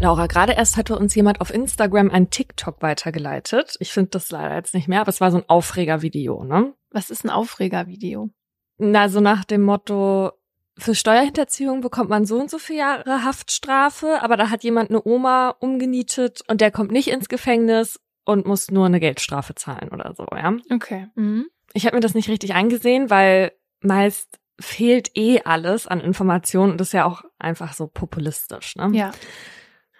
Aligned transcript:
Laura, 0.00 0.28
gerade 0.28 0.52
erst 0.52 0.76
hatte 0.76 0.96
uns 0.96 1.14
jemand 1.16 1.40
auf 1.40 1.52
Instagram 1.52 2.10
ein 2.10 2.30
TikTok 2.30 2.82
weitergeleitet. 2.82 3.76
Ich 3.80 3.92
finde 3.92 4.10
das 4.10 4.30
leider 4.30 4.54
jetzt 4.54 4.72
nicht 4.72 4.86
mehr, 4.86 5.00
aber 5.00 5.08
es 5.08 5.20
war 5.20 5.32
so 5.32 5.38
ein 5.38 5.48
Aufregervideo, 5.48 6.44
ne? 6.44 6.72
Was 6.92 7.10
ist 7.10 7.24
ein 7.24 7.30
Aufregervideo? 7.30 8.30
Na, 8.78 9.08
so 9.08 9.20
nach 9.20 9.44
dem 9.44 9.62
Motto, 9.62 10.30
für 10.78 10.94
Steuerhinterziehung 10.94 11.80
bekommt 11.80 12.10
man 12.10 12.26
so 12.26 12.38
und 12.40 12.48
so 12.48 12.58
viele 12.58 12.78
Jahre 12.78 13.24
Haftstrafe, 13.24 14.22
aber 14.22 14.36
da 14.36 14.50
hat 14.50 14.62
jemand 14.62 14.90
eine 14.90 15.04
Oma 15.04 15.50
umgenietet 15.58 16.42
und 16.46 16.60
der 16.60 16.70
kommt 16.70 16.92
nicht 16.92 17.08
ins 17.08 17.28
Gefängnis 17.28 17.98
und 18.24 18.46
muss 18.46 18.70
nur 18.70 18.86
eine 18.86 19.00
Geldstrafe 19.00 19.56
zahlen 19.56 19.88
oder 19.88 20.14
so, 20.14 20.26
ja? 20.32 20.56
Okay. 20.72 21.08
Mhm. 21.16 21.46
Ich 21.72 21.86
habe 21.86 21.96
mir 21.96 22.00
das 22.00 22.14
nicht 22.14 22.28
richtig 22.28 22.54
eingesehen, 22.54 23.10
weil 23.10 23.50
meist 23.80 24.38
fehlt 24.60 25.10
eh 25.16 25.40
alles 25.40 25.88
an 25.88 26.00
Informationen 26.00 26.72
und 26.72 26.80
das 26.80 26.88
ist 26.88 26.92
ja 26.92 27.04
auch 27.04 27.22
einfach 27.38 27.72
so 27.72 27.88
populistisch, 27.88 28.76
ne? 28.76 28.90
Ja. 28.92 29.10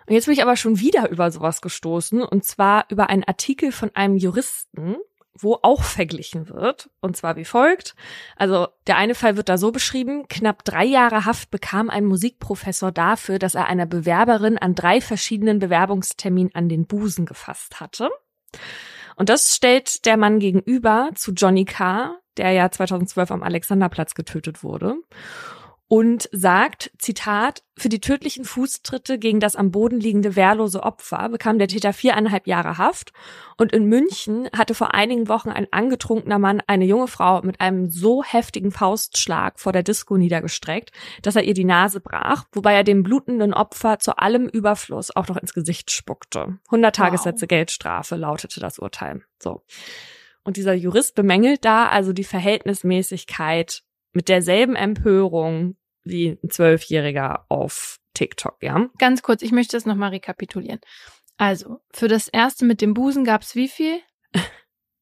Und 0.08 0.14
jetzt 0.14 0.24
bin 0.24 0.32
ich 0.32 0.42
aber 0.42 0.56
schon 0.56 0.80
wieder 0.80 1.10
über 1.10 1.30
sowas 1.30 1.60
gestoßen 1.60 2.22
und 2.22 2.42
zwar 2.42 2.86
über 2.88 3.10
einen 3.10 3.24
Artikel 3.24 3.72
von 3.72 3.94
einem 3.94 4.16
Juristen, 4.16 4.96
wo 5.34 5.58
auch 5.60 5.82
verglichen 5.82 6.48
wird. 6.48 6.88
Und 7.02 7.14
zwar 7.14 7.36
wie 7.36 7.44
folgt. 7.44 7.94
Also 8.34 8.68
der 8.86 8.96
eine 8.96 9.14
Fall 9.14 9.36
wird 9.36 9.50
da 9.50 9.58
so 9.58 9.70
beschrieben, 9.70 10.26
knapp 10.26 10.64
drei 10.64 10.86
Jahre 10.86 11.26
Haft 11.26 11.50
bekam 11.50 11.90
ein 11.90 12.06
Musikprofessor 12.06 12.90
dafür, 12.90 13.38
dass 13.38 13.54
er 13.54 13.66
einer 13.66 13.84
Bewerberin 13.84 14.56
an 14.56 14.74
drei 14.74 15.02
verschiedenen 15.02 15.58
Bewerbungsterminen 15.58 16.54
an 16.54 16.70
den 16.70 16.86
Busen 16.86 17.26
gefasst 17.26 17.78
hatte. 17.78 18.08
Und 19.14 19.28
das 19.28 19.54
stellt 19.54 20.06
der 20.06 20.16
Mann 20.16 20.38
gegenüber 20.38 21.10
zu 21.16 21.32
Johnny 21.32 21.66
Carr, 21.66 22.18
der 22.38 22.52
ja 22.52 22.70
2012 22.70 23.30
am 23.30 23.42
Alexanderplatz 23.42 24.14
getötet 24.14 24.62
wurde 24.62 24.96
und 25.88 26.28
sagt, 26.32 26.90
Zitat, 26.98 27.62
für 27.78 27.88
die 27.88 28.00
tödlichen 28.00 28.44
Fußtritte 28.44 29.18
gegen 29.18 29.40
das 29.40 29.56
am 29.56 29.70
Boden 29.70 29.98
liegende 29.98 30.36
wehrlose 30.36 30.82
Opfer 30.82 31.30
bekam 31.30 31.58
der 31.58 31.68
Täter 31.68 31.94
viereinhalb 31.94 32.46
Jahre 32.46 32.76
Haft 32.76 33.12
und 33.56 33.72
in 33.72 33.86
München 33.86 34.50
hatte 34.54 34.74
vor 34.74 34.92
einigen 34.92 35.28
Wochen 35.28 35.48
ein 35.48 35.66
angetrunkener 35.70 36.38
Mann 36.38 36.62
eine 36.66 36.84
junge 36.84 37.08
Frau 37.08 37.40
mit 37.40 37.62
einem 37.62 37.88
so 37.88 38.22
heftigen 38.22 38.70
Faustschlag 38.70 39.58
vor 39.58 39.72
der 39.72 39.82
Disco 39.82 40.18
niedergestreckt, 40.18 40.92
dass 41.22 41.36
er 41.36 41.44
ihr 41.44 41.54
die 41.54 41.64
Nase 41.64 42.00
brach, 42.00 42.44
wobei 42.52 42.74
er 42.74 42.84
dem 42.84 43.02
blutenden 43.02 43.54
Opfer 43.54 43.98
zu 43.98 44.18
allem 44.18 44.46
Überfluss 44.46 45.14
auch 45.16 45.28
noch 45.28 45.38
ins 45.38 45.54
Gesicht 45.54 45.90
spuckte. 45.90 46.58
100 46.66 46.94
Tagessätze 46.94 47.42
wow. 47.42 47.48
Geldstrafe 47.48 48.16
lautete 48.16 48.60
das 48.60 48.78
Urteil. 48.78 49.22
So. 49.38 49.62
Und 50.44 50.56
dieser 50.56 50.74
Jurist 50.74 51.14
bemängelt 51.14 51.64
da 51.64 51.88
also 51.88 52.12
die 52.12 52.24
Verhältnismäßigkeit 52.24 53.82
mit 54.12 54.28
derselben 54.28 54.76
Empörung 54.76 55.76
wie 56.04 56.38
ein 56.42 56.50
Zwölfjähriger 56.50 57.46
auf 57.48 57.98
TikTok, 58.14 58.62
ja? 58.62 58.88
Ganz 58.98 59.22
kurz, 59.22 59.42
ich 59.42 59.52
möchte 59.52 59.76
das 59.76 59.86
nochmal 59.86 60.10
rekapitulieren. 60.10 60.80
Also, 61.36 61.80
für 61.92 62.08
das 62.08 62.28
erste 62.28 62.64
mit 62.64 62.80
dem 62.80 62.94
Busen 62.94 63.24
gab's 63.24 63.54
wie 63.54 63.68
viel? 63.68 64.00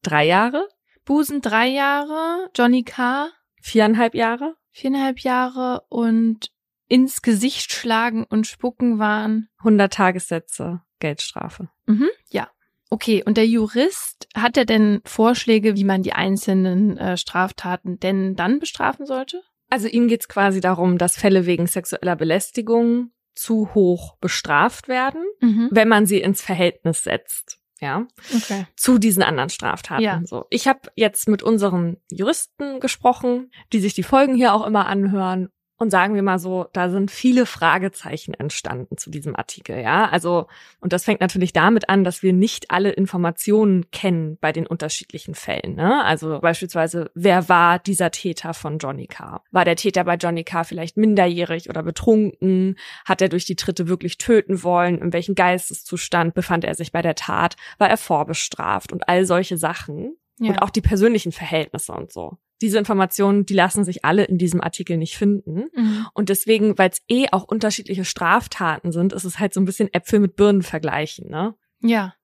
drei 0.02 0.26
Jahre. 0.26 0.68
Busen 1.04 1.40
drei 1.40 1.68
Jahre, 1.68 2.50
Johnny 2.54 2.82
K. 2.82 3.30
Viereinhalb 3.62 4.14
Jahre. 4.14 4.56
Viereinhalb 4.70 5.20
Jahre 5.20 5.84
und 5.88 6.50
ins 6.88 7.22
Gesicht 7.22 7.72
schlagen 7.72 8.24
und 8.24 8.46
spucken 8.46 8.98
waren 8.98 9.48
100 9.58 9.92
Tagessätze 9.92 10.82
Geldstrafe. 10.98 11.68
Mhm, 11.86 12.08
ja. 12.30 12.50
Okay, 12.90 13.22
und 13.24 13.36
der 13.36 13.46
Jurist, 13.46 14.28
hat 14.34 14.56
er 14.56 14.64
denn 14.64 15.00
Vorschläge, 15.04 15.76
wie 15.76 15.84
man 15.84 16.02
die 16.02 16.12
einzelnen 16.12 16.96
äh, 16.98 17.16
Straftaten 17.16 17.98
denn 17.98 18.36
dann 18.36 18.58
bestrafen 18.58 19.06
sollte? 19.06 19.42
Also 19.68 19.88
ihm 19.88 20.08
geht's 20.08 20.28
quasi 20.28 20.60
darum, 20.60 20.96
dass 20.96 21.16
Fälle 21.16 21.46
wegen 21.46 21.66
sexueller 21.66 22.14
Belästigung 22.14 23.10
zu 23.34 23.74
hoch 23.74 24.16
bestraft 24.18 24.88
werden, 24.88 25.24
mhm. 25.40 25.68
wenn 25.72 25.88
man 25.88 26.06
sie 26.06 26.20
ins 26.20 26.40
Verhältnis 26.42 27.02
setzt. 27.02 27.58
Ja, 27.78 28.06
okay. 28.34 28.66
zu 28.74 28.96
diesen 28.96 29.22
anderen 29.22 29.50
Straftaten. 29.50 30.02
Ja. 30.02 30.22
So, 30.24 30.46
ich 30.48 30.66
habe 30.66 30.80
jetzt 30.94 31.28
mit 31.28 31.42
unseren 31.42 31.98
Juristen 32.10 32.80
gesprochen, 32.80 33.50
die 33.74 33.80
sich 33.80 33.92
die 33.92 34.02
Folgen 34.02 34.34
hier 34.34 34.54
auch 34.54 34.66
immer 34.66 34.86
anhören 34.86 35.50
und 35.78 35.90
sagen 35.90 36.14
wir 36.14 36.22
mal 36.22 36.38
so, 36.38 36.66
da 36.72 36.88
sind 36.88 37.10
viele 37.10 37.44
Fragezeichen 37.44 38.34
entstanden 38.34 38.96
zu 38.96 39.10
diesem 39.10 39.36
Artikel, 39.36 39.80
ja. 39.80 40.08
Also, 40.08 40.46
und 40.80 40.92
das 40.92 41.04
fängt 41.04 41.20
natürlich 41.20 41.52
damit 41.52 41.88
an, 41.88 42.02
dass 42.04 42.22
wir 42.22 42.32
nicht 42.32 42.70
alle 42.70 42.90
Informationen 42.90 43.90
kennen 43.90 44.38
bei 44.40 44.52
den 44.52 44.66
unterschiedlichen 44.66 45.34
Fällen, 45.34 45.74
ne? 45.74 46.04
Also 46.04 46.40
beispielsweise, 46.40 47.10
wer 47.14 47.48
war 47.48 47.78
dieser 47.78 48.10
Täter 48.10 48.54
von 48.54 48.78
Johnny 48.78 49.06
Carr? 49.06 49.42
War 49.50 49.64
der 49.64 49.76
Täter 49.76 50.04
bei 50.04 50.14
Johnny 50.14 50.44
Carr 50.44 50.64
vielleicht 50.64 50.96
minderjährig 50.96 51.68
oder 51.68 51.82
betrunken? 51.82 52.76
Hat 53.04 53.20
er 53.20 53.28
durch 53.28 53.44
die 53.44 53.56
Tritte 53.56 53.88
wirklich 53.88 54.18
töten 54.18 54.62
wollen? 54.62 54.98
In 54.98 55.12
welchem 55.12 55.34
Geisteszustand 55.34 56.34
befand 56.34 56.64
er 56.64 56.74
sich 56.74 56.92
bei 56.92 57.02
der 57.02 57.14
Tat? 57.14 57.56
War 57.78 57.90
er 57.90 57.98
vorbestraft? 57.98 58.92
Und 58.92 59.08
all 59.08 59.26
solche 59.26 59.56
Sachen. 59.58 60.16
Ja. 60.38 60.50
Und 60.50 60.58
auch 60.62 60.70
die 60.70 60.82
persönlichen 60.82 61.32
Verhältnisse 61.32 61.92
und 61.92 62.12
so 62.12 62.38
diese 62.60 62.78
Informationen, 62.78 63.46
die 63.46 63.54
lassen 63.54 63.84
sich 63.84 64.04
alle 64.04 64.24
in 64.24 64.38
diesem 64.38 64.60
Artikel 64.60 64.96
nicht 64.96 65.16
finden. 65.16 65.66
Mhm. 65.74 66.06
Und 66.14 66.28
deswegen, 66.28 66.78
weil 66.78 66.90
es 66.90 67.02
eh 67.08 67.26
auch 67.32 67.44
unterschiedliche 67.44 68.04
Straftaten 68.04 68.92
sind, 68.92 69.12
ist 69.12 69.24
es 69.24 69.38
halt 69.38 69.54
so 69.54 69.60
ein 69.60 69.66
bisschen 69.66 69.92
Äpfel 69.92 70.20
mit 70.20 70.36
Birnen 70.36 70.62
vergleichen, 70.62 71.28
ne? 71.28 71.54
Ja. 71.80 72.14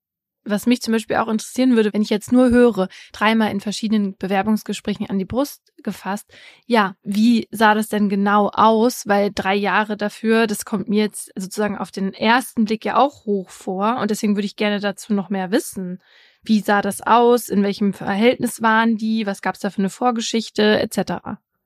Was 0.45 0.67
mich 0.67 0.83
zum 0.83 0.91
Beispiel 0.91 1.17
auch 1.17 1.29
interessieren 1.29 1.77
würde, 1.77 1.93
wenn 1.93 2.03
ich 2.03 2.11
jetzt 2.11 2.33
nur 2.33 2.51
höre, 2.51 2.89
dreimal 3.13 3.53
in 3.53 3.61
verschiedenen 3.61 4.17
Bewerbungsgesprächen 4.17 5.09
an 5.09 5.21
die 5.21 5.25
Brust 5.25 5.73
gefasst, 5.85 6.35
ja, 6.67 6.97
wie 7.05 7.47
sah 7.53 7.75
das 7.75 7.89
denn 7.89 8.09
genau 8.09 8.51
aus? 8.53 9.07
Weil 9.07 9.31
drei 9.33 9.55
Jahre 9.55 9.97
dafür, 9.97 10.49
das 10.49 10.65
kommt 10.65 10.89
mir 10.89 11.05
jetzt 11.05 11.31
sozusagen 11.37 11.79
auf 11.79 11.93
den 11.93 12.13
ersten 12.13 12.65
Blick 12.65 12.85
ja 12.85 12.97
auch 12.97 13.25
hoch 13.25 13.51
vor. 13.51 13.99
Und 14.01 14.11
deswegen 14.11 14.35
würde 14.35 14.47
ich 14.47 14.57
gerne 14.57 14.81
dazu 14.81 15.13
noch 15.13 15.31
mehr 15.31 15.53
wissen. 15.53 16.01
Wie 16.45 16.61
sah 16.61 16.83
das 16.83 17.01
aus? 17.03 17.49
In 17.49 17.63
welchem 17.63 17.93
Verhältnis 17.93 18.63
waren 18.63 18.97
die? 18.97 19.27
Was 19.27 19.43
gab 19.43 19.55
es 19.55 19.61
da 19.61 19.71
für 19.71 19.79
eine 19.79 19.91
Vorgeschichte 19.91 20.81
etc. 20.81 20.97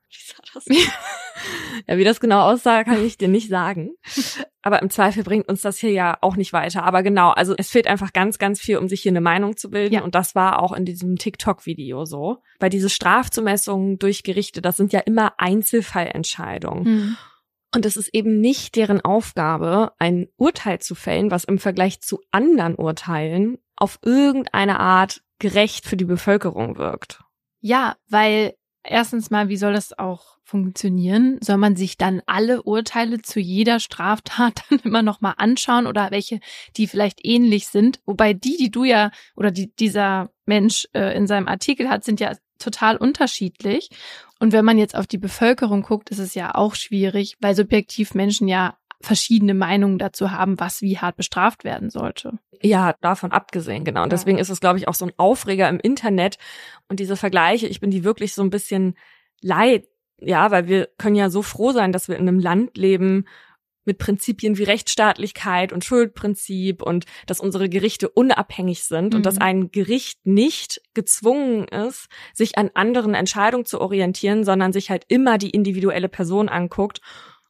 Wie 0.09 0.23
sah 0.23 0.43
das? 0.55 0.65
ja, 1.87 1.97
wie 1.97 2.05
das 2.05 2.21
genau 2.21 2.43
aussah, 2.51 2.85
kann 2.85 3.05
ich 3.05 3.17
dir 3.17 3.29
nicht 3.29 3.49
sagen. 3.49 3.91
Aber 4.63 4.83
im 4.83 4.91
Zweifel 4.91 5.23
bringt 5.23 5.49
uns 5.49 5.63
das 5.63 5.79
hier 5.79 5.93
ja 5.93 6.19
auch 6.21 6.37
nicht 6.37 6.53
weiter. 6.53 6.85
Aber 6.85 7.03
genau, 7.03 7.31
also 7.31 7.55
es 7.57 7.71
fehlt 7.71 7.87
einfach 7.87 8.13
ganz, 8.13 8.39
ganz 8.39 8.61
viel, 8.61 8.77
um 8.79 8.89
sich 8.89 9.01
hier 9.01 9.13
eine 9.13 9.21
Meinung 9.21 9.57
zu 9.57 9.71
bilden. 9.71 9.95
Ja. 9.95 10.03
Und 10.03 10.15
das 10.15 10.35
war 10.35 10.61
auch 10.61 10.73
in 10.73 10.85
diesem 10.85 11.17
TikTok-Video 11.17 12.05
so. 12.05 12.43
Weil 12.59 12.71
diese 12.71 12.91
Strafzumessungen 12.91 13.99
durch 13.99 14.23
Gerichte, 14.25 14.61
das 14.61 14.77
sind 14.77 14.93
ja 14.93 15.01
immer 15.01 15.35
Einzelfallentscheidungen. 15.39 16.85
Mhm. 16.85 17.17
Und 17.75 17.85
es 17.85 17.97
ist 17.97 18.15
eben 18.15 18.41
nicht 18.41 18.77
deren 18.77 19.01
Aufgabe, 19.03 19.93
ein 19.99 20.29
Urteil 20.37 20.81
zu 20.81 20.95
fällen, 20.95 21.31
was 21.31 21.45
im 21.45 21.59
Vergleich 21.59 22.01
zu 22.01 22.21
anderen 22.31 22.75
Urteilen 22.75 23.59
auf 23.77 23.99
irgendeine 24.03 24.81
Art 24.81 25.23
gerecht 25.39 25.87
für 25.87 25.97
die 25.97 26.05
Bevölkerung 26.05 26.79
wirkt. 26.79 27.23
Ja, 27.61 27.97
weil 28.09 28.55
erstens 28.83 29.31
mal, 29.31 29.49
wie 29.49 29.57
soll 29.57 29.73
das 29.73 29.99
auch 29.99 30.37
funktionieren? 30.43 31.39
Soll 31.43 31.57
man 31.57 31.77
sich 31.77 31.99
dann 31.99 32.23
alle 32.27 32.63
Urteile 32.63 33.21
zu 33.21 33.41
jeder 33.41 33.81
Straftat 33.81 34.63
dann 34.71 34.79
immer 34.81 35.03
noch 35.03 35.21
mal 35.21 35.35
anschauen 35.37 35.87
oder 35.87 36.11
welche, 36.11 36.41
die 36.77 36.87
vielleicht 36.87 37.25
ähnlich 37.25 37.67
sind? 37.67 38.01
Wobei 38.07 38.33
die, 38.33 38.57
die 38.57 38.71
du 38.71 38.85
ja 38.85 39.11
oder 39.35 39.51
die 39.51 39.75
dieser 39.75 40.31
Mensch 40.47 40.87
äh, 40.95 41.17
in 41.17 41.27
seinem 41.27 41.49
Artikel 41.49 41.89
hat, 41.89 42.05
sind 42.05 42.21
ja 42.21 42.33
total 42.59 42.97
unterschiedlich. 42.97 43.91
Und 44.39 44.53
wenn 44.53 44.65
man 44.65 44.79
jetzt 44.79 44.95
auf 44.95 45.07
die 45.07 45.19
Bevölkerung 45.19 45.83
guckt, 45.83 46.11
ist 46.11 46.19
es 46.19 46.35
ja 46.35 46.55
auch 46.55 46.75
schwierig, 46.75 47.37
weil 47.41 47.55
subjektiv 47.55 48.15
Menschen 48.15 48.49
ja 48.49 48.77
verschiedene 49.01 49.55
Meinungen 49.55 49.99
dazu 49.99 50.31
haben, 50.31 50.59
was 50.59 50.83
wie 50.83 50.99
hart 50.99 51.17
bestraft 51.17 51.65
werden 51.65 51.91
sollte. 51.91 52.39
Ja, 52.63 52.95
davon 53.01 53.33
abgesehen, 53.33 53.85
genau. 53.85 54.03
Und 54.03 54.13
deswegen 54.13 54.39
ist 54.39 54.51
es, 54.51 54.61
glaube 54.61 54.79
ich, 54.79 54.89
auch 54.89 54.95
so 54.95 55.05
ein 55.05 55.13
Aufreger 55.17 55.69
im 55.69 55.79
Internet. 55.79 56.39
Und 56.89 57.01
diese 57.01 57.17
Vergleiche, 57.17 57.67
ich 57.67 57.81
bin 57.81 57.91
die 57.91 58.05
wirklich 58.05 58.35
so 58.35 58.43
ein 58.43 58.51
bisschen 58.51 58.95
leid, 59.41 59.87
ja, 60.19 60.51
weil 60.51 60.67
wir 60.67 60.89
können 60.99 61.17
ja 61.17 61.29
so 61.29 61.43
froh 61.43 61.73
sein, 61.73 61.93
dass 61.93 62.09
wir 62.09 62.17
in 62.17 62.29
einem 62.29 62.41
Land 62.41 62.77
leben, 62.77 63.27
mit 63.87 63.99
Prinzipien 63.99 64.59
wie 64.59 64.65
Rechtsstaatlichkeit 64.65 65.73
und 65.73 65.85
Schuldprinzip 65.85 66.83
und 66.83 67.07
dass 67.27 67.41
unsere 67.41 67.69
Gerichte 67.69 68.09
unabhängig 68.09 68.83
sind 68.83 69.13
mhm. 69.13 69.19
und 69.19 69.27
dass 69.27 69.37
mhm. 69.37 69.43
ein 69.43 69.71
Gericht 69.71 70.27
nicht 70.27 70.83
gezwungen 70.93 71.69
ist, 71.69 72.09
sich 72.35 72.59
an 72.59 72.71
anderen 72.75 73.15
Entscheidungen 73.15 73.65
zu 73.65 73.81
orientieren, 73.81 74.45
sondern 74.45 74.73
sich 74.73 74.91
halt 74.91 75.05
immer 75.09 75.39
die 75.39 75.51
individuelle 75.51 76.09
Person 76.09 76.49
anguckt 76.49 77.01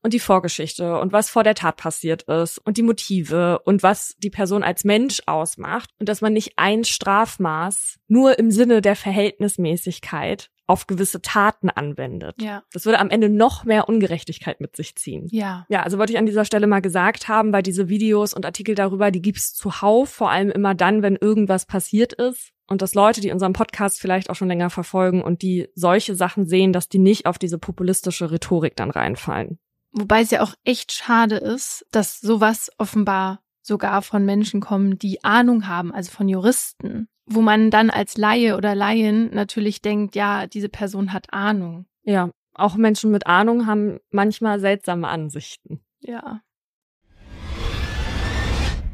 und 0.06 0.12
die 0.12 0.20
Vorgeschichte 0.20 1.00
und 1.00 1.12
was 1.12 1.30
vor 1.30 1.42
der 1.42 1.56
Tat 1.56 1.78
passiert 1.78 2.22
ist 2.22 2.58
und 2.58 2.76
die 2.76 2.84
Motive 2.84 3.58
und 3.64 3.82
was 3.82 4.14
die 4.18 4.30
Person 4.30 4.62
als 4.62 4.84
Mensch 4.84 5.20
ausmacht 5.26 5.90
und 5.98 6.08
dass 6.08 6.20
man 6.20 6.32
nicht 6.32 6.52
ein 6.54 6.84
Strafmaß 6.84 7.98
nur 8.06 8.38
im 8.38 8.52
Sinne 8.52 8.82
der 8.82 8.94
Verhältnismäßigkeit 8.94 10.48
auf 10.68 10.86
gewisse 10.86 11.22
Taten 11.22 11.70
anwendet. 11.70 12.40
Ja. 12.40 12.62
Das 12.72 12.84
würde 12.84 13.00
am 13.00 13.10
Ende 13.10 13.28
noch 13.28 13.64
mehr 13.64 13.88
Ungerechtigkeit 13.88 14.60
mit 14.60 14.76
sich 14.76 14.94
ziehen. 14.94 15.26
Ja. 15.32 15.66
Ja, 15.68 15.82
also 15.82 15.98
wollte 15.98 16.12
ich 16.12 16.18
an 16.20 16.26
dieser 16.26 16.44
Stelle 16.44 16.68
mal 16.68 16.82
gesagt 16.82 17.26
haben, 17.26 17.52
weil 17.52 17.64
diese 17.64 17.88
Videos 17.88 18.32
und 18.32 18.46
Artikel 18.46 18.76
darüber, 18.76 19.10
die 19.10 19.22
gibt's 19.22 19.54
zuhauf, 19.54 20.08
vor 20.08 20.30
allem 20.30 20.52
immer 20.52 20.76
dann, 20.76 21.02
wenn 21.02 21.16
irgendwas 21.16 21.66
passiert 21.66 22.12
ist. 22.12 22.52
Und 22.68 22.80
dass 22.80 22.94
Leute, 22.94 23.20
die 23.20 23.32
unseren 23.32 23.54
Podcast 23.54 24.00
vielleicht 24.00 24.30
auch 24.30 24.36
schon 24.36 24.48
länger 24.48 24.70
verfolgen 24.70 25.22
und 25.22 25.42
die 25.42 25.68
solche 25.74 26.14
Sachen 26.14 26.46
sehen, 26.46 26.72
dass 26.72 26.88
die 26.88 26.98
nicht 27.00 27.26
auf 27.26 27.38
diese 27.38 27.58
populistische 27.58 28.30
Rhetorik 28.30 28.76
dann 28.76 28.90
reinfallen. 28.90 29.58
Wobei 29.98 30.20
es 30.20 30.30
ja 30.30 30.42
auch 30.42 30.52
echt 30.62 30.92
schade 30.92 31.36
ist, 31.36 31.86
dass 31.90 32.20
sowas 32.20 32.70
offenbar 32.76 33.40
sogar 33.62 34.02
von 34.02 34.26
Menschen 34.26 34.60
kommen, 34.60 34.98
die 34.98 35.24
Ahnung 35.24 35.66
haben, 35.66 35.90
also 35.90 36.10
von 36.10 36.28
Juristen, 36.28 37.08
wo 37.24 37.40
man 37.40 37.70
dann 37.70 37.88
als 37.88 38.18
Laie 38.18 38.58
oder 38.58 38.74
Laien 38.74 39.34
natürlich 39.34 39.80
denkt, 39.80 40.14
ja, 40.14 40.46
diese 40.46 40.68
Person 40.68 41.14
hat 41.14 41.32
Ahnung. 41.32 41.86
Ja, 42.02 42.30
auch 42.52 42.76
Menschen 42.76 43.10
mit 43.10 43.26
Ahnung 43.26 43.66
haben 43.66 43.98
manchmal 44.10 44.60
seltsame 44.60 45.08
Ansichten. 45.08 45.80
Ja. 46.00 46.42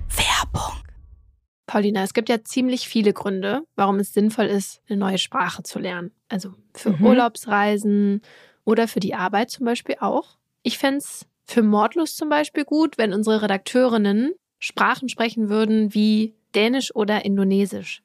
Werbung. 0.08 0.84
Paulina, 1.66 2.04
es 2.04 2.14
gibt 2.14 2.28
ja 2.28 2.44
ziemlich 2.44 2.88
viele 2.88 3.12
Gründe, 3.12 3.62
warum 3.74 3.96
es 3.96 4.12
sinnvoll 4.12 4.46
ist, 4.46 4.80
eine 4.88 4.98
neue 4.98 5.18
Sprache 5.18 5.64
zu 5.64 5.80
lernen. 5.80 6.12
Also 6.28 6.54
für 6.74 6.90
mhm. 6.90 7.06
Urlaubsreisen 7.06 8.22
oder 8.64 8.86
für 8.86 9.00
die 9.00 9.16
Arbeit 9.16 9.50
zum 9.50 9.66
Beispiel 9.66 9.96
auch. 9.98 10.38
Ich 10.62 10.78
fände 10.78 10.98
es 10.98 11.26
für 11.44 11.62
Mordlust 11.62 12.16
zum 12.16 12.28
Beispiel 12.28 12.64
gut, 12.64 12.98
wenn 12.98 13.12
unsere 13.12 13.42
Redakteurinnen 13.42 14.32
Sprachen 14.58 15.08
sprechen 15.08 15.48
würden 15.48 15.92
wie 15.92 16.34
Dänisch 16.54 16.94
oder 16.94 17.24
Indonesisch. 17.24 18.02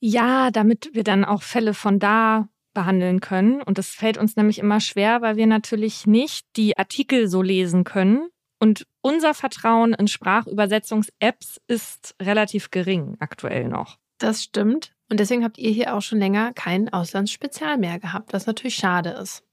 Ja, 0.00 0.50
damit 0.50 0.90
wir 0.94 1.04
dann 1.04 1.24
auch 1.24 1.42
Fälle 1.42 1.74
von 1.74 1.98
da 1.98 2.48
behandeln 2.72 3.20
können. 3.20 3.60
Und 3.60 3.76
das 3.76 3.88
fällt 3.88 4.18
uns 4.18 4.36
nämlich 4.36 4.58
immer 4.58 4.80
schwer, 4.80 5.20
weil 5.20 5.36
wir 5.36 5.46
natürlich 5.46 6.06
nicht 6.06 6.46
die 6.56 6.78
Artikel 6.78 7.28
so 7.28 7.42
lesen 7.42 7.84
können. 7.84 8.28
Und 8.60 8.86
unser 9.02 9.34
Vertrauen 9.34 9.94
in 9.94 10.08
Sprachübersetzungs-Apps 10.08 11.60
ist 11.66 12.14
relativ 12.20 12.70
gering 12.70 13.16
aktuell 13.20 13.68
noch. 13.68 13.98
Das 14.18 14.42
stimmt. 14.42 14.92
Und 15.10 15.20
deswegen 15.20 15.44
habt 15.44 15.58
ihr 15.58 15.70
hier 15.70 15.94
auch 15.94 16.02
schon 16.02 16.18
länger 16.18 16.52
kein 16.52 16.92
Auslandsspezial 16.92 17.78
mehr 17.78 17.98
gehabt, 17.98 18.32
was 18.32 18.46
natürlich 18.46 18.76
schade 18.76 19.10
ist. 19.10 19.44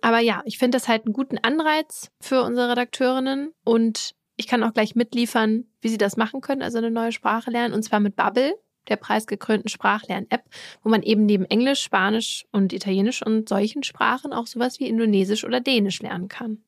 Aber 0.00 0.20
ja, 0.20 0.42
ich 0.44 0.58
finde 0.58 0.76
das 0.76 0.88
halt 0.88 1.06
einen 1.06 1.14
guten 1.14 1.38
Anreiz 1.38 2.10
für 2.20 2.42
unsere 2.42 2.70
Redakteurinnen 2.70 3.52
und 3.64 4.14
ich 4.36 4.46
kann 4.46 4.62
auch 4.62 4.74
gleich 4.74 4.94
mitliefern, 4.94 5.64
wie 5.80 5.88
sie 5.88 5.98
das 5.98 6.16
machen 6.16 6.40
können, 6.40 6.62
also 6.62 6.78
eine 6.78 6.90
neue 6.90 7.12
Sprache 7.12 7.50
lernen, 7.50 7.74
und 7.74 7.82
zwar 7.82 8.00
mit 8.00 8.16
Bubble, 8.16 8.54
der 8.88 8.96
preisgekrönten 8.96 9.68
Sprachlern-App, 9.68 10.44
wo 10.82 10.90
man 10.90 11.02
eben 11.02 11.26
neben 11.26 11.44
Englisch, 11.44 11.82
Spanisch 11.82 12.44
und 12.52 12.72
Italienisch 12.72 13.24
und 13.24 13.48
solchen 13.48 13.82
Sprachen 13.82 14.32
auch 14.32 14.46
sowas 14.46 14.78
wie 14.78 14.88
Indonesisch 14.88 15.44
oder 15.44 15.60
Dänisch 15.60 16.00
lernen 16.02 16.28
kann. 16.28 16.58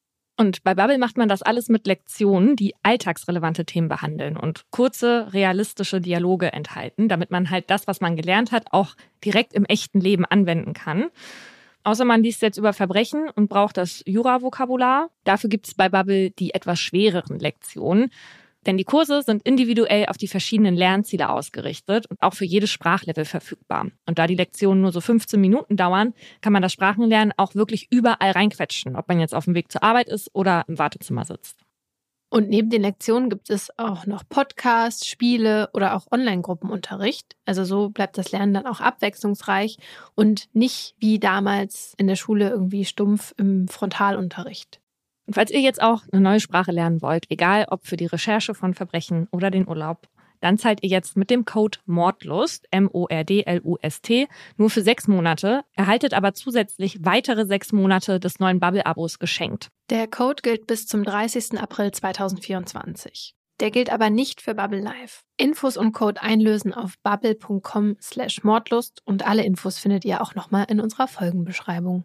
Und 0.41 0.63
bei 0.63 0.75
Bubble 0.75 0.99
macht 0.99 1.17
man 1.17 1.29
das 1.29 1.43
alles 1.43 1.69
mit 1.69 1.87
Lektionen, 1.89 2.55
die 2.55 2.73
alltagsrelevante 2.85 3.65
Themen 3.65 3.89
behandeln 3.89 4.37
und 4.37 4.63
kurze, 4.71 5.33
realistische 5.33 6.01
Dialoge 6.01 6.53
enthalten, 6.53 7.09
damit 7.09 7.33
man 7.33 7.51
halt 7.51 7.71
das, 7.71 7.89
was 7.89 8.01
man 8.01 8.15
gelernt 8.15 8.53
hat, 8.53 8.67
auch 8.71 8.95
direkt 9.25 9.53
im 9.53 9.65
echten 9.65 10.01
Leben 10.01 10.25
anwenden 10.25 10.75
kann. 10.75 11.11
Außer 11.89 12.05
man 12.05 12.23
liest 12.23 12.43
jetzt 12.43 12.59
über 12.59 12.75
Verbrechen 12.75 13.31
und 13.35 13.49
braucht 13.49 13.79
das 13.79 14.03
Jura-Vokabular. 14.05 15.09
Dafür 15.25 15.49
gibt 15.49 15.69
es 15.69 15.75
bei 15.75 15.89
Bubble 15.89 16.31
die 16.33 16.53
etwas 16.53 16.79
schwereren 16.79 17.39
Lektionen. 17.39 18.11
Denn 18.67 18.77
die 18.77 18.85
Kurse 18.85 19.23
sind 19.23 19.43
individuell 19.45 20.05
auf 20.05 20.19
die 20.19 20.29
verschiedenen 20.29 20.77
Lernziele 20.77 21.31
ausgerichtet 21.31 22.05
und 22.11 22.21
auch 22.21 22.35
für 22.35 22.45
jedes 22.45 22.69
Sprachlevel 22.69 23.25
verfügbar. 23.25 23.87
Und 24.05 24.19
da 24.19 24.27
die 24.27 24.35
Lektionen 24.35 24.83
nur 24.83 24.93
so 24.93 25.01
15 25.01 25.41
Minuten 25.41 25.79
dauern, 25.79 26.13
kann 26.43 26.53
man 26.53 26.61
das 26.61 26.75
Sprachenlernen 26.75 27.33
auch 27.39 27.55
wirklich 27.55 27.87
überall 27.91 28.33
reinquetschen, 28.33 28.95
ob 28.95 29.09
man 29.09 29.19
jetzt 29.19 29.35
auf 29.35 29.47
dem 29.47 29.55
Weg 29.55 29.73
zur 29.73 29.83
Arbeit 29.83 30.11
ist 30.11 30.29
oder 30.35 30.65
im 30.69 30.79
Wartezimmer 30.79 31.25
sitzt. 31.25 31.65
Und 32.31 32.51
neben 32.51 32.69
den 32.69 32.83
Lektionen 32.83 33.31
gibt 33.31 33.49
es 33.49 33.71
auch 33.79 34.05
noch 34.05 34.23
Podcasts, 34.29 35.07
Spiele 35.07 35.71
oder 35.73 35.97
auch 35.97 36.07
Online-Gruppenunterricht. 36.11 37.37
Also 37.47 37.65
so 37.65 37.89
bleibt 37.89 38.19
das 38.19 38.33
Lernen 38.33 38.53
dann 38.53 38.67
auch 38.67 38.81
abwechslungsreich 38.81 39.79
und 40.15 40.49
nicht 40.53 40.95
wie 40.99 41.19
damals 41.19 41.95
in 41.97 42.07
der 42.07 42.17
Schule 42.17 42.51
irgendwie 42.51 42.85
stumpf 42.85 43.33
im 43.39 43.67
Frontalunterricht. 43.67 44.81
Und 45.27 45.35
falls 45.35 45.51
ihr 45.51 45.61
jetzt 45.61 45.83
auch 45.83 46.03
eine 46.13 46.21
neue 46.21 46.41
Sprache 46.41 46.73
lernen 46.73 47.01
wollt, 47.01 47.31
egal 47.31 47.67
ob 47.71 47.87
für 47.87 47.97
die 47.97 48.07
Recherche 48.07 48.55
von 48.55 48.75
Verbrechen 48.75 49.27
oder 49.31 49.51
den 49.51 49.67
Urlaub, 49.67 50.07
dann 50.41 50.59
zahlt 50.59 50.83
ihr 50.83 50.89
jetzt 50.89 51.17
mit 51.17 51.31
dem 51.31 51.45
Code 51.45 51.79
Mordlust, 51.87 52.67
M-O-R-D-L-U-S-T, 52.71 54.29
nur 54.57 54.71
für 54.71 54.83
sechs 54.83 55.09
Monate, 55.09 55.63
erhaltet 55.75 56.15
aber 56.15 56.35
zusätzlich 56.35 57.05
weitere 57.05 57.47
sechs 57.47 57.73
Monate 57.73 58.21
des 58.21 58.39
neuen 58.39 58.61
Bubble-Abos 58.61 59.19
geschenkt. 59.19 59.69
Der 59.91 60.07
Code 60.07 60.43
gilt 60.43 60.67
bis 60.67 60.87
zum 60.87 61.05
30. 61.05 61.61
April 61.61 61.93
2024. 61.93 63.35
Der 63.61 63.71
gilt 63.71 63.91
aber 63.91 64.09
nicht 64.09 64.41
für 64.41 64.55
Bubble 64.55 64.81
Live. 64.81 65.25
Infos 65.37 65.77
und 65.77 65.93
Code 65.93 66.23
einlösen 66.23 66.73
auf 66.73 66.95
bubble.com 67.03 67.97
slash 68.01 68.45
Mordlust 68.45 69.03
und 69.05 69.27
alle 69.27 69.45
Infos 69.45 69.79
findet 69.79 70.05
ihr 70.05 70.23
auch 70.23 70.35
nochmal 70.35 70.67
in 70.69 70.81
unserer 70.81 71.09
Folgenbeschreibung. 71.09 72.05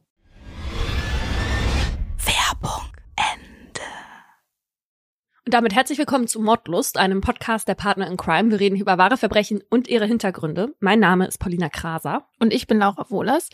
Und 5.45 5.53
damit 5.53 5.75
herzlich 5.75 5.99
willkommen 5.99 6.25
zu 6.27 6.39
Mordlust, 6.39 6.97
einem 6.97 7.19
Podcast 7.19 7.67
der 7.67 7.75
Partner 7.75 8.07
in 8.07 8.15
Crime. 8.15 8.49
Wir 8.49 8.61
reden 8.61 8.75
hier 8.75 8.83
über 8.83 8.97
wahre 8.97 9.17
Verbrechen 9.17 9.61
und 9.69 9.89
ihre 9.89 10.05
Hintergründe. 10.05 10.73
Mein 10.79 11.01
Name 11.01 11.27
ist 11.27 11.37
Paulina 11.37 11.67
Kraser. 11.67 12.29
Und 12.39 12.53
ich 12.53 12.65
bin 12.65 12.79
Laura 12.79 13.09
Wohlers. 13.09 13.49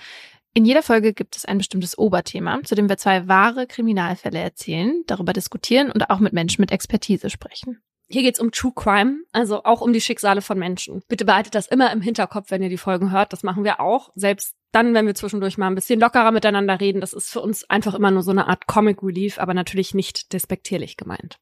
In 0.53 0.65
jeder 0.65 0.83
Folge 0.83 1.13
gibt 1.13 1.35
es 1.35 1.45
ein 1.45 1.57
bestimmtes 1.57 1.97
Oberthema, 1.97 2.61
zu 2.63 2.75
dem 2.75 2.89
wir 2.89 2.97
zwei 2.97 3.27
wahre 3.27 3.65
Kriminalfälle 3.65 4.37
erzählen, 4.37 5.03
darüber 5.07 5.33
diskutieren 5.33 5.91
und 5.91 6.11
auch 6.11 6.19
mit 6.19 6.31
Menschen 6.31 6.61
mit 6.61 6.71
Expertise 6.71 7.31
sprechen. 7.31 7.81
Hier 8.07 8.21
geht's 8.21 8.39
um 8.39 8.51
True 8.51 8.73
Crime, 8.75 9.23
also 9.31 9.63
auch 9.63 9.81
um 9.81 9.91
die 9.91 10.01
Schicksale 10.01 10.43
von 10.43 10.59
Menschen. 10.59 11.01
Bitte 11.07 11.25
behaltet 11.25 11.55
das 11.55 11.65
immer 11.65 11.91
im 11.91 12.01
Hinterkopf, 12.01 12.51
wenn 12.51 12.61
ihr 12.61 12.69
die 12.69 12.77
Folgen 12.77 13.11
hört. 13.11 13.33
Das 13.33 13.41
machen 13.41 13.63
wir 13.63 13.79
auch. 13.79 14.11
Selbst 14.13 14.55
dann, 14.71 14.93
wenn 14.93 15.07
wir 15.07 15.15
zwischendurch 15.15 15.57
mal 15.57 15.67
ein 15.67 15.75
bisschen 15.75 15.99
lockerer 15.99 16.31
miteinander 16.31 16.79
reden. 16.79 17.01
Das 17.01 17.13
ist 17.13 17.31
für 17.31 17.41
uns 17.41 17.67
einfach 17.67 17.95
immer 17.95 18.11
nur 18.11 18.21
so 18.21 18.29
eine 18.29 18.47
Art 18.47 18.67
Comic 18.67 19.01
Relief, 19.01 19.39
aber 19.39 19.55
natürlich 19.55 19.95
nicht 19.95 20.33
despektierlich 20.33 20.95
gemeint. 20.95 21.39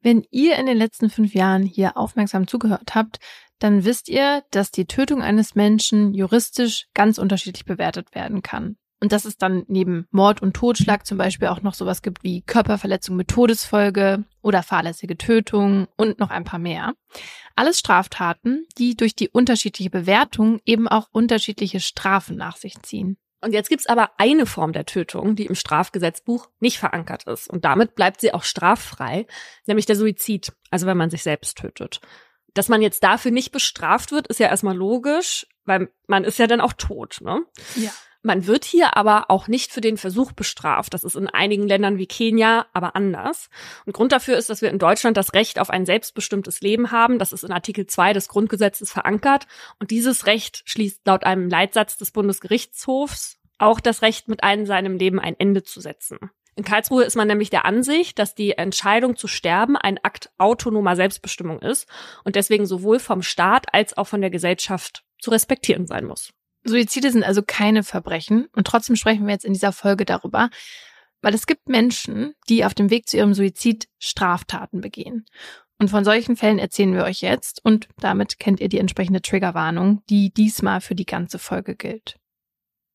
Wenn 0.00 0.24
ihr 0.30 0.56
in 0.56 0.66
den 0.66 0.76
letzten 0.76 1.10
fünf 1.10 1.34
Jahren 1.34 1.64
hier 1.64 1.96
aufmerksam 1.96 2.46
zugehört 2.46 2.94
habt, 2.94 3.18
dann 3.58 3.84
wisst 3.84 4.08
ihr, 4.08 4.44
dass 4.50 4.70
die 4.70 4.86
Tötung 4.86 5.22
eines 5.22 5.54
Menschen 5.54 6.14
juristisch 6.14 6.86
ganz 6.94 7.18
unterschiedlich 7.18 7.64
bewertet 7.64 8.14
werden 8.14 8.42
kann. 8.42 8.76
Und 9.00 9.12
dass 9.12 9.26
es 9.26 9.36
dann 9.36 9.64
neben 9.68 10.06
Mord 10.10 10.40
und 10.40 10.54
Totschlag 10.54 11.06
zum 11.06 11.18
Beispiel 11.18 11.48
auch 11.48 11.60
noch 11.60 11.74
sowas 11.74 12.00
gibt 12.00 12.24
wie 12.24 12.42
Körperverletzung 12.42 13.14
mit 13.14 13.28
Todesfolge 13.28 14.24
oder 14.42 14.62
fahrlässige 14.62 15.18
Tötung 15.18 15.86
und 15.96 16.18
noch 16.18 16.30
ein 16.30 16.44
paar 16.44 16.58
mehr. 16.58 16.94
Alles 17.56 17.78
Straftaten, 17.78 18.66
die 18.78 18.96
durch 18.96 19.14
die 19.14 19.28
unterschiedliche 19.28 19.90
Bewertung 19.90 20.60
eben 20.64 20.88
auch 20.88 21.08
unterschiedliche 21.12 21.80
Strafen 21.80 22.36
nach 22.36 22.56
sich 22.56 22.80
ziehen. 22.82 23.18
Und 23.40 23.52
jetzt 23.52 23.68
gibt's 23.68 23.86
aber 23.86 24.12
eine 24.18 24.46
Form 24.46 24.72
der 24.72 24.86
Tötung, 24.86 25.36
die 25.36 25.46
im 25.46 25.54
Strafgesetzbuch 25.54 26.48
nicht 26.58 26.78
verankert 26.78 27.24
ist. 27.24 27.48
Und 27.48 27.64
damit 27.64 27.94
bleibt 27.94 28.20
sie 28.20 28.32
auch 28.32 28.42
straffrei, 28.42 29.26
nämlich 29.66 29.86
der 29.86 29.96
Suizid, 29.96 30.52
also 30.70 30.86
wenn 30.86 30.96
man 30.96 31.10
sich 31.10 31.22
selbst 31.22 31.58
tötet. 31.58 32.00
Dass 32.54 32.68
man 32.68 32.80
jetzt 32.80 33.04
dafür 33.04 33.30
nicht 33.30 33.52
bestraft 33.52 34.12
wird, 34.12 34.26
ist 34.28 34.40
ja 34.40 34.48
erstmal 34.48 34.76
logisch, 34.76 35.46
weil 35.64 35.90
man 36.06 36.24
ist 36.24 36.38
ja 36.38 36.46
dann 36.46 36.62
auch 36.62 36.72
tot. 36.72 37.18
Ne? 37.20 37.42
Ja. 37.74 37.90
Man 38.26 38.48
wird 38.48 38.64
hier 38.64 38.96
aber 38.96 39.26
auch 39.30 39.46
nicht 39.46 39.70
für 39.70 39.80
den 39.80 39.96
Versuch 39.96 40.32
bestraft. 40.32 40.92
Das 40.94 41.04
ist 41.04 41.14
in 41.14 41.28
einigen 41.28 41.68
Ländern 41.68 41.96
wie 41.96 42.08
Kenia 42.08 42.66
aber 42.72 42.96
anders. 42.96 43.50
Und 43.84 43.92
Grund 43.92 44.10
dafür 44.10 44.36
ist, 44.36 44.50
dass 44.50 44.62
wir 44.62 44.70
in 44.70 44.80
Deutschland 44.80 45.16
das 45.16 45.32
Recht 45.32 45.60
auf 45.60 45.70
ein 45.70 45.86
selbstbestimmtes 45.86 46.60
Leben 46.60 46.90
haben. 46.90 47.20
Das 47.20 47.32
ist 47.32 47.44
in 47.44 47.52
Artikel 47.52 47.86
2 47.86 48.14
des 48.14 48.26
Grundgesetzes 48.26 48.90
verankert. 48.90 49.46
Und 49.78 49.92
dieses 49.92 50.26
Recht 50.26 50.64
schließt 50.64 51.06
laut 51.06 51.22
einem 51.22 51.48
Leitsatz 51.48 51.98
des 51.98 52.10
Bundesgerichtshofs 52.10 53.38
auch 53.58 53.78
das 53.78 54.02
Recht, 54.02 54.26
mit 54.26 54.42
einem 54.42 54.66
seinem 54.66 54.98
Leben 54.98 55.20
ein 55.20 55.36
Ende 55.38 55.62
zu 55.62 55.80
setzen. 55.80 56.18
In 56.56 56.64
Karlsruhe 56.64 57.04
ist 57.04 57.14
man 57.14 57.28
nämlich 57.28 57.50
der 57.50 57.64
Ansicht, 57.64 58.18
dass 58.18 58.34
die 58.34 58.58
Entscheidung 58.58 59.14
zu 59.14 59.28
sterben 59.28 59.76
ein 59.76 60.00
Akt 60.02 60.30
autonomer 60.36 60.96
Selbstbestimmung 60.96 61.60
ist 61.60 61.86
und 62.24 62.34
deswegen 62.34 62.66
sowohl 62.66 62.98
vom 62.98 63.22
Staat 63.22 63.72
als 63.72 63.96
auch 63.96 64.08
von 64.08 64.20
der 64.20 64.30
Gesellschaft 64.30 65.04
zu 65.20 65.30
respektieren 65.30 65.86
sein 65.86 66.06
muss. 66.06 66.32
Suizide 66.66 67.10
sind 67.10 67.24
also 67.24 67.42
keine 67.42 67.82
Verbrechen 67.82 68.46
und 68.54 68.66
trotzdem 68.66 68.96
sprechen 68.96 69.26
wir 69.26 69.32
jetzt 69.32 69.44
in 69.44 69.52
dieser 69.52 69.72
Folge 69.72 70.04
darüber, 70.04 70.50
weil 71.22 71.34
es 71.34 71.46
gibt 71.46 71.68
Menschen, 71.68 72.34
die 72.48 72.64
auf 72.64 72.74
dem 72.74 72.90
Weg 72.90 73.08
zu 73.08 73.16
ihrem 73.16 73.34
Suizid 73.34 73.88
Straftaten 73.98 74.80
begehen. 74.80 75.26
Und 75.78 75.90
von 75.90 76.04
solchen 76.04 76.36
Fällen 76.36 76.58
erzählen 76.58 76.94
wir 76.94 77.04
euch 77.04 77.20
jetzt 77.20 77.62
und 77.64 77.88
damit 77.98 78.38
kennt 78.38 78.60
ihr 78.60 78.68
die 78.68 78.78
entsprechende 78.78 79.20
Triggerwarnung, 79.20 80.02
die 80.08 80.32
diesmal 80.32 80.80
für 80.80 80.94
die 80.94 81.04
ganze 81.04 81.38
Folge 81.38 81.76
gilt. 81.76 82.18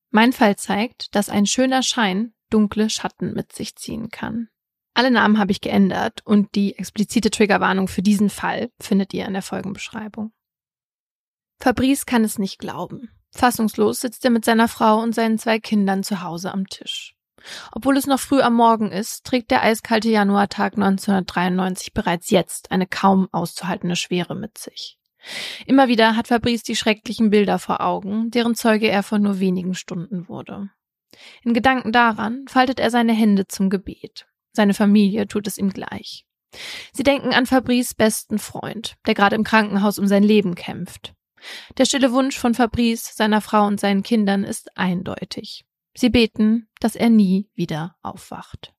Mein 0.10 0.34
Fall 0.34 0.56
zeigt, 0.56 1.16
dass 1.16 1.30
ein 1.30 1.46
schöner 1.46 1.84
Schein 1.84 2.34
dunkle 2.50 2.90
Schatten 2.90 3.34
mit 3.34 3.54
sich 3.54 3.76
ziehen 3.76 4.10
kann. 4.10 4.50
Alle 4.94 5.12
Namen 5.12 5.38
habe 5.38 5.52
ich 5.52 5.62
geändert 5.62 6.22
und 6.26 6.54
die 6.56 6.78
explizite 6.78 7.32
Triggerwarnung 7.32 7.88
für 7.88 8.02
diesen 8.02 8.30
Fall 8.30 8.72
findet 8.80 9.14
ihr 9.14 9.26
in 9.26 9.34
der 9.34 9.42
Folgenbeschreibung. 9.42 10.34
Fabrice 11.62 12.06
kann 12.06 12.24
es 12.24 12.40
nicht 12.40 12.60
glauben. 12.60 13.10
Fassungslos 13.32 14.02
sitzt 14.02 14.26
er 14.26 14.32
mit 14.32 14.46
seiner 14.46 14.68
Frau 14.68 15.00
und 15.02 15.16
seinen 15.16 15.38
zwei 15.38 15.60
Kindern 15.60 16.04
zu 16.04 16.22
Hause 16.22 16.54
am 16.54 16.68
Tisch. 16.68 17.16
Obwohl 17.72 17.98
es 17.98 18.08
noch 18.08 18.20
früh 18.20 18.42
am 18.42 18.54
Morgen 18.54 18.92
ist, 18.92 19.26
trägt 19.26 19.52
der 19.52 19.64
eiskalte 19.64 20.10
Januartag 20.10 20.74
1993 20.74 21.94
bereits 21.94 22.30
jetzt 22.30 22.72
eine 22.72 22.86
kaum 22.86 23.28
auszuhaltende 23.32 23.96
Schwere 23.96 24.36
mit 24.36 24.58
sich. 24.58 24.98
Immer 25.66 25.88
wieder 25.88 26.16
hat 26.16 26.28
Fabrice 26.28 26.64
die 26.64 26.76
schrecklichen 26.76 27.30
Bilder 27.30 27.60
vor 27.60 27.82
Augen, 27.82 28.32
deren 28.32 28.56
Zeuge 28.56 28.90
er 28.90 29.04
vor 29.04 29.20
nur 29.20 29.40
wenigen 29.40 29.76
Stunden 29.76 30.28
wurde. 30.28 30.70
In 31.44 31.54
Gedanken 31.54 31.92
daran 31.92 32.46
faltet 32.48 32.80
er 32.80 32.90
seine 32.90 33.14
Hände 33.14 33.48
zum 33.48 33.70
Gebet. 33.70 34.28
Seine 34.54 34.74
Familie 34.74 35.28
tut 35.28 35.48
es 35.48 35.58
ihm 35.58 35.70
gleich. 35.70 36.26
Sie 36.92 37.04
denken 37.04 37.34
an 37.34 37.46
Fabrice 37.46 37.94
besten 37.96 38.40
Freund, 38.40 38.96
der 39.06 39.14
gerade 39.14 39.36
im 39.36 39.44
Krankenhaus 39.44 40.00
um 40.00 40.08
sein 40.08 40.24
Leben 40.24 40.56
kämpft. 40.56 41.14
Der 41.78 41.86
stille 41.86 42.12
Wunsch 42.12 42.38
von 42.38 42.54
Fabrice, 42.54 43.14
seiner 43.16 43.42
Frau 43.42 43.66
und 43.66 43.80
seinen 43.80 44.04
Kindern 44.04 44.44
ist 44.44 44.78
eindeutig. 44.78 45.66
Sie 45.96 46.10
beten, 46.10 46.70
dass 46.80 46.96
er 46.96 47.10
nie 47.10 47.50
wieder 47.54 47.96
aufwacht. 48.02 48.74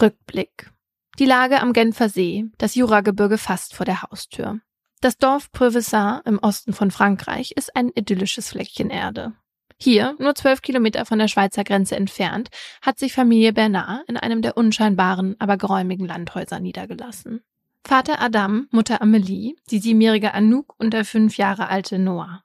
Rückblick. 0.00 0.70
Die 1.18 1.26
Lage 1.26 1.60
am 1.60 1.72
Genfer 1.72 2.08
See, 2.08 2.46
das 2.58 2.74
Juragebirge 2.74 3.38
fast 3.38 3.74
vor 3.74 3.84
der 3.86 4.02
Haustür. 4.02 4.60
Das 5.00 5.16
Dorf 5.16 5.50
Preuvesin 5.52 6.20
im 6.24 6.38
Osten 6.38 6.72
von 6.72 6.90
Frankreich 6.90 7.52
ist 7.52 7.74
ein 7.74 7.90
idyllisches 7.94 8.50
Fleckchen 8.50 8.90
Erde. 8.90 9.32
Hier, 9.78 10.14
nur 10.18 10.34
zwölf 10.34 10.60
Kilometer 10.60 11.06
von 11.06 11.18
der 11.18 11.28
Schweizer 11.28 11.64
Grenze 11.64 11.96
entfernt, 11.96 12.50
hat 12.82 12.98
sich 12.98 13.14
Familie 13.14 13.54
Bernard 13.54 14.06
in 14.08 14.18
einem 14.18 14.42
der 14.42 14.58
unscheinbaren, 14.58 15.36
aber 15.38 15.56
geräumigen 15.56 16.06
Landhäuser 16.06 16.60
niedergelassen. 16.60 17.42
Vater 17.84 18.20
Adam, 18.20 18.68
Mutter 18.70 19.02
Amelie, 19.02 19.56
die 19.70 19.78
siebenjährige 19.78 20.34
Anouk 20.34 20.74
und 20.78 20.92
der 20.92 21.04
fünf 21.04 21.36
Jahre 21.36 21.68
alte 21.68 21.98
Noah. 21.98 22.42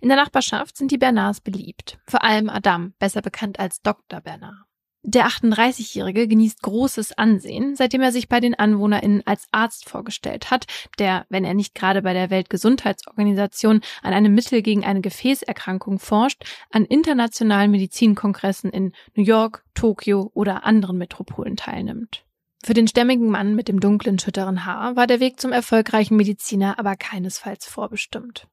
In 0.00 0.08
der 0.08 0.16
Nachbarschaft 0.16 0.76
sind 0.76 0.90
die 0.90 0.98
Bernards 0.98 1.40
beliebt, 1.40 1.98
vor 2.06 2.24
allem 2.24 2.48
Adam, 2.48 2.94
besser 2.98 3.22
bekannt 3.22 3.58
als 3.58 3.82
Dr. 3.82 4.20
Bernard. 4.20 4.64
Der 5.02 5.26
38-Jährige 5.28 6.28
genießt 6.28 6.60
großes 6.60 7.16
Ansehen, 7.16 7.74
seitdem 7.74 8.02
er 8.02 8.12
sich 8.12 8.28
bei 8.28 8.38
den 8.38 8.58
AnwohnerInnen 8.58 9.26
als 9.26 9.46
Arzt 9.50 9.88
vorgestellt 9.88 10.50
hat, 10.50 10.66
der, 10.98 11.24
wenn 11.30 11.44
er 11.44 11.54
nicht 11.54 11.74
gerade 11.74 12.02
bei 12.02 12.12
der 12.12 12.28
Weltgesundheitsorganisation 12.28 13.80
an 14.02 14.12
einem 14.12 14.34
Mittel 14.34 14.60
gegen 14.60 14.84
eine 14.84 15.00
Gefäßerkrankung 15.00 15.98
forscht, 15.98 16.44
an 16.70 16.84
internationalen 16.84 17.70
Medizinkongressen 17.70 18.70
in 18.70 18.92
New 19.14 19.24
York, 19.24 19.64
Tokio 19.74 20.30
oder 20.34 20.64
anderen 20.64 20.98
Metropolen 20.98 21.56
teilnimmt. 21.56 22.26
Für 22.62 22.74
den 22.74 22.88
stämmigen 22.88 23.30
Mann 23.30 23.54
mit 23.54 23.68
dem 23.68 23.80
dunklen, 23.80 24.18
schütteren 24.18 24.66
Haar 24.66 24.94
war 24.94 25.06
der 25.06 25.20
Weg 25.20 25.40
zum 25.40 25.50
erfolgreichen 25.50 26.16
Mediziner 26.16 26.78
aber 26.78 26.94
keinesfalls 26.94 27.66
vorbestimmt. 27.66 28.48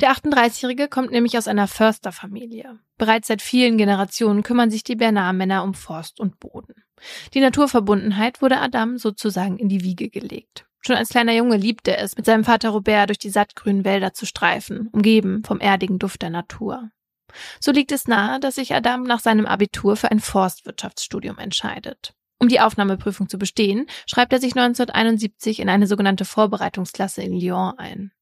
Der 0.00 0.12
38-Jährige 0.12 0.88
kommt 0.88 1.10
nämlich 1.10 1.38
aus 1.38 1.48
einer 1.48 1.66
Försterfamilie. 1.66 2.78
Bereits 2.98 3.28
seit 3.28 3.42
vielen 3.42 3.78
Generationen 3.78 4.42
kümmern 4.42 4.70
sich 4.70 4.84
die 4.84 4.96
Bernard-Männer 4.96 5.64
um 5.64 5.74
Forst 5.74 6.20
und 6.20 6.38
Boden. 6.38 6.74
Die 7.32 7.40
Naturverbundenheit 7.40 8.42
wurde 8.42 8.60
Adam 8.60 8.98
sozusagen 8.98 9.58
in 9.58 9.68
die 9.68 9.82
Wiege 9.82 10.10
gelegt. 10.10 10.66
Schon 10.80 10.96
als 10.96 11.08
kleiner 11.08 11.32
Junge 11.32 11.56
liebte 11.56 11.96
er 11.96 12.02
es, 12.02 12.16
mit 12.16 12.26
seinem 12.26 12.44
Vater 12.44 12.70
Robert 12.70 13.08
durch 13.08 13.18
die 13.18 13.30
sattgrünen 13.30 13.84
Wälder 13.84 14.12
zu 14.12 14.26
streifen, 14.26 14.88
umgeben 14.92 15.42
vom 15.44 15.58
erdigen 15.58 15.98
Duft 15.98 16.22
der 16.22 16.30
Natur. 16.30 16.90
So 17.60 17.72
liegt 17.72 17.92
es 17.92 18.08
nahe, 18.08 18.40
dass 18.40 18.54
sich 18.56 18.74
Adam 18.74 19.02
nach 19.02 19.20
seinem 19.20 19.46
Abitur 19.46 19.96
für 19.96 20.10
ein 20.10 20.20
Forstwirtschaftsstudium 20.20 21.38
entscheidet. 21.38 22.14
Um 22.40 22.48
die 22.48 22.60
Aufnahmeprüfung 22.60 23.28
zu 23.28 23.38
bestehen, 23.38 23.86
schreibt 24.06 24.32
er 24.32 24.40
sich 24.40 24.56
1971 24.56 25.60
in 25.60 25.68
eine 25.68 25.86
sogenannte 25.86 26.24
Vorbereitungsklasse 26.24 27.22
in 27.22 27.38
Lyon 27.38 27.74
ein. 27.78 28.12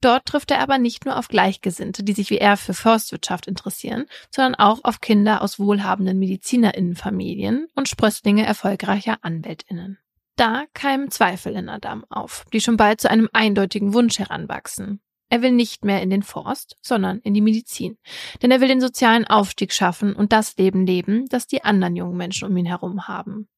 Dort 0.00 0.26
trifft 0.26 0.50
er 0.50 0.60
aber 0.60 0.78
nicht 0.78 1.04
nur 1.04 1.16
auf 1.16 1.28
Gleichgesinnte, 1.28 2.02
die 2.02 2.12
sich 2.12 2.30
wie 2.30 2.38
er 2.38 2.56
für 2.56 2.74
Forstwirtschaft 2.74 3.46
interessieren, 3.46 4.06
sondern 4.30 4.54
auch 4.56 4.80
auf 4.82 5.00
Kinder 5.00 5.42
aus 5.42 5.58
wohlhabenden 5.58 6.18
Medizinerinnenfamilien 6.18 7.68
und 7.74 7.88
Sprösslinge 7.88 8.44
erfolgreicher 8.44 9.18
Anwältinnen. 9.22 9.98
Da 10.36 10.64
keimen 10.74 11.10
Zweifel 11.10 11.54
in 11.54 11.68
Adam 11.68 12.04
auf, 12.08 12.44
die 12.52 12.60
schon 12.60 12.76
bald 12.76 13.00
zu 13.00 13.10
einem 13.10 13.28
eindeutigen 13.32 13.94
Wunsch 13.94 14.18
heranwachsen. 14.18 15.00
Er 15.32 15.40
will 15.40 15.52
nicht 15.52 15.82
mehr 15.82 16.02
in 16.02 16.10
den 16.10 16.22
Forst, 16.22 16.76
sondern 16.82 17.20
in 17.20 17.32
die 17.32 17.40
Medizin. 17.40 17.96
Denn 18.42 18.50
er 18.50 18.60
will 18.60 18.68
den 18.68 18.82
sozialen 18.82 19.26
Aufstieg 19.26 19.72
schaffen 19.72 20.14
und 20.14 20.30
das 20.30 20.58
Leben 20.58 20.84
leben, 20.84 21.24
das 21.30 21.46
die 21.46 21.64
anderen 21.64 21.96
jungen 21.96 22.18
Menschen 22.18 22.46
um 22.50 22.56
ihn 22.58 22.66
herum 22.66 23.08
haben. 23.08 23.48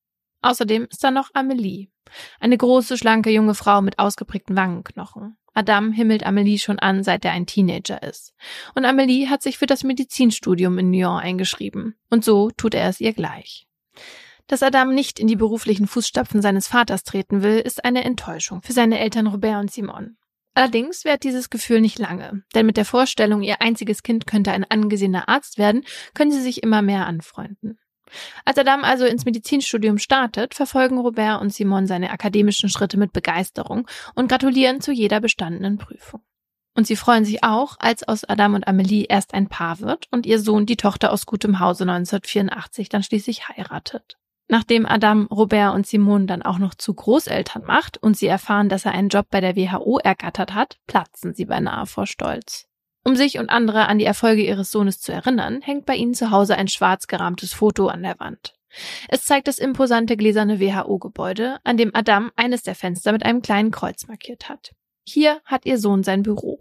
Außerdem 0.41 0.87
ist 0.89 1.03
da 1.03 1.11
noch 1.11 1.31
Amelie. 1.35 1.89
Eine 2.39 2.57
große, 2.57 2.97
schlanke 2.97 3.31
junge 3.31 3.57
Frau 3.57 3.83
mit 3.83 3.99
ausgeprägten 3.99 4.55
Wangenknochen. 4.55 5.37
Adam 5.53 5.91
himmelt 5.91 6.25
Amelie 6.25 6.61
schon 6.61 6.79
an, 6.79 7.03
seit 7.03 7.25
er 7.25 7.33
ein 7.33 7.47
Teenager 7.47 8.05
ist. 8.05 8.35
Und 8.77 8.85
Amelie 8.85 9.29
hat 9.29 9.43
sich 9.43 9.59
für 9.59 9.67
das 9.67 9.83
Medizinstudium 9.83 10.79
in 10.79 10.93
Lyon 10.93 11.19
eingeschrieben. 11.19 11.97
Und 12.09 12.25
so 12.25 12.53
tut 12.53 12.75
er 12.75 12.89
es 12.89 13.01
ihr 13.01 13.15
gleich. 13.15 13.67
Dass 14.47 14.63
Adam 14.63 14.95
nicht 14.95 15.19
in 15.19 15.27
die 15.27 15.35
beruflichen 15.35 15.89
Fußstapfen 15.89 16.41
seines 16.41 16.69
Vaters 16.69 17.03
treten 17.03 17.43
will, 17.43 17.59
ist 17.59 17.85
eine 17.85 18.05
Enttäuschung 18.05 18.63
für 18.63 18.73
seine 18.73 19.01
Eltern 19.01 19.27
Robert 19.27 19.61
und 19.61 19.73
Simon. 19.73 20.17
Allerdings 20.55 21.05
währt 21.05 21.25
dieses 21.25 21.51
Gefühl 21.51 21.81
nicht 21.81 21.99
lange, 21.99 22.45
denn 22.55 22.67
mit 22.67 22.77
der 22.77 22.85
Vorstellung, 22.85 23.43
ihr 23.43 23.61
einziges 23.61 24.05
Kind 24.05 24.27
könnte 24.27 24.53
ein 24.53 24.65
angesehener 24.65 25.29
Arzt 25.29 25.59
werden, 25.59 25.85
können 26.15 26.31
sie 26.31 26.41
sich 26.41 26.63
immer 26.63 26.81
mehr 26.81 27.07
anfreunden. 27.07 27.79
Als 28.45 28.59
Adam 28.59 28.85
also 28.85 29.05
ins 29.05 29.25
Medizinstudium 29.25 29.99
startet, 29.99 30.55
verfolgen 30.55 30.99
Robert 30.99 31.41
und 31.41 31.53
Simon 31.53 31.87
seine 31.87 32.11
akademischen 32.11 32.69
Schritte 32.69 32.97
mit 32.97 33.13
Begeisterung 33.13 33.89
und 34.15 34.29
gratulieren 34.29 34.81
zu 34.81 34.93
jeder 34.93 35.21
bestandenen 35.21 35.79
Prüfung. 35.79 36.23
Und 36.77 36.87
sie 36.87 36.97
freuen 36.97 37.25
sich 37.25 37.43
auch, 37.43 37.77
als 37.79 38.07
aus 38.07 38.25
Adam 38.25 38.55
und 38.55 38.67
Amelie 38.67 39.07
erst 39.09 39.33
ein 39.35 39.49
Paar 39.49 39.81
wird 39.81 40.09
und 40.11 40.27
ihr 40.27 40.41
Sohn 40.41 40.67
die 40.67 40.77
Tochter 40.77 41.13
aus 41.13 41.27
gutem 41.27 41.61
Hause 41.61 41.85
1984 41.85 42.89
dann 42.89 43.03
schließlich 43.03 43.49
heiratet. 43.49 44.19
Nachdem 44.49 44.85
Adam 44.85 45.27
Robert 45.27 45.75
und 45.75 45.87
Simon 45.87 46.27
dann 46.27 46.43
auch 46.43 46.59
noch 46.59 46.75
zu 46.75 46.93
Großeltern 46.93 47.65
macht 47.67 47.97
und 48.03 48.17
sie 48.17 48.27
erfahren, 48.27 48.69
dass 48.69 48.85
er 48.85 48.93
einen 48.93 49.09
Job 49.09 49.27
bei 49.31 49.41
der 49.41 49.57
WHO 49.57 49.99
ergattert 49.99 50.55
hat, 50.55 50.79
platzen 50.87 51.35
sie 51.35 51.47
beinahe 51.47 51.87
vor 51.87 52.07
Stolz. 52.07 52.67
Um 53.05 53.17
sich 53.17 53.39
und 53.39 53.51
andere 53.51 53.87
an 53.87 53.99
die 53.99 54.05
Erfolge 54.05 54.43
ihres 54.43 54.71
Sohnes 54.71 55.01
zu 55.01 55.13
erinnern, 55.13 55.61
hängt 55.61 55.87
bei 55.87 55.95
ihnen 55.95 56.15
zu 56.15 56.31
Hause 56.31 56.57
ein 56.57 56.69
schwarz 56.69 57.07
gerahmtes 57.07 57.53
Foto 57.53 57.89
an 57.89 58.03
der 58.03 58.19
Wand. 58.19 58.55
Es 59.09 59.25
zeigt 59.25 59.47
das 59.47 59.59
imposante 59.59 60.17
gläserne 60.17 60.59
WHO-Gebäude, 60.59 61.59
an 61.65 61.77
dem 61.77 61.95
Adam 61.95 62.31
eines 62.37 62.63
der 62.63 62.75
Fenster 62.75 63.13
mit 63.13 63.25
einem 63.25 63.43
kleinen 63.43 63.71
Kreuz 63.71 64.07
markiert 64.09 64.49
hat. 64.49 64.73
Hier 65.07 65.41
hat 65.45 65.67
ihr 65.67 65.79
Sohn 65.79 66.03
sein 66.03 66.23
Büro. 66.23 66.59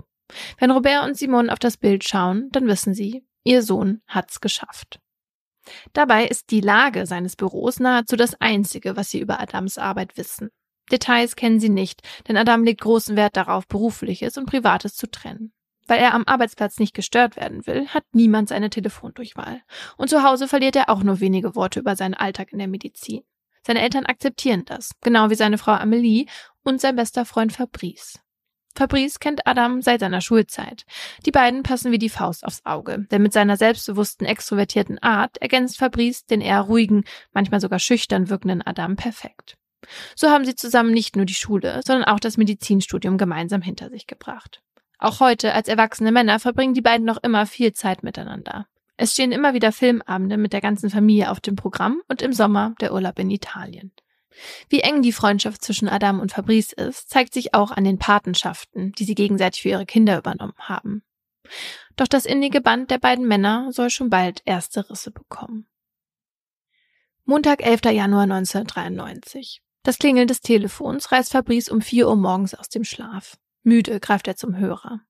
Wenn 0.60 0.72
Robert 0.72 1.06
und 1.06 1.18
Simon 1.18 1.50
auf 1.50 1.60
das 1.60 1.78
Bild 1.78 2.04
schauen, 2.04 2.50
dann 2.52 2.68
wissen 2.68 2.94
sie, 2.94 3.26
ihr 3.44 3.62
Sohn 3.62 4.02
hat's 4.08 4.42
geschafft. 4.42 5.00
Dabei 5.94 6.26
ist 6.26 6.52
die 6.52 6.62
Lage 6.62 7.06
seines 7.06 7.36
Büros 7.36 7.80
nahezu 7.80 8.16
das 8.16 8.40
einzige, 8.40 8.96
was 8.96 9.10
sie 9.10 9.20
über 9.20 9.40
Adams 9.40 9.78
Arbeit 9.78 10.18
wissen. 10.18 10.50
Details 10.92 11.36
kennen 11.36 11.60
sie 11.60 11.70
nicht, 11.70 12.02
denn 12.28 12.38
Adam 12.38 12.64
legt 12.64 12.82
großen 12.82 13.16
Wert 13.16 13.38
darauf, 13.38 13.68
berufliches 13.68 14.38
und 14.38 14.46
privates 14.46 14.96
zu 14.96 15.10
trennen. 15.10 15.54
Weil 15.88 16.00
er 16.00 16.14
am 16.14 16.24
Arbeitsplatz 16.26 16.80
nicht 16.80 16.94
gestört 16.94 17.36
werden 17.36 17.66
will, 17.68 17.88
hat 17.88 18.06
niemand 18.14 18.50
seine 18.50 18.70
Telefondurchwahl. 18.70 19.62
Und 19.98 20.10
zu 20.10 20.24
Hause 20.24 20.48
verliert 20.48 20.76
er 20.76 20.90
auch 20.90 21.04
nur 21.04 21.20
wenige 21.20 21.56
Worte 21.56 21.80
über 21.80 21.96
seinen 21.96 22.14
Alltag 22.14 22.52
in 22.54 22.60
der 22.60 22.68
Medizin. 22.68 23.24
Seine 23.66 23.82
Eltern 23.82 24.06
akzeptieren 24.06 24.64
das, 24.66 24.92
genau 25.02 25.30
wie 25.30 25.36
seine 25.36 25.58
Frau 25.58 25.74
Amelie 25.74 26.26
und 26.64 26.82
sein 26.82 26.96
bester 26.96 27.26
Freund 27.26 27.54
Fabrice. 27.54 28.20
Fabrice 28.76 29.20
kennt 29.20 29.46
Adam 29.46 29.82
seit 29.82 30.00
seiner 30.00 30.22
Schulzeit. 30.22 30.86
Die 31.26 31.32
beiden 31.32 31.64
passen 31.64 31.92
wie 31.92 32.00
die 32.00 32.10
Faust 32.10 32.44
aufs 32.46 32.66
Auge, 32.66 33.06
denn 33.12 33.22
mit 33.22 33.34
seiner 33.34 33.58
selbstbewussten, 33.58 34.26
extrovertierten 34.26 35.00
Art 35.00 35.38
ergänzt 35.38 35.78
Fabrice 35.78 36.26
den 36.26 36.42
eher 36.42 36.62
ruhigen, 36.62 37.04
manchmal 37.34 37.62
sogar 37.62 37.80
schüchtern 37.80 38.30
wirkenden 38.30 38.62
Adam 38.62 38.96
perfekt. 38.96 39.58
So 40.16 40.30
haben 40.30 40.46
sie 40.46 40.56
zusammen 40.56 40.92
nicht 40.92 41.16
nur 41.16 41.26
die 41.26 41.34
Schule, 41.34 41.82
sondern 41.86 42.06
auch 42.06 42.20
das 42.20 42.38
Medizinstudium 42.38 43.18
gemeinsam 43.18 43.62
hinter 43.62 43.90
sich 43.90 44.08
gebracht. 44.08 44.62
Auch 44.98 45.20
heute, 45.20 45.54
als 45.54 45.68
erwachsene 45.68 46.12
Männer, 46.12 46.40
verbringen 46.40 46.74
die 46.74 46.82
beiden 46.82 47.06
noch 47.06 47.22
immer 47.22 47.46
viel 47.46 47.74
Zeit 47.74 48.04
miteinander. 48.04 48.68
Es 48.96 49.14
stehen 49.14 49.32
immer 49.32 49.54
wieder 49.54 49.72
Filmabende 49.72 50.38
mit 50.38 50.54
der 50.54 50.62
ganzen 50.62 50.90
Familie 50.90 51.32
auf 51.32 51.42
dem 51.42 51.56
Programm 51.56 52.02
und 52.08 52.22
im 52.22 52.32
Sommer 52.32 52.76
der 52.80 52.94
Urlaub 52.94 53.20
in 53.20 53.30
Italien. 53.30 53.92
Wie 54.70 54.82
eng 54.82 55.02
die 55.02 55.12
Freundschaft 55.12 55.64
zwischen 55.64 55.88
Adam 55.88 56.20
und 56.20 56.32
Fabrice 56.32 56.74
ist, 56.74 57.10
zeigt 57.10 57.34
sich 57.34 57.54
auch 57.54 57.72
an 57.72 57.84
den 57.84 58.00
Patenschaften, 58.00 58.92
die 58.94 59.06
sie 59.06 59.16
gegenseitig 59.16 59.62
für 59.62 59.70
ihre 59.70 59.86
Kinder 59.86 60.18
übernommen 60.18 60.58
haben. 60.58 61.04
Doch 61.96 62.08
das 62.08 62.26
innige 62.26 62.62
Band 62.62 62.90
der 62.92 62.98
beiden 62.98 63.28
Männer 63.28 63.72
soll 63.72 63.90
schon 63.90 64.10
bald 64.10 64.42
erste 64.46 64.90
Risse 64.90 65.12
bekommen. 65.12 65.68
Montag, 67.26 67.66
11. 67.66 67.82
Januar 67.92 68.24
1993. 68.24 69.62
Das 69.84 70.00
Klingeln 70.00 70.28
des 70.28 70.42
Telefons 70.42 71.12
reißt 71.12 71.32
Fabrice 71.32 71.70
um 71.70 71.82
4 71.82 72.08
Uhr 72.08 72.16
morgens 72.16 72.56
aus 72.56 72.70
dem 72.70 72.84
Schlaf. 72.84 73.38
Müde 73.64 74.00
greift 74.00 74.28
er 74.28 74.36
zum 74.36 74.58
Hörer. 74.58 75.02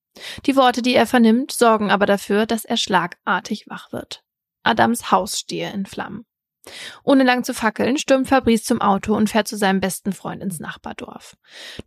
Die 0.45 0.55
Worte, 0.55 0.81
die 0.81 0.95
er 0.95 1.07
vernimmt, 1.07 1.51
sorgen 1.51 1.89
aber 1.89 2.05
dafür, 2.05 2.45
dass 2.45 2.65
er 2.65 2.77
schlagartig 2.77 3.67
wach 3.67 3.91
wird. 3.91 4.23
Adams 4.63 5.11
Haus 5.11 5.39
stehe 5.39 5.71
in 5.71 5.85
Flammen. 5.85 6.25
Ohne 7.03 7.23
lang 7.23 7.43
zu 7.43 7.53
fackeln, 7.53 7.97
stürmt 7.97 8.27
Fabrice 8.27 8.63
zum 8.63 8.81
Auto 8.81 9.15
und 9.15 9.29
fährt 9.29 9.47
zu 9.47 9.57
seinem 9.57 9.79
besten 9.79 10.13
Freund 10.13 10.41
ins 10.41 10.59
Nachbardorf. 10.59 11.35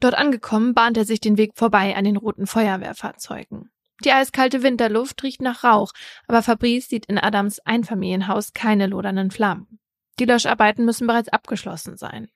Dort 0.01 0.15
angekommen, 0.15 0.75
bahnt 0.75 0.97
er 0.97 1.05
sich 1.05 1.21
den 1.21 1.39
Weg 1.39 1.53
vorbei 1.55 1.97
an 1.97 2.05
den 2.05 2.17
roten 2.17 2.47
Feuerwehrfahrzeugen. 2.47 3.71
Die 4.05 4.13
eiskalte 4.13 4.63
Winterluft 4.63 5.23
riecht 5.23 5.41
nach 5.41 5.65
Rauch, 5.65 5.93
aber 6.29 6.43
Fabrice 6.43 6.89
sieht 6.89 7.07
in 7.07 7.19
Adams 7.19 7.61
Einfamilienhaus 7.61 8.53
keine 8.53 8.87
lodernden 8.87 9.31
Flammen. 9.31 9.79
Die 10.19 10.27
Löscharbeiten 10.27 10.85
müssen 10.85 11.07
bereits 11.07 11.29
abgeschlossen 11.31 11.97
sein. 11.97 12.29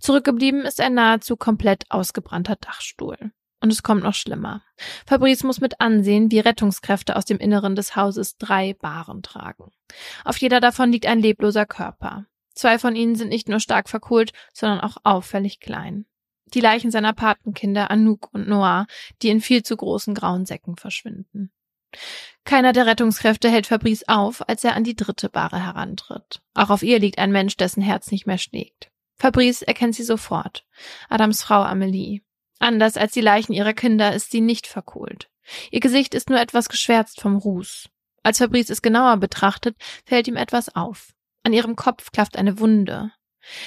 Zurückgeblieben 0.00 0.62
ist 0.62 0.80
ein 0.80 0.94
nahezu 0.94 1.36
komplett 1.36 1.84
ausgebrannter 1.90 2.56
Dachstuhl. 2.56 3.16
Und 3.66 3.72
es 3.72 3.82
kommt 3.82 4.04
noch 4.04 4.14
schlimmer. 4.14 4.62
Fabrice 5.08 5.44
muss 5.44 5.60
mit 5.60 5.80
ansehen, 5.80 6.30
wie 6.30 6.38
Rettungskräfte 6.38 7.16
aus 7.16 7.24
dem 7.24 7.38
Inneren 7.38 7.74
des 7.74 7.96
Hauses 7.96 8.36
drei 8.38 8.74
Baren 8.74 9.24
tragen. 9.24 9.72
Auf 10.24 10.36
jeder 10.36 10.60
davon 10.60 10.92
liegt 10.92 11.04
ein 11.04 11.18
lebloser 11.18 11.66
Körper. 11.66 12.26
Zwei 12.54 12.78
von 12.78 12.94
ihnen 12.94 13.16
sind 13.16 13.28
nicht 13.28 13.48
nur 13.48 13.58
stark 13.58 13.88
verkohlt, 13.88 14.32
sondern 14.52 14.78
auch 14.78 14.98
auffällig 15.02 15.58
klein. 15.58 16.06
Die 16.54 16.60
Leichen 16.60 16.92
seiner 16.92 17.12
Patenkinder 17.12 17.90
Anouk 17.90 18.32
und 18.32 18.46
Noah, 18.46 18.86
die 19.20 19.30
in 19.30 19.40
viel 19.40 19.64
zu 19.64 19.76
großen 19.76 20.14
grauen 20.14 20.46
Säcken 20.46 20.76
verschwinden. 20.76 21.50
Keiner 22.44 22.72
der 22.72 22.86
Rettungskräfte 22.86 23.50
hält 23.50 23.66
Fabrice 23.66 24.04
auf, 24.06 24.48
als 24.48 24.62
er 24.62 24.76
an 24.76 24.84
die 24.84 24.94
dritte 24.94 25.28
Bahre 25.28 25.60
herantritt. 25.60 26.40
Auch 26.54 26.70
auf 26.70 26.84
ihr 26.84 27.00
liegt 27.00 27.18
ein 27.18 27.32
Mensch, 27.32 27.56
dessen 27.56 27.82
Herz 27.82 28.12
nicht 28.12 28.28
mehr 28.28 28.38
schlägt. 28.38 28.92
Fabrice 29.16 29.62
erkennt 29.66 29.96
sie 29.96 30.04
sofort. 30.04 30.64
Adams 31.08 31.42
Frau 31.42 31.62
Amelie. 31.62 32.20
Anders 32.58 32.96
als 32.96 33.12
die 33.12 33.20
Leichen 33.20 33.52
ihrer 33.52 33.74
Kinder 33.74 34.14
ist 34.14 34.30
sie 34.30 34.40
nicht 34.40 34.66
verkohlt. 34.66 35.28
Ihr 35.70 35.80
Gesicht 35.80 36.14
ist 36.14 36.30
nur 36.30 36.40
etwas 36.40 36.68
geschwärzt 36.68 37.20
vom 37.20 37.36
Ruß. 37.36 37.88
Als 38.22 38.38
Fabrice 38.38 38.72
es 38.72 38.82
genauer 38.82 39.18
betrachtet, 39.18 39.76
fällt 40.04 40.26
ihm 40.26 40.36
etwas 40.36 40.74
auf. 40.74 41.12
An 41.44 41.52
ihrem 41.52 41.76
Kopf 41.76 42.10
klafft 42.10 42.36
eine 42.36 42.58
Wunde. 42.58 43.12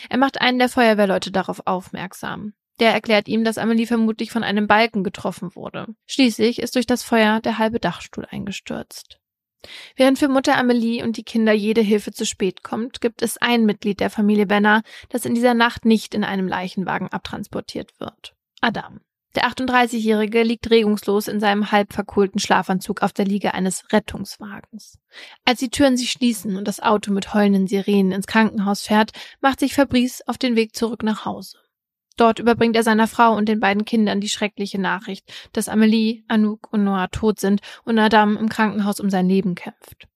Er 0.09 0.17
macht 0.17 0.41
einen 0.41 0.59
der 0.59 0.69
Feuerwehrleute 0.69 1.31
darauf 1.31 1.61
aufmerksam. 1.65 2.53
Der 2.79 2.93
erklärt 2.93 3.27
ihm, 3.27 3.43
dass 3.43 3.57
Amelie 3.57 3.85
vermutlich 3.85 4.31
von 4.31 4.43
einem 4.43 4.67
Balken 4.67 5.03
getroffen 5.03 5.55
wurde. 5.55 5.87
Schließlich 6.07 6.59
ist 6.59 6.75
durch 6.75 6.85
das 6.85 7.03
Feuer 7.03 7.39
der 7.41 7.57
halbe 7.57 7.79
Dachstuhl 7.79 8.25
eingestürzt. 8.29 9.19
Während 9.97 10.19
für 10.19 10.29
Mutter 10.29 10.57
Amelie 10.57 11.03
und 11.03 11.17
die 11.17 11.23
Kinder 11.23 11.51
jede 11.51 11.81
Hilfe 11.81 12.11
zu 12.11 12.25
spät 12.25 12.63
kommt, 12.63 13.01
gibt 13.01 13.21
es 13.21 13.37
ein 13.37 13.65
Mitglied 13.65 13.99
der 13.99 14.09
Familie 14.09 14.45
Benner, 14.45 14.83
das 15.09 15.25
in 15.25 15.35
dieser 15.35 15.53
Nacht 15.53 15.83
nicht 15.83 16.13
in 16.13 16.23
einem 16.23 16.47
Leichenwagen 16.47 17.09
abtransportiert 17.09 17.99
wird. 17.99 18.35
Adam. 18.61 19.01
Der 19.35 19.47
38-Jährige 19.47 20.41
liegt 20.41 20.71
regungslos 20.71 21.27
in 21.27 21.39
seinem 21.39 21.71
halb 21.71 21.93
verkohlten 21.93 22.39
Schlafanzug 22.39 23.03
auf 23.03 23.13
der 23.13 23.25
Liege 23.25 23.53
eines 23.53 23.91
Rettungswagens. 23.93 24.97
Als 25.45 25.59
die 25.59 25.69
Türen 25.69 25.97
sich 25.97 26.11
schließen 26.11 26.57
und 26.57 26.67
das 26.67 26.79
Auto 26.79 27.11
mit 27.11 27.33
heulenden 27.33 27.67
Sirenen 27.67 28.11
ins 28.11 28.25
Krankenhaus 28.25 28.81
fährt, 28.81 29.11
macht 29.39 29.59
sich 29.59 29.75
Fabrice 29.75 30.23
auf 30.25 30.39
den 30.39 30.55
Weg 30.55 30.75
zurück 30.75 31.03
nach 31.03 31.25
Hause. 31.25 31.57
Dort 32.17 32.39
überbringt 32.39 32.75
er 32.75 32.83
seiner 32.83 33.07
Frau 33.07 33.35
und 33.35 33.47
den 33.47 33.59
beiden 33.59 33.85
Kindern 33.85 34.19
die 34.19 34.29
schreckliche 34.29 34.81
Nachricht, 34.81 35.31
dass 35.53 35.69
Amelie, 35.69 36.23
Anouk 36.27 36.67
und 36.73 36.83
Noah 36.83 37.09
tot 37.11 37.39
sind 37.39 37.61
und 37.85 37.97
Adam 37.99 38.35
im 38.35 38.49
Krankenhaus 38.49 38.99
um 38.99 39.09
sein 39.09 39.29
Leben 39.29 39.55
kämpft. 39.55 40.07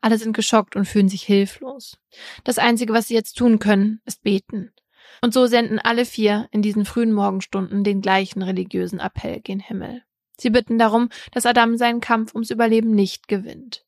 Alle 0.00 0.18
sind 0.18 0.32
geschockt 0.32 0.76
und 0.76 0.84
fühlen 0.84 1.08
sich 1.08 1.22
hilflos. 1.22 1.98
Das 2.44 2.58
Einzige, 2.58 2.92
was 2.92 3.08
sie 3.08 3.14
jetzt 3.14 3.38
tun 3.38 3.58
können, 3.58 4.00
ist 4.04 4.22
beten. 4.22 4.72
Und 5.22 5.34
so 5.34 5.46
senden 5.46 5.78
alle 5.78 6.04
vier 6.04 6.48
in 6.50 6.62
diesen 6.62 6.84
frühen 6.84 7.12
Morgenstunden 7.12 7.84
den 7.84 8.00
gleichen 8.00 8.42
religiösen 8.42 9.00
Appell 9.00 9.40
gen 9.40 9.60
Himmel. 9.60 10.02
Sie 10.38 10.50
bitten 10.50 10.78
darum, 10.78 11.10
dass 11.32 11.46
Adam 11.46 11.76
seinen 11.76 12.00
Kampf 12.00 12.34
ums 12.34 12.50
Überleben 12.50 12.92
nicht 12.92 13.28
gewinnt. 13.28 13.84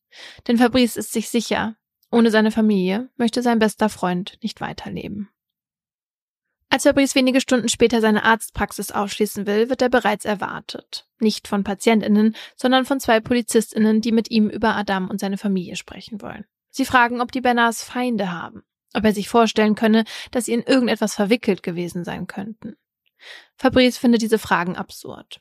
Denn 0.47 0.59
Fabrice 0.59 0.99
ist 0.99 1.13
sich 1.13 1.31
sicher, 1.31 1.77
ohne 2.11 2.31
seine 2.31 2.51
Familie 2.51 3.09
möchte 3.17 3.43
sein 3.43 3.59
bester 3.59 3.89
Freund 3.89 4.39
nicht 4.43 4.61
weiterleben. 4.61 5.31
Als 6.69 6.85
Fabrice 6.85 7.15
wenige 7.15 7.41
Stunden 7.41 7.69
später 7.69 8.01
seine 8.01 8.25
Arztpraxis 8.25 8.93
aufschließen 8.93 9.47
will, 9.47 9.69
wird 9.69 9.83
er 9.83 9.91
bereits 9.91 10.25
erwartet. 10.25 11.07
Nicht 11.19 11.47
von 11.47 11.65
PatientInnen, 11.65 12.35
sondern 12.57 12.87
von 12.87 12.99
zwei 12.99 13.21
PolizistInnen, 13.21 14.01
die 14.01 14.13
mit 14.13 14.31
ihm 14.31 14.49
über 14.49 14.75
Adam 14.75 15.09
und 15.09 15.21
seine 15.21 15.37
Familie 15.37 15.77
sprechen 15.77 16.23
wollen. 16.23 16.47
Sie 16.71 16.87
fragen, 16.87 17.21
ob 17.21 17.31
die 17.31 17.43
Bernards 17.43 17.85
Feinde 17.85 18.33
haben, 18.33 18.63
ob 18.95 19.05
er 19.05 19.13
sich 19.13 19.29
vorstellen 19.29 19.75
könne, 19.75 20.05
dass 20.31 20.47
sie 20.47 20.53
in 20.53 20.63
irgendetwas 20.63 21.15
verwickelt 21.15 21.63
gewesen 21.63 22.05
sein 22.05 22.27
könnten. 22.27 22.77
Fabrice 23.57 23.99
findet 23.99 24.23
diese 24.23 24.39
Fragen 24.39 24.77
absurd. 24.77 25.41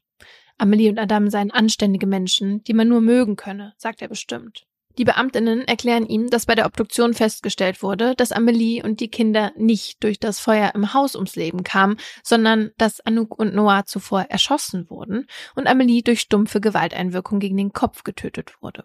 Amelie 0.57 0.89
und 0.89 0.99
Adam 0.99 1.29
seien 1.29 1.51
anständige 1.51 2.05
Menschen, 2.05 2.63
die 2.63 2.73
man 2.73 2.87
nur 2.87 3.01
mögen 3.01 3.35
könne, 3.35 3.73
sagt 3.77 4.01
er 4.01 4.07
bestimmt. 4.07 4.67
Die 4.97 5.05
Beamtinnen 5.05 5.61
erklären 5.61 6.05
ihm, 6.05 6.29
dass 6.29 6.45
bei 6.45 6.53
der 6.53 6.65
Obduktion 6.65 7.13
festgestellt 7.13 7.81
wurde, 7.81 8.13
dass 8.15 8.31
Amelie 8.31 8.83
und 8.83 8.99
die 8.99 9.07
Kinder 9.07 9.51
nicht 9.55 10.03
durch 10.03 10.19
das 10.19 10.39
Feuer 10.39 10.73
im 10.75 10.93
Haus 10.93 11.15
ums 11.15 11.35
Leben 11.35 11.63
kamen, 11.63 11.97
sondern 12.23 12.71
dass 12.77 12.99
Anouk 13.01 13.39
und 13.39 13.55
Noah 13.55 13.85
zuvor 13.85 14.23
erschossen 14.23 14.89
wurden 14.89 15.27
und 15.55 15.67
Amelie 15.67 16.03
durch 16.03 16.21
stumpfe 16.21 16.59
Gewalteinwirkung 16.59 17.39
gegen 17.39 17.57
den 17.57 17.73
Kopf 17.73 18.03
getötet 18.03 18.61
wurde. 18.61 18.83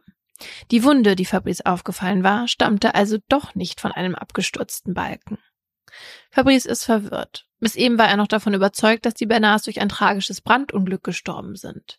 Die 0.70 0.85
Wunde, 0.85 1.16
die 1.16 1.25
Fabrice 1.25 1.64
aufgefallen 1.64 2.22
war, 2.22 2.49
stammte 2.49 2.94
also 2.94 3.18
doch 3.29 3.55
nicht 3.55 3.81
von 3.81 3.92
einem 3.92 4.14
abgestürzten 4.14 4.94
Balken. 4.94 5.38
Fabrice 6.31 6.66
ist 6.66 6.85
verwirrt. 6.85 7.46
Bis 7.59 7.75
eben 7.75 7.99
war 7.99 8.09
er 8.09 8.16
noch 8.16 8.27
davon 8.27 8.55
überzeugt, 8.55 9.07
dass 9.07 9.14
die 9.14 9.27
Bernards 9.27 9.64
durch 9.64 9.81
ein 9.81 9.88
tragisches 9.88 10.40
Brandunglück 10.40 11.03
gestorben 11.03 11.57
sind. 11.57 11.99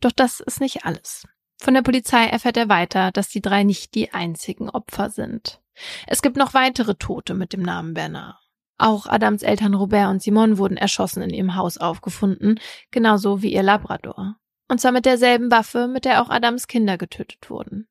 Doch 0.00 0.12
das 0.12 0.40
ist 0.40 0.60
nicht 0.60 0.84
alles. 0.84 1.26
Von 1.58 1.74
der 1.74 1.82
Polizei 1.82 2.26
erfährt 2.26 2.56
er 2.56 2.68
weiter, 2.68 3.12
dass 3.12 3.28
die 3.28 3.40
drei 3.40 3.62
nicht 3.62 3.94
die 3.94 4.12
einzigen 4.12 4.70
Opfer 4.70 5.10
sind. 5.10 5.60
Es 6.06 6.22
gibt 6.22 6.36
noch 6.36 6.54
weitere 6.54 6.94
Tote 6.94 7.34
mit 7.34 7.52
dem 7.52 7.62
Namen 7.62 7.94
Bernard. 7.94 8.36
Auch 8.78 9.06
Adams 9.06 9.42
Eltern 9.42 9.74
Robert 9.74 10.10
und 10.10 10.22
Simon 10.22 10.58
wurden 10.58 10.76
erschossen 10.76 11.22
in 11.22 11.30
ihrem 11.30 11.54
Haus 11.54 11.78
aufgefunden, 11.78 12.60
genauso 12.90 13.40
wie 13.42 13.52
ihr 13.52 13.62
Labrador. 13.62 14.36
Und 14.68 14.80
zwar 14.80 14.92
mit 14.92 15.06
derselben 15.06 15.50
Waffe, 15.50 15.88
mit 15.88 16.04
der 16.04 16.22
auch 16.22 16.30
Adams 16.30 16.66
Kinder 16.66 16.98
getötet 16.98 17.50
wurden. 17.50 17.88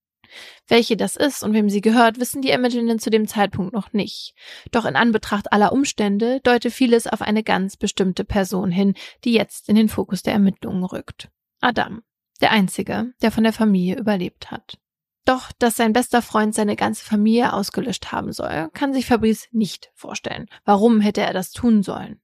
Welche 0.67 0.97
das 0.97 1.15
ist 1.15 1.43
und 1.43 1.53
wem 1.53 1.69
sie 1.69 1.81
gehört, 1.81 2.19
wissen 2.19 2.41
die 2.41 2.49
Ermittlenden 2.49 2.99
zu 2.99 3.09
dem 3.09 3.27
Zeitpunkt 3.27 3.73
noch 3.73 3.93
nicht. 3.93 4.33
Doch 4.71 4.85
in 4.85 4.95
Anbetracht 4.95 5.53
aller 5.53 5.71
Umstände 5.71 6.41
deute 6.41 6.71
vieles 6.71 7.07
auf 7.07 7.21
eine 7.21 7.43
ganz 7.43 7.77
bestimmte 7.77 8.25
Person 8.25 8.71
hin, 8.71 8.95
die 9.23 9.33
jetzt 9.33 9.69
in 9.69 9.75
den 9.75 9.89
Fokus 9.89 10.23
der 10.23 10.33
Ermittlungen 10.33 10.83
rückt. 10.83 11.29
Adam. 11.61 12.01
Der 12.41 12.51
einzige, 12.51 13.13
der 13.21 13.31
von 13.31 13.43
der 13.43 13.53
Familie 13.53 13.97
überlebt 13.97 14.51
hat. 14.51 14.77
Doch, 15.23 15.51
dass 15.57 15.77
sein 15.77 15.93
bester 15.93 16.21
Freund 16.21 16.53
seine 16.53 16.75
ganze 16.75 17.03
Familie 17.03 17.53
ausgelöscht 17.53 18.11
haben 18.11 18.31
soll, 18.31 18.69
kann 18.73 18.93
sich 18.93 19.05
Fabrice 19.05 19.47
nicht 19.51 19.89
vorstellen. 19.95 20.47
Warum 20.65 20.99
hätte 20.99 21.21
er 21.21 21.33
das 21.33 21.51
tun 21.51 21.81
sollen? 21.81 22.19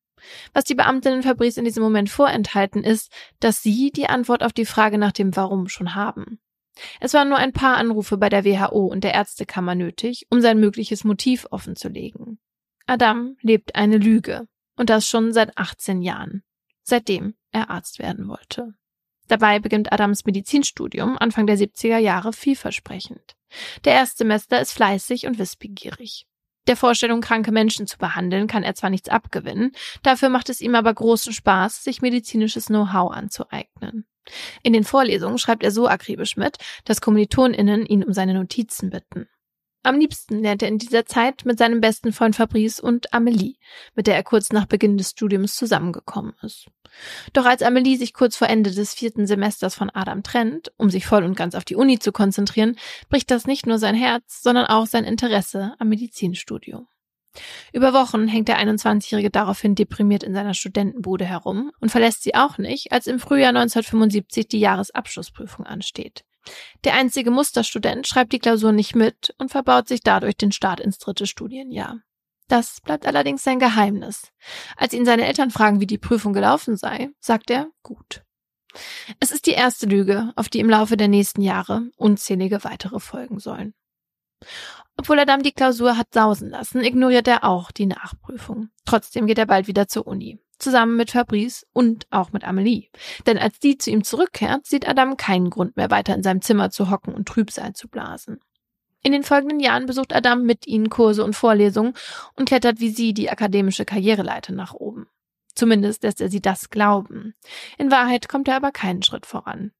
Was 0.53 0.63
die 0.63 0.75
Beamtinnen 0.75 1.23
Fabrice 1.23 1.57
in 1.57 1.65
diesem 1.65 1.83
Moment 1.83 2.09
vorenthalten 2.09 2.83
ist, 2.83 3.11
dass 3.39 3.61
sie 3.61 3.91
die 3.91 4.07
Antwort 4.07 4.43
auf 4.43 4.53
die 4.53 4.65
Frage 4.65 4.97
nach 4.97 5.11
dem 5.11 5.35
Warum 5.35 5.67
schon 5.67 5.95
haben. 5.95 6.39
Es 6.99 7.13
waren 7.13 7.29
nur 7.29 7.37
ein 7.37 7.53
paar 7.53 7.77
Anrufe 7.77 8.17
bei 8.17 8.29
der 8.29 8.45
WHO 8.45 8.85
und 8.85 9.03
der 9.03 9.13
Ärztekammer 9.13 9.75
nötig, 9.75 10.25
um 10.29 10.41
sein 10.41 10.59
mögliches 10.59 11.03
Motiv 11.03 11.45
offenzulegen. 11.51 12.39
Adam 12.87 13.37
lebt 13.41 13.75
eine 13.75 13.97
Lüge. 13.97 14.47
Und 14.77 14.89
das 14.89 15.07
schon 15.07 15.31
seit 15.33 15.57
18 15.57 16.01
Jahren. 16.01 16.43
Seitdem 16.81 17.35
er 17.51 17.69
Arzt 17.69 17.99
werden 17.99 18.27
wollte. 18.27 18.73
Dabei 19.27 19.59
beginnt 19.59 19.93
Adams 19.93 20.25
Medizinstudium 20.25 21.17
Anfang 21.17 21.45
der 21.45 21.57
70er 21.57 21.97
Jahre 21.97 22.33
vielversprechend. 22.33 23.35
Der 23.85 23.93
Erstsemester 23.93 24.59
ist 24.59 24.73
fleißig 24.73 25.27
und 25.27 25.39
wissbegierig. 25.39 26.25
Der 26.67 26.77
Vorstellung, 26.77 27.21
kranke 27.21 27.51
Menschen 27.51 27.87
zu 27.87 27.97
behandeln, 27.97 28.47
kann 28.47 28.63
er 28.63 28.75
zwar 28.75 28.89
nichts 28.89 29.09
abgewinnen, 29.09 29.71
dafür 30.03 30.29
macht 30.29 30.49
es 30.49 30.61
ihm 30.61 30.75
aber 30.75 30.93
großen 30.93 31.33
Spaß, 31.33 31.83
sich 31.83 32.01
medizinisches 32.01 32.67
Know-how 32.67 33.11
anzueignen. 33.11 34.05
In 34.61 34.73
den 34.73 34.83
Vorlesungen 34.83 35.39
schreibt 35.39 35.63
er 35.63 35.71
so 35.71 35.87
akribisch 35.87 36.37
mit, 36.37 36.57
dass 36.85 37.01
KommilitonInnen 37.01 37.85
ihn 37.85 38.03
um 38.03 38.13
seine 38.13 38.35
Notizen 38.35 38.91
bitten. 38.91 39.27
Am 39.83 39.97
liebsten 39.97 40.39
lernt 40.39 40.61
er 40.61 40.67
in 40.67 40.77
dieser 40.77 41.05
Zeit 41.07 41.43
mit 41.43 41.57
seinem 41.57 41.81
besten 41.81 42.13
Freund 42.13 42.35
Fabrice 42.35 42.79
und 42.79 43.13
Amelie, 43.13 43.55
mit 43.95 44.05
der 44.05 44.15
er 44.15 44.23
kurz 44.23 44.51
nach 44.51 44.67
Beginn 44.67 44.97
des 44.97 45.11
Studiums 45.11 45.55
zusammengekommen 45.55 46.33
ist. 46.43 46.67
Doch 47.33 47.45
als 47.45 47.63
Amelie 47.63 47.97
sich 47.97 48.13
kurz 48.13 48.35
vor 48.35 48.47
Ende 48.47 48.69
des 48.69 48.93
vierten 48.93 49.25
Semesters 49.25 49.73
von 49.73 49.89
Adam 49.89 50.21
trennt, 50.21 50.71
um 50.77 50.91
sich 50.91 51.07
voll 51.07 51.23
und 51.23 51.35
ganz 51.35 51.55
auf 51.55 51.65
die 51.65 51.75
Uni 51.75 51.97
zu 51.97 52.11
konzentrieren, 52.11 52.75
bricht 53.09 53.31
das 53.31 53.47
nicht 53.47 53.65
nur 53.65 53.79
sein 53.79 53.95
Herz, 53.95 54.43
sondern 54.43 54.67
auch 54.67 54.85
sein 54.85 55.03
Interesse 55.03 55.73
am 55.79 55.89
Medizinstudium. 55.89 56.87
Über 57.73 57.93
Wochen 57.93 58.27
hängt 58.27 58.49
der 58.49 58.59
21-Jährige 58.59 59.31
daraufhin 59.31 59.73
deprimiert 59.73 60.21
in 60.21 60.33
seiner 60.33 60.53
Studentenbude 60.53 61.25
herum 61.25 61.71
und 61.79 61.89
verlässt 61.89 62.23
sie 62.23 62.35
auch 62.35 62.57
nicht, 62.57 62.91
als 62.91 63.07
im 63.07 63.19
Frühjahr 63.19 63.49
1975 63.49 64.47
die 64.47 64.59
Jahresabschlussprüfung 64.59 65.65
ansteht. 65.65 66.25
Der 66.83 66.95
einzige 66.95 67.31
Musterstudent 67.31 68.07
schreibt 68.07 68.33
die 68.33 68.39
Klausur 68.39 68.71
nicht 68.71 68.95
mit 68.95 69.33
und 69.37 69.51
verbaut 69.51 69.87
sich 69.87 70.01
dadurch 70.01 70.37
den 70.37 70.51
Start 70.51 70.79
ins 70.79 70.97
dritte 70.97 71.27
Studienjahr. 71.27 71.99
Das 72.47 72.81
bleibt 72.81 73.05
allerdings 73.05 73.43
sein 73.43 73.59
Geheimnis. 73.59 74.31
Als 74.75 74.93
ihn 74.93 75.05
seine 75.05 75.25
Eltern 75.25 75.51
fragen, 75.51 75.79
wie 75.79 75.87
die 75.87 75.97
Prüfung 75.97 76.33
gelaufen 76.33 76.75
sei, 76.75 77.09
sagt 77.19 77.49
er 77.49 77.69
gut. 77.81 78.23
Es 79.19 79.31
ist 79.31 79.45
die 79.45 79.51
erste 79.51 79.85
Lüge, 79.85 80.33
auf 80.35 80.49
die 80.49 80.59
im 80.59 80.69
Laufe 80.69 80.97
der 80.97 81.07
nächsten 81.07 81.41
Jahre 81.41 81.89
unzählige 81.97 82.63
weitere 82.63 82.99
folgen 82.99 83.39
sollen. 83.39 83.73
Obwohl 84.97 85.19
er 85.19 85.25
dann 85.25 85.43
die 85.43 85.51
Klausur 85.51 85.97
hat 85.97 86.13
sausen 86.13 86.49
lassen, 86.49 86.83
ignoriert 86.83 87.27
er 87.27 87.43
auch 87.43 87.71
die 87.71 87.85
Nachprüfung. 87.85 88.69
Trotzdem 88.85 89.27
geht 89.27 89.37
er 89.37 89.45
bald 89.45 89.67
wieder 89.67 89.87
zur 89.87 90.07
Uni 90.07 90.39
zusammen 90.61 90.95
mit 90.95 91.11
Fabrice 91.11 91.65
und 91.73 92.07
auch 92.09 92.31
mit 92.31 92.43
Amelie. 92.43 92.89
Denn 93.25 93.37
als 93.37 93.59
die 93.59 93.77
zu 93.77 93.89
ihm 93.91 94.03
zurückkehrt, 94.03 94.65
sieht 94.65 94.87
Adam 94.87 95.17
keinen 95.17 95.49
Grund 95.49 95.77
mehr 95.77 95.91
weiter 95.91 96.13
in 96.13 96.23
seinem 96.23 96.41
Zimmer 96.41 96.69
zu 96.71 96.89
hocken 96.89 97.13
und 97.13 97.27
Trübsal 97.27 97.73
zu 97.73 97.87
blasen. 97.87 98.39
In 99.03 99.11
den 99.11 99.23
folgenden 99.23 99.59
Jahren 99.59 99.87
besucht 99.87 100.13
Adam 100.13 100.43
mit 100.43 100.67
ihnen 100.67 100.89
Kurse 100.89 101.23
und 101.23 101.35
Vorlesungen 101.35 101.93
und 102.35 102.47
klettert 102.47 102.79
wie 102.79 102.91
sie 102.91 103.13
die 103.13 103.29
akademische 103.29 103.85
Karriereleiter 103.85 104.53
nach 104.53 104.73
oben. 104.73 105.07
Zumindest 105.55 106.03
lässt 106.03 106.21
er 106.21 106.29
sie 106.29 106.41
das 106.41 106.69
glauben. 106.69 107.33
In 107.77 107.91
Wahrheit 107.91 108.29
kommt 108.29 108.47
er 108.47 108.55
aber 108.55 108.71
keinen 108.71 109.03
Schritt 109.03 109.25
voran. 109.25 109.71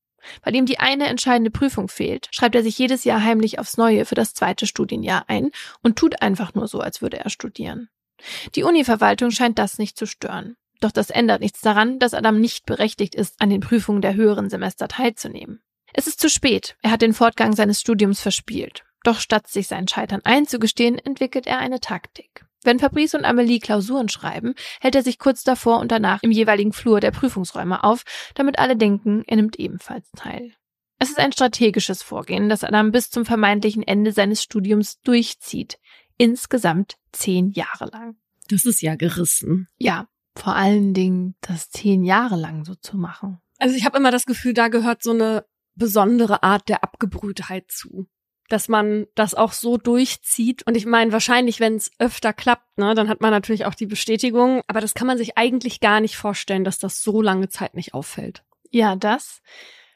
Weil 0.43 0.55
ihm 0.55 0.65
die 0.65 0.79
eine 0.79 1.07
entscheidende 1.07 1.51
Prüfung 1.51 1.87
fehlt, 1.87 2.27
schreibt 2.31 2.55
er 2.55 2.63
sich 2.63 2.77
jedes 2.77 3.03
Jahr 3.03 3.23
heimlich 3.23 3.59
aufs 3.59 3.77
Neue 3.77 4.05
für 4.05 4.15
das 4.15 4.33
zweite 4.33 4.67
Studienjahr 4.67 5.25
ein 5.27 5.51
und 5.81 5.97
tut 5.97 6.21
einfach 6.21 6.53
nur 6.53 6.67
so, 6.67 6.79
als 6.79 7.01
würde 7.01 7.19
er 7.19 7.29
studieren. 7.29 7.89
Die 8.55 8.63
Uni-Verwaltung 8.63 9.31
scheint 9.31 9.57
das 9.57 9.79
nicht 9.79 9.97
zu 9.97 10.05
stören. 10.05 10.55
Doch 10.81 10.91
das 10.91 11.11
ändert 11.11 11.39
nichts 11.39 11.61
daran, 11.61 11.99
dass 11.99 12.13
Adam 12.13 12.41
nicht 12.41 12.65
berechtigt 12.65 13.15
ist, 13.15 13.39
an 13.39 13.49
den 13.49 13.61
Prüfungen 13.61 14.01
der 14.01 14.15
höheren 14.15 14.49
Semester 14.49 14.89
teilzunehmen. 14.89 15.61
Es 15.93 16.07
ist 16.07 16.19
zu 16.19 16.29
spät. 16.29 16.75
Er 16.81 16.91
hat 16.91 17.01
den 17.01 17.13
Fortgang 17.13 17.55
seines 17.55 17.79
Studiums 17.79 18.19
verspielt. 18.19 18.83
Doch 19.03 19.19
statt 19.19 19.47
sich 19.47 19.67
sein 19.67 19.87
Scheitern 19.87 20.21
einzugestehen, 20.23 20.97
entwickelt 20.97 21.47
er 21.47 21.59
eine 21.59 21.79
Taktik. 21.79 22.45
Wenn 22.63 22.79
Fabrice 22.79 23.15
und 23.15 23.25
Amelie 23.25 23.59
Klausuren 23.59 24.09
schreiben, 24.09 24.53
hält 24.79 24.95
er 24.95 25.03
sich 25.03 25.17
kurz 25.17 25.43
davor 25.43 25.79
und 25.79 25.91
danach 25.91 26.21
im 26.21 26.31
jeweiligen 26.31 26.73
Flur 26.73 26.99
der 26.99 27.11
Prüfungsräume 27.11 27.83
auf, 27.83 28.03
damit 28.35 28.59
alle 28.59 28.75
denken, 28.75 29.23
er 29.25 29.37
nimmt 29.37 29.57
ebenfalls 29.57 30.09
teil. 30.15 30.53
Es 30.99 31.09
ist 31.09 31.19
ein 31.19 31.31
strategisches 31.31 32.03
Vorgehen, 32.03 32.49
das 32.49 32.63
Adam 32.63 32.91
bis 32.91 33.09
zum 33.09 33.25
vermeintlichen 33.25 33.81
Ende 33.81 34.11
seines 34.11 34.43
Studiums 34.43 34.99
durchzieht. 35.01 35.79
Insgesamt 36.17 36.97
zehn 37.11 37.49
Jahre 37.51 37.89
lang. 37.91 38.17
Das 38.49 38.65
ist 38.65 38.81
ja 38.81 38.95
gerissen. 38.95 39.67
Ja, 39.79 40.07
vor 40.35 40.55
allen 40.55 40.93
Dingen 40.93 41.35
das 41.41 41.69
zehn 41.69 42.03
Jahre 42.03 42.35
lang 42.35 42.65
so 42.65 42.75
zu 42.75 42.97
machen. 42.97 43.39
Also 43.57 43.75
ich 43.75 43.85
habe 43.85 43.97
immer 43.97 44.11
das 44.11 44.25
Gefühl, 44.25 44.53
da 44.53 44.69
gehört 44.69 45.03
so 45.03 45.11
eine 45.11 45.45
besondere 45.75 46.43
Art 46.43 46.69
der 46.69 46.83
Abgebrühtheit 46.83 47.69
zu 47.69 48.07
dass 48.51 48.67
man 48.67 49.07
das 49.15 49.33
auch 49.33 49.53
so 49.53 49.77
durchzieht. 49.77 50.63
Und 50.67 50.75
ich 50.75 50.85
meine, 50.85 51.11
wahrscheinlich, 51.11 51.59
wenn 51.59 51.75
es 51.75 51.91
öfter 51.99 52.33
klappt, 52.33 52.77
ne, 52.77 52.93
dann 52.95 53.07
hat 53.07 53.21
man 53.21 53.31
natürlich 53.31 53.65
auch 53.65 53.75
die 53.75 53.85
Bestätigung. 53.85 54.61
Aber 54.67 54.81
das 54.81 54.93
kann 54.93 55.07
man 55.07 55.17
sich 55.17 55.37
eigentlich 55.37 55.79
gar 55.79 56.01
nicht 56.01 56.17
vorstellen, 56.17 56.63
dass 56.63 56.77
das 56.77 57.01
so 57.01 57.21
lange 57.21 57.49
Zeit 57.49 57.75
nicht 57.75 57.93
auffällt. 57.93 58.43
Ja, 58.69 58.95
das. 58.95 59.41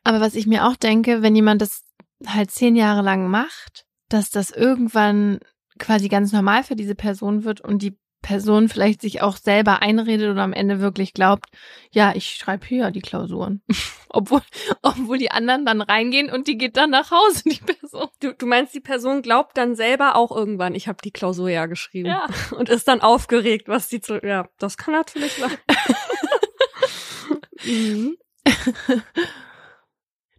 Aber 0.03 0.21
was 0.21 0.35
ich 0.35 0.47
mir 0.47 0.67
auch 0.67 0.75
denke, 0.75 1.21
wenn 1.21 1.35
jemand 1.35 1.61
das 1.61 1.83
halt 2.25 2.51
zehn 2.51 2.75
Jahre 2.75 3.01
lang 3.01 3.29
macht, 3.29 3.85
dass 4.09 4.29
das 4.29 4.51
irgendwann 4.51 5.39
quasi 5.77 6.07
ganz 6.07 6.31
normal 6.31 6.63
für 6.63 6.75
diese 6.75 6.95
Person 6.95 7.43
wird 7.43 7.59
und 7.59 7.81
die 7.81 7.97
Person 8.25 8.69
vielleicht 8.69 9.01
sich 9.01 9.21
auch 9.21 9.37
selber 9.37 9.83
einredet 9.83 10.31
oder 10.31 10.41
am 10.41 10.51
Ende 10.51 10.79
wirklich 10.79 11.13
glaubt, 11.13 11.45
ja, 11.91 12.11
ich 12.15 12.31
schreibe 12.31 12.65
hier 12.65 12.89
die 12.89 13.03
Klausuren. 13.03 13.61
obwohl, 14.09 14.41
obwohl 14.81 15.19
die 15.19 15.29
anderen 15.29 15.63
dann 15.63 15.81
reingehen 15.81 16.31
und 16.31 16.47
die 16.47 16.57
geht 16.57 16.75
dann 16.75 16.89
nach 16.89 17.11
Hause, 17.11 17.43
die 17.45 17.61
Person. 17.63 18.07
Du, 18.21 18.33
du 18.33 18.47
meinst, 18.47 18.73
die 18.73 18.79
Person 18.79 19.21
glaubt 19.21 19.55
dann 19.57 19.75
selber 19.75 20.15
auch 20.15 20.35
irgendwann, 20.35 20.73
ich 20.73 20.87
habe 20.87 20.97
die 21.03 21.11
Klausur 21.11 21.49
ja 21.49 21.67
geschrieben. 21.67 22.09
Ja. 22.09 22.25
Und 22.57 22.69
ist 22.69 22.87
dann 22.87 23.01
aufgeregt, 23.01 23.67
was 23.67 23.89
die 23.89 24.01
zu. 24.01 24.19
Ja, 24.25 24.49
das 24.57 24.77
kann 24.77 24.95
natürlich 24.95 25.33
sein. 25.33 25.57
mhm. 27.63 28.17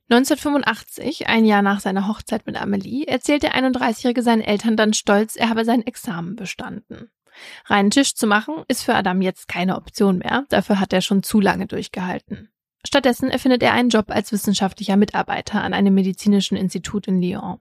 1985, 0.08 1.28
ein 1.28 1.44
Jahr 1.44 1.62
nach 1.62 1.78
seiner 1.78 2.08
Hochzeit 2.08 2.46
mit 2.46 2.60
Amelie, 2.60 3.06
erzählt 3.06 3.44
der 3.44 3.54
31-Jährige 3.54 4.22
seinen 4.22 4.42
Eltern 4.42 4.76
dann 4.76 4.92
stolz, 4.92 5.36
er 5.36 5.50
habe 5.50 5.64
sein 5.64 5.86
Examen 5.86 6.34
bestanden. 6.34 7.10
Reinen 7.66 7.90
Tisch 7.90 8.14
zu 8.14 8.26
machen 8.26 8.64
ist 8.68 8.82
für 8.82 8.94
Adam 8.94 9.22
jetzt 9.22 9.48
keine 9.48 9.76
Option 9.76 10.18
mehr, 10.18 10.44
dafür 10.48 10.80
hat 10.80 10.92
er 10.92 11.00
schon 11.00 11.22
zu 11.22 11.40
lange 11.40 11.66
durchgehalten. 11.66 12.50
Stattdessen 12.86 13.30
erfindet 13.30 13.62
er 13.62 13.72
einen 13.72 13.88
Job 13.88 14.06
als 14.08 14.32
wissenschaftlicher 14.32 14.96
Mitarbeiter 14.96 15.62
an 15.62 15.74
einem 15.74 15.94
medizinischen 15.94 16.56
Institut 16.56 17.08
in 17.08 17.20
Lyon. 17.20 17.58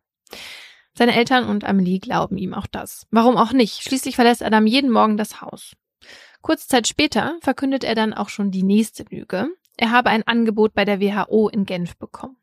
Seine 0.97 1.15
Eltern 1.15 1.49
und 1.49 1.63
Amelie 1.63 1.99
glauben 1.99 2.37
ihm 2.37 2.53
auch 2.53 2.67
das. 2.67 3.05
Warum 3.11 3.35
auch 3.35 3.51
nicht? 3.51 3.81
Schließlich 3.81 4.15
verlässt 4.15 4.43
Adam 4.43 4.65
jeden 4.65 4.91
Morgen 4.91 5.17
das 5.17 5.41
Haus. 5.41 5.73
Kurz 6.41 6.67
Zeit 6.67 6.87
später 6.87 7.37
verkündet 7.41 7.83
er 7.83 7.95
dann 7.95 8.13
auch 8.13 8.29
schon 8.29 8.51
die 8.51 8.63
nächste 8.63 9.03
Lüge. 9.09 9.47
Er 9.77 9.91
habe 9.91 10.09
ein 10.09 10.25
Angebot 10.25 10.73
bei 10.73 10.85
der 10.85 11.01
WHO 11.01 11.49
in 11.49 11.65
Genf 11.65 11.97
bekommen. 11.97 12.37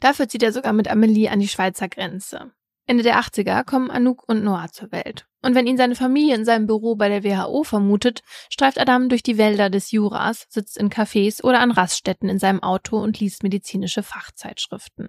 Dafür 0.00 0.28
zieht 0.28 0.42
er 0.42 0.52
sogar 0.52 0.72
mit 0.72 0.88
Amelie 0.88 1.28
an 1.28 1.40
die 1.40 1.48
Schweizer 1.48 1.88
Grenze. 1.88 2.52
Ende 2.86 3.02
der 3.02 3.18
80er 3.18 3.64
kommen 3.64 3.90
Anouk 3.90 4.28
und 4.28 4.44
Noah 4.44 4.68
zur 4.70 4.92
Welt. 4.92 5.26
Und 5.42 5.54
wenn 5.54 5.66
ihn 5.66 5.76
seine 5.76 5.96
Familie 5.96 6.36
in 6.36 6.44
seinem 6.44 6.66
Büro 6.66 6.94
bei 6.94 7.08
der 7.08 7.24
WHO 7.24 7.64
vermutet, 7.64 8.22
streift 8.48 8.78
Adam 8.78 9.08
durch 9.08 9.22
die 9.22 9.38
Wälder 9.38 9.70
des 9.70 9.90
Juras, 9.90 10.46
sitzt 10.48 10.76
in 10.76 10.88
Cafés 10.88 11.42
oder 11.42 11.60
an 11.60 11.72
Raststätten 11.72 12.28
in 12.28 12.38
seinem 12.38 12.62
Auto 12.62 12.98
und 12.98 13.18
liest 13.18 13.42
medizinische 13.42 14.02
Fachzeitschriften. 14.02 15.08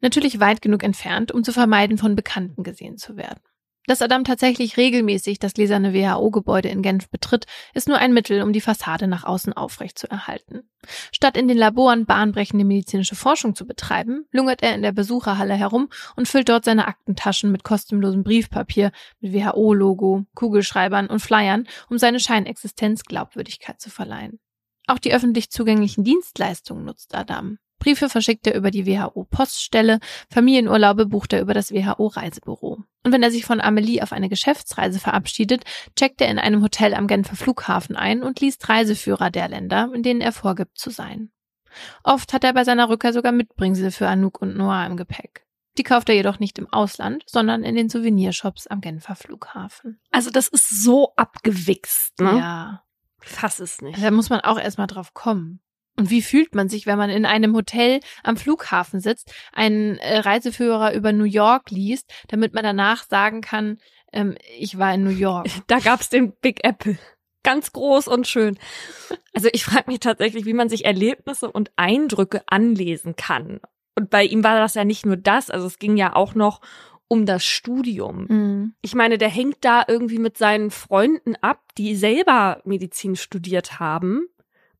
Natürlich 0.00 0.40
weit 0.40 0.62
genug 0.62 0.82
entfernt, 0.84 1.32
um 1.32 1.42
zu 1.42 1.52
vermeiden, 1.52 1.98
von 1.98 2.14
Bekannten 2.14 2.62
gesehen 2.62 2.98
zu 2.98 3.16
werden. 3.16 3.40
Dass 3.88 4.02
Adam 4.02 4.22
tatsächlich 4.22 4.76
regelmäßig 4.76 5.38
das 5.38 5.54
gläserne 5.54 5.94
WHO-Gebäude 5.94 6.68
in 6.68 6.82
Genf 6.82 7.08
betritt, 7.08 7.46
ist 7.72 7.88
nur 7.88 7.96
ein 7.96 8.12
Mittel, 8.12 8.42
um 8.42 8.52
die 8.52 8.60
Fassade 8.60 9.08
nach 9.08 9.24
außen 9.24 9.54
aufrecht 9.54 9.98
zu 9.98 10.10
erhalten. 10.10 10.68
Statt 11.10 11.38
in 11.38 11.48
den 11.48 11.56
Laboren 11.56 12.04
bahnbrechende 12.04 12.66
medizinische 12.66 13.16
Forschung 13.16 13.54
zu 13.54 13.66
betreiben, 13.66 14.26
lungert 14.30 14.62
er 14.62 14.74
in 14.74 14.82
der 14.82 14.92
Besucherhalle 14.92 15.54
herum 15.54 15.88
und 16.16 16.28
füllt 16.28 16.50
dort 16.50 16.66
seine 16.66 16.86
Aktentaschen 16.86 17.50
mit 17.50 17.64
kostenlosem 17.64 18.24
Briefpapier, 18.24 18.92
mit 19.20 19.32
WHO-Logo, 19.32 20.26
Kugelschreibern 20.34 21.06
und 21.06 21.20
Flyern, 21.20 21.66
um 21.88 21.96
seine 21.96 22.20
Scheinexistenz 22.20 23.04
Glaubwürdigkeit 23.04 23.80
zu 23.80 23.88
verleihen. 23.88 24.38
Auch 24.86 24.98
die 24.98 25.14
öffentlich 25.14 25.48
zugänglichen 25.50 26.04
Dienstleistungen 26.04 26.84
nutzt 26.84 27.14
Adam. 27.14 27.58
Briefe 27.78 28.08
verschickt 28.08 28.46
er 28.46 28.54
über 28.54 28.70
die 28.70 28.86
WHO-Poststelle, 28.86 30.00
Familienurlaube 30.30 31.06
bucht 31.06 31.32
er 31.32 31.40
über 31.40 31.54
das 31.54 31.72
WHO-Reisebüro. 31.72 32.84
Und 33.04 33.12
wenn 33.12 33.22
er 33.22 33.30
sich 33.30 33.44
von 33.44 33.60
Amelie 33.60 34.02
auf 34.02 34.12
eine 34.12 34.28
Geschäftsreise 34.28 34.98
verabschiedet, 34.98 35.64
checkt 35.96 36.20
er 36.20 36.28
in 36.28 36.38
einem 36.38 36.62
Hotel 36.62 36.94
am 36.94 37.06
Genfer 37.06 37.36
Flughafen 37.36 37.96
ein 37.96 38.22
und 38.22 38.40
liest 38.40 38.68
Reiseführer 38.68 39.30
der 39.30 39.48
Länder, 39.48 39.90
in 39.94 40.02
denen 40.02 40.20
er 40.20 40.32
vorgibt 40.32 40.78
zu 40.78 40.90
sein. 40.90 41.30
Oft 42.02 42.32
hat 42.32 42.44
er 42.44 42.54
bei 42.54 42.64
seiner 42.64 42.88
Rückkehr 42.88 43.12
sogar 43.12 43.32
Mitbringsel 43.32 43.90
für 43.90 44.08
Anouk 44.08 44.40
und 44.40 44.56
Noah 44.56 44.86
im 44.86 44.96
Gepäck. 44.96 45.46
Die 45.76 45.84
kauft 45.84 46.08
er 46.08 46.16
jedoch 46.16 46.40
nicht 46.40 46.58
im 46.58 46.70
Ausland, 46.72 47.22
sondern 47.26 47.62
in 47.62 47.76
den 47.76 47.88
Souvenirshops 47.88 48.66
am 48.66 48.80
Genfer 48.80 49.14
Flughafen. 49.14 50.00
Also 50.10 50.30
das 50.30 50.48
ist 50.48 50.82
so 50.82 51.12
abgewichst, 51.14 52.18
ne? 52.20 52.38
Ja. 52.38 52.84
Fass 53.20 53.60
es 53.60 53.80
nicht. 53.80 54.02
Da 54.02 54.10
muss 54.10 54.30
man 54.30 54.40
auch 54.40 54.58
erstmal 54.58 54.86
drauf 54.86 55.14
kommen. 55.14 55.60
Und 55.98 56.10
wie 56.10 56.22
fühlt 56.22 56.54
man 56.54 56.68
sich, 56.68 56.86
wenn 56.86 56.96
man 56.96 57.10
in 57.10 57.26
einem 57.26 57.56
Hotel 57.56 57.98
am 58.22 58.36
Flughafen 58.36 59.00
sitzt, 59.00 59.32
einen 59.52 59.98
äh, 59.98 60.18
Reiseführer 60.18 60.94
über 60.94 61.12
New 61.12 61.24
York 61.24 61.72
liest, 61.72 62.08
damit 62.28 62.54
man 62.54 62.62
danach 62.62 63.02
sagen 63.02 63.40
kann, 63.40 63.78
ähm, 64.12 64.36
ich 64.56 64.78
war 64.78 64.94
in 64.94 65.02
New 65.02 65.10
York. 65.10 65.48
Da 65.66 65.80
gab's 65.80 66.08
den 66.08 66.32
Big 66.40 66.60
Apple. 66.62 66.98
Ganz 67.42 67.72
groß 67.72 68.06
und 68.06 68.28
schön. 68.28 68.58
Also 69.34 69.48
ich 69.52 69.64
frage 69.64 69.90
mich 69.90 69.98
tatsächlich, 69.98 70.44
wie 70.44 70.54
man 70.54 70.68
sich 70.68 70.84
Erlebnisse 70.84 71.50
und 71.50 71.72
Eindrücke 71.74 72.42
anlesen 72.46 73.16
kann. 73.16 73.60
Und 73.96 74.08
bei 74.08 74.22
ihm 74.24 74.44
war 74.44 74.56
das 74.56 74.74
ja 74.74 74.84
nicht 74.84 75.04
nur 75.04 75.16
das, 75.16 75.50
also 75.50 75.66
es 75.66 75.80
ging 75.80 75.96
ja 75.96 76.14
auch 76.14 76.36
noch 76.36 76.60
um 77.08 77.26
das 77.26 77.44
Studium. 77.44 78.26
Mhm. 78.28 78.74
Ich 78.82 78.94
meine, 78.94 79.18
der 79.18 79.30
hängt 79.30 79.64
da 79.64 79.82
irgendwie 79.88 80.18
mit 80.18 80.38
seinen 80.38 80.70
Freunden 80.70 81.34
ab, 81.40 81.60
die 81.76 81.96
selber 81.96 82.60
Medizin 82.64 83.16
studiert 83.16 83.80
haben 83.80 84.28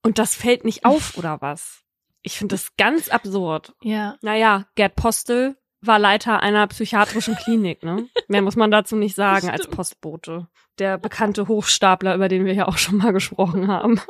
und 0.09 0.19
das 0.19 0.35
fällt 0.35 0.65
nicht 0.65 0.87
auf, 0.87 1.19
oder 1.19 1.43
was? 1.43 1.83
Ich 2.23 2.39
finde 2.39 2.55
das 2.55 2.75
ganz 2.79 3.11
absurd. 3.11 3.75
Ja. 3.83 4.17
Naja, 4.23 4.65
Gerd 4.75 4.97
Postel 4.97 5.59
war 5.83 5.99
Leiter 5.99 6.41
einer 6.41 6.67
psychiatrischen 6.67 7.37
Klinik, 7.37 7.83
ne? 7.83 8.09
Mehr 8.27 8.41
muss 8.41 8.57
man 8.57 8.71
dazu 8.71 8.97
nicht 8.97 9.15
sagen 9.15 9.51
als 9.51 9.67
Postbote. 9.67 10.49
Der 10.79 10.97
bekannte 10.97 11.47
Hochstapler, 11.47 12.15
über 12.15 12.29
den 12.29 12.47
wir 12.47 12.55
ja 12.55 12.69
auch 12.69 12.79
schon 12.79 12.97
mal 12.97 13.13
gesprochen 13.13 13.69
haben. 13.69 14.01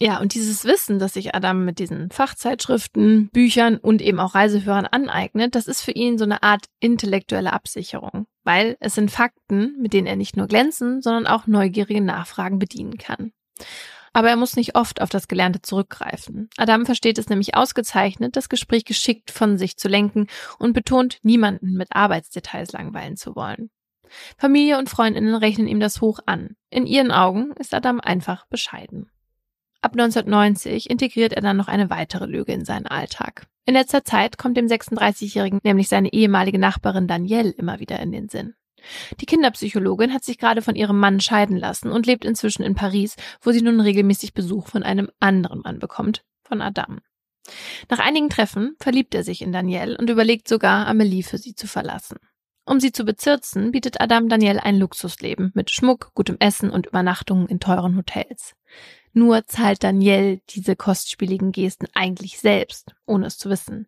Ja, 0.00 0.18
und 0.18 0.34
dieses 0.34 0.64
Wissen, 0.64 0.98
das 0.98 1.14
sich 1.14 1.36
Adam 1.36 1.64
mit 1.64 1.78
diesen 1.78 2.10
Fachzeitschriften, 2.10 3.28
Büchern 3.28 3.76
und 3.76 4.02
eben 4.02 4.18
auch 4.18 4.34
Reiseführern 4.34 4.86
aneignet, 4.86 5.54
das 5.54 5.68
ist 5.68 5.82
für 5.82 5.92
ihn 5.92 6.18
so 6.18 6.24
eine 6.24 6.42
Art 6.42 6.66
intellektuelle 6.80 7.52
Absicherung, 7.52 8.26
weil 8.42 8.76
es 8.80 8.96
sind 8.96 9.12
Fakten, 9.12 9.76
mit 9.80 9.92
denen 9.92 10.08
er 10.08 10.16
nicht 10.16 10.36
nur 10.36 10.48
glänzen, 10.48 11.00
sondern 11.00 11.28
auch 11.28 11.46
neugierige 11.46 12.00
Nachfragen 12.00 12.58
bedienen 12.58 12.98
kann. 12.98 13.30
Aber 14.14 14.30
er 14.30 14.36
muss 14.36 14.56
nicht 14.56 14.76
oft 14.76 15.02
auf 15.02 15.10
das 15.10 15.28
Gelernte 15.28 15.60
zurückgreifen. 15.60 16.48
Adam 16.56 16.86
versteht 16.86 17.18
es 17.18 17.28
nämlich 17.28 17.56
ausgezeichnet, 17.56 18.36
das 18.36 18.48
Gespräch 18.48 18.84
geschickt 18.84 19.32
von 19.32 19.58
sich 19.58 19.76
zu 19.76 19.88
lenken 19.88 20.28
und 20.58 20.72
betont, 20.72 21.18
niemanden 21.22 21.72
mit 21.72 21.88
Arbeitsdetails 21.94 22.72
langweilen 22.72 23.16
zu 23.16 23.34
wollen. 23.34 23.70
Familie 24.38 24.78
und 24.78 24.88
Freundinnen 24.88 25.34
rechnen 25.34 25.66
ihm 25.66 25.80
das 25.80 26.00
hoch 26.00 26.20
an. 26.26 26.56
In 26.70 26.86
ihren 26.86 27.10
Augen 27.10 27.52
ist 27.58 27.74
Adam 27.74 28.00
einfach 28.00 28.46
bescheiden. 28.46 29.10
Ab 29.82 29.92
1990 29.92 30.88
integriert 30.88 31.32
er 31.32 31.42
dann 31.42 31.56
noch 31.56 31.68
eine 31.68 31.90
weitere 31.90 32.26
Lüge 32.26 32.52
in 32.52 32.64
seinen 32.64 32.86
Alltag. 32.86 33.48
In 33.66 33.74
letzter 33.74 34.04
Zeit 34.04 34.38
kommt 34.38 34.56
dem 34.56 34.66
36-Jährigen 34.66 35.58
nämlich 35.64 35.88
seine 35.88 36.12
ehemalige 36.12 36.58
Nachbarin 36.58 37.08
Danielle 37.08 37.50
immer 37.50 37.80
wieder 37.80 37.98
in 37.98 38.12
den 38.12 38.28
Sinn. 38.28 38.54
Die 39.20 39.26
Kinderpsychologin 39.26 40.12
hat 40.12 40.24
sich 40.24 40.38
gerade 40.38 40.62
von 40.62 40.76
ihrem 40.76 40.98
Mann 40.98 41.20
scheiden 41.20 41.56
lassen 41.56 41.90
und 41.90 42.06
lebt 42.06 42.24
inzwischen 42.24 42.62
in 42.62 42.74
Paris, 42.74 43.16
wo 43.40 43.52
sie 43.52 43.62
nun 43.62 43.80
regelmäßig 43.80 44.34
Besuch 44.34 44.68
von 44.68 44.82
einem 44.82 45.10
anderen 45.20 45.60
Mann 45.60 45.78
bekommt, 45.78 46.24
von 46.42 46.60
Adam. 46.60 47.00
Nach 47.90 47.98
einigen 47.98 48.30
Treffen 48.30 48.76
verliebt 48.80 49.14
er 49.14 49.24
sich 49.24 49.42
in 49.42 49.52
Danielle 49.52 49.96
und 49.98 50.08
überlegt 50.08 50.48
sogar, 50.48 50.86
Amelie 50.86 51.22
für 51.22 51.38
sie 51.38 51.54
zu 51.54 51.66
verlassen. 51.66 52.16
Um 52.66 52.80
sie 52.80 52.92
zu 52.92 53.04
bezirzen, 53.04 53.72
bietet 53.72 54.00
Adam 54.00 54.30
Danielle 54.30 54.62
ein 54.62 54.78
Luxusleben 54.78 55.52
mit 55.54 55.70
Schmuck, 55.70 56.12
gutem 56.14 56.36
Essen 56.38 56.70
und 56.70 56.86
Übernachtungen 56.86 57.46
in 57.46 57.60
teuren 57.60 57.96
Hotels. 57.96 58.54
Nur 59.12 59.46
zahlt 59.46 59.84
Daniel 59.84 60.40
diese 60.48 60.74
kostspieligen 60.74 61.52
Gesten 61.52 61.86
eigentlich 61.94 62.40
selbst, 62.40 62.94
ohne 63.06 63.26
es 63.26 63.36
zu 63.36 63.50
wissen. 63.50 63.86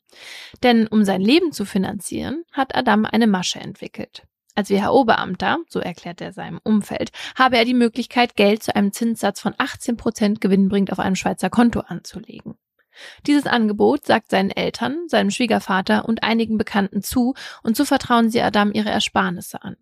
Denn 0.63 0.87
um 0.87 1.05
sein 1.05 1.23
Leben 1.23 1.53
zu 1.53 1.65
finanzieren, 1.65 2.45
hat 2.53 2.77
Adam 2.77 3.07
eine 3.07 3.27
Masche 3.27 3.59
entwickelt. 3.59 4.25
Als 4.57 4.71
WHO-Beamter, 4.71 5.59
so 5.69 5.81
erklärt 5.81 6.23
er 6.23 6.33
seinem 6.33 6.59
Umfeld, 6.65 7.11
habe 7.37 7.59
er 7.59 7.67
die 7.67 7.75
Möglichkeit, 7.75 8.37
Geld 8.37 8.63
zu 8.63 8.75
einem 8.75 8.91
Zinssatz 8.91 9.39
von 9.39 9.55
18 9.59 9.99
Prozent 9.99 10.41
gewinnbringend 10.41 10.91
auf 10.93 10.99
einem 10.99 11.15
Schweizer 11.15 11.51
Konto 11.51 11.81
anzulegen. 11.81 12.57
Dieses 13.27 13.47
Angebot 13.47 14.07
sagt 14.07 14.31
seinen 14.31 14.51
Eltern, 14.51 15.09
seinem 15.09 15.31
Schwiegervater 15.31 16.09
und 16.09 16.23
einigen 16.23 16.57
Bekannten 16.57 17.03
zu 17.03 17.35
und 17.63 17.77
so 17.77 17.85
vertrauen 17.85 18.31
sie 18.31 18.41
Adam 18.41 18.73
ihre 18.73 18.89
Ersparnisse 18.89 19.63
an. 19.63 19.77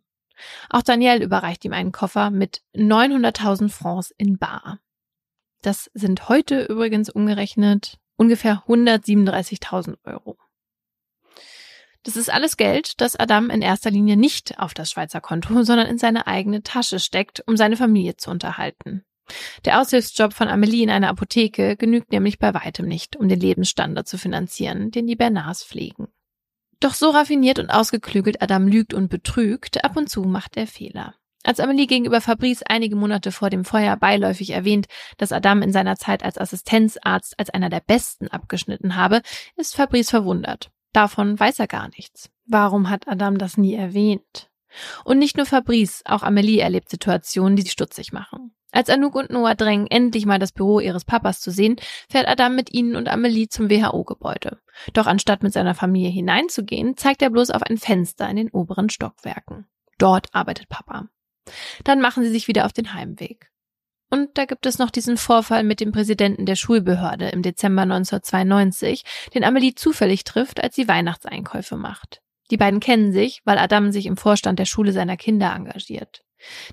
Auch 0.68 0.82
Daniel 0.82 1.22
überreicht 1.22 1.64
ihm 1.64 1.72
einen 1.72 1.92
Koffer 1.92 2.30
mit 2.30 2.62
900.000 2.74 3.68
Francs 3.68 4.12
in 4.18 4.38
Bar. 4.38 4.80
Das 5.62 5.88
sind 5.94 6.28
heute 6.28 6.64
übrigens 6.64 7.08
umgerechnet 7.08 7.98
ungefähr 8.16 8.64
137.000 8.66 9.98
Euro. 10.04 10.36
Das 12.04 12.16
ist 12.16 12.30
alles 12.30 12.58
Geld, 12.58 13.00
das 13.00 13.16
Adam 13.16 13.48
in 13.48 13.62
erster 13.62 13.90
Linie 13.90 14.18
nicht 14.18 14.58
auf 14.58 14.74
das 14.74 14.90
Schweizer 14.90 15.22
Konto, 15.22 15.62
sondern 15.62 15.86
in 15.86 15.96
seine 15.96 16.26
eigene 16.26 16.62
Tasche 16.62 17.00
steckt, 17.00 17.42
um 17.46 17.56
seine 17.56 17.78
Familie 17.78 18.16
zu 18.16 18.30
unterhalten. 18.30 19.04
Der 19.64 19.80
Aushilfsjob 19.80 20.34
von 20.34 20.48
Amelie 20.48 20.82
in 20.82 20.90
einer 20.90 21.08
Apotheke 21.08 21.76
genügt 21.76 22.12
nämlich 22.12 22.38
bei 22.38 22.52
weitem 22.52 22.86
nicht, 22.86 23.16
um 23.16 23.26
den 23.26 23.40
Lebensstandard 23.40 24.06
zu 24.06 24.18
finanzieren, 24.18 24.90
den 24.90 25.06
die 25.06 25.16
Bernards 25.16 25.64
pflegen. 25.64 26.08
Doch 26.78 26.92
so 26.92 27.08
raffiniert 27.08 27.58
und 27.58 27.70
ausgeklügelt 27.70 28.42
Adam 28.42 28.68
lügt 28.68 28.92
und 28.92 29.08
betrügt, 29.08 29.82
ab 29.82 29.96
und 29.96 30.10
zu 30.10 30.24
macht 30.24 30.58
er 30.58 30.66
Fehler. 30.66 31.14
Als 31.42 31.58
Amelie 31.58 31.86
gegenüber 31.86 32.20
Fabrice 32.20 32.64
einige 32.66 32.96
Monate 32.96 33.32
vor 33.32 33.48
dem 33.48 33.64
Feuer 33.64 33.96
beiläufig 33.96 34.50
erwähnt, 34.50 34.86
dass 35.16 35.32
Adam 35.32 35.62
in 35.62 35.72
seiner 35.72 35.96
Zeit 35.96 36.22
als 36.22 36.36
Assistenzarzt 36.36 37.38
als 37.38 37.48
einer 37.48 37.70
der 37.70 37.80
Besten 37.80 38.28
abgeschnitten 38.28 38.96
habe, 38.96 39.22
ist 39.56 39.74
Fabrice 39.74 40.10
verwundert. 40.10 40.70
Davon 40.94 41.38
weiß 41.38 41.58
er 41.58 41.66
gar 41.66 41.88
nichts. 41.88 42.30
Warum 42.46 42.88
hat 42.88 43.08
Adam 43.08 43.36
das 43.36 43.58
nie 43.58 43.74
erwähnt? 43.74 44.48
Und 45.04 45.18
nicht 45.18 45.36
nur 45.36 45.44
Fabrice, 45.44 46.02
auch 46.06 46.22
Amelie 46.22 46.60
erlebt 46.60 46.88
Situationen, 46.88 47.56
die 47.56 47.62
sie 47.62 47.70
stutzig 47.70 48.12
machen. 48.12 48.54
Als 48.70 48.88
Anouk 48.88 49.14
und 49.14 49.30
Noah 49.30 49.54
drängen, 49.54 49.86
endlich 49.88 50.24
mal 50.24 50.38
das 50.38 50.52
Büro 50.52 50.80
ihres 50.80 51.04
Papas 51.04 51.40
zu 51.40 51.50
sehen, 51.50 51.76
fährt 52.08 52.26
Adam 52.26 52.54
mit 52.56 52.72
ihnen 52.72 52.96
und 52.96 53.08
Amelie 53.08 53.48
zum 53.48 53.70
WHO-Gebäude. 53.70 54.58
Doch 54.92 55.06
anstatt 55.06 55.42
mit 55.42 55.52
seiner 55.52 55.74
Familie 55.74 56.10
hineinzugehen, 56.10 56.96
zeigt 56.96 57.22
er 57.22 57.30
bloß 57.30 57.50
auf 57.50 57.62
ein 57.62 57.78
Fenster 57.78 58.28
in 58.28 58.36
den 58.36 58.50
oberen 58.50 58.88
Stockwerken. 58.88 59.66
Dort 59.98 60.28
arbeitet 60.32 60.68
Papa. 60.68 61.08
Dann 61.84 62.00
machen 62.00 62.24
sie 62.24 62.30
sich 62.30 62.48
wieder 62.48 62.66
auf 62.66 62.72
den 62.72 62.94
Heimweg. 62.94 63.50
Und 64.14 64.38
da 64.38 64.44
gibt 64.44 64.64
es 64.64 64.78
noch 64.78 64.90
diesen 64.90 65.16
Vorfall 65.16 65.64
mit 65.64 65.80
dem 65.80 65.90
Präsidenten 65.90 66.46
der 66.46 66.54
Schulbehörde 66.54 67.30
im 67.30 67.42
Dezember 67.42 67.82
1992, 67.82 69.02
den 69.34 69.42
Amelie 69.42 69.74
zufällig 69.74 70.22
trifft, 70.22 70.62
als 70.62 70.76
sie 70.76 70.86
Weihnachtseinkäufe 70.86 71.76
macht. 71.76 72.22
Die 72.52 72.56
beiden 72.56 72.78
kennen 72.78 73.12
sich, 73.12 73.40
weil 73.44 73.58
Adam 73.58 73.90
sich 73.90 74.06
im 74.06 74.16
Vorstand 74.16 74.60
der 74.60 74.66
Schule 74.66 74.92
seiner 74.92 75.16
Kinder 75.16 75.52
engagiert. 75.52 76.22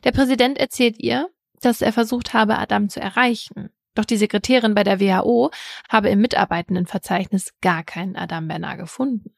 Der 0.04 0.12
Präsident 0.12 0.60
erzählt 0.60 1.00
ihr, 1.00 1.32
dass 1.62 1.82
er 1.82 1.92
versucht 1.92 2.36
habe, 2.36 2.60
Adam 2.60 2.90
zu 2.90 3.00
erreichen. 3.00 3.72
Doch 3.96 4.06
die 4.06 4.18
Sekretärin 4.18 4.76
bei 4.76 4.84
der 4.84 5.00
WHO 5.00 5.50
habe 5.90 6.10
im 6.10 6.22
Mitarbeitendenverzeichnis 6.22 7.56
gar 7.60 7.84
keinen 7.84 8.18
Adam 8.18 8.50
Bernard 8.50 8.78
gefunden. 8.78 9.34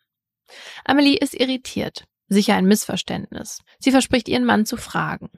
Amelie 0.84 1.16
ist 1.16 1.36
irritiert. 1.36 2.04
Sicher 2.28 2.56
ein 2.56 2.66
Missverständnis. 2.66 3.60
Sie 3.80 3.92
verspricht 3.92 4.28
ihren 4.28 4.44
Mann 4.44 4.66
zu 4.66 4.76
fragen. 4.76 5.30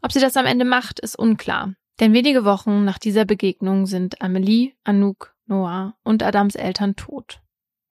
Ob 0.00 0.10
sie 0.10 0.20
das 0.20 0.38
am 0.38 0.46
Ende 0.46 0.64
macht, 0.64 0.98
ist 0.98 1.18
unklar. 1.18 1.74
Denn 2.00 2.14
wenige 2.14 2.44
Wochen 2.44 2.84
nach 2.84 2.98
dieser 2.98 3.24
Begegnung 3.24 3.86
sind 3.86 4.22
Amelie, 4.22 4.72
Anouk, 4.84 5.34
Noah 5.46 5.94
und 6.02 6.22
Adams 6.22 6.54
Eltern 6.54 6.96
tot. 6.96 7.40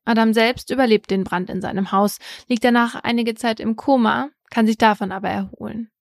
Adam 0.06 0.34
selbst 0.34 0.72
überlebt 0.72 1.12
den 1.12 1.24
Brand 1.24 1.50
in 1.50 1.62
seinem 1.62 1.92
Haus, 1.92 2.18
liegt 2.48 2.64
danach 2.64 2.96
einige 2.96 3.36
Zeit 3.36 3.60
im 3.60 3.76
Koma, 3.76 4.30
kann 4.50 4.66
sich 4.66 4.78
davon 4.78 5.12
aber 5.12 5.30
erholen. 5.30 5.92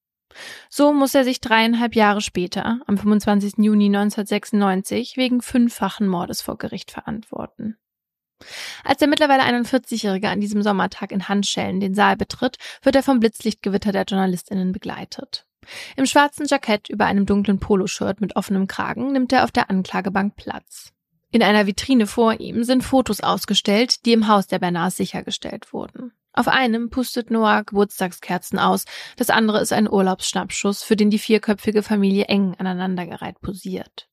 So 0.69 0.93
muss 0.93 1.13
er 1.13 1.23
sich 1.23 1.41
dreieinhalb 1.41 1.95
Jahre 1.95 2.21
später, 2.21 2.81
am 2.87 2.97
25. 2.97 3.55
Juni 3.57 3.85
1996, 3.85 5.17
wegen 5.17 5.41
fünffachen 5.41 6.07
Mordes 6.07 6.41
vor 6.41 6.57
Gericht 6.57 6.91
verantworten. 6.91 7.77
Als 8.83 8.97
der 8.97 9.07
mittlerweile 9.07 9.43
41-Jährige 9.43 10.29
an 10.29 10.39
diesem 10.41 10.63
Sommertag 10.63 11.11
in 11.11 11.27
Handschellen 11.27 11.79
den 11.79 11.93
Saal 11.93 12.17
betritt, 12.17 12.57
wird 12.81 12.95
er 12.95 13.03
vom 13.03 13.19
Blitzlichtgewitter 13.19 13.91
der 13.91 14.05
JournalistInnen 14.05 14.71
begleitet. 14.71 15.45
Im 15.95 16.05
schwarzen 16.05 16.45
Jackett 16.47 16.89
über 16.89 17.05
einem 17.05 17.25
dunklen 17.25 17.59
Poloshirt 17.59 18.21
mit 18.21 18.35
offenem 18.35 18.67
Kragen 18.67 19.11
nimmt 19.11 19.31
er 19.33 19.43
auf 19.43 19.51
der 19.51 19.69
Anklagebank 19.69 20.35
Platz. 20.35 20.91
In 21.31 21.43
einer 21.43 21.65
Vitrine 21.65 22.07
vor 22.07 22.39
ihm 22.39 22.63
sind 22.63 22.83
Fotos 22.83 23.21
ausgestellt, 23.21 24.05
die 24.05 24.13
im 24.13 24.27
Haus 24.27 24.47
der 24.47 24.59
Bernards 24.59 24.97
sichergestellt 24.97 25.71
wurden. 25.71 26.11
Auf 26.33 26.47
einem 26.47 26.89
pustet 26.89 27.29
Noah 27.29 27.63
Geburtstagskerzen 27.63 28.57
aus, 28.57 28.85
das 29.17 29.29
andere 29.29 29.61
ist 29.61 29.73
ein 29.73 29.89
Urlaubsschnappschuss, 29.89 30.83
für 30.83 30.95
den 30.95 31.09
die 31.09 31.19
vierköpfige 31.19 31.83
Familie 31.83 32.25
eng 32.25 32.55
aneinandergereiht 32.57 33.41
posiert. 33.41 34.07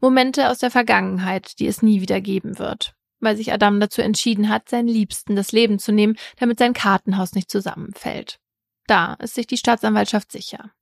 Momente 0.00 0.48
aus 0.48 0.58
der 0.58 0.70
Vergangenheit, 0.70 1.58
die 1.58 1.66
es 1.66 1.82
nie 1.82 2.00
wieder 2.00 2.20
geben 2.20 2.58
wird, 2.58 2.94
weil 3.18 3.36
sich 3.36 3.52
Adam 3.52 3.80
dazu 3.80 4.00
entschieden 4.00 4.48
hat, 4.48 4.68
seinen 4.68 4.88
Liebsten 4.88 5.36
das 5.36 5.52
Leben 5.52 5.78
zu 5.78 5.92
nehmen, 5.92 6.16
damit 6.36 6.58
sein 6.58 6.72
Kartenhaus 6.72 7.32
nicht 7.32 7.50
zusammenfällt. 7.50 8.38
Da 8.90 9.14
ist 9.20 9.36
sich 9.36 9.46
die 9.46 9.56
Staatsanwaltschaft 9.56 10.32
sicher. 10.32 10.72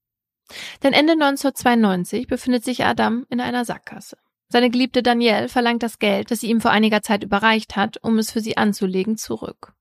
Denn 0.83 0.95
Ende 0.95 1.13
1992 1.13 2.27
befindet 2.27 2.65
sich 2.65 2.87
Adam 2.87 3.27
in 3.29 3.39
einer 3.39 3.67
Sackgasse. 3.67 4.17
Seine 4.49 4.71
geliebte 4.71 5.03
Danielle 5.03 5.51
verlangt 5.51 5.83
das 5.83 5.99
Geld, 5.99 6.31
das 6.31 6.41
sie 6.41 6.49
ihm 6.49 6.63
vor 6.63 6.71
einiger 6.71 7.03
Zeit 7.03 7.23
überreicht 7.23 7.77
hat, 7.77 8.03
um 8.03 8.17
es 8.17 8.31
für 8.31 8.41
sie 8.41 8.57
anzulegen, 8.57 9.19
zurück. 9.19 9.75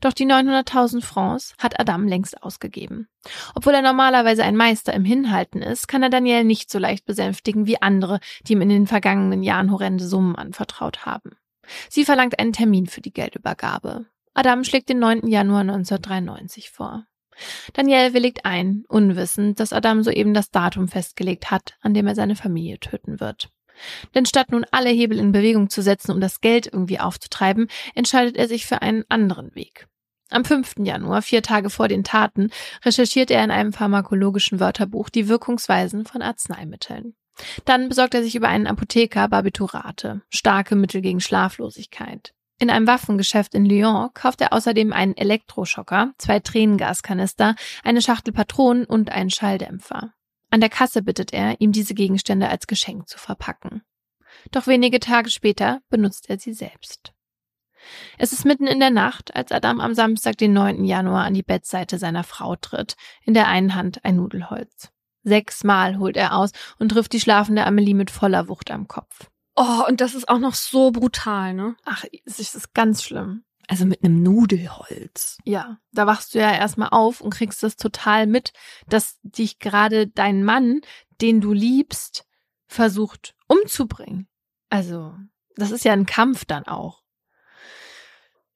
Doch 0.00 0.14
die 0.14 0.24
900.000 0.24 1.02
Francs 1.02 1.54
hat 1.58 1.78
Adam 1.78 2.08
längst 2.08 2.42
ausgegeben. 2.42 3.08
Obwohl 3.54 3.74
er 3.74 3.82
normalerweise 3.82 4.42
ein 4.42 4.56
Meister 4.56 4.94
im 4.94 5.04
Hinhalten 5.04 5.60
ist, 5.60 5.86
kann 5.86 6.02
er 6.02 6.08
Daniel 6.08 6.44
nicht 6.44 6.70
so 6.70 6.78
leicht 6.78 7.04
besänftigen 7.04 7.66
wie 7.66 7.82
andere, 7.82 8.20
die 8.46 8.54
ihm 8.54 8.62
in 8.62 8.70
den 8.70 8.86
vergangenen 8.86 9.42
Jahren 9.42 9.70
horrende 9.70 10.06
Summen 10.06 10.34
anvertraut 10.34 11.04
haben. 11.04 11.36
Sie 11.90 12.06
verlangt 12.06 12.38
einen 12.38 12.54
Termin 12.54 12.86
für 12.86 13.02
die 13.02 13.12
Geldübergabe. 13.12 14.06
Adam 14.32 14.64
schlägt 14.64 14.88
den 14.88 14.98
9. 15.00 15.26
Januar 15.26 15.60
1993 15.60 16.70
vor. 16.70 17.04
Daniel 17.72 18.14
willigt 18.14 18.44
ein, 18.44 18.84
unwissend, 18.88 19.60
dass 19.60 19.72
Adam 19.72 20.02
soeben 20.02 20.34
das 20.34 20.50
Datum 20.50 20.88
festgelegt 20.88 21.50
hat, 21.50 21.74
an 21.80 21.94
dem 21.94 22.06
er 22.06 22.14
seine 22.14 22.36
Familie 22.36 22.78
töten 22.78 23.20
wird. 23.20 23.50
Denn 24.14 24.26
statt 24.26 24.50
nun 24.50 24.64
alle 24.70 24.90
Hebel 24.90 25.18
in 25.18 25.32
Bewegung 25.32 25.68
zu 25.68 25.82
setzen, 25.82 26.12
um 26.12 26.20
das 26.20 26.40
Geld 26.40 26.66
irgendwie 26.66 26.98
aufzutreiben, 26.98 27.68
entscheidet 27.94 28.36
er 28.36 28.48
sich 28.48 28.66
für 28.66 28.82
einen 28.82 29.04
anderen 29.08 29.54
Weg. 29.54 29.86
Am 30.30 30.44
5. 30.44 30.76
Januar, 30.80 31.22
vier 31.22 31.42
Tage 31.42 31.70
vor 31.70 31.86
den 31.86 32.02
Taten, 32.02 32.50
recherchiert 32.84 33.30
er 33.30 33.44
in 33.44 33.50
einem 33.50 33.72
pharmakologischen 33.72 34.58
Wörterbuch 34.58 35.08
die 35.08 35.28
Wirkungsweisen 35.28 36.04
von 36.04 36.20
Arzneimitteln. 36.20 37.14
Dann 37.64 37.88
besorgt 37.88 38.14
er 38.14 38.22
sich 38.22 38.34
über 38.34 38.48
einen 38.48 38.66
Apotheker 38.66 39.28
Barbiturate, 39.28 40.22
starke 40.30 40.74
Mittel 40.74 41.00
gegen 41.00 41.20
Schlaflosigkeit. 41.20 42.32
In 42.58 42.70
einem 42.70 42.86
Waffengeschäft 42.86 43.54
in 43.54 43.66
Lyon 43.66 44.10
kauft 44.14 44.40
er 44.40 44.52
außerdem 44.52 44.92
einen 44.92 45.16
Elektroschocker, 45.16 46.14
zwei 46.16 46.40
Tränengaskanister, 46.40 47.54
eine 47.84 48.00
Schachtel 48.00 48.32
Patronen 48.32 48.86
und 48.86 49.10
einen 49.12 49.30
Schalldämpfer. 49.30 50.14
An 50.50 50.60
der 50.60 50.70
Kasse 50.70 51.02
bittet 51.02 51.34
er, 51.34 51.60
ihm 51.60 51.72
diese 51.72 51.94
Gegenstände 51.94 52.48
als 52.48 52.66
Geschenk 52.66 53.08
zu 53.08 53.18
verpacken. 53.18 53.82
Doch 54.52 54.66
wenige 54.66 55.00
Tage 55.00 55.30
später 55.30 55.80
benutzt 55.90 56.30
er 56.30 56.38
sie 56.38 56.54
selbst. 56.54 57.12
Es 58.16 58.32
ist 58.32 58.46
mitten 58.46 58.66
in 58.66 58.80
der 58.80 58.90
Nacht, 58.90 59.36
als 59.36 59.52
Adam 59.52 59.80
am 59.80 59.94
Samstag, 59.94 60.38
den 60.38 60.52
9. 60.54 60.84
Januar, 60.84 61.24
an 61.24 61.34
die 61.34 61.42
Bettseite 61.42 61.98
seiner 61.98 62.24
Frau 62.24 62.56
tritt, 62.56 62.96
in 63.22 63.34
der 63.34 63.48
einen 63.48 63.74
Hand 63.74 64.04
ein 64.04 64.16
Nudelholz. 64.16 64.90
Sechsmal 65.22 65.98
holt 65.98 66.16
er 66.16 66.36
aus 66.36 66.52
und 66.78 66.90
trifft 66.90 67.12
die 67.12 67.20
schlafende 67.20 67.66
Amelie 67.66 67.94
mit 67.94 68.10
voller 68.10 68.48
Wucht 68.48 68.70
am 68.70 68.88
Kopf. 68.88 69.28
Oh, 69.56 69.84
und 69.88 70.02
das 70.02 70.14
ist 70.14 70.28
auch 70.28 70.38
noch 70.38 70.54
so 70.54 70.90
brutal, 70.90 71.54
ne? 71.54 71.76
Ach, 71.84 72.04
es 72.24 72.38
ist 72.38 72.74
ganz 72.74 73.02
schlimm. 73.02 73.44
Also 73.68 73.84
mit 73.84 74.04
einem 74.04 74.22
Nudelholz. 74.22 75.38
Ja, 75.44 75.78
da 75.92 76.06
wachst 76.06 76.34
du 76.34 76.38
ja 76.38 76.52
erstmal 76.52 76.90
auf 76.90 77.20
und 77.20 77.30
kriegst 77.30 77.62
das 77.62 77.76
total 77.76 78.26
mit, 78.26 78.52
dass 78.86 79.18
dich 79.22 79.58
gerade 79.58 80.06
dein 80.06 80.44
Mann, 80.44 80.82
den 81.20 81.40
du 81.40 81.52
liebst, 81.52 82.26
versucht 82.66 83.34
umzubringen. 83.48 84.28
Also, 84.68 85.14
das 85.56 85.70
ist 85.70 85.84
ja 85.84 85.94
ein 85.94 86.06
Kampf 86.06 86.44
dann 86.44 86.66
auch. 86.66 87.02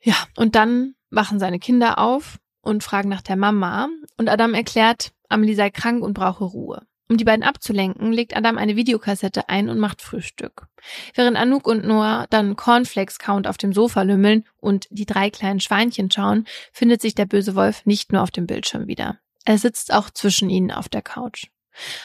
Ja, 0.01 0.15
und 0.37 0.55
dann 0.55 0.95
wachen 1.11 1.39
seine 1.39 1.59
Kinder 1.59 1.99
auf 1.99 2.39
und 2.61 2.85
fragen 2.85 3.09
nach 3.09 3.23
der 3.23 3.37
Mama 3.37 3.89
und 4.17 4.29
Adam 4.29 4.55
erklärt, 4.55 5.13
Amelie 5.29 5.55
sei 5.55 5.71
krank 5.71 6.03
und 6.03 6.15
brauche 6.15 6.45
Ruhe. 6.45 6.87
Um 7.11 7.17
die 7.17 7.25
beiden 7.25 7.43
abzulenken, 7.43 8.13
legt 8.13 8.37
Adam 8.37 8.57
eine 8.57 8.77
Videokassette 8.77 9.49
ein 9.49 9.69
und 9.69 9.81
macht 9.81 10.01
Frühstück. 10.01 10.69
Während 11.15 11.37
Anouk 11.37 11.67
und 11.67 11.85
Noah 11.85 12.29
dann 12.31 12.55
Cornflakes-Count 12.55 13.49
auf 13.49 13.59
dem 13.59 13.73
Sofa 13.73 14.03
lümmeln 14.03 14.45
und 14.59 14.87
die 14.91 15.07
drei 15.07 15.29
kleinen 15.29 15.59
Schweinchen 15.59 16.09
schauen, 16.13 16.47
findet 16.73 17.03
sich 17.03 17.17
der 17.17 17.27
böse 17.27 17.57
Wolf 17.57 17.85
nicht 17.85 18.13
nur 18.13 18.23
auf 18.23 18.31
dem 18.31 18.47
Bildschirm 18.47 18.87
wieder. 18.87 19.19
Er 19.45 19.59
sitzt 19.59 19.93
auch 19.93 20.11
zwischen 20.11 20.51
ihnen 20.51 20.71
auf 20.71 20.89
der 20.89 21.03
Couch. 21.03 21.47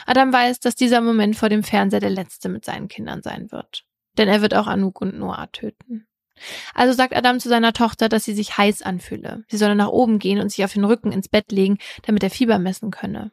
Adam 0.07 0.33
weiß, 0.33 0.59
dass 0.59 0.73
dieser 0.73 1.01
Moment 1.01 1.35
vor 1.35 1.49
dem 1.49 1.61
Fernseher 1.61 1.99
der 1.99 2.09
letzte 2.09 2.49
mit 2.49 2.65
seinen 2.65 2.87
Kindern 2.87 3.21
sein 3.21 3.51
wird. 3.51 3.85
Denn 4.17 4.27
er 4.27 4.41
wird 4.41 4.55
auch 4.55 4.65
Anouk 4.65 5.01
und 5.01 5.19
Noah 5.19 5.51
töten. 5.51 6.07
Also 6.73 6.93
sagt 6.93 7.15
Adam 7.15 7.39
zu 7.39 7.47
seiner 7.47 7.73
Tochter, 7.73 8.09
dass 8.09 8.23
sie 8.23 8.33
sich 8.33 8.57
heiß 8.57 8.81
anfühle. 8.81 9.43
Sie 9.49 9.57
solle 9.57 9.75
nach 9.75 9.89
oben 9.89 10.17
gehen 10.17 10.39
und 10.39 10.49
sich 10.49 10.65
auf 10.65 10.73
den 10.73 10.83
Rücken 10.83 11.11
ins 11.11 11.29
Bett 11.29 11.51
legen, 11.51 11.77
damit 12.01 12.23
er 12.23 12.31
Fieber 12.31 12.57
messen 12.57 12.89
könne. 12.89 13.31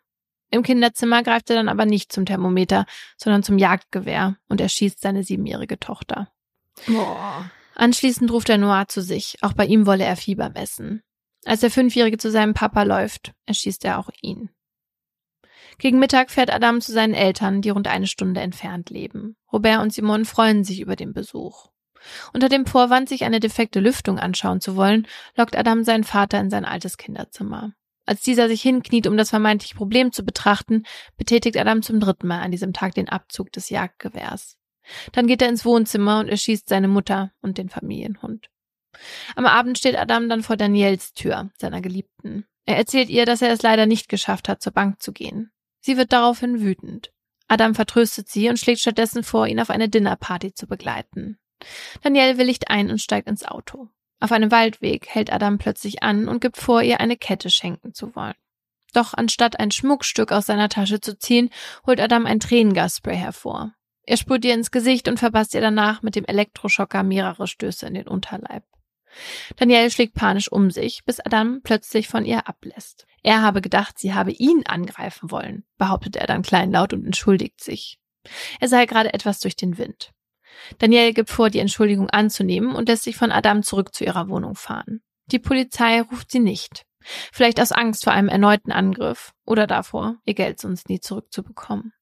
Im 0.53 0.63
Kinderzimmer 0.63 1.23
greift 1.23 1.49
er 1.49 1.57
dann 1.57 1.71
aber 1.71 1.87
nicht 1.87 2.13
zum 2.13 2.27
Thermometer, 2.27 2.85
sondern 3.17 3.43
zum 3.43 3.57
Jagdgewehr 3.57 4.37
und 4.49 4.61
erschießt 4.61 5.01
seine 5.01 5.25
siebenjährige 5.25 5.81
Tochter. 5.81 6.31
Boah. 6.87 7.51
Anschließend 7.75 8.31
ruft 8.31 8.51
er 8.51 8.59
Noah 8.59 8.87
zu 8.87 9.01
sich. 9.01 9.39
Auch 9.41 9.55
bei 9.55 9.65
ihm 9.65 9.87
wolle 9.87 10.05
er 10.05 10.15
Fieber 10.15 10.51
messen. 10.51 11.03
Als 11.47 11.61
der 11.61 11.71
Fünfjährige 11.71 12.19
zu 12.19 12.31
seinem 12.31 12.53
Papa 12.53 12.83
läuft, 12.83 13.33
erschießt 13.47 13.83
er 13.87 13.99
auch 13.99 14.11
ihn. 14.21 14.51
Gegen 15.79 15.99
Mittag 15.99 16.31
fährt 16.31 16.53
Adam 16.53 16.83
zu 16.83 16.93
seinen 16.93 17.15
Eltern, 17.15 17.63
die 17.63 17.71
rund 17.71 17.89
eine 17.89 18.07
Stunde 18.07 18.43
entfernt 18.43 18.91
leben. 18.91 19.37
Robert 19.51 19.81
und 19.81 19.95
Simon 19.95 20.27
freuen 20.27 20.65
sich 20.65 20.81
über 20.81 20.97
den 20.97 21.15
Besuch. 21.15 21.71
Unter 22.35 22.51
dem 22.51 22.67
Vorwand, 22.67 23.09
sich 23.09 23.25
eine 23.25 23.41
defekte 23.41 23.81
Lüftung 23.81 24.19
anschauen 24.19 24.61
zu 24.61 24.77
wollen, 24.77 25.09
lockt 25.35 25.57
Adam 25.57 25.83
seinen 25.83 26.05
Vater 26.05 26.39
in 26.41 26.51
sein 26.51 26.67
altes 26.67 26.99
Kinderzimmer. 26.99 27.73
Als 28.05 28.23
dieser 28.23 28.49
sich 28.49 28.63
hinkniet, 28.63 29.07
um 29.07 29.17
das 29.17 29.31
vermeintliche 29.31 29.77
Problem 29.77 30.13
zu 30.13 30.25
betrachten, 30.25 30.85
betätigt 31.17 31.57
Adam 31.57 31.83
zum 31.83 32.01
dritten 32.01 32.27
Mal 32.27 32.41
an 32.41 32.51
diesem 32.51 32.73
Tag 32.73 32.95
den 32.95 33.09
Abzug 33.09 33.53
des 33.53 33.71
Jagdgewehrs. 33.71 34.57
Dann 35.13 35.27
geht 35.27 35.43
er 35.43 35.49
ins 35.49 35.65
Wohnzimmer 35.65 36.19
und 36.19 36.29
erschießt 36.29 36.69
seine 36.69 36.89
Mutter 36.89 37.33
und 37.41 37.59
den 37.59 37.69
Familienhund. 37.69 38.51
Am 39.37 39.47
Abend 39.47 39.79
steht 39.79 39.97
Adam 39.97 40.29
dann 40.29 40.43
vor 40.43 40.57
Daniels 40.57 41.13
Tür, 41.13 41.51
seiner 41.57 41.81
Geliebten. 41.81 42.47
Er 42.67 42.77
erzählt 42.77 43.09
ihr, 43.09 43.25
dass 43.25 43.43
er 43.43 43.53
es 43.53 43.63
leider 43.63 43.87
nicht 43.87 44.09
geschafft 44.09 44.49
hat, 44.49 44.63
zur 44.63 44.73
Bank 44.73 45.01
zu 45.01 45.13
gehen. 45.13 45.51
Sie 45.81 45.97
wird 45.97 46.13
daraufhin 46.13 46.61
wütend. 46.61 47.13
Adam 47.49 47.75
vertröstet 47.75 48.29
sie 48.29 48.49
und 48.49 48.59
schlägt 48.59 48.81
stattdessen 48.81 49.25
vor, 49.25 49.47
ihn 49.47 49.61
auf 49.61 49.71
eine 49.71 49.89
Dinnerparty 49.89 50.55
zu 50.55 50.67
begleiten. 50.67 51.39
Danielle 52.03 52.39
willigt 52.39 52.71
ein 52.71 52.91
und 52.91 53.01
steigt 53.01 53.29
ins 53.29 53.45
Auto. 53.45 53.89
Auf 54.23 54.31
einem 54.31 54.53
Waldweg 54.53 55.09
hält 55.09 55.33
Adam 55.33 55.59
plötzlich 55.59 56.05
an 56.05 56.29
und 56.29 56.41
gibt 56.41 56.57
vor, 56.57 56.81
ihr 56.81 57.01
eine 57.01 57.17
Kette 57.17 57.51
schenken 57.51 57.93
zu 57.93 58.15
wollen. 58.15 58.37
Doch 58.93 59.15
anstatt 59.15 59.59
ein 59.59 59.73
Schmuckstück 59.73 60.31
aus 60.31 60.47
seiner 60.47 60.69
Tasche 60.69 61.01
zu 61.01 61.19
ziehen, 61.19 61.51
holt 61.85 61.99
Adam 61.99 62.25
ein 62.25 62.39
Tränengasspray 62.39 63.17
hervor. 63.17 63.73
Er 64.05 64.17
sprüht 64.17 64.45
ihr 64.45 64.55
ins 64.55 64.71
Gesicht 64.71 65.09
und 65.09 65.19
verpasst 65.19 65.55
ihr 65.55 65.61
danach 65.61 66.03
mit 66.03 66.15
dem 66.15 66.25
Elektroschocker 66.25 67.03
mehrere 67.03 67.49
Stöße 67.49 67.85
in 67.85 67.95
den 67.95 68.07
Unterleib. 68.07 68.63
Danielle 69.57 69.91
schlägt 69.91 70.15
panisch 70.15 70.53
um 70.53 70.71
sich, 70.71 71.05
bis 71.05 71.19
Adam 71.19 71.61
plötzlich 71.65 72.07
von 72.07 72.25
ihr 72.25 72.49
ablässt. 72.49 73.09
Er 73.25 73.43
habe 73.43 73.61
gedacht, 73.61 73.99
sie 73.99 74.15
habe 74.15 74.31
ihn 74.31 74.63
angreifen 74.67 75.33
wollen, 75.33 75.65
behauptet 75.79 76.15
er 76.15 76.29
dann 76.29 76.43
kleinlaut 76.43 76.93
und 76.93 77.05
entschuldigt 77.05 77.61
sich. 77.61 77.99
Er 78.61 78.69
sei 78.69 78.87
gerade 78.87 79.13
etwas 79.15 79.41
durch 79.41 79.57
den 79.57 79.79
Wind. 79.79 80.13
Danielle 80.79 81.13
gibt 81.13 81.31
vor, 81.31 81.51
die 81.51 81.59
Entschuldigung 81.59 82.11
anzunehmen 82.11 82.75
und 82.75 82.89
lässt 82.89 83.05
sich 83.05 83.17
von 83.17 83.33
Adam 83.33 83.63
zurück 83.63 83.95
zu 83.95 84.05
ihrer 84.05 84.29
Wohnung 84.29 84.55
fahren. 84.55 85.03
Die 85.27 85.39
Polizei 85.39 86.01
ruft 86.01 86.31
sie 86.31 86.41
nicht. 86.41 86.85
Vielleicht 87.33 87.61
aus 87.61 87.73
Angst 87.73 88.05
vor 88.05 88.13
einem 88.13 88.29
erneuten 88.29 88.73
Angriff 88.73 89.33
oder 89.45 89.67
davor, 89.67 90.17
ihr 90.25 90.35
Geld 90.35 90.61
sonst 90.61 90.89
nie 90.89 91.01
zurückzubekommen. 91.01 91.93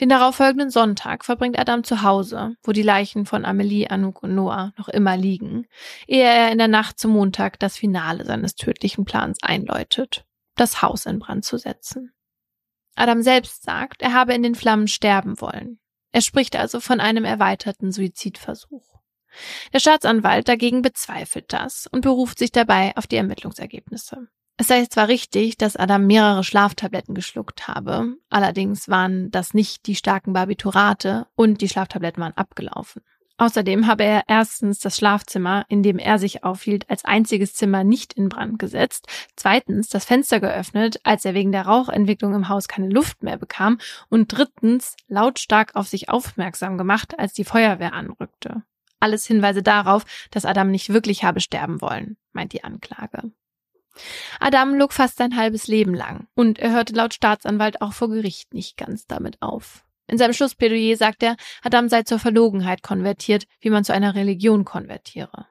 Den 0.00 0.10
darauffolgenden 0.10 0.70
Sonntag 0.70 1.24
verbringt 1.24 1.58
Adam 1.58 1.82
zu 1.82 2.02
Hause, 2.02 2.56
wo 2.62 2.72
die 2.72 2.82
Leichen 2.82 3.24
von 3.24 3.44
Amelie, 3.44 3.88
Anouk 3.88 4.22
und 4.22 4.34
Noah 4.34 4.72
noch 4.76 4.88
immer 4.88 5.16
liegen, 5.16 5.66
ehe 6.06 6.24
er 6.24 6.52
in 6.52 6.58
der 6.58 6.68
Nacht 6.68 6.98
zum 6.98 7.12
Montag 7.12 7.58
das 7.58 7.76
Finale 7.76 8.24
seines 8.26 8.54
tödlichen 8.54 9.06
Plans 9.06 9.38
einläutet, 9.42 10.26
das 10.56 10.82
Haus 10.82 11.06
in 11.06 11.18
Brand 11.18 11.44
zu 11.44 11.56
setzen. 11.56 12.12
Adam 12.96 13.22
selbst 13.22 13.62
sagt, 13.62 14.02
er 14.02 14.12
habe 14.12 14.34
in 14.34 14.42
den 14.42 14.54
Flammen 14.54 14.88
sterben 14.88 15.40
wollen. 15.40 15.78
Er 16.16 16.22
spricht 16.22 16.56
also 16.56 16.80
von 16.80 16.98
einem 16.98 17.26
erweiterten 17.26 17.92
Suizidversuch. 17.92 18.86
Der 19.74 19.80
Staatsanwalt 19.80 20.48
dagegen 20.48 20.80
bezweifelt 20.80 21.52
das 21.52 21.86
und 21.92 22.00
beruft 22.00 22.38
sich 22.38 22.50
dabei 22.50 22.96
auf 22.96 23.06
die 23.06 23.16
Ermittlungsergebnisse. 23.16 24.26
Es 24.56 24.68
sei 24.68 24.86
zwar 24.86 25.08
richtig, 25.08 25.58
dass 25.58 25.76
Adam 25.76 26.06
mehrere 26.06 26.42
Schlaftabletten 26.42 27.14
geschluckt 27.14 27.68
habe, 27.68 28.14
allerdings 28.30 28.88
waren 28.88 29.30
das 29.30 29.52
nicht 29.52 29.86
die 29.86 29.94
starken 29.94 30.32
Barbiturate 30.32 31.26
und 31.34 31.60
die 31.60 31.68
Schlaftabletten 31.68 32.22
waren 32.22 32.32
abgelaufen. 32.32 33.02
Außerdem 33.38 33.86
habe 33.86 34.04
er 34.04 34.22
erstens 34.28 34.78
das 34.78 34.96
Schlafzimmer, 34.96 35.66
in 35.68 35.82
dem 35.82 35.98
er 35.98 36.18
sich 36.18 36.42
aufhielt, 36.42 36.88
als 36.88 37.04
einziges 37.04 37.54
Zimmer 37.54 37.84
nicht 37.84 38.14
in 38.14 38.30
Brand 38.30 38.58
gesetzt, 38.58 39.06
zweitens 39.36 39.88
das 39.88 40.06
Fenster 40.06 40.40
geöffnet, 40.40 41.00
als 41.04 41.24
er 41.24 41.34
wegen 41.34 41.52
der 41.52 41.66
Rauchentwicklung 41.66 42.34
im 42.34 42.48
Haus 42.48 42.66
keine 42.66 42.88
Luft 42.88 43.22
mehr 43.22 43.36
bekam 43.36 43.78
und 44.08 44.28
drittens 44.28 44.96
lautstark 45.08 45.76
auf 45.76 45.86
sich 45.86 46.08
aufmerksam 46.08 46.78
gemacht, 46.78 47.18
als 47.18 47.34
die 47.34 47.44
Feuerwehr 47.44 47.92
anrückte. 47.92 48.62
Alles 49.00 49.26
Hinweise 49.26 49.62
darauf, 49.62 50.04
dass 50.30 50.46
Adam 50.46 50.70
nicht 50.70 50.88
wirklich 50.88 51.22
habe 51.22 51.40
sterben 51.40 51.82
wollen, 51.82 52.16
meint 52.32 52.54
die 52.54 52.64
Anklage. 52.64 53.30
Adam 54.40 54.74
log 54.74 54.92
fast 54.92 55.16
sein 55.18 55.36
halbes 55.36 55.66
Leben 55.66 55.94
lang 55.94 56.26
und 56.34 56.58
er 56.58 56.72
hörte 56.72 56.94
laut 56.94 57.14
Staatsanwalt 57.14 57.80
auch 57.82 57.92
vor 57.92 58.08
Gericht 58.08 58.52
nicht 58.54 58.76
ganz 58.76 59.06
damit 59.06 59.40
auf. 59.42 59.85
In 60.06 60.18
seinem 60.18 60.32
Schlussplädoyer 60.32 60.96
sagt 60.96 61.22
er, 61.22 61.36
Adam 61.62 61.88
sei 61.88 62.02
zur 62.02 62.18
Verlogenheit 62.18 62.82
konvertiert, 62.82 63.46
wie 63.60 63.70
man 63.70 63.84
zu 63.84 63.92
einer 63.92 64.14
Religion 64.14 64.64
konvertiere. 64.64 65.46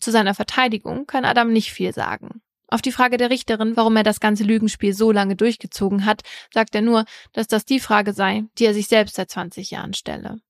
Zu 0.00 0.10
seiner 0.10 0.34
Verteidigung 0.34 1.06
kann 1.06 1.24
Adam 1.24 1.52
nicht 1.52 1.72
viel 1.72 1.92
sagen. 1.92 2.42
Auf 2.68 2.82
die 2.82 2.92
Frage 2.92 3.16
der 3.16 3.30
Richterin, 3.30 3.76
warum 3.76 3.96
er 3.96 4.02
das 4.02 4.20
ganze 4.20 4.44
Lügenspiel 4.44 4.92
so 4.92 5.12
lange 5.12 5.36
durchgezogen 5.36 6.04
hat, 6.04 6.22
sagt 6.52 6.74
er 6.74 6.82
nur, 6.82 7.04
dass 7.32 7.46
das 7.46 7.64
die 7.64 7.80
Frage 7.80 8.12
sei, 8.12 8.44
die 8.58 8.66
er 8.66 8.74
sich 8.74 8.88
selbst 8.88 9.16
seit 9.16 9.30
20 9.30 9.70
Jahren 9.70 9.94
stelle. 9.94 10.40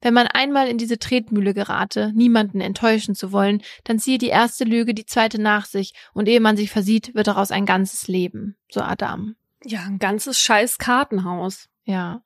Wenn 0.00 0.14
man 0.14 0.26
einmal 0.26 0.68
in 0.68 0.76
diese 0.76 0.98
Tretmühle 0.98 1.54
gerate, 1.54 2.12
niemanden 2.14 2.60
enttäuschen 2.60 3.14
zu 3.14 3.32
wollen, 3.32 3.62
dann 3.84 3.98
ziehe 3.98 4.18
die 4.18 4.28
erste 4.28 4.64
Lüge 4.64 4.92
die 4.94 5.06
zweite 5.06 5.40
nach 5.40 5.66
sich, 5.66 5.94
und 6.12 6.28
ehe 6.28 6.40
man 6.40 6.56
sich 6.56 6.70
versieht, 6.70 7.14
wird 7.14 7.28
daraus 7.28 7.50
ein 7.50 7.64
ganzes 7.64 8.08
Leben, 8.08 8.56
so 8.70 8.80
Adam. 8.80 9.36
Ja, 9.64 9.84
ein 9.84 9.98
ganzes 9.98 10.40
scheiß 10.40 10.78
Kartenhaus. 10.78 11.68
Ja. 11.84 12.22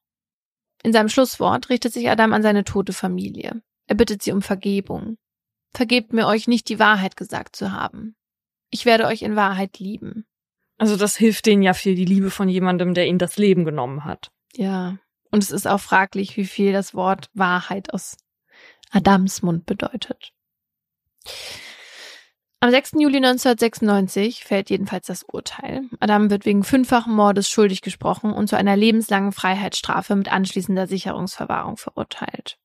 In 0.86 0.92
seinem 0.92 1.08
Schlusswort 1.08 1.68
richtet 1.68 1.92
sich 1.92 2.08
Adam 2.08 2.32
an 2.32 2.44
seine 2.44 2.62
tote 2.62 2.92
Familie. 2.92 3.60
Er 3.88 3.96
bittet 3.96 4.22
sie 4.22 4.30
um 4.30 4.40
Vergebung. 4.40 5.18
Vergebt 5.74 6.12
mir 6.12 6.28
euch 6.28 6.46
nicht 6.46 6.68
die 6.68 6.78
Wahrheit 6.78 7.16
gesagt 7.16 7.56
zu 7.56 7.72
haben. 7.72 8.14
Ich 8.70 8.86
werde 8.86 9.06
euch 9.06 9.22
in 9.22 9.34
Wahrheit 9.34 9.80
lieben. 9.80 10.26
Also 10.78 10.94
das 10.96 11.16
hilft 11.16 11.46
denen 11.46 11.64
ja 11.64 11.74
viel, 11.74 11.96
die 11.96 12.04
Liebe 12.04 12.30
von 12.30 12.48
jemandem, 12.48 12.94
der 12.94 13.08
ihnen 13.08 13.18
das 13.18 13.36
Leben 13.36 13.64
genommen 13.64 14.04
hat. 14.04 14.30
Ja. 14.54 14.96
Und 15.32 15.42
es 15.42 15.50
ist 15.50 15.66
auch 15.66 15.80
fraglich, 15.80 16.36
wie 16.36 16.46
viel 16.46 16.72
das 16.72 16.94
Wort 16.94 17.30
Wahrheit 17.34 17.92
aus 17.92 18.16
Adams 18.92 19.42
Mund 19.42 19.66
bedeutet. 19.66 20.34
Am 22.66 22.72
6. 22.72 22.94
Juli 22.98 23.18
1996 23.18 24.42
fällt 24.42 24.70
jedenfalls 24.70 25.06
das 25.06 25.22
Urteil. 25.22 25.82
Adam 26.00 26.30
wird 26.30 26.44
wegen 26.46 26.64
fünffachen 26.64 27.14
Mordes 27.14 27.48
schuldig 27.48 27.80
gesprochen 27.80 28.32
und 28.32 28.48
zu 28.48 28.56
einer 28.56 28.76
lebenslangen 28.76 29.30
Freiheitsstrafe 29.30 30.16
mit 30.16 30.32
anschließender 30.32 30.88
Sicherungsverwahrung 30.88 31.76
verurteilt. 31.76 32.58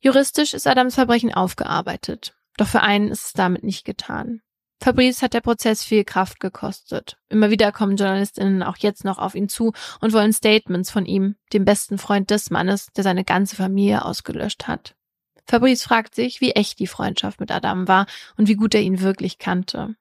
Juristisch 0.00 0.52
ist 0.52 0.66
Adams 0.66 0.96
Verbrechen 0.96 1.32
aufgearbeitet. 1.32 2.34
Doch 2.56 2.66
für 2.66 2.80
einen 2.80 3.06
ist 3.06 3.26
es 3.26 3.32
damit 3.34 3.62
nicht 3.62 3.84
getan. 3.84 4.40
Fabrice 4.82 5.22
hat 5.22 5.32
der 5.32 5.42
Prozess 5.42 5.84
viel 5.84 6.02
Kraft 6.02 6.40
gekostet. 6.40 7.16
Immer 7.28 7.50
wieder 7.50 7.70
kommen 7.70 7.96
JournalistInnen 7.96 8.64
auch 8.64 8.78
jetzt 8.78 9.04
noch 9.04 9.18
auf 9.18 9.36
ihn 9.36 9.48
zu 9.48 9.72
und 10.00 10.12
wollen 10.12 10.32
Statements 10.32 10.90
von 10.90 11.06
ihm, 11.06 11.36
dem 11.52 11.64
besten 11.64 11.98
Freund 11.98 12.30
des 12.30 12.50
Mannes, 12.50 12.88
der 12.96 13.04
seine 13.04 13.22
ganze 13.22 13.54
Familie 13.54 14.04
ausgelöscht 14.04 14.66
hat. 14.66 14.96
Fabrice 15.46 15.84
fragt 15.84 16.14
sich, 16.14 16.40
wie 16.40 16.52
echt 16.52 16.78
die 16.78 16.86
Freundschaft 16.86 17.40
mit 17.40 17.50
Adam 17.50 17.86
war 17.88 18.06
und 18.36 18.48
wie 18.48 18.56
gut 18.56 18.74
er 18.74 18.82
ihn 18.82 19.00
wirklich 19.00 19.38
kannte. 19.38 19.96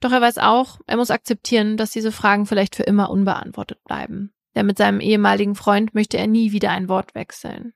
Doch 0.00 0.12
er 0.12 0.20
weiß 0.20 0.38
auch, 0.38 0.80
er 0.86 0.96
muss 0.96 1.10
akzeptieren, 1.10 1.76
dass 1.76 1.90
diese 1.90 2.12
Fragen 2.12 2.46
vielleicht 2.46 2.76
für 2.76 2.82
immer 2.82 3.10
unbeantwortet 3.10 3.82
bleiben. 3.84 4.32
Denn 4.54 4.66
mit 4.66 4.78
seinem 4.78 5.00
ehemaligen 5.00 5.54
Freund 5.54 5.94
möchte 5.94 6.18
er 6.18 6.26
nie 6.26 6.52
wieder 6.52 6.70
ein 6.70 6.88
Wort 6.88 7.14
wechseln. 7.14 7.72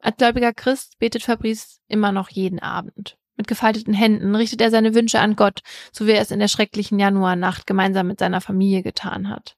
Als 0.00 0.16
gläubiger 0.16 0.52
Christ 0.52 0.98
betet 0.98 1.22
Fabrice 1.22 1.80
immer 1.88 2.12
noch 2.12 2.30
jeden 2.30 2.58
Abend. 2.58 3.16
Mit 3.36 3.48
gefalteten 3.48 3.92
Händen 3.92 4.34
richtet 4.34 4.60
er 4.60 4.70
seine 4.70 4.94
Wünsche 4.94 5.20
an 5.20 5.36
Gott, 5.36 5.60
so 5.92 6.06
wie 6.06 6.12
er 6.12 6.22
es 6.22 6.30
in 6.30 6.38
der 6.38 6.48
schrecklichen 6.48 6.98
Januarnacht 6.98 7.66
gemeinsam 7.66 8.06
mit 8.06 8.18
seiner 8.18 8.40
Familie 8.40 8.82
getan 8.82 9.28
hat. 9.28 9.56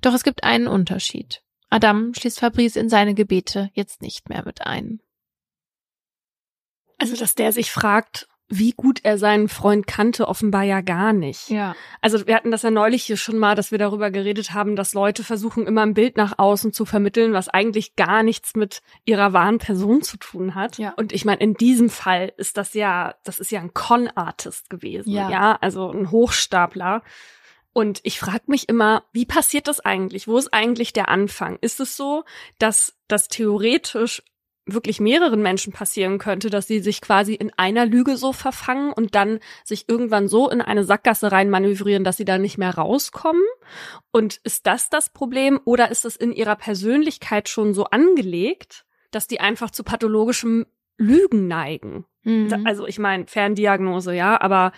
Doch 0.00 0.14
es 0.14 0.24
gibt 0.24 0.42
einen 0.42 0.66
Unterschied. 0.66 1.42
Adam 1.70 2.14
schließt 2.14 2.40
Fabrice 2.40 2.76
in 2.76 2.88
seine 2.88 3.14
Gebete 3.14 3.70
jetzt 3.74 4.00
nicht 4.00 4.28
mehr 4.28 4.44
mit 4.44 4.66
ein. 4.66 5.00
Also, 6.98 7.16
dass 7.16 7.34
der 7.34 7.52
sich 7.52 7.70
fragt, 7.70 8.28
wie 8.48 8.72
gut 8.72 9.00
er 9.02 9.16
seinen 9.18 9.48
Freund 9.48 9.86
kannte, 9.86 10.28
offenbar 10.28 10.62
ja 10.62 10.82
gar 10.82 11.12
nicht. 11.12 11.48
Ja. 11.48 11.74
Also 12.02 12.26
wir 12.26 12.34
hatten 12.34 12.50
das 12.50 12.62
ja 12.62 12.70
neulich 12.70 13.04
hier 13.04 13.16
schon 13.16 13.38
mal, 13.38 13.54
dass 13.54 13.70
wir 13.70 13.78
darüber 13.78 14.10
geredet 14.10 14.52
haben, 14.52 14.76
dass 14.76 14.92
Leute 14.92 15.24
versuchen, 15.24 15.66
immer 15.66 15.82
ein 15.82 15.94
Bild 15.94 16.16
nach 16.16 16.38
außen 16.38 16.72
zu 16.72 16.84
vermitteln, 16.84 17.32
was 17.32 17.48
eigentlich 17.48 17.96
gar 17.96 18.22
nichts 18.22 18.54
mit 18.54 18.82
ihrer 19.04 19.32
wahren 19.32 19.58
Person 19.58 20.02
zu 20.02 20.18
tun 20.18 20.54
hat. 20.54 20.78
Ja. 20.78 20.92
Und 20.96 21.12
ich 21.12 21.24
meine, 21.24 21.40
in 21.40 21.54
diesem 21.54 21.88
Fall 21.88 22.32
ist 22.36 22.58
das 22.58 22.74
ja, 22.74 23.14
das 23.24 23.38
ist 23.38 23.50
ja 23.50 23.60
ein 23.60 23.72
Con-Artist 23.72 24.68
gewesen. 24.68 25.10
Ja. 25.10 25.30
ja, 25.30 25.58
also 25.60 25.90
ein 25.90 26.10
Hochstapler. 26.10 27.02
Und 27.72 28.00
ich 28.04 28.20
frage 28.20 28.44
mich 28.46 28.68
immer, 28.68 29.04
wie 29.12 29.26
passiert 29.26 29.68
das 29.68 29.80
eigentlich? 29.80 30.28
Wo 30.28 30.36
ist 30.36 30.52
eigentlich 30.52 30.92
der 30.92 31.08
Anfang? 31.08 31.58
Ist 31.60 31.80
es 31.80 31.96
so, 31.96 32.24
dass 32.58 32.96
das 33.08 33.28
theoretisch 33.28 34.22
wirklich 34.66 35.00
mehreren 35.00 35.42
Menschen 35.42 35.72
passieren 35.72 36.18
könnte, 36.18 36.48
dass 36.50 36.66
sie 36.66 36.80
sich 36.80 37.00
quasi 37.00 37.34
in 37.34 37.52
einer 37.56 37.84
Lüge 37.84 38.16
so 38.16 38.32
verfangen 38.32 38.92
und 38.92 39.14
dann 39.14 39.40
sich 39.62 39.88
irgendwann 39.88 40.28
so 40.28 40.48
in 40.48 40.60
eine 40.60 40.84
Sackgasse 40.84 41.30
rein 41.32 41.50
manövrieren, 41.50 42.04
dass 42.04 42.16
sie 42.16 42.24
da 42.24 42.38
nicht 42.38 42.56
mehr 42.56 42.74
rauskommen? 42.74 43.42
Und 44.10 44.40
ist 44.44 44.66
das 44.66 44.88
das 44.88 45.10
Problem 45.10 45.60
oder 45.64 45.90
ist 45.90 46.04
es 46.04 46.16
in 46.16 46.32
ihrer 46.32 46.56
Persönlichkeit 46.56 47.48
schon 47.48 47.74
so 47.74 47.84
angelegt, 47.84 48.84
dass 49.10 49.26
die 49.26 49.40
einfach 49.40 49.70
zu 49.70 49.84
pathologischem 49.84 50.66
Lügen 50.96 51.46
neigen? 51.46 52.06
Mhm. 52.22 52.62
Also 52.64 52.86
ich 52.86 52.98
meine, 52.98 53.26
Ferndiagnose, 53.26 54.14
ja, 54.14 54.40
aber 54.40 54.72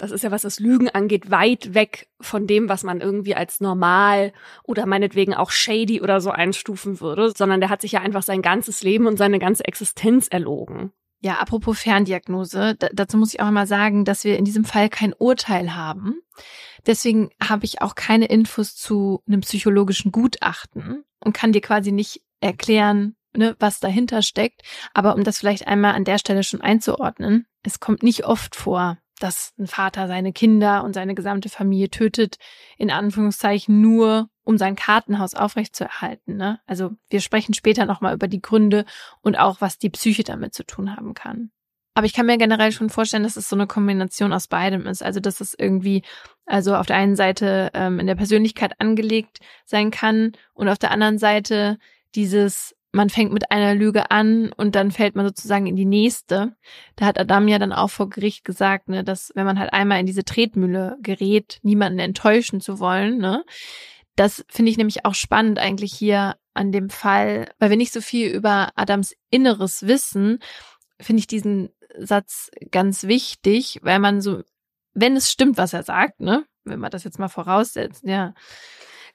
das 0.00 0.12
ist 0.12 0.24
ja, 0.24 0.30
was 0.30 0.42
das 0.42 0.60
Lügen 0.60 0.88
angeht, 0.88 1.30
weit 1.30 1.74
weg 1.74 2.08
von 2.20 2.46
dem, 2.46 2.70
was 2.70 2.84
man 2.84 3.02
irgendwie 3.02 3.34
als 3.34 3.60
normal 3.60 4.32
oder 4.64 4.86
meinetwegen 4.86 5.34
auch 5.34 5.50
shady 5.50 6.00
oder 6.00 6.22
so 6.22 6.30
einstufen 6.30 7.00
würde, 7.00 7.32
sondern 7.36 7.60
der 7.60 7.68
hat 7.68 7.82
sich 7.82 7.92
ja 7.92 8.00
einfach 8.00 8.22
sein 8.22 8.40
ganzes 8.40 8.82
Leben 8.82 9.06
und 9.06 9.18
seine 9.18 9.38
ganze 9.38 9.66
Existenz 9.66 10.26
erlogen. 10.28 10.92
Ja, 11.22 11.34
apropos 11.34 11.78
Ferndiagnose, 11.78 12.76
dazu 12.76 13.18
muss 13.18 13.34
ich 13.34 13.40
auch 13.40 13.50
mal 13.50 13.66
sagen, 13.66 14.06
dass 14.06 14.24
wir 14.24 14.38
in 14.38 14.46
diesem 14.46 14.64
Fall 14.64 14.88
kein 14.88 15.12
Urteil 15.12 15.74
haben. 15.74 16.20
Deswegen 16.86 17.28
habe 17.46 17.66
ich 17.66 17.82
auch 17.82 17.94
keine 17.94 18.24
Infos 18.24 18.74
zu 18.74 19.22
einem 19.26 19.42
psychologischen 19.42 20.12
Gutachten 20.12 21.04
und 21.22 21.34
kann 21.34 21.52
dir 21.52 21.60
quasi 21.60 21.92
nicht 21.92 22.22
erklären, 22.40 23.16
ne, 23.36 23.54
was 23.58 23.80
dahinter 23.80 24.22
steckt. 24.22 24.62
Aber 24.94 25.14
um 25.14 25.24
das 25.24 25.38
vielleicht 25.38 25.66
einmal 25.66 25.94
an 25.94 26.04
der 26.04 26.16
Stelle 26.16 26.42
schon 26.42 26.62
einzuordnen, 26.62 27.46
es 27.62 27.80
kommt 27.80 28.02
nicht 28.02 28.24
oft 28.24 28.56
vor, 28.56 28.96
dass 29.22 29.52
ein 29.58 29.66
Vater 29.66 30.08
seine 30.08 30.32
Kinder 30.32 30.82
und 30.84 30.94
seine 30.94 31.14
gesamte 31.14 31.48
Familie 31.48 31.90
tötet, 31.90 32.36
in 32.76 32.90
Anführungszeichen 32.90 33.80
nur, 33.80 34.28
um 34.42 34.58
sein 34.58 34.76
Kartenhaus 34.76 35.34
aufrechtzuerhalten. 35.34 36.36
Ne? 36.36 36.60
Also 36.66 36.90
wir 37.08 37.20
sprechen 37.20 37.54
später 37.54 37.86
nochmal 37.86 38.14
über 38.14 38.28
die 38.28 38.42
Gründe 38.42 38.84
und 39.20 39.38
auch, 39.38 39.60
was 39.60 39.78
die 39.78 39.90
Psyche 39.90 40.24
damit 40.24 40.54
zu 40.54 40.64
tun 40.64 40.96
haben 40.96 41.14
kann. 41.14 41.50
Aber 41.94 42.06
ich 42.06 42.12
kann 42.12 42.26
mir 42.26 42.38
generell 42.38 42.72
schon 42.72 42.88
vorstellen, 42.88 43.24
dass 43.24 43.36
es 43.36 43.48
so 43.48 43.56
eine 43.56 43.66
Kombination 43.66 44.32
aus 44.32 44.46
beidem 44.46 44.86
ist. 44.86 45.02
Also 45.02 45.20
dass 45.20 45.40
es 45.40 45.54
irgendwie, 45.54 46.02
also 46.46 46.74
auf 46.74 46.86
der 46.86 46.96
einen 46.96 47.16
Seite 47.16 47.70
ähm, 47.74 47.98
in 47.98 48.06
der 48.06 48.14
Persönlichkeit 48.14 48.80
angelegt 48.80 49.40
sein 49.66 49.90
kann 49.90 50.32
und 50.54 50.68
auf 50.68 50.78
der 50.78 50.92
anderen 50.92 51.18
Seite 51.18 51.78
dieses 52.14 52.74
man 52.92 53.10
fängt 53.10 53.32
mit 53.32 53.50
einer 53.50 53.74
Lüge 53.74 54.10
an 54.10 54.52
und 54.56 54.74
dann 54.74 54.90
fällt 54.90 55.14
man 55.14 55.26
sozusagen 55.26 55.66
in 55.66 55.76
die 55.76 55.84
nächste. 55.84 56.56
Da 56.96 57.06
hat 57.06 57.18
Adam 57.18 57.46
ja 57.48 57.58
dann 57.58 57.72
auch 57.72 57.90
vor 57.90 58.08
Gericht 58.08 58.44
gesagt, 58.44 58.88
ne, 58.88 59.04
dass 59.04 59.32
wenn 59.34 59.46
man 59.46 59.58
halt 59.58 59.72
einmal 59.72 60.00
in 60.00 60.06
diese 60.06 60.24
Tretmühle 60.24 60.96
gerät, 61.00 61.60
niemanden 61.62 62.00
enttäuschen 62.00 62.60
zu 62.60 62.80
wollen, 62.80 63.18
ne, 63.18 63.44
das 64.16 64.44
finde 64.48 64.70
ich 64.70 64.76
nämlich 64.76 65.04
auch 65.04 65.14
spannend 65.14 65.58
eigentlich 65.58 65.92
hier 65.92 66.36
an 66.52 66.72
dem 66.72 66.90
Fall, 66.90 67.50
weil 67.58 67.70
wir 67.70 67.76
nicht 67.76 67.92
so 67.92 68.00
viel 68.00 68.28
über 68.28 68.70
Adams 68.74 69.14
Inneres 69.30 69.86
wissen, 69.86 70.40
finde 71.00 71.20
ich 71.20 71.26
diesen 71.26 71.70
Satz 71.96 72.50
ganz 72.70 73.04
wichtig, 73.04 73.80
weil 73.82 73.98
man 73.98 74.20
so, 74.20 74.42
wenn 74.94 75.16
es 75.16 75.30
stimmt, 75.30 75.56
was 75.58 75.72
er 75.72 75.84
sagt, 75.84 76.20
ne, 76.20 76.44
wenn 76.64 76.80
man 76.80 76.90
das 76.90 77.04
jetzt 77.04 77.18
mal 77.18 77.28
voraussetzt, 77.28 78.02
ja, 78.04 78.34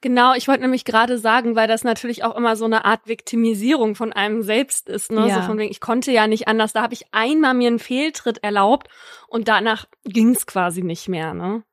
Genau, 0.06 0.36
ich 0.36 0.48
wollte 0.48 0.62
nämlich 0.62 0.86
gerade 0.86 1.18
sagen, 1.18 1.56
weil 1.56 1.68
das 1.68 1.84
natürlich 1.84 2.24
auch 2.24 2.36
immer 2.36 2.56
so 2.56 2.66
eine 2.66 2.86
Art 2.86 3.08
Viktimisierung 3.08 3.96
von 3.96 4.14
einem 4.14 4.44
selbst 4.44 4.88
ist, 4.88 5.12
ne? 5.12 5.28
Ja. 5.28 5.42
So 5.42 5.48
von 5.48 5.58
wegen, 5.58 5.72
ich 5.72 5.80
konnte 5.82 6.12
ja 6.12 6.28
nicht 6.28 6.48
anders. 6.48 6.74
Da 6.74 6.84
habe 6.84 6.94
ich 6.94 7.08
einmal 7.12 7.56
mir 7.56 7.70
einen 7.70 7.80
Fehltritt 7.80 8.44
erlaubt 8.44 8.88
und 9.28 9.48
danach 9.48 9.86
ging's 10.04 10.46
quasi 10.46 10.84
nicht 10.84 11.10
mehr, 11.10 11.34
ne? 11.34 11.64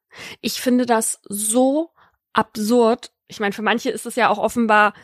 Ich 0.40 0.62
finde 0.62 0.86
das 0.86 1.20
so 1.28 1.90
absurd. 2.32 3.12
Ich 3.28 3.38
meine, 3.38 3.52
für 3.52 3.60
manche 3.60 3.90
ist 3.90 4.06
es 4.06 4.16
ja 4.16 4.30
auch 4.30 4.38
offenbar 4.38 4.94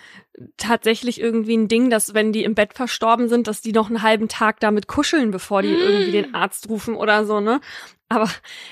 tatsächlich 0.56 1.20
irgendwie 1.20 1.58
ein 1.58 1.68
Ding, 1.68 1.90
dass 1.90 2.14
wenn 2.14 2.32
die 2.32 2.44
im 2.44 2.54
Bett 2.54 2.72
verstorben 2.72 3.28
sind, 3.28 3.46
dass 3.46 3.60
die 3.60 3.72
noch 3.72 3.88
einen 3.88 4.02
halben 4.02 4.28
Tag 4.28 4.58
damit 4.60 4.86
kuscheln, 4.86 5.32
bevor 5.32 5.60
die 5.60 5.68
mm. 5.68 5.80
irgendwie 5.80 6.12
den 6.12 6.34
Arzt 6.34 6.70
rufen 6.70 6.94
oder 6.94 7.26
so, 7.26 7.40
ne? 7.40 7.60
Aber 8.08 8.28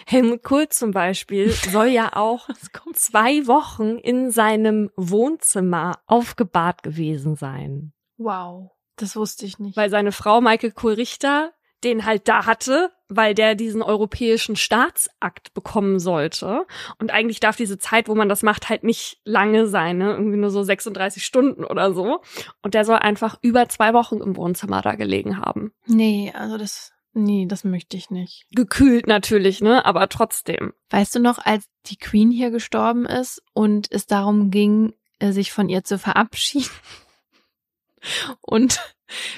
Helmut 0.06 0.42
Kohl 0.42 0.68
zum 0.68 0.92
Beispiel 0.92 1.50
soll 1.50 1.88
ja 1.88 2.16
auch 2.16 2.48
zwei 2.94 3.46
Wochen 3.46 3.98
in 3.98 4.30
seinem 4.30 4.90
Wohnzimmer 4.96 5.98
aufgebahrt 6.06 6.82
gewesen 6.82 7.36
sein. 7.36 7.92
Wow, 8.16 8.70
das 8.96 9.16
wusste 9.16 9.44
ich 9.44 9.58
nicht. 9.58 9.76
Weil 9.76 9.90
seine 9.90 10.12
Frau 10.12 10.40
Michael 10.40 10.72
Kohl-Richter 10.72 11.52
den 11.84 12.04
halt 12.04 12.28
da 12.28 12.46
hatte, 12.46 12.90
weil 13.08 13.34
der 13.34 13.54
diesen 13.54 13.82
europäischen 13.82 14.56
Staatsakt 14.56 15.54
bekommen 15.54 15.98
sollte. 15.98 16.66
Und 16.98 17.12
eigentlich 17.12 17.38
darf 17.38 17.56
diese 17.56 17.78
Zeit, 17.78 18.08
wo 18.08 18.14
man 18.14 18.28
das 18.28 18.42
macht, 18.42 18.68
halt 18.68 18.82
nicht 18.82 19.20
lange 19.24 19.66
sein, 19.66 19.98
ne? 19.98 20.12
Irgendwie 20.12 20.38
nur 20.38 20.50
so 20.50 20.62
36 20.62 21.24
Stunden 21.24 21.64
oder 21.64 21.92
so. 21.92 22.20
Und 22.62 22.74
der 22.74 22.84
soll 22.84 22.96
einfach 22.96 23.38
über 23.42 23.68
zwei 23.68 23.92
Wochen 23.92 24.16
im 24.16 24.36
Wohnzimmer 24.36 24.82
da 24.82 24.94
gelegen 24.96 25.38
haben. 25.38 25.72
Nee, 25.86 26.32
also 26.34 26.56
das 26.56 26.92
Nee, 27.18 27.46
das 27.46 27.64
möchte 27.64 27.96
ich 27.96 28.10
nicht. 28.10 28.44
Gekühlt 28.50 29.06
natürlich, 29.06 29.62
ne? 29.62 29.86
Aber 29.86 30.06
trotzdem. 30.10 30.74
Weißt 30.90 31.14
du 31.14 31.18
noch, 31.18 31.38
als 31.38 31.64
die 31.86 31.96
Queen 31.96 32.30
hier 32.30 32.50
gestorben 32.50 33.06
ist 33.06 33.42
und 33.54 33.90
es 33.90 34.04
darum 34.04 34.50
ging, 34.50 34.92
äh, 35.18 35.32
sich 35.32 35.50
von 35.50 35.70
ihr 35.70 35.82
zu 35.82 35.98
verabschieden? 35.98 36.68
Und 38.42 38.80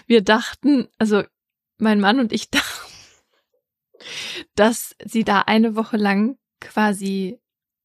wir 0.06 0.22
dachten, 0.22 0.88
also 0.98 1.22
mein 1.78 2.00
Mann 2.00 2.18
und 2.18 2.32
ich 2.32 2.50
dachten, 2.50 2.92
dass 4.56 4.96
sie 5.04 5.22
da 5.22 5.42
eine 5.42 5.76
Woche 5.76 5.96
lang 5.96 6.36
quasi 6.60 7.38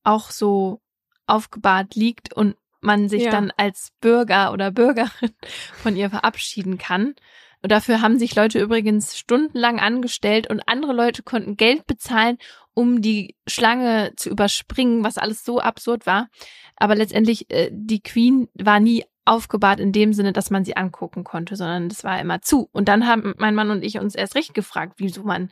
auch 0.03 0.31
so 0.31 0.81
aufgebahrt 1.27 1.93
liegt 1.93 2.33
und 2.33 2.57
man 2.81 3.07
sich 3.09 3.23
ja. 3.23 3.31
dann 3.31 3.53
als 3.55 3.93
Bürger 4.01 4.51
oder 4.51 4.71
Bürgerin 4.71 5.31
von 5.75 5.95
ihr 5.95 6.09
verabschieden 6.09 6.79
kann. 6.79 7.15
Und 7.63 7.71
dafür 7.71 8.01
haben 8.01 8.19
sich 8.19 8.35
Leute 8.35 8.59
übrigens 8.59 9.17
stundenlang 9.17 9.79
angestellt 9.79 10.49
und 10.49 10.67
andere 10.67 10.91
Leute 10.91 11.23
konnten 11.23 11.55
Geld 11.55 11.87
bezahlen, 11.87 12.37
um 12.73 13.01
die 13.01 13.35
Schlange 13.47 14.11
zu 14.17 14.29
überspringen, 14.29 15.03
was 15.05 15.17
alles 15.17 15.45
so 15.45 15.61
absurd 15.61 16.05
war. 16.05 16.27
Aber 16.75 16.95
letztendlich, 16.95 17.49
äh, 17.49 17.69
die 17.71 18.03
Queen 18.03 18.49
war 18.53 18.81
nie 18.81 19.05
aufgebahrt 19.23 19.79
in 19.79 19.93
dem 19.93 20.11
Sinne, 20.11 20.33
dass 20.33 20.49
man 20.49 20.65
sie 20.65 20.75
angucken 20.75 21.23
konnte, 21.23 21.55
sondern 21.55 21.87
das 21.87 22.03
war 22.03 22.19
immer 22.19 22.41
zu. 22.41 22.67
Und 22.73 22.89
dann 22.89 23.07
haben 23.07 23.33
mein 23.37 23.55
Mann 23.55 23.71
und 23.71 23.81
ich 23.81 23.97
uns 23.97 24.13
erst 24.13 24.35
recht 24.35 24.53
gefragt, 24.53 24.95
wieso 24.97 25.23
man 25.23 25.49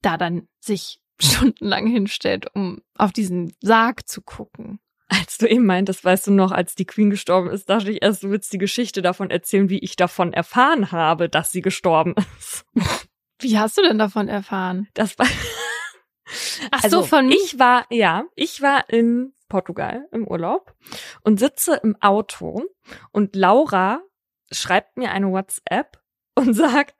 da 0.00 0.16
dann 0.16 0.48
sich 0.60 1.00
stundenlang 1.20 1.86
hinstellt, 1.86 2.46
um 2.54 2.80
auf 2.96 3.12
diesen 3.12 3.54
Sarg 3.60 4.08
zu 4.08 4.22
gucken 4.22 4.80
als 5.20 5.38
du 5.38 5.46
eben 5.46 5.66
meintest, 5.66 6.04
weißt 6.04 6.26
du 6.26 6.32
noch, 6.32 6.52
als 6.52 6.74
die 6.74 6.86
Queen 6.86 7.10
gestorben 7.10 7.50
ist, 7.50 7.68
dachte 7.68 7.90
ich 7.90 8.02
erst, 8.02 8.22
du 8.22 8.30
willst 8.30 8.52
die 8.52 8.58
Geschichte 8.58 9.02
davon 9.02 9.30
erzählen, 9.30 9.68
wie 9.68 9.78
ich 9.78 9.96
davon 9.96 10.32
erfahren 10.32 10.92
habe, 10.92 11.28
dass 11.28 11.52
sie 11.52 11.62
gestorben 11.62 12.14
ist. 12.38 12.64
Wie 13.40 13.58
hast 13.58 13.76
du 13.78 13.82
denn 13.82 13.98
davon 13.98 14.28
erfahren? 14.28 14.88
Das 14.94 15.18
war. 15.18 15.26
Ach 16.70 16.84
also, 16.84 17.02
so, 17.02 17.06
von 17.06 17.30
ich 17.30 17.58
war, 17.58 17.86
ja, 17.90 18.24
ich 18.34 18.62
war 18.62 18.88
in 18.88 19.34
Portugal 19.48 20.08
im 20.10 20.26
Urlaub 20.26 20.74
und 21.22 21.38
sitze 21.38 21.78
im 21.82 21.96
Auto 22.00 22.62
und 23.12 23.36
Laura 23.36 24.00
schreibt 24.50 24.96
mir 24.96 25.10
eine 25.10 25.30
WhatsApp 25.30 26.00
und 26.34 26.54
sagt, 26.54 26.94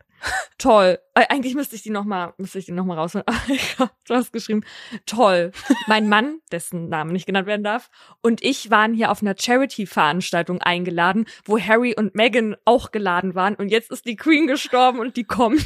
Toll. 0.58 0.98
Äh, 1.14 1.26
eigentlich 1.28 1.54
müsste 1.54 1.76
ich 1.76 1.82
die 1.82 1.90
noch 1.90 2.04
mal, 2.04 2.32
müsste 2.38 2.58
ich 2.58 2.66
die 2.66 2.72
noch 2.72 2.84
mal 2.84 2.96
rausholen. 2.96 3.26
du 4.06 4.14
hast 4.14 4.32
geschrieben, 4.32 4.64
toll. 5.06 5.52
Mein 5.86 6.08
Mann, 6.08 6.40
dessen 6.52 6.88
Name 6.88 7.12
nicht 7.12 7.26
genannt 7.26 7.46
werden 7.46 7.64
darf, 7.64 7.90
und 8.22 8.42
ich 8.42 8.70
waren 8.70 8.94
hier 8.94 9.10
auf 9.10 9.22
einer 9.22 9.34
Charity-Veranstaltung 9.38 10.62
eingeladen, 10.62 11.26
wo 11.44 11.58
Harry 11.58 11.94
und 11.94 12.14
Meghan 12.14 12.56
auch 12.64 12.92
geladen 12.92 13.34
waren. 13.34 13.54
Und 13.54 13.68
jetzt 13.68 13.90
ist 13.90 14.06
die 14.06 14.16
Queen 14.16 14.46
gestorben 14.46 15.00
und 15.00 15.16
die 15.16 15.24
kommen. 15.24 15.62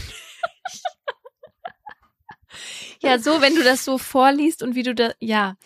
ja, 3.00 3.18
so, 3.18 3.40
wenn 3.40 3.54
du 3.54 3.62
das 3.62 3.84
so 3.84 3.98
vorliest 3.98 4.62
und 4.62 4.74
wie 4.74 4.82
du 4.82 4.94
da, 4.94 5.12
ja, 5.20 5.56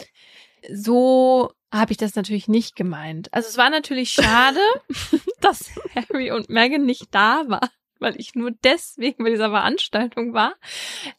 so 0.73 1.53
habe 1.73 1.93
ich 1.93 1.97
das 1.97 2.17
natürlich 2.17 2.49
nicht 2.49 2.77
gemeint. 2.77 3.33
Also 3.33 3.49
es 3.49 3.57
war 3.57 3.71
natürlich 3.71 4.11
schade, 4.11 4.61
dass 5.41 5.71
Harry 5.95 6.31
und 6.31 6.51
Meghan 6.51 6.85
nicht 6.85 7.15
da 7.15 7.45
waren 7.49 7.71
weil 8.03 8.21
ich 8.21 8.35
nur 8.35 8.51
deswegen 8.65 9.25
bei 9.25 9.31
dieser 9.31 9.51
Veranstaltung 9.51 10.35
war. 10.35 10.55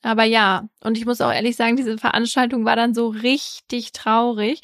Aber 0.01 0.23
ja, 0.23 0.67
und 0.81 0.97
ich 0.97 1.05
muss 1.05 1.21
auch 1.21 1.31
ehrlich 1.31 1.55
sagen, 1.55 1.75
diese 1.75 1.97
Veranstaltung 1.97 2.65
war 2.65 2.75
dann 2.75 2.93
so 2.93 3.07
richtig 3.07 3.91
traurig, 3.91 4.61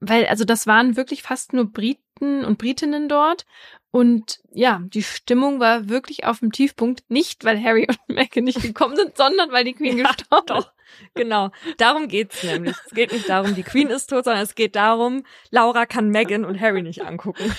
weil 0.00 0.26
also 0.26 0.44
das 0.44 0.66
waren 0.66 0.96
wirklich 0.96 1.22
fast 1.22 1.52
nur 1.52 1.72
Briten 1.72 2.44
und 2.44 2.58
Britinnen 2.58 3.08
dort. 3.08 3.44
Und 3.90 4.40
ja, 4.50 4.80
die 4.86 5.02
Stimmung 5.02 5.60
war 5.60 5.90
wirklich 5.90 6.24
auf 6.24 6.38
dem 6.38 6.50
Tiefpunkt. 6.50 7.02
Nicht, 7.10 7.44
weil 7.44 7.62
Harry 7.62 7.86
und 7.88 8.16
Meghan 8.16 8.44
nicht 8.44 8.62
gekommen 8.62 8.96
sind, 8.96 9.16
sondern 9.16 9.52
weil 9.52 9.64
die 9.64 9.74
Queen 9.74 9.98
ja, 9.98 10.06
gestorben 10.06 10.58
ist. 10.58 10.72
Genau, 11.14 11.50
darum 11.78 12.08
geht's 12.08 12.42
nämlich. 12.42 12.76
Es 12.86 12.92
geht 12.92 13.12
nicht 13.12 13.28
darum, 13.28 13.54
die 13.54 13.62
Queen 13.62 13.88
ist 13.88 14.08
tot, 14.08 14.24
sondern 14.24 14.42
es 14.42 14.54
geht 14.54 14.76
darum, 14.76 15.24
Laura 15.50 15.86
kann 15.86 16.08
Meghan 16.08 16.44
und 16.44 16.60
Harry 16.60 16.82
nicht 16.82 17.02
angucken. 17.02 17.54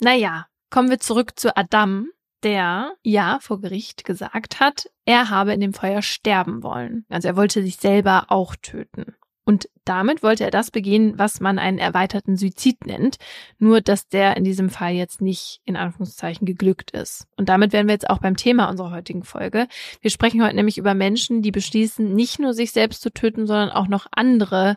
Naja, 0.00 0.46
kommen 0.70 0.90
wir 0.90 1.00
zurück 1.00 1.38
zu 1.38 1.56
Adam 1.56 2.08
der 2.42 2.92
ja 3.02 3.38
vor 3.40 3.60
Gericht 3.60 4.04
gesagt 4.04 4.60
hat, 4.60 4.90
er 5.04 5.30
habe 5.30 5.52
in 5.52 5.60
dem 5.60 5.72
Feuer 5.72 6.02
sterben 6.02 6.62
wollen. 6.62 7.04
Also 7.08 7.28
er 7.28 7.36
wollte 7.36 7.62
sich 7.62 7.76
selber 7.76 8.26
auch 8.28 8.56
töten. 8.56 9.14
Und 9.48 9.70
damit 9.86 10.22
wollte 10.22 10.44
er 10.44 10.50
das 10.50 10.70
begehen, 10.70 11.18
was 11.18 11.40
man 11.40 11.58
einen 11.58 11.78
erweiterten 11.78 12.36
Suizid 12.36 12.84
nennt. 12.84 13.16
Nur, 13.58 13.80
dass 13.80 14.06
der 14.06 14.36
in 14.36 14.44
diesem 14.44 14.68
Fall 14.68 14.92
jetzt 14.92 15.22
nicht 15.22 15.62
in 15.64 15.74
Anführungszeichen 15.74 16.46
geglückt 16.46 16.90
ist. 16.90 17.26
Und 17.38 17.48
damit 17.48 17.72
wären 17.72 17.86
wir 17.86 17.94
jetzt 17.94 18.10
auch 18.10 18.18
beim 18.18 18.36
Thema 18.36 18.68
unserer 18.68 18.90
heutigen 18.90 19.24
Folge. 19.24 19.66
Wir 20.02 20.10
sprechen 20.10 20.44
heute 20.44 20.54
nämlich 20.54 20.76
über 20.76 20.92
Menschen, 20.92 21.40
die 21.40 21.50
beschließen, 21.50 22.14
nicht 22.14 22.38
nur 22.38 22.52
sich 22.52 22.72
selbst 22.72 23.00
zu 23.00 23.10
töten, 23.10 23.46
sondern 23.46 23.70
auch 23.70 23.88
noch 23.88 24.06
andere 24.10 24.76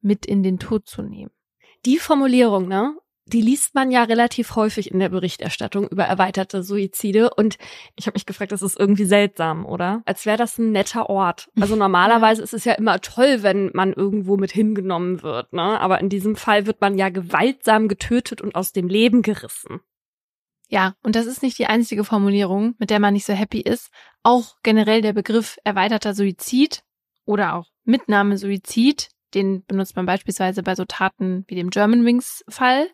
mit 0.00 0.24
in 0.24 0.42
den 0.42 0.58
Tod 0.58 0.86
zu 0.86 1.02
nehmen. 1.02 1.30
Die 1.84 1.98
Formulierung, 1.98 2.68
ne? 2.68 2.96
Die 3.26 3.40
liest 3.40 3.74
man 3.74 3.90
ja 3.90 4.04
relativ 4.04 4.54
häufig 4.54 4.90
in 4.92 5.00
der 5.00 5.08
Berichterstattung 5.08 5.88
über 5.88 6.04
erweiterte 6.04 6.62
Suizide. 6.62 7.30
Und 7.34 7.58
ich 7.96 8.06
habe 8.06 8.14
mich 8.14 8.26
gefragt, 8.26 8.52
das 8.52 8.62
ist 8.62 8.78
irgendwie 8.78 9.04
seltsam, 9.04 9.66
oder? 9.66 10.02
Als 10.06 10.26
wäre 10.26 10.36
das 10.36 10.58
ein 10.58 10.70
netter 10.70 11.10
Ort. 11.10 11.50
Also 11.60 11.74
normalerweise 11.76 12.42
ist 12.42 12.54
es 12.54 12.64
ja 12.64 12.74
immer 12.74 13.00
toll, 13.00 13.42
wenn 13.42 13.70
man 13.74 13.92
irgendwo 13.92 14.36
mit 14.36 14.52
hingenommen 14.52 15.22
wird, 15.22 15.52
ne? 15.52 15.80
Aber 15.80 16.00
in 16.00 16.08
diesem 16.08 16.36
Fall 16.36 16.66
wird 16.66 16.80
man 16.80 16.96
ja 16.96 17.08
gewaltsam 17.08 17.88
getötet 17.88 18.40
und 18.40 18.54
aus 18.54 18.72
dem 18.72 18.88
Leben 18.88 19.22
gerissen. 19.22 19.80
Ja, 20.68 20.94
und 21.02 21.14
das 21.14 21.26
ist 21.26 21.42
nicht 21.42 21.58
die 21.58 21.66
einzige 21.66 22.04
Formulierung, 22.04 22.74
mit 22.78 22.90
der 22.90 23.00
man 23.00 23.14
nicht 23.14 23.26
so 23.26 23.32
happy 23.32 23.60
ist. 23.60 23.90
Auch 24.22 24.56
generell 24.62 25.00
der 25.00 25.12
Begriff 25.12 25.58
erweiterter 25.64 26.14
Suizid 26.14 26.82
oder 27.24 27.54
auch 27.54 27.70
Mitnahme 27.84 28.36
Suizid 28.36 29.10
den 29.34 29.64
benutzt 29.66 29.96
man 29.96 30.06
beispielsweise 30.06 30.62
bei 30.62 30.74
so 30.74 30.84
Taten 30.84 31.44
wie 31.48 31.54
dem 31.54 31.70
German 31.70 32.04
Wings 32.04 32.44
Fall, 32.48 32.88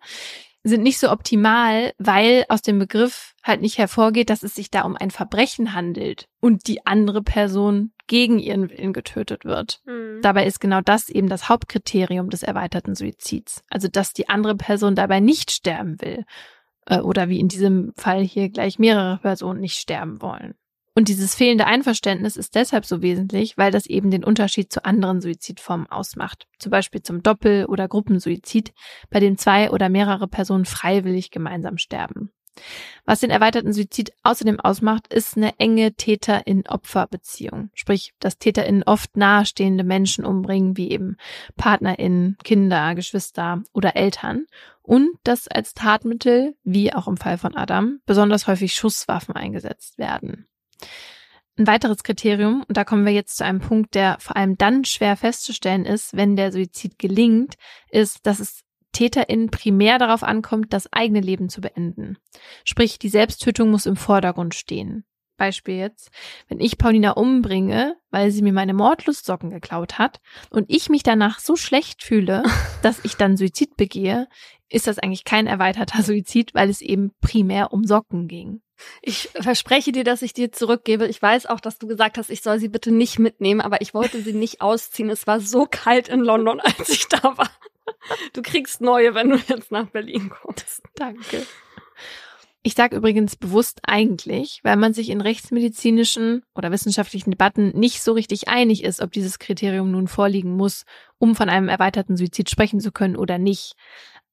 sind 0.64 0.83
nicht 0.83 0.99
so 0.99 1.11
optimal, 1.11 1.93
weil 1.99 2.45
aus 2.49 2.62
dem 2.62 2.78
Begriff 2.78 3.35
halt 3.43 3.61
nicht 3.61 3.78
hervorgeht, 3.78 4.30
dass 4.30 4.45
es 4.45 4.55
sich 4.55 4.70
da 4.70 4.83
um 4.83 4.97
ein 4.97 5.11
Verbrechen 5.11 5.74
handelt 5.74 6.28
und 6.41 6.68
die 6.68 6.87
andere 6.87 7.22
Person 7.22 7.93
gegen 8.07 8.39
ihren 8.39 8.70
Willen 8.70 8.93
getötet 8.93 9.45
wird. 9.45 9.80
Mhm. 9.87 10.20
Dabei 10.22 10.47
ist 10.47 10.61
genau 10.61 10.80
das 10.80 11.09
eben 11.09 11.28
das 11.28 11.49
Hauptkriterium 11.49 12.30
des 12.30 12.43
erweiterten 12.43 12.95
Suizids. 12.95 13.64
Also, 13.70 13.89
dass 13.89 14.12
die 14.12 14.28
andere 14.28 14.55
Person 14.55 14.95
dabei 14.95 15.18
nicht 15.18 15.51
sterben 15.51 16.01
will. 16.01 16.24
Äh, 16.87 17.01
oder 17.01 17.28
wie 17.28 17.41
in 17.41 17.49
diesem 17.49 17.93
Fall 17.97 18.22
hier 18.22 18.49
gleich 18.51 18.78
mehrere 18.78 19.18
Personen 19.18 19.61
nicht 19.61 19.78
sterben 19.78 20.20
wollen. 20.22 20.55
Und 20.95 21.09
dieses 21.09 21.34
fehlende 21.34 21.66
Einverständnis 21.66 22.36
ist 22.36 22.55
deshalb 22.55 22.84
so 22.84 23.01
wesentlich, 23.01 23.57
weil 23.57 23.70
das 23.70 23.86
eben 23.86 24.11
den 24.11 24.24
Unterschied 24.24 24.70
zu 24.70 24.84
anderen 24.84 25.22
Suizidformen 25.22 25.90
ausmacht. 25.90 26.47
Zum 26.59 26.70
Beispiel 26.70 27.03
zum 27.03 27.22
Doppel- 27.22 27.64
oder 27.64 27.88
Gruppensuizid, 27.88 28.74
bei 29.09 29.18
dem 29.18 29.38
zwei 29.38 29.70
oder 29.70 29.88
mehrere 29.88 30.28
Personen 30.28 30.66
freiwillig 30.66 31.30
gemeinsam 31.30 31.78
sterben. 31.78 32.30
Was 33.07 33.20
den 33.20 33.30
erweiterten 33.30 33.72
Suizid 33.72 34.12
außerdem 34.22 34.61
ausmacht, 34.61 35.12
ist 35.12 35.36
eine 35.36 35.59
enge 35.59 35.95
Täter-in-Opfer-Beziehung. 35.95 37.70
Sprich, 37.72 38.12
dass 38.20 38.38
TäterInnen 38.38 38.82
oft 38.84 39.16
nahestehende 39.16 39.84
Menschen 39.84 40.24
umbringen, 40.24 40.76
wie 40.76 40.90
eben 40.90 41.16
PartnerInnen, 41.57 42.36
Kinder, 42.45 42.95
Geschwister 42.95 43.62
oder 43.72 43.97
Eltern. 43.97 44.47
Und 44.82 45.09
dass 45.24 45.49
als 45.49 45.74
Tatmittel, 45.74 46.55
wie 46.62 46.93
auch 46.93 47.09
im 47.09 47.16
Fall 47.16 47.38
von 47.38 47.57
Adam, 47.57 48.01
besonders 48.05 48.47
häufig 48.47 48.74
Schusswaffen 48.74 49.34
eingesetzt 49.34 49.99
werden. 49.99 50.47
Ein 51.59 51.66
weiteres 51.66 52.03
Kriterium, 52.03 52.64
und 52.66 52.76
da 52.76 52.85
kommen 52.85 53.05
wir 53.05 53.12
jetzt 53.12 53.37
zu 53.37 53.45
einem 53.45 53.61
Punkt, 53.61 53.95
der 53.95 54.16
vor 54.20 54.37
allem 54.37 54.57
dann 54.57 54.85
schwer 54.85 55.16
festzustellen 55.16 55.85
ist, 55.85 56.16
wenn 56.16 56.35
der 56.35 56.51
Suizid 56.51 56.99
gelingt, 56.99 57.57
ist, 57.91 58.26
dass 58.26 58.41
es 58.41 58.62
TäterInnen 58.93 59.51
primär 59.51 59.99
darauf 59.99 60.22
ankommt, 60.22 60.72
das 60.72 60.93
eigene 60.93 61.20
Leben 61.20 61.49
zu 61.49 61.61
beenden. 61.61 62.18
Sprich, 62.64 62.99
die 62.99 63.09
Selbsttötung 63.09 63.70
muss 63.70 63.87
im 63.87 63.97
Vordergrund 63.97 64.55
stehen. 64.55 65.05
Beispiel 65.37 65.76
jetzt, 65.76 66.11
wenn 66.49 66.61
ich 66.61 66.78
Paulina 66.78 67.12
umbringe, 67.12 67.97
weil 68.11 68.30
sie 68.30 68.43
mir 68.43 68.53
meine 68.53 68.74
Mordlustsocken 68.74 69.51
geklaut 69.51 69.99
hat 69.99 70.20
und 70.51 70.66
ich 70.68 70.89
mich 70.89 71.03
danach 71.03 71.41
so 71.41 71.57
schlecht 71.57 72.03
fühle, 72.03 72.45
dass 72.83 73.05
ich 73.05 73.16
dann 73.16 73.37
Suizid 73.37 73.76
begehe, 73.76 74.28
ist 74.68 74.87
das 74.87 74.99
eigentlich 74.99 75.24
kein 75.24 75.47
erweiterter 75.47 76.03
Suizid, 76.03 76.55
weil 76.55 76.70
es 76.70 76.80
eben 76.80 77.12
primär 77.20 77.72
um 77.72 77.85
Socken 77.85 78.28
ging. 78.28 78.62
Ich 79.03 79.28
verspreche 79.35 79.93
dir, 79.93 80.05
dass 80.05 80.22
ich 80.22 80.33
dir 80.33 80.53
zurückgebe. 80.53 81.07
Ich 81.07 81.20
weiß 81.20 81.47
auch, 81.47 81.61
dass 81.61 81.78
du 81.78 81.87
gesagt 81.87 82.18
hast, 82.18 82.30
ich 82.30 82.43
soll 82.43 82.59
sie 82.59 82.68
bitte 82.68 82.93
nicht 82.93 83.18
mitnehmen, 83.18 83.61
aber 83.61 83.80
ich 83.80 83.95
wollte 83.95 84.22
sie 84.22 84.33
nicht 84.33 84.61
ausziehen. 84.61 85.11
Es 85.11 85.26
war 85.26 85.41
so 85.41 85.66
kalt 85.70 86.09
in 86.09 86.20
London, 86.20 86.61
als 86.78 86.89
ich 86.89 87.09
da 87.09 87.37
war. 87.37 87.51
Du 88.33 88.43
kriegst 88.43 88.80
neue, 88.80 89.14
wenn 89.14 89.30
du 89.30 89.37
jetzt 89.37 89.70
nach 89.70 89.87
Berlin 89.87 90.30
kommst. 90.30 90.83
Danke. 90.95 91.47
Ich 92.64 92.74
sage 92.74 92.95
übrigens 92.95 93.35
bewusst 93.35 93.80
eigentlich, 93.83 94.61
weil 94.62 94.76
man 94.76 94.95
sich 94.95 95.09
in 95.09 95.20
rechtsmedizinischen 95.20 96.45
oder 96.55 96.70
wissenschaftlichen 96.70 97.33
Debatten 97.33 97.70
nicht 97.76 98.03
so 98.03 98.12
richtig 98.12 98.47
einig 98.47 98.85
ist, 98.85 99.01
ob 99.01 99.11
dieses 99.11 99.41
Kriterium 99.41 99.91
nun 99.91 100.07
vorliegen 100.07 100.57
muss, 100.57 100.85
um 101.18 101.35
von 101.35 101.49
einem 101.49 101.68
erweiterten 101.68 102.16
Suizid 102.16 102.51
sprechen 102.51 102.78
zu 102.78 102.93
können 102.93 103.16
oder 103.16 103.39
nicht. 103.39 103.74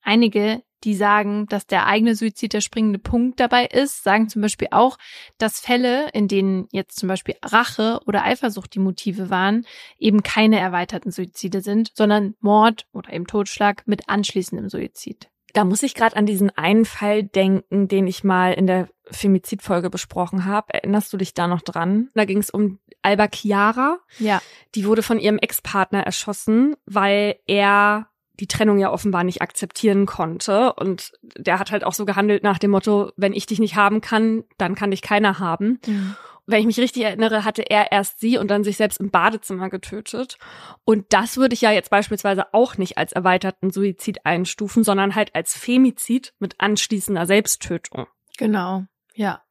Einige, 0.04 0.62
die 0.84 0.96
sagen, 0.96 1.46
dass 1.48 1.68
der 1.68 1.86
eigene 1.88 2.16
Suizid 2.16 2.54
der 2.54 2.62
springende 2.62 3.00
Punkt 3.00 3.40
dabei 3.40 3.66
ist, 3.66 4.04
sagen 4.04 4.30
zum 4.30 4.42
Beispiel 4.42 4.70
auch, 4.72 4.98
dass 5.38 5.60
Fälle, 5.60 6.10
in 6.14 6.28
denen 6.28 6.68
jetzt 6.72 7.00
zum 7.00 7.10
Beispiel 7.10 7.36
Rache 7.44 8.00
oder 8.06 8.24
Eifersucht 8.24 8.74
die 8.74 8.80
Motive 8.80 9.30
waren, 9.30 9.66
eben 9.98 10.24
keine 10.24 10.60
erweiterten 10.60 11.12
Suizide 11.12 11.62
sind, 11.62 11.92
sondern 11.96 12.36
Mord 12.40 12.88
oder 12.94 13.12
eben 13.14 13.28
Totschlag 13.28 13.84
mit 13.88 14.10
anschließendem 14.10 14.70
Suizid. 14.70 15.30
Da 15.54 15.66
muss 15.66 15.84
ich 15.84 15.96
gerade 15.96 16.16
an 16.16 16.26
diesen 16.26 16.56
einen 16.58 16.86
Fall 16.86 17.24
denken, 17.24 17.88
den 17.88 18.08
ich 18.08 18.24
mal 18.24 18.54
in 18.54 18.68
der 18.68 18.88
Femizidfolge 19.12 19.90
besprochen 19.90 20.46
habe. 20.46 20.74
Erinnerst 20.74 21.12
du 21.12 21.18
dich 21.18 21.34
da 21.34 21.48
noch 21.48 21.62
dran? 21.62 22.10
Da 22.14 22.26
ging 22.26 22.38
es 22.38 22.50
um 22.50 22.80
Alba 23.02 23.28
Chiara. 23.34 24.00
Ja. 24.20 24.42
Die 24.76 24.86
wurde 24.86 25.04
von 25.04 25.20
ihrem 25.20 25.40
Ex-Partner 25.40 26.04
erschossen, 26.04 26.76
weil 26.86 27.40
er 27.48 28.10
die 28.40 28.48
Trennung 28.48 28.80
ja 28.80 28.92
offenbar 28.92 29.24
nicht 29.24 29.42
akzeptieren 29.42 30.06
konnte. 30.06 30.74
Und 30.74 31.12
der 31.38 31.60
hat 31.60 31.72
halt 31.72 31.84
auch 31.84 31.94
so 31.94 32.06
gehandelt 32.06 32.44
nach 32.44 32.58
dem 32.58 32.72
Motto, 32.72 33.12
wenn 33.18 33.34
ich 33.34 33.46
dich 33.46 33.60
nicht 33.60 33.76
haben 33.76 34.02
kann, 34.02 34.44
dann 34.58 34.76
kann 34.76 34.92
dich 34.92 35.02
keiner 35.02 35.40
haben. 35.40 35.80
Mhm. 35.86 36.16
Wenn 36.46 36.62
ich 36.62 36.66
mich 36.66 36.80
richtig 36.80 37.04
erinnere, 37.04 37.46
hatte 37.46 37.62
er 37.62 37.92
erst 37.92 38.20
sie 38.20 38.40
und 38.40 38.50
dann 38.50 38.64
sich 38.64 38.78
selbst 38.78 39.00
im 39.00 39.12
Badezimmer 39.12 39.70
getötet. 39.70 40.40
Und 40.84 41.06
das 41.10 41.38
würde 41.38 41.54
ich 41.54 41.62
ja 41.62 41.72
jetzt 41.72 41.92
beispielsweise 41.92 42.54
auch 42.54 42.78
nicht 42.78 42.98
als 42.98 43.12
erweiterten 43.12 43.70
Suizid 43.70 44.26
einstufen, 44.26 44.84
sondern 44.84 45.14
halt 45.14 45.36
als 45.36 45.56
Femizid 45.56 46.34
mit 46.40 46.56
anschließender 46.60 47.28
Selbsttötung. 47.28 48.08
Genau, 48.38 48.86
ja. 49.14 49.44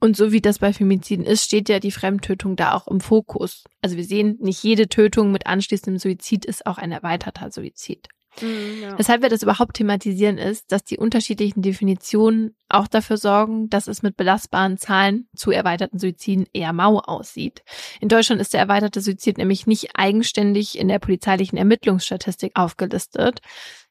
Und 0.00 0.16
so 0.16 0.32
wie 0.32 0.40
das 0.40 0.58
bei 0.58 0.72
Femiziden 0.72 1.26
ist, 1.26 1.44
steht 1.44 1.68
ja 1.68 1.78
die 1.78 1.90
Fremdtötung 1.90 2.56
da 2.56 2.74
auch 2.74 2.88
im 2.88 3.00
Fokus. 3.00 3.64
Also 3.82 3.96
wir 3.96 4.04
sehen, 4.04 4.38
nicht 4.40 4.62
jede 4.62 4.88
Tötung 4.88 5.30
mit 5.30 5.46
anschließendem 5.46 5.98
Suizid 5.98 6.46
ist 6.46 6.66
auch 6.66 6.78
ein 6.78 6.90
erweiterter 6.90 7.50
Suizid. 7.50 8.08
Mhm, 8.40 8.82
ja. 8.82 8.98
Weshalb 8.98 9.22
wir 9.22 9.28
das 9.28 9.42
überhaupt 9.42 9.74
thematisieren 9.74 10.38
ist, 10.38 10.72
dass 10.72 10.84
die 10.84 10.98
unterschiedlichen 10.98 11.62
Definitionen 11.62 12.54
auch 12.68 12.86
dafür 12.86 13.16
sorgen, 13.16 13.68
dass 13.68 13.88
es 13.88 14.02
mit 14.02 14.16
belastbaren 14.16 14.78
Zahlen 14.78 15.28
zu 15.34 15.50
erweiterten 15.50 15.98
Suiziden 15.98 16.46
eher 16.52 16.72
mau 16.72 17.00
aussieht. 17.00 17.62
In 18.00 18.08
Deutschland 18.08 18.40
ist 18.40 18.54
der 18.54 18.60
erweiterte 18.60 19.00
Suizid 19.00 19.38
nämlich 19.38 19.66
nicht 19.66 19.90
eigenständig 19.94 20.78
in 20.78 20.88
der 20.88 21.00
polizeilichen 21.00 21.58
Ermittlungsstatistik 21.58 22.52
aufgelistet, 22.54 23.40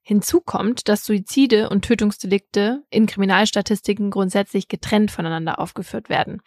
Hinzu 0.09 0.41
kommt, 0.41 0.89
dass 0.89 1.05
Suizide 1.05 1.69
und 1.69 1.85
Tötungsdelikte 1.85 2.81
in 2.89 3.05
Kriminalstatistiken 3.05 4.09
grundsätzlich 4.09 4.67
getrennt 4.67 5.11
voneinander 5.11 5.59
aufgeführt 5.59 6.09
werden. 6.09 6.41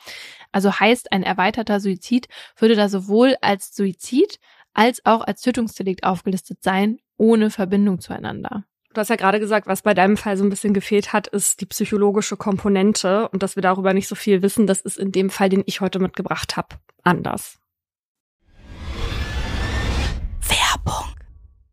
Also 0.51 0.81
heißt, 0.81 1.13
ein 1.13 1.23
erweiterter 1.23 1.79
Suizid 1.79 2.27
würde 2.57 2.75
da 2.75 2.89
sowohl 2.89 3.37
als 3.41 3.73
Suizid 3.73 4.41
als 4.75 5.07
auch 5.07 5.21
als 5.21 5.43
Tötungsdelikt 5.43 6.03
aufgelistet 6.03 6.61
sein, 6.61 6.99
ohne 7.19 7.51
Verbindung 7.51 8.01
zueinander. 8.01 8.65
Du 8.95 9.01
hast 9.01 9.11
ja 9.11 9.17
gerade 9.17 9.39
gesagt, 9.39 9.69
was 9.69 9.83
bei 9.83 9.95
deinem 9.95 10.17
Fall 10.17 10.37
so 10.37 10.43
ein 10.43 10.51
bisschen 10.51 10.75
gefehlt 10.75 11.13
hat, 11.13 11.29
ist 11.29 11.61
die 11.61 11.67
psychologische 11.67 12.37
Komponente 12.37 13.29
und 13.29 13.45
dass 13.45 13.55
wir 13.55 13.63
darüber 13.63 13.95
nicht 13.95 14.09
so 14.09 14.17
viel 14.17 14.43
wissen, 14.43 14.67
das 14.67 14.81
ist 14.81 14.99
in 14.99 15.13
dem 15.13 15.31
Fall, 15.31 15.51
den 15.51 15.63
ich 15.67 15.81
heute 15.81 16.01
mitgebracht 16.01 16.57
habe, 16.57 16.79
anders. 17.05 17.62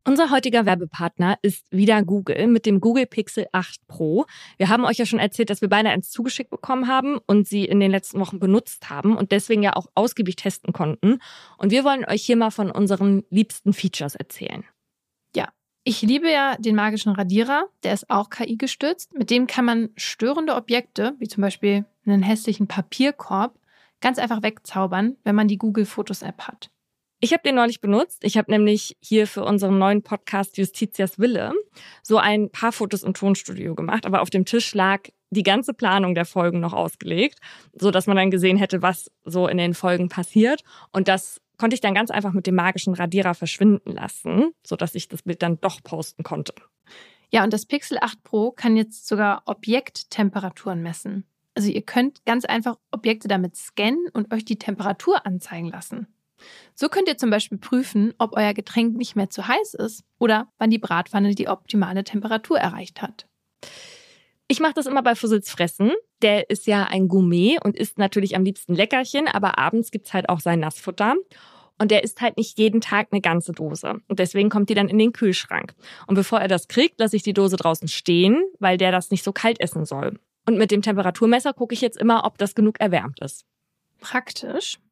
Unser 0.09 0.31
heutiger 0.31 0.65
Werbepartner 0.65 1.37
ist 1.43 1.71
wieder 1.71 2.01
Google 2.01 2.47
mit 2.47 2.65
dem 2.65 2.81
Google 2.81 3.05
Pixel 3.05 3.45
8 3.51 3.87
Pro. 3.87 4.25
Wir 4.57 4.69
haben 4.69 4.83
euch 4.83 4.97
ja 4.97 5.05
schon 5.05 5.19
erzählt, 5.19 5.51
dass 5.51 5.61
wir 5.61 5.69
beide 5.69 5.89
eins 5.89 6.09
zugeschickt 6.09 6.49
bekommen 6.49 6.87
haben 6.87 7.19
und 7.27 7.47
sie 7.47 7.65
in 7.65 7.79
den 7.79 7.91
letzten 7.91 8.19
Wochen 8.19 8.39
benutzt 8.39 8.89
haben 8.89 9.15
und 9.15 9.31
deswegen 9.31 9.61
ja 9.61 9.75
auch 9.75 9.85
ausgiebig 9.93 10.35
testen 10.35 10.73
konnten. 10.73 11.19
Und 11.59 11.69
wir 11.69 11.83
wollen 11.83 12.05
euch 12.05 12.23
hier 12.23 12.37
mal 12.37 12.49
von 12.49 12.71
unseren 12.71 13.23
liebsten 13.29 13.71
Features 13.71 14.15
erzählen. 14.15 14.63
Ja, 15.35 15.49
ich 15.83 16.01
liebe 16.01 16.31
ja 16.31 16.55
den 16.57 16.75
magischen 16.75 17.11
Radierer, 17.13 17.67
der 17.83 17.93
ist 17.93 18.09
auch 18.09 18.31
KI 18.31 18.57
gestützt. 18.57 19.13
Mit 19.13 19.29
dem 19.29 19.45
kann 19.45 19.65
man 19.65 19.89
störende 19.95 20.55
Objekte, 20.55 21.13
wie 21.19 21.27
zum 21.27 21.41
Beispiel 21.41 21.85
einen 22.07 22.23
hässlichen 22.23 22.65
Papierkorb, 22.65 23.59
ganz 24.01 24.17
einfach 24.17 24.41
wegzaubern, 24.41 25.17
wenn 25.23 25.35
man 25.35 25.47
die 25.47 25.59
Google 25.59 25.85
Fotos 25.85 26.23
App 26.23 26.47
hat. 26.47 26.71
Ich 27.21 27.33
habe 27.33 27.43
den 27.43 27.55
neulich 27.55 27.81
benutzt. 27.81 28.23
Ich 28.23 28.37
habe 28.37 28.49
nämlich 28.49 28.95
hier 29.01 29.27
für 29.27 29.43
unseren 29.43 29.77
neuen 29.77 30.03
Podcast 30.03 30.57
Justitias 30.57 31.19
Wille 31.19 31.51
so 32.01 32.17
ein 32.17 32.49
paar 32.49 32.71
Fotos 32.71 33.03
im 33.03 33.13
Tonstudio 33.13 33.75
gemacht, 33.75 34.05
aber 34.05 34.21
auf 34.21 34.29
dem 34.29 34.45
Tisch 34.45 34.73
lag 34.73 35.01
die 35.29 35.43
ganze 35.43 35.73
Planung 35.73 36.15
der 36.15 36.25
Folgen 36.25 36.61
noch 36.61 36.73
ausgelegt, 36.73 37.39
so 37.73 37.91
dass 37.91 38.07
man 38.07 38.15
dann 38.15 38.31
gesehen 38.31 38.57
hätte, 38.57 38.81
was 38.81 39.11
so 39.25 39.47
in 39.47 39.57
den 39.57 39.73
Folgen 39.73 40.07
passiert 40.07 40.63
und 40.91 41.07
das 41.07 41.41
konnte 41.57 41.73
ich 41.73 41.81
dann 41.81 41.93
ganz 41.93 42.09
einfach 42.09 42.31
mit 42.31 42.47
dem 42.47 42.55
magischen 42.55 42.93
Radierer 42.93 43.35
verschwinden 43.35 43.91
lassen, 43.91 44.53
sodass 44.65 44.95
ich 44.95 45.09
das 45.09 45.23
Bild 45.23 45.43
dann 45.43 45.59
doch 45.59 45.83
posten 45.83 46.23
konnte. 46.23 46.53
Ja, 47.31 47.43
und 47.43 47.51
das 47.51 47.65
Pixel 47.65 47.97
8 47.99 48.23
Pro 48.23 48.51
kann 48.51 48.77
jetzt 48.77 49.07
sogar 49.07 49.43
Objekttemperaturen 49.45 50.81
messen. 50.81 51.25
Also 51.53 51.69
ihr 51.69 51.81
könnt 51.81 52.25
ganz 52.25 52.45
einfach 52.45 52.77
Objekte 52.91 53.27
damit 53.27 53.57
scannen 53.57 54.07
und 54.13 54.33
euch 54.33 54.45
die 54.45 54.57
Temperatur 54.57 55.25
anzeigen 55.25 55.67
lassen. 55.67 56.07
So 56.75 56.89
könnt 56.89 57.07
ihr 57.07 57.17
zum 57.17 57.29
Beispiel 57.29 57.57
prüfen, 57.57 58.13
ob 58.17 58.35
euer 58.35 58.53
Getränk 58.53 58.95
nicht 58.95 59.15
mehr 59.15 59.29
zu 59.29 59.47
heiß 59.47 59.73
ist 59.75 60.03
oder 60.17 60.47
wann 60.57 60.69
die 60.69 60.79
Bratpfanne 60.79 61.35
die 61.35 61.47
optimale 61.47 62.03
Temperatur 62.03 62.59
erreicht 62.59 63.01
hat. 63.01 63.27
Ich 64.47 64.59
mache 64.59 64.73
das 64.73 64.87
immer 64.87 65.03
bei 65.03 65.13
Fussels 65.13 65.51
Fressen. 65.51 65.91
Der 66.23 66.49
ist 66.49 66.65
ja 66.65 66.85
ein 66.85 67.07
Gourmet 67.07 67.59
und 67.63 67.77
isst 67.77 67.99
natürlich 67.99 68.35
am 68.35 68.43
liebsten 68.43 68.73
Leckerchen, 68.73 69.27
aber 69.27 69.59
abends 69.59 69.91
gibt's 69.91 70.13
halt 70.13 70.27
auch 70.27 70.39
sein 70.39 70.59
Nassfutter. 70.59 71.15
Und 71.77 71.91
der 71.91 72.03
isst 72.03 72.19
halt 72.19 72.35
nicht 72.35 72.57
jeden 72.57 72.81
Tag 72.81 73.07
eine 73.11 73.21
ganze 73.21 73.53
Dose. 73.53 74.01
Und 74.07 74.19
deswegen 74.19 74.49
kommt 74.49 74.69
die 74.69 74.73
dann 74.73 74.89
in 74.89 74.97
den 74.97 75.13
Kühlschrank. 75.13 75.75
Und 76.07 76.15
bevor 76.15 76.41
er 76.41 76.47
das 76.47 76.67
kriegt, 76.67 76.99
lasse 76.99 77.15
ich 77.15 77.23
die 77.23 77.33
Dose 77.33 77.55
draußen 77.55 77.87
stehen, 77.87 78.43
weil 78.59 78.77
der 78.77 78.91
das 78.91 79.11
nicht 79.11 79.23
so 79.23 79.31
kalt 79.31 79.61
essen 79.61 79.85
soll. 79.85 80.19
Und 80.45 80.57
mit 80.57 80.71
dem 80.71 80.81
Temperaturmesser 80.81 81.53
gucke 81.53 81.73
ich 81.73 81.81
jetzt 81.81 81.97
immer, 81.97 82.25
ob 82.25 82.37
das 82.37 82.55
genug 82.55 82.79
erwärmt 82.79 83.19
ist. 83.21 83.45
Praktisch. 84.01 84.79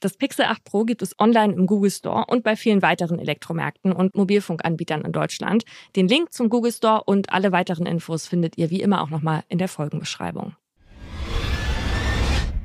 Das 0.00 0.16
Pixel 0.16 0.46
8 0.46 0.64
Pro 0.64 0.84
gibt 0.84 1.02
es 1.02 1.18
online 1.18 1.54
im 1.54 1.66
Google 1.66 1.90
Store 1.90 2.24
und 2.28 2.42
bei 2.42 2.56
vielen 2.56 2.82
weiteren 2.82 3.18
Elektromärkten 3.18 3.92
und 3.92 4.14
Mobilfunkanbietern 4.14 5.02
in 5.02 5.12
Deutschland. 5.12 5.64
Den 5.96 6.08
Link 6.08 6.32
zum 6.32 6.48
Google 6.48 6.72
Store 6.72 7.02
und 7.04 7.32
alle 7.32 7.52
weiteren 7.52 7.86
Infos 7.86 8.26
findet 8.26 8.58
ihr 8.58 8.70
wie 8.70 8.80
immer 8.80 9.02
auch 9.02 9.10
nochmal 9.10 9.44
in 9.48 9.58
der 9.58 9.68
Folgenbeschreibung. 9.68 10.54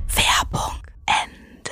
Werbung 0.07 0.81
Ende. 1.05 1.71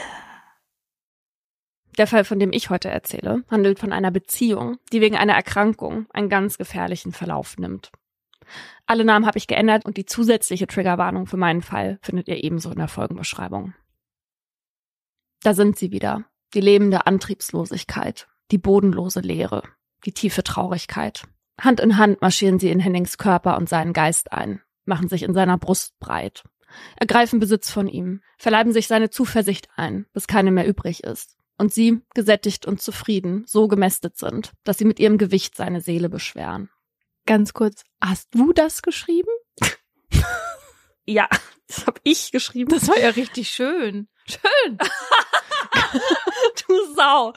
Der 1.97 2.07
Fall, 2.07 2.23
von 2.23 2.39
dem 2.39 2.51
ich 2.51 2.69
heute 2.69 2.89
erzähle, 2.89 3.43
handelt 3.49 3.79
von 3.79 3.93
einer 3.93 4.11
Beziehung, 4.11 4.77
die 4.91 5.01
wegen 5.01 5.15
einer 5.15 5.33
Erkrankung 5.33 6.07
einen 6.11 6.29
ganz 6.29 6.57
gefährlichen 6.57 7.11
Verlauf 7.11 7.57
nimmt. 7.57 7.91
Alle 8.85 9.05
Namen 9.05 9.25
habe 9.25 9.37
ich 9.37 9.47
geändert 9.47 9.85
und 9.85 9.97
die 9.97 10.05
zusätzliche 10.05 10.67
Triggerwarnung 10.67 11.25
für 11.27 11.37
meinen 11.37 11.61
Fall 11.61 11.99
findet 12.01 12.27
ihr 12.27 12.43
ebenso 12.43 12.71
in 12.71 12.77
der 12.77 12.87
Folgenbeschreibung. 12.87 13.73
Da 15.43 15.53
sind 15.53 15.77
sie 15.77 15.91
wieder. 15.91 16.25
Die 16.53 16.61
lebende 16.61 17.07
Antriebslosigkeit, 17.07 18.27
die 18.51 18.57
bodenlose 18.57 19.21
Leere, 19.21 19.63
die 20.05 20.11
tiefe 20.11 20.43
Traurigkeit. 20.43 21.23
Hand 21.59 21.79
in 21.79 21.97
Hand 21.97 22.21
marschieren 22.21 22.59
sie 22.59 22.69
in 22.69 22.79
Hennings 22.79 23.17
Körper 23.17 23.57
und 23.57 23.69
seinen 23.69 23.93
Geist 23.93 24.31
ein, 24.31 24.61
machen 24.85 25.07
sich 25.07 25.23
in 25.23 25.33
seiner 25.33 25.57
Brust 25.57 25.97
breit, 25.99 26.43
ergreifen 26.97 27.39
Besitz 27.39 27.71
von 27.71 27.87
ihm, 27.87 28.21
verleiben 28.37 28.73
sich 28.73 28.87
seine 28.87 29.09
Zuversicht 29.09 29.67
ein, 29.75 30.05
bis 30.13 30.27
keine 30.27 30.51
mehr 30.51 30.67
übrig 30.67 31.03
ist. 31.03 31.37
Und 31.57 31.73
sie, 31.73 32.01
gesättigt 32.15 32.65
und 32.65 32.81
zufrieden, 32.81 33.43
so 33.45 33.67
gemästet 33.67 34.17
sind, 34.17 34.53
dass 34.63 34.77
sie 34.77 34.85
mit 34.85 34.99
ihrem 34.99 35.17
Gewicht 35.17 35.55
seine 35.55 35.81
Seele 35.81 36.09
beschweren. 36.09 36.69
Ganz 37.25 37.53
kurz, 37.53 37.83
hast 38.03 38.33
du 38.33 38.51
das 38.51 38.81
geschrieben? 38.81 39.29
ja, 41.05 41.29
das 41.67 41.85
habe 41.85 41.99
ich 42.03 42.31
geschrieben. 42.31 42.71
Das 42.71 42.87
war 42.87 42.99
ja 42.99 43.09
richtig 43.09 43.49
schön. 43.49 44.07
Schön. 44.25 44.77
du 46.67 46.93
Sau. 46.95 47.33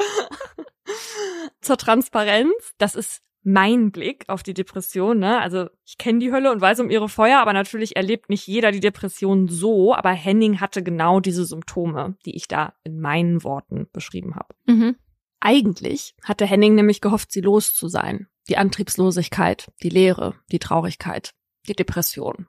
Zur 1.60 1.76
Transparenz, 1.76 2.74
das 2.78 2.94
ist 2.94 3.22
mein 3.44 3.92
Blick 3.92 4.24
auf 4.28 4.42
die 4.42 4.54
Depression. 4.54 5.18
Ne? 5.18 5.38
Also 5.40 5.68
ich 5.84 5.98
kenne 5.98 6.18
die 6.18 6.32
Hölle 6.32 6.50
und 6.50 6.60
weiß 6.60 6.80
um 6.80 6.90
ihre 6.90 7.08
Feuer, 7.08 7.40
aber 7.40 7.52
natürlich 7.52 7.94
erlebt 7.96 8.30
nicht 8.30 8.46
jeder 8.46 8.72
die 8.72 8.80
Depression 8.80 9.48
so. 9.48 9.94
Aber 9.94 10.10
Henning 10.10 10.60
hatte 10.60 10.82
genau 10.82 11.20
diese 11.20 11.44
Symptome, 11.44 12.16
die 12.24 12.34
ich 12.34 12.48
da 12.48 12.74
in 12.84 13.00
meinen 13.00 13.44
Worten 13.44 13.86
beschrieben 13.92 14.34
habe. 14.34 14.54
Mhm. 14.66 14.96
Eigentlich 15.40 16.14
hatte 16.22 16.46
Henning 16.46 16.74
nämlich 16.74 17.02
gehofft, 17.02 17.30
sie 17.30 17.42
los 17.42 17.74
zu 17.74 17.88
sein. 17.88 18.28
Die 18.48 18.56
Antriebslosigkeit, 18.56 19.70
die 19.82 19.90
Leere, 19.90 20.34
die 20.50 20.58
Traurigkeit, 20.58 21.34
die 21.68 21.74
Depression. 21.74 22.46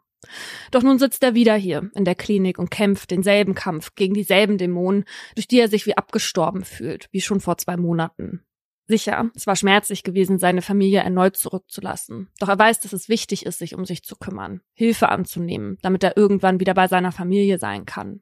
Doch 0.71 0.83
nun 0.83 0.99
sitzt 0.99 1.23
er 1.23 1.35
wieder 1.35 1.55
hier 1.55 1.89
in 1.95 2.05
der 2.05 2.15
Klinik 2.15 2.59
und 2.59 2.71
kämpft 2.71 3.11
denselben 3.11 3.55
Kampf 3.55 3.95
gegen 3.95 4.13
dieselben 4.13 4.57
Dämonen, 4.57 5.05
durch 5.35 5.47
die 5.47 5.59
er 5.59 5.69
sich 5.69 5.85
wie 5.85 5.97
abgestorben 5.97 6.63
fühlt, 6.63 7.07
wie 7.11 7.21
schon 7.21 7.39
vor 7.39 7.57
zwei 7.57 7.77
Monaten. 7.77 8.41
Sicher, 8.87 9.31
es 9.33 9.47
war 9.47 9.55
schmerzlich 9.55 10.03
gewesen, 10.03 10.37
seine 10.37 10.61
Familie 10.61 10.99
erneut 10.99 11.37
zurückzulassen. 11.37 12.29
Doch 12.39 12.49
er 12.49 12.59
weiß, 12.59 12.81
dass 12.81 12.93
es 12.93 13.09
wichtig 13.09 13.45
ist, 13.45 13.57
sich 13.57 13.73
um 13.73 13.83
sich 13.83 14.03
zu 14.03 14.15
kümmern, 14.15 14.61
Hilfe 14.73 15.09
anzunehmen, 15.09 15.79
damit 15.81 16.03
er 16.03 16.17
irgendwann 16.17 16.59
wieder 16.59 16.75
bei 16.75 16.87
seiner 16.87 17.11
Familie 17.11 17.57
sein 17.57 17.87
kann. 17.87 18.21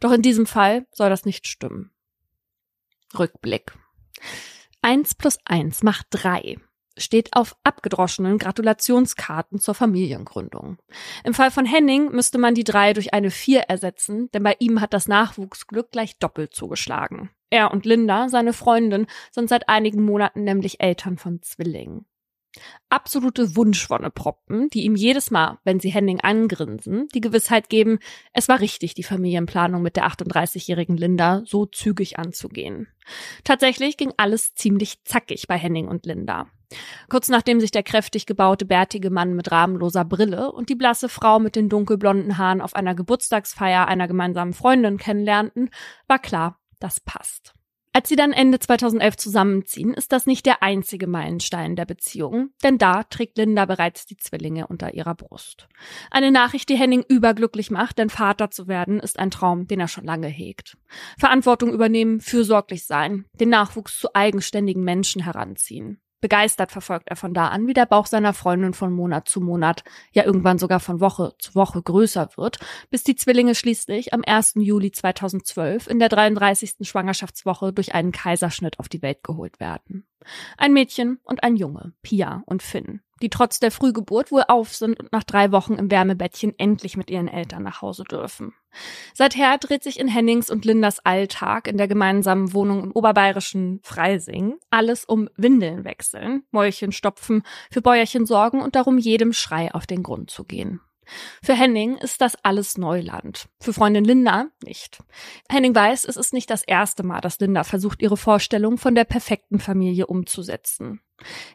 Doch 0.00 0.12
in 0.12 0.22
diesem 0.22 0.46
Fall 0.46 0.86
soll 0.92 1.10
das 1.10 1.26
nicht 1.26 1.46
stimmen. 1.46 1.90
Rückblick. 3.18 3.74
Eins 4.80 5.14
plus 5.14 5.38
eins 5.44 5.82
macht 5.82 6.06
drei 6.10 6.56
steht 6.98 7.34
auf 7.34 7.56
abgedroschenen 7.64 8.38
Gratulationskarten 8.38 9.58
zur 9.58 9.74
Familiengründung. 9.74 10.78
Im 11.24 11.34
Fall 11.34 11.50
von 11.50 11.64
Henning 11.64 12.10
müsste 12.10 12.38
man 12.38 12.54
die 12.54 12.64
drei 12.64 12.92
durch 12.92 13.14
eine 13.14 13.30
vier 13.30 13.60
ersetzen, 13.62 14.30
denn 14.32 14.42
bei 14.42 14.56
ihm 14.58 14.80
hat 14.80 14.92
das 14.92 15.08
Nachwuchsglück 15.08 15.90
gleich 15.90 16.18
doppelt 16.18 16.54
zugeschlagen. 16.54 17.30
Er 17.50 17.70
und 17.70 17.86
Linda, 17.86 18.28
seine 18.28 18.52
Freundin, 18.52 19.06
sind 19.30 19.48
seit 19.48 19.68
einigen 19.68 20.04
Monaten 20.04 20.44
nämlich 20.44 20.80
Eltern 20.80 21.16
von 21.16 21.40
Zwillingen. 21.42 22.06
Absolute 22.88 23.56
Wunschwonneproppen, 23.56 24.70
die 24.70 24.84
ihm 24.84 24.94
jedes 24.94 25.30
Mal, 25.30 25.58
wenn 25.64 25.80
sie 25.80 25.90
Henning 25.90 26.20
angrinsen, 26.20 27.08
die 27.14 27.20
Gewissheit 27.20 27.68
geben, 27.68 27.98
es 28.32 28.48
war 28.48 28.60
richtig, 28.60 28.94
die 28.94 29.02
Familienplanung 29.02 29.82
mit 29.82 29.96
der 29.96 30.06
38-jährigen 30.06 30.96
Linda 30.96 31.42
so 31.44 31.66
zügig 31.66 32.18
anzugehen. 32.18 32.88
Tatsächlich 33.44 33.96
ging 33.96 34.12
alles 34.16 34.54
ziemlich 34.54 35.04
zackig 35.04 35.46
bei 35.48 35.56
Henning 35.56 35.88
und 35.88 36.06
Linda. 36.06 36.46
Kurz 37.08 37.28
nachdem 37.28 37.60
sich 37.60 37.70
der 37.70 37.82
kräftig 37.82 38.26
gebaute, 38.26 38.66
bärtige 38.66 39.10
Mann 39.10 39.34
mit 39.34 39.50
rahmenloser 39.50 40.04
Brille 40.04 40.52
und 40.52 40.68
die 40.68 40.74
blasse 40.74 41.08
Frau 41.08 41.38
mit 41.38 41.56
den 41.56 41.68
dunkelblonden 41.68 42.36
Haaren 42.36 42.60
auf 42.60 42.74
einer 42.74 42.94
Geburtstagsfeier 42.94 43.86
einer 43.86 44.06
gemeinsamen 44.06 44.52
Freundin 44.52 44.98
kennenlernten, 44.98 45.70
war 46.06 46.18
klar, 46.18 46.60
das 46.78 47.00
passt. 47.00 47.54
Als 47.98 48.08
sie 48.08 48.14
dann 48.14 48.32
Ende 48.32 48.60
2011 48.60 49.16
zusammenziehen, 49.16 49.92
ist 49.92 50.12
das 50.12 50.24
nicht 50.24 50.46
der 50.46 50.62
einzige 50.62 51.08
Meilenstein 51.08 51.74
der 51.74 51.84
Beziehung, 51.84 52.50
denn 52.62 52.78
da 52.78 53.02
trägt 53.02 53.36
Linda 53.38 53.64
bereits 53.64 54.06
die 54.06 54.16
Zwillinge 54.16 54.68
unter 54.68 54.94
ihrer 54.94 55.16
Brust. 55.16 55.66
Eine 56.08 56.30
Nachricht, 56.30 56.68
die 56.68 56.76
Henning 56.76 57.02
überglücklich 57.08 57.72
macht, 57.72 57.98
denn 57.98 58.08
Vater 58.08 58.52
zu 58.52 58.68
werden 58.68 59.00
ist 59.00 59.18
ein 59.18 59.32
Traum, 59.32 59.66
den 59.66 59.80
er 59.80 59.88
schon 59.88 60.04
lange 60.04 60.28
hegt. 60.28 60.78
Verantwortung 61.18 61.72
übernehmen, 61.72 62.20
fürsorglich 62.20 62.86
sein, 62.86 63.24
den 63.40 63.48
Nachwuchs 63.48 63.98
zu 63.98 64.14
eigenständigen 64.14 64.84
Menschen 64.84 65.24
heranziehen. 65.24 66.00
Begeistert 66.20 66.72
verfolgt 66.72 67.08
er 67.08 67.16
von 67.16 67.32
da 67.32 67.48
an, 67.48 67.66
wie 67.66 67.74
der 67.74 67.86
Bauch 67.86 68.06
seiner 68.06 68.34
Freundin 68.34 68.74
von 68.74 68.92
Monat 68.92 69.28
zu 69.28 69.40
Monat, 69.40 69.84
ja 70.12 70.24
irgendwann 70.24 70.58
sogar 70.58 70.80
von 70.80 71.00
Woche 71.00 71.34
zu 71.38 71.54
Woche 71.54 71.80
größer 71.80 72.30
wird, 72.36 72.58
bis 72.90 73.04
die 73.04 73.14
Zwillinge 73.14 73.54
schließlich 73.54 74.12
am 74.12 74.22
1. 74.26 74.54
Juli 74.56 74.90
2012 74.90 75.86
in 75.86 75.98
der 75.98 76.08
33. 76.08 76.76
Schwangerschaftswoche 76.80 77.72
durch 77.72 77.94
einen 77.94 78.12
Kaiserschnitt 78.12 78.78
auf 78.80 78.88
die 78.88 79.02
Welt 79.02 79.22
geholt 79.22 79.60
werden. 79.60 80.06
Ein 80.56 80.72
Mädchen 80.72 81.18
und 81.24 81.42
ein 81.42 81.56
Junge, 81.56 81.92
Pia 82.02 82.42
und 82.46 82.62
Finn, 82.62 83.00
die 83.22 83.30
trotz 83.30 83.60
der 83.60 83.70
Frühgeburt 83.70 84.30
wohl 84.30 84.44
auf 84.46 84.74
sind 84.74 84.98
und 84.98 85.12
nach 85.12 85.24
drei 85.24 85.52
Wochen 85.52 85.74
im 85.74 85.90
Wärmebettchen 85.90 86.54
endlich 86.58 86.96
mit 86.96 87.10
ihren 87.10 87.28
Eltern 87.28 87.62
nach 87.62 87.82
Hause 87.82 88.04
dürfen. 88.04 88.54
Seither 89.14 89.58
dreht 89.58 89.82
sich 89.82 89.98
in 89.98 90.08
Hennings 90.08 90.50
und 90.50 90.64
Lindas 90.64 91.00
Alltag 91.04 91.68
in 91.68 91.78
der 91.78 91.88
gemeinsamen 91.88 92.52
Wohnung 92.52 92.84
im 92.84 92.92
oberbayerischen 92.92 93.80
Freising 93.82 94.58
alles 94.70 95.04
um 95.04 95.28
Windeln 95.36 95.84
wechseln, 95.84 96.44
Mäulchen 96.50 96.92
stopfen, 96.92 97.42
für 97.70 97.82
Bäuerchen 97.82 98.26
sorgen 98.26 98.60
und 98.60 98.76
darum 98.76 98.98
jedem 98.98 99.32
Schrei 99.32 99.72
auf 99.74 99.86
den 99.86 100.02
Grund 100.02 100.30
zu 100.30 100.44
gehen. 100.44 100.80
Für 101.42 101.54
Henning 101.54 101.96
ist 101.96 102.20
das 102.20 102.36
alles 102.44 102.78
Neuland. 102.78 103.48
Für 103.60 103.72
Freundin 103.72 104.04
Linda 104.04 104.46
nicht. 104.64 105.02
Henning 105.50 105.74
weiß, 105.74 106.04
es 106.04 106.16
ist 106.16 106.32
nicht 106.32 106.50
das 106.50 106.62
erste 106.62 107.02
Mal, 107.02 107.20
dass 107.20 107.40
Linda 107.40 107.64
versucht, 107.64 108.02
ihre 108.02 108.16
Vorstellung 108.16 108.78
von 108.78 108.94
der 108.94 109.04
perfekten 109.04 109.58
Familie 109.58 110.06
umzusetzen. 110.06 111.00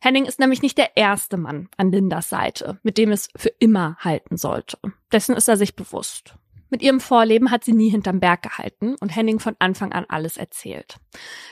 Henning 0.02 0.26
ist 0.26 0.40
nämlich 0.40 0.62
nicht 0.62 0.78
der 0.78 0.98
erste 0.98 1.38
Mann 1.38 1.70
an 1.78 1.92
Lindas 1.92 2.30
Seite, 2.30 2.80
mit 2.84 2.98
dem 2.98 3.12
es 3.12 3.30
für 3.36 3.50
immer 3.60 3.96
halten 4.00 4.38
sollte. 4.38 4.78
Dessen 5.12 5.36
ist 5.36 5.48
er 5.48 5.58
sich 5.58 5.76
bewusst. 5.76 6.36
Mit 6.74 6.82
ihrem 6.82 7.00
Vorleben 7.00 7.52
hat 7.52 7.64
sie 7.64 7.72
nie 7.72 7.92
hinterm 7.92 8.20
Berg 8.20 8.42
gehalten 8.42 8.96
und 9.00 9.16
Henning 9.16 9.38
von 9.38 9.56
Anfang 9.60 9.92
an 9.92 10.06
alles 10.08 10.38
erzählt. 10.38 10.98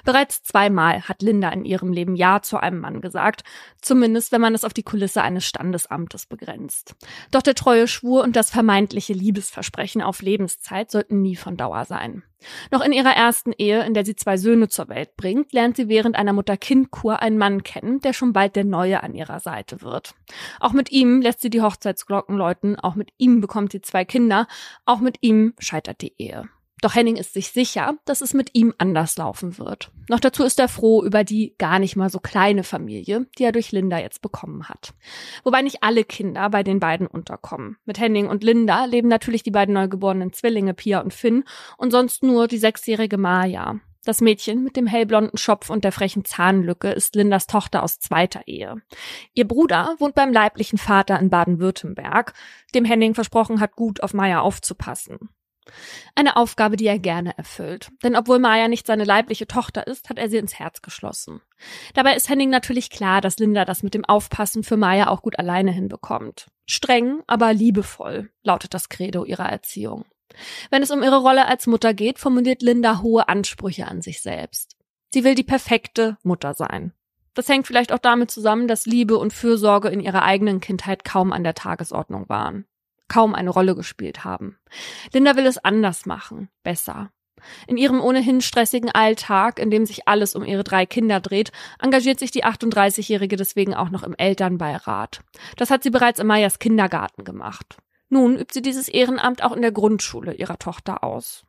Bereits 0.03 0.41
zweimal 0.41 1.07
hat 1.07 1.21
Linda 1.21 1.49
in 1.49 1.63
ihrem 1.63 1.93
Leben 1.93 2.15
Ja 2.15 2.41
zu 2.41 2.57
einem 2.57 2.79
Mann 2.79 3.01
gesagt, 3.01 3.43
zumindest 3.83 4.31
wenn 4.31 4.41
man 4.41 4.55
es 4.55 4.63
auf 4.63 4.73
die 4.73 4.81
Kulisse 4.81 5.21
eines 5.21 5.45
Standesamtes 5.45 6.25
begrenzt. 6.25 6.95
Doch 7.29 7.43
der 7.43 7.53
treue 7.53 7.87
Schwur 7.87 8.23
und 8.23 8.35
das 8.35 8.49
vermeintliche 8.49 9.13
Liebesversprechen 9.13 10.01
auf 10.01 10.23
Lebenszeit 10.23 10.89
sollten 10.89 11.21
nie 11.21 11.35
von 11.35 11.55
Dauer 11.55 11.85
sein. 11.85 12.23
Noch 12.71 12.81
in 12.81 12.91
ihrer 12.91 13.11
ersten 13.11 13.51
Ehe, 13.57 13.83
in 13.85 13.93
der 13.93 14.05
sie 14.05 14.15
zwei 14.15 14.37
Söhne 14.37 14.69
zur 14.69 14.89
Welt 14.89 15.15
bringt, 15.15 15.53
lernt 15.53 15.77
sie 15.77 15.87
während 15.89 16.15
einer 16.15 16.33
Mutter-Kind-Kur 16.33 17.21
einen 17.21 17.37
Mann 17.37 17.63
kennen, 17.63 17.99
der 18.01 18.13
schon 18.13 18.33
bald 18.33 18.55
der 18.55 18.65
Neue 18.65 19.03
an 19.03 19.13
ihrer 19.13 19.39
Seite 19.39 19.81
wird. 19.81 20.15
Auch 20.59 20.73
mit 20.73 20.91
ihm 20.91 21.21
lässt 21.21 21.41
sie 21.41 21.49
die 21.49 21.61
Hochzeitsglocken 21.61 22.37
läuten, 22.37 22.79
auch 22.79 22.95
mit 22.95 23.09
ihm 23.17 23.41
bekommt 23.41 23.71
sie 23.71 23.81
zwei 23.81 24.05
Kinder, 24.05 24.47
auch 24.85 24.99
mit 24.99 25.17
ihm 25.21 25.53
scheitert 25.59 26.01
die 26.01 26.13
Ehe. 26.17 26.49
Doch 26.81 26.95
Henning 26.95 27.15
ist 27.15 27.33
sich 27.33 27.51
sicher, 27.51 27.93
dass 28.05 28.21
es 28.21 28.33
mit 28.33 28.55
ihm 28.55 28.73
anders 28.79 29.15
laufen 29.17 29.59
wird. 29.59 29.91
Noch 30.09 30.19
dazu 30.19 30.43
ist 30.43 30.59
er 30.59 30.67
froh 30.67 31.03
über 31.03 31.23
die 31.23 31.55
gar 31.59 31.77
nicht 31.77 31.95
mal 31.95 32.09
so 32.09 32.19
kleine 32.19 32.63
Familie, 32.63 33.27
die 33.37 33.43
er 33.43 33.51
durch 33.51 33.71
Linda 33.71 33.99
jetzt 33.99 34.23
bekommen 34.23 34.67
hat. 34.67 34.93
Wobei 35.43 35.61
nicht 35.61 35.83
alle 35.83 36.03
Kinder 36.03 36.49
bei 36.49 36.63
den 36.63 36.79
beiden 36.79 37.05
unterkommen. 37.05 37.77
Mit 37.85 37.99
Henning 37.99 38.27
und 38.27 38.43
Linda 38.43 38.85
leben 38.85 39.07
natürlich 39.07 39.43
die 39.43 39.51
beiden 39.51 39.75
neugeborenen 39.75 40.33
Zwillinge 40.33 40.73
Pia 40.73 41.01
und 41.01 41.13
Finn 41.13 41.43
und 41.77 41.91
sonst 41.91 42.23
nur 42.23 42.47
die 42.47 42.57
sechsjährige 42.57 43.19
Maja. 43.19 43.79
Das 44.03 44.19
Mädchen 44.19 44.63
mit 44.63 44.75
dem 44.75 44.87
hellblonden 44.87 45.37
Schopf 45.37 45.69
und 45.69 45.83
der 45.83 45.91
frechen 45.91 46.25
Zahnlücke 46.25 46.89
ist 46.89 47.13
Lindas 47.13 47.45
Tochter 47.45 47.83
aus 47.83 47.99
zweiter 47.99 48.41
Ehe. 48.47 48.81
Ihr 49.35 49.47
Bruder 49.47 49.95
wohnt 49.99 50.15
beim 50.15 50.33
leiblichen 50.33 50.79
Vater 50.79 51.19
in 51.19 51.29
Baden-Württemberg, 51.29 52.33
dem 52.73 52.85
Henning 52.85 53.13
versprochen 53.13 53.59
hat, 53.59 53.75
gut 53.75 54.01
auf 54.01 54.15
Maya 54.15 54.39
aufzupassen. 54.39 55.29
Eine 56.15 56.37
Aufgabe, 56.37 56.75
die 56.75 56.87
er 56.87 56.99
gerne 56.99 57.37
erfüllt. 57.37 57.91
Denn 58.03 58.15
obwohl 58.15 58.39
Maya 58.39 58.67
nicht 58.67 58.87
seine 58.87 59.03
leibliche 59.03 59.47
Tochter 59.47 59.85
ist, 59.87 60.09
hat 60.09 60.17
er 60.17 60.29
sie 60.29 60.37
ins 60.37 60.57
Herz 60.57 60.81
geschlossen. 60.81 61.41
Dabei 61.93 62.15
ist 62.15 62.29
Henning 62.29 62.49
natürlich 62.49 62.89
klar, 62.89 63.21
dass 63.21 63.37
Linda 63.37 63.65
das 63.65 63.83
mit 63.83 63.93
dem 63.93 64.05
Aufpassen 64.05 64.63
für 64.63 64.77
Maya 64.77 65.07
auch 65.07 65.21
gut 65.21 65.37
alleine 65.37 65.71
hinbekommt. 65.71 66.47
Streng, 66.65 67.21
aber 67.27 67.53
liebevoll, 67.53 68.31
lautet 68.43 68.73
das 68.73 68.89
Credo 68.89 69.23
ihrer 69.23 69.49
Erziehung. 69.49 70.05
Wenn 70.69 70.81
es 70.81 70.91
um 70.91 71.03
ihre 71.03 71.17
Rolle 71.17 71.47
als 71.47 71.67
Mutter 71.67 71.93
geht, 71.93 72.17
formuliert 72.17 72.61
Linda 72.61 73.01
hohe 73.01 73.27
Ansprüche 73.27 73.87
an 73.87 74.01
sich 74.01 74.21
selbst. 74.21 74.77
Sie 75.13 75.23
will 75.23 75.35
die 75.35 75.43
perfekte 75.43 76.17
Mutter 76.23 76.53
sein. 76.53 76.93
Das 77.33 77.47
hängt 77.49 77.67
vielleicht 77.67 77.91
auch 77.91 77.99
damit 77.99 78.31
zusammen, 78.31 78.67
dass 78.67 78.85
Liebe 78.85 79.17
und 79.17 79.33
Fürsorge 79.33 79.89
in 79.89 79.99
ihrer 79.99 80.23
eigenen 80.23 80.59
Kindheit 80.59 81.03
kaum 81.03 81.31
an 81.31 81.43
der 81.43 81.53
Tagesordnung 81.53 82.27
waren 82.29 82.65
kaum 83.11 83.35
eine 83.35 83.49
Rolle 83.49 83.75
gespielt 83.75 84.23
haben. 84.23 84.57
Linda 85.11 85.35
will 85.35 85.45
es 85.45 85.57
anders 85.57 86.05
machen, 86.05 86.47
besser. 86.63 87.11
In 87.67 87.75
ihrem 87.75 87.99
ohnehin 87.99 88.39
stressigen 88.39 88.89
Alltag, 88.89 89.59
in 89.59 89.69
dem 89.69 89.85
sich 89.85 90.07
alles 90.07 90.33
um 90.33 90.45
ihre 90.45 90.63
drei 90.63 90.85
Kinder 90.85 91.19
dreht, 91.19 91.51
engagiert 91.79 92.19
sich 92.19 92.31
die 92.31 92.45
38-Jährige 92.45 93.35
deswegen 93.35 93.73
auch 93.73 93.89
noch 93.89 94.03
im 94.03 94.15
Elternbeirat. 94.15 95.21
Das 95.57 95.71
hat 95.71 95.83
sie 95.83 95.89
bereits 95.89 96.21
in 96.21 96.27
Mayas 96.27 96.59
Kindergarten 96.59 97.25
gemacht. 97.25 97.77
Nun 98.07 98.37
übt 98.37 98.53
sie 98.53 98.61
dieses 98.61 98.87
Ehrenamt 98.87 99.43
auch 99.43 99.51
in 99.51 99.61
der 99.61 99.73
Grundschule 99.73 100.33
ihrer 100.33 100.57
Tochter 100.57 101.03
aus. 101.03 101.43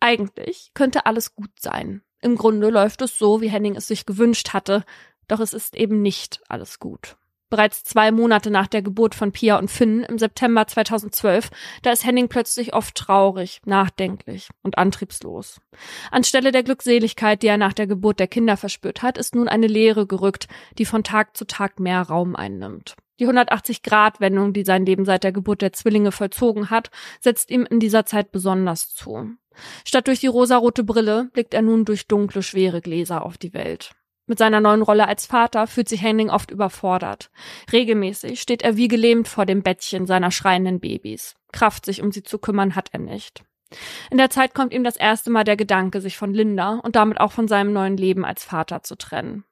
Eigentlich 0.00 0.70
könnte 0.72 1.04
alles 1.04 1.34
gut 1.34 1.50
sein. 1.60 2.02
Im 2.22 2.36
Grunde 2.36 2.70
läuft 2.70 3.02
es 3.02 3.18
so, 3.18 3.42
wie 3.42 3.50
Henning 3.50 3.76
es 3.76 3.88
sich 3.88 4.06
gewünscht 4.06 4.54
hatte, 4.54 4.84
doch 5.28 5.40
es 5.40 5.52
ist 5.52 5.76
eben 5.76 6.00
nicht 6.00 6.40
alles 6.48 6.78
gut. 6.78 7.16
Bereits 7.54 7.84
zwei 7.84 8.10
Monate 8.10 8.50
nach 8.50 8.66
der 8.66 8.82
Geburt 8.82 9.14
von 9.14 9.30
Pia 9.30 9.56
und 9.60 9.70
Finn 9.70 10.02
im 10.02 10.18
September 10.18 10.66
2012, 10.66 11.50
da 11.82 11.92
ist 11.92 12.04
Henning 12.04 12.26
plötzlich 12.26 12.74
oft 12.74 12.96
traurig, 12.96 13.60
nachdenklich 13.64 14.48
und 14.64 14.76
antriebslos. 14.76 15.60
Anstelle 16.10 16.50
der 16.50 16.64
Glückseligkeit, 16.64 17.44
die 17.44 17.46
er 17.46 17.56
nach 17.56 17.72
der 17.72 17.86
Geburt 17.86 18.18
der 18.18 18.26
Kinder 18.26 18.56
verspürt 18.56 19.02
hat, 19.02 19.18
ist 19.18 19.36
nun 19.36 19.46
eine 19.46 19.68
Leere 19.68 20.04
gerückt, 20.04 20.48
die 20.78 20.84
von 20.84 21.04
Tag 21.04 21.36
zu 21.36 21.46
Tag 21.46 21.78
mehr 21.78 22.02
Raum 22.02 22.34
einnimmt. 22.34 22.96
Die 23.20 23.28
180-Grad-Wendung, 23.28 24.52
die 24.52 24.64
sein 24.64 24.84
Leben 24.84 25.04
seit 25.04 25.22
der 25.22 25.30
Geburt 25.30 25.62
der 25.62 25.72
Zwillinge 25.72 26.10
vollzogen 26.10 26.70
hat, 26.70 26.90
setzt 27.20 27.52
ihm 27.52 27.64
in 27.70 27.78
dieser 27.78 28.04
Zeit 28.04 28.32
besonders 28.32 28.92
zu. 28.92 29.30
Statt 29.84 30.08
durch 30.08 30.18
die 30.18 30.26
rosarote 30.26 30.82
Brille 30.82 31.30
blickt 31.32 31.54
er 31.54 31.62
nun 31.62 31.84
durch 31.84 32.08
dunkle, 32.08 32.42
schwere 32.42 32.80
Gläser 32.80 33.24
auf 33.24 33.38
die 33.38 33.54
Welt. 33.54 33.94
Mit 34.26 34.38
seiner 34.38 34.60
neuen 34.60 34.82
Rolle 34.82 35.06
als 35.06 35.26
Vater 35.26 35.66
fühlt 35.66 35.88
sich 35.88 36.02
Henning 36.02 36.30
oft 36.30 36.50
überfordert. 36.50 37.30
Regelmäßig 37.72 38.40
steht 38.40 38.62
er 38.62 38.76
wie 38.76 38.88
gelähmt 38.88 39.28
vor 39.28 39.44
dem 39.44 39.62
Bettchen 39.62 40.06
seiner 40.06 40.30
schreienden 40.30 40.80
Babys. 40.80 41.34
Kraft, 41.52 41.84
sich 41.84 42.00
um 42.00 42.10
sie 42.10 42.22
zu 42.22 42.38
kümmern, 42.38 42.74
hat 42.74 42.88
er 42.92 43.00
nicht. 43.00 43.44
In 44.10 44.18
der 44.18 44.30
Zeit 44.30 44.54
kommt 44.54 44.72
ihm 44.72 44.84
das 44.84 44.96
erste 44.96 45.30
Mal 45.30 45.44
der 45.44 45.56
Gedanke, 45.56 46.00
sich 46.00 46.16
von 46.16 46.32
Linda 46.32 46.80
und 46.82 46.96
damit 46.96 47.20
auch 47.20 47.32
von 47.32 47.48
seinem 47.48 47.72
neuen 47.72 47.96
Leben 47.96 48.24
als 48.24 48.44
Vater 48.44 48.82
zu 48.82 48.96
trennen. 48.96 49.44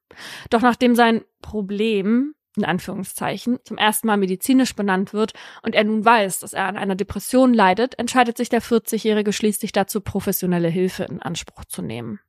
Doch 0.50 0.62
nachdem 0.62 0.94
sein 0.94 1.22
Problem 1.40 2.34
in 2.56 2.64
Anführungszeichen, 2.64 3.58
zum 3.64 3.78
ersten 3.78 4.06
Mal 4.06 4.16
medizinisch 4.16 4.74
benannt 4.74 5.12
wird 5.12 5.32
und 5.62 5.74
er 5.74 5.84
nun 5.84 6.04
weiß, 6.04 6.40
dass 6.40 6.52
er 6.52 6.66
an 6.66 6.76
einer 6.76 6.94
Depression 6.94 7.54
leidet, 7.54 7.98
entscheidet 7.98 8.36
sich 8.36 8.48
der 8.48 8.62
40-Jährige 8.62 9.32
schließlich 9.32 9.72
dazu, 9.72 10.00
professionelle 10.00 10.68
Hilfe 10.68 11.04
in 11.04 11.22
Anspruch 11.22 11.64
zu 11.64 11.82
nehmen. 11.82 12.20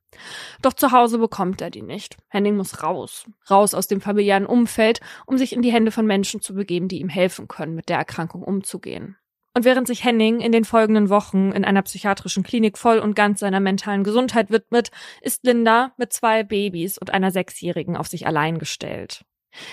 Doch 0.62 0.72
zu 0.72 0.92
Hause 0.92 1.18
bekommt 1.18 1.60
er 1.60 1.70
die 1.70 1.82
nicht. 1.82 2.16
Henning 2.28 2.56
muss 2.56 2.82
raus. 2.82 3.26
Raus 3.50 3.74
aus 3.74 3.88
dem 3.88 4.00
familiären 4.00 4.46
Umfeld, 4.46 5.00
um 5.26 5.38
sich 5.38 5.52
in 5.52 5.62
die 5.62 5.72
Hände 5.72 5.90
von 5.90 6.06
Menschen 6.06 6.40
zu 6.40 6.54
begeben, 6.54 6.88
die 6.88 7.00
ihm 7.00 7.08
helfen 7.08 7.48
können, 7.48 7.74
mit 7.74 7.88
der 7.88 7.98
Erkrankung 7.98 8.42
umzugehen. 8.42 9.16
Und 9.56 9.64
während 9.64 9.86
sich 9.86 10.04
Henning 10.04 10.40
in 10.40 10.50
den 10.50 10.64
folgenden 10.64 11.10
Wochen 11.10 11.52
in 11.52 11.64
einer 11.64 11.82
psychiatrischen 11.82 12.42
Klinik 12.42 12.76
voll 12.76 12.98
und 12.98 13.14
ganz 13.14 13.38
seiner 13.38 13.60
mentalen 13.60 14.02
Gesundheit 14.02 14.50
widmet, 14.50 14.90
ist 15.20 15.44
Linda 15.44 15.92
mit 15.96 16.12
zwei 16.12 16.42
Babys 16.42 16.98
und 16.98 17.12
einer 17.12 17.30
Sechsjährigen 17.30 17.96
auf 17.96 18.08
sich 18.08 18.26
allein 18.26 18.58
gestellt. 18.58 19.24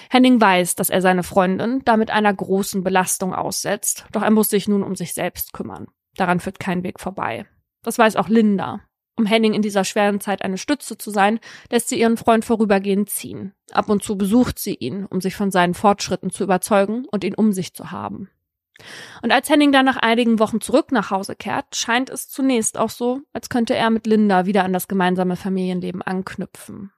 Henning 0.09 0.39
weiß, 0.39 0.75
dass 0.75 0.89
er 0.89 1.01
seine 1.01 1.23
Freundin 1.23 1.81
damit 1.85 2.11
einer 2.11 2.33
großen 2.33 2.83
Belastung 2.83 3.33
aussetzt, 3.33 4.05
doch 4.11 4.21
er 4.21 4.31
muss 4.31 4.49
sich 4.49 4.67
nun 4.67 4.83
um 4.83 4.95
sich 4.95 5.13
selbst 5.13 5.53
kümmern. 5.53 5.87
Daran 6.15 6.39
führt 6.39 6.59
kein 6.59 6.83
Weg 6.83 6.99
vorbei. 6.99 7.45
Das 7.83 7.97
weiß 7.97 8.15
auch 8.15 8.29
Linda. 8.29 8.81
Um 9.17 9.25
Henning 9.25 9.53
in 9.53 9.61
dieser 9.61 9.83
schweren 9.83 10.19
Zeit 10.19 10.41
eine 10.41 10.57
Stütze 10.57 10.97
zu 10.97 11.11
sein, 11.11 11.39
lässt 11.69 11.89
sie 11.89 11.99
ihren 11.99 12.17
Freund 12.17 12.45
vorübergehend 12.45 13.09
ziehen. 13.09 13.53
Ab 13.71 13.89
und 13.89 14.03
zu 14.03 14.17
besucht 14.17 14.57
sie 14.57 14.75
ihn, 14.75 15.05
um 15.05 15.21
sich 15.21 15.35
von 15.35 15.51
seinen 15.51 15.73
Fortschritten 15.73 16.31
zu 16.31 16.43
überzeugen 16.43 17.05
und 17.11 17.23
ihn 17.23 17.35
um 17.35 17.51
sich 17.51 17.73
zu 17.73 17.91
haben. 17.91 18.29
Und 19.21 19.31
als 19.31 19.49
Henning 19.49 19.71
dann 19.71 19.85
nach 19.85 19.97
einigen 19.97 20.39
Wochen 20.39 20.61
zurück 20.61 20.91
nach 20.91 21.11
Hause 21.11 21.35
kehrt, 21.35 21.75
scheint 21.75 22.09
es 22.09 22.29
zunächst 22.29 22.77
auch 22.77 22.89
so, 22.89 23.21
als 23.33 23.49
könnte 23.49 23.75
er 23.75 23.89
mit 23.89 24.07
Linda 24.07 24.45
wieder 24.45 24.63
an 24.63 24.73
das 24.73 24.87
gemeinsame 24.87 25.35
Familienleben 25.35 26.01
anknüpfen. 26.01 26.91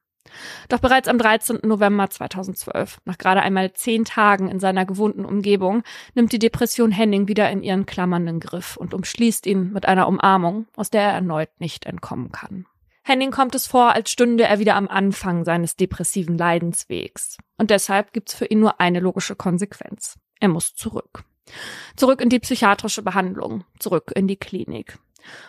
Doch 0.70 0.80
bereits 0.80 1.08
am 1.08 1.18
13. 1.18 1.60
November 1.64 2.10
2012, 2.10 3.00
nach 3.06 3.18
gerade 3.18 3.42
einmal 3.42 3.74
zehn 3.74 4.06
Tagen 4.06 4.50
in 4.50 4.60
seiner 4.60 4.86
gewohnten 4.86 5.26
Umgebung, 5.26 5.84
nimmt 6.14 6.32
die 6.32 6.40
Depression 6.40 6.92
Henning 6.92 7.28
wieder 7.28 7.50
in 7.50 7.64
ihren 7.64 7.86
klammernden 7.86 8.40
Griff 8.40 8.78
und 8.78 8.94
umschließt 8.94 9.46
ihn 9.46 9.72
mit 9.74 9.86
einer 9.86 10.08
Umarmung, 10.08 10.68
aus 10.76 10.90
der 10.90 11.02
er 11.02 11.14
erneut 11.14 11.50
nicht 11.60 11.86
entkommen 11.86 12.32
kann. 12.32 12.66
Henning 13.04 13.32
kommt 13.32 13.54
es 13.54 13.68
vor, 13.68 13.92
als 13.92 14.12
stünde 14.12 14.46
er 14.46 14.60
wieder 14.60 14.76
am 14.76 14.88
Anfang 14.88 15.44
seines 15.44 15.76
depressiven 15.76 16.38
Leidenswegs. 16.38 17.38
Und 17.58 17.70
deshalb 17.70 18.14
gibt's 18.14 18.34
für 18.34 18.46
ihn 18.46 18.62
nur 18.62 18.80
eine 18.80 19.02
logische 19.02 19.36
Konsequenz. 19.36 20.18
Er 20.40 20.48
muss 20.48 20.74
zurück. 20.74 21.26
Zurück 21.98 22.22
in 22.22 22.30
die 22.30 22.40
psychiatrische 22.40 23.04
Behandlung, 23.04 23.66
zurück 23.80 24.14
in 24.16 24.28
die 24.28 24.38
Klinik. 24.38 24.98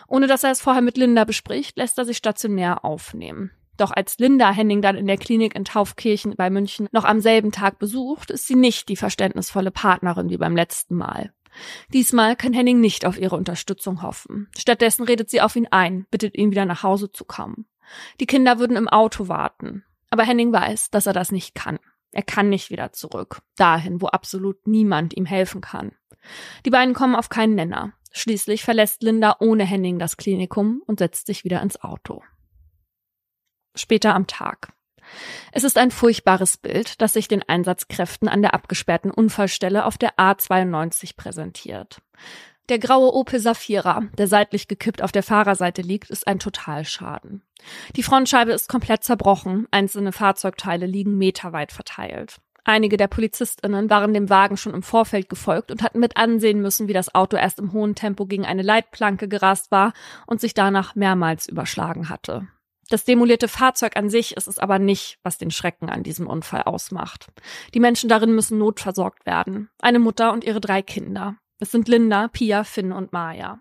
Ohne 0.07 0.27
dass 0.27 0.43
er 0.43 0.51
es 0.51 0.61
vorher 0.61 0.81
mit 0.81 0.97
Linda 0.97 1.23
bespricht, 1.23 1.77
lässt 1.77 1.97
er 1.97 2.05
sich 2.05 2.17
stationär 2.17 2.83
aufnehmen. 2.83 3.51
Doch 3.77 3.91
als 3.91 4.17
Linda 4.19 4.51
Henning 4.51 4.81
dann 4.81 4.95
in 4.95 5.07
der 5.07 5.17
Klinik 5.17 5.55
in 5.55 5.65
Taufkirchen 5.65 6.35
bei 6.35 6.49
München 6.49 6.87
noch 6.91 7.03
am 7.03 7.19
selben 7.19 7.51
Tag 7.51 7.79
besucht, 7.79 8.31
ist 8.31 8.47
sie 8.47 8.55
nicht 8.55 8.89
die 8.89 8.95
verständnisvolle 8.95 9.71
Partnerin 9.71 10.29
wie 10.29 10.37
beim 10.37 10.55
letzten 10.55 10.95
Mal. 10.95 11.33
Diesmal 11.93 12.35
kann 12.35 12.53
Henning 12.53 12.81
nicht 12.81 13.05
auf 13.05 13.17
ihre 13.17 13.35
Unterstützung 13.35 14.01
hoffen. 14.01 14.49
Stattdessen 14.57 15.03
redet 15.03 15.29
sie 15.29 15.41
auf 15.41 15.55
ihn 15.55 15.67
ein, 15.71 16.05
bittet 16.11 16.35
ihn 16.35 16.51
wieder 16.51 16.65
nach 16.65 16.83
Hause 16.83 17.11
zu 17.11 17.25
kommen. 17.25 17.65
Die 18.19 18.25
Kinder 18.25 18.59
würden 18.59 18.77
im 18.77 18.89
Auto 18.89 19.27
warten. 19.27 19.83
Aber 20.09 20.23
Henning 20.23 20.51
weiß, 20.51 20.91
dass 20.91 21.05
er 21.05 21.13
das 21.13 21.31
nicht 21.31 21.55
kann. 21.55 21.79
Er 22.11 22.23
kann 22.23 22.49
nicht 22.49 22.69
wieder 22.69 22.91
zurück. 22.93 23.41
Dahin, 23.57 24.01
wo 24.01 24.07
absolut 24.07 24.67
niemand 24.67 25.15
ihm 25.15 25.25
helfen 25.25 25.61
kann. 25.61 25.91
Die 26.65 26.69
beiden 26.69 26.93
kommen 26.93 27.15
auf 27.15 27.29
keinen 27.29 27.55
Nenner. 27.55 27.93
Schließlich 28.11 28.63
verlässt 28.63 29.03
Linda 29.03 29.35
ohne 29.39 29.65
Henning 29.65 29.99
das 29.99 30.17
Klinikum 30.17 30.81
und 30.87 30.99
setzt 30.99 31.27
sich 31.27 31.43
wieder 31.43 31.61
ins 31.61 31.81
Auto 31.81 32.23
später 33.75 34.15
am 34.15 34.27
Tag. 34.27 34.69
Es 35.51 35.63
ist 35.63 35.77
ein 35.77 35.91
furchtbares 35.91 36.57
Bild, 36.57 37.01
das 37.01 37.13
sich 37.13 37.27
den 37.27 37.43
Einsatzkräften 37.47 38.27
an 38.27 38.41
der 38.41 38.53
abgesperrten 38.53 39.11
Unfallstelle 39.11 39.85
auf 39.85 39.97
der 39.97 40.17
A92 40.17 41.15
präsentiert. 41.15 42.01
Der 42.69 42.79
graue 42.79 43.13
Opel 43.13 43.39
Safira, 43.39 44.03
der 44.17 44.27
seitlich 44.27 44.67
gekippt 44.67 45.03
auf 45.03 45.11
der 45.11 45.21
Fahrerseite 45.21 45.83
liegt, 45.83 46.09
ist 46.09 46.27
ein 46.27 46.39
Totalschaden. 46.39 47.43
Die 47.95 48.01
Frontscheibe 48.01 48.51
ist 48.51 48.69
komplett 48.69 49.03
zerbrochen, 49.03 49.67
einzelne 49.69 50.11
Fahrzeugteile 50.11 50.87
liegen 50.87 51.17
meterweit 51.17 51.71
verteilt. 51.71 52.37
Einige 52.63 52.97
der 52.97 53.07
PolizistInnen 53.07 53.91
waren 53.91 54.15
dem 54.15 54.31
Wagen 54.31 54.57
schon 54.57 54.73
im 54.73 54.81
Vorfeld 54.81 55.29
gefolgt 55.29 55.69
und 55.69 55.83
hatten 55.83 55.99
mit 55.99 56.17
ansehen 56.17 56.63
müssen, 56.63 56.87
wie 56.87 56.93
das 56.93 57.13
Auto 57.13 57.37
erst 57.37 57.59
im 57.59 57.71
hohen 57.73 57.93
Tempo 57.93 58.25
gegen 58.25 58.43
eine 58.43 58.63
Leitplanke 58.63 59.27
gerast 59.27 59.69
war 59.69 59.93
und 60.25 60.41
sich 60.41 60.55
danach 60.55 60.95
mehrmals 60.95 61.47
überschlagen 61.47 62.09
hatte. 62.09 62.47
Das 62.89 63.03
demolierte 63.03 63.47
Fahrzeug 63.47 63.97
an 63.97 64.09
sich 64.09 64.37
ist 64.37 64.47
es 64.47 64.59
aber 64.59 64.77
nicht, 64.77 65.17
was 65.23 65.37
den 65.37 65.51
Schrecken 65.51 65.89
an 65.89 66.03
diesem 66.03 66.27
Unfall 66.27 66.63
ausmacht. 66.63 67.27
Die 67.73 67.79
Menschen 67.79 68.09
darin 68.09 68.35
müssen 68.35 68.57
notversorgt 68.59 69.25
werden. 69.25 69.69
Eine 69.79 69.99
Mutter 69.99 70.31
und 70.33 70.43
ihre 70.43 70.61
drei 70.61 70.81
Kinder. 70.81 71.35
Es 71.59 71.71
sind 71.71 71.87
Linda, 71.87 72.27
Pia, 72.27 72.63
Finn 72.63 72.91
und 72.91 73.11
Maya. 73.11 73.59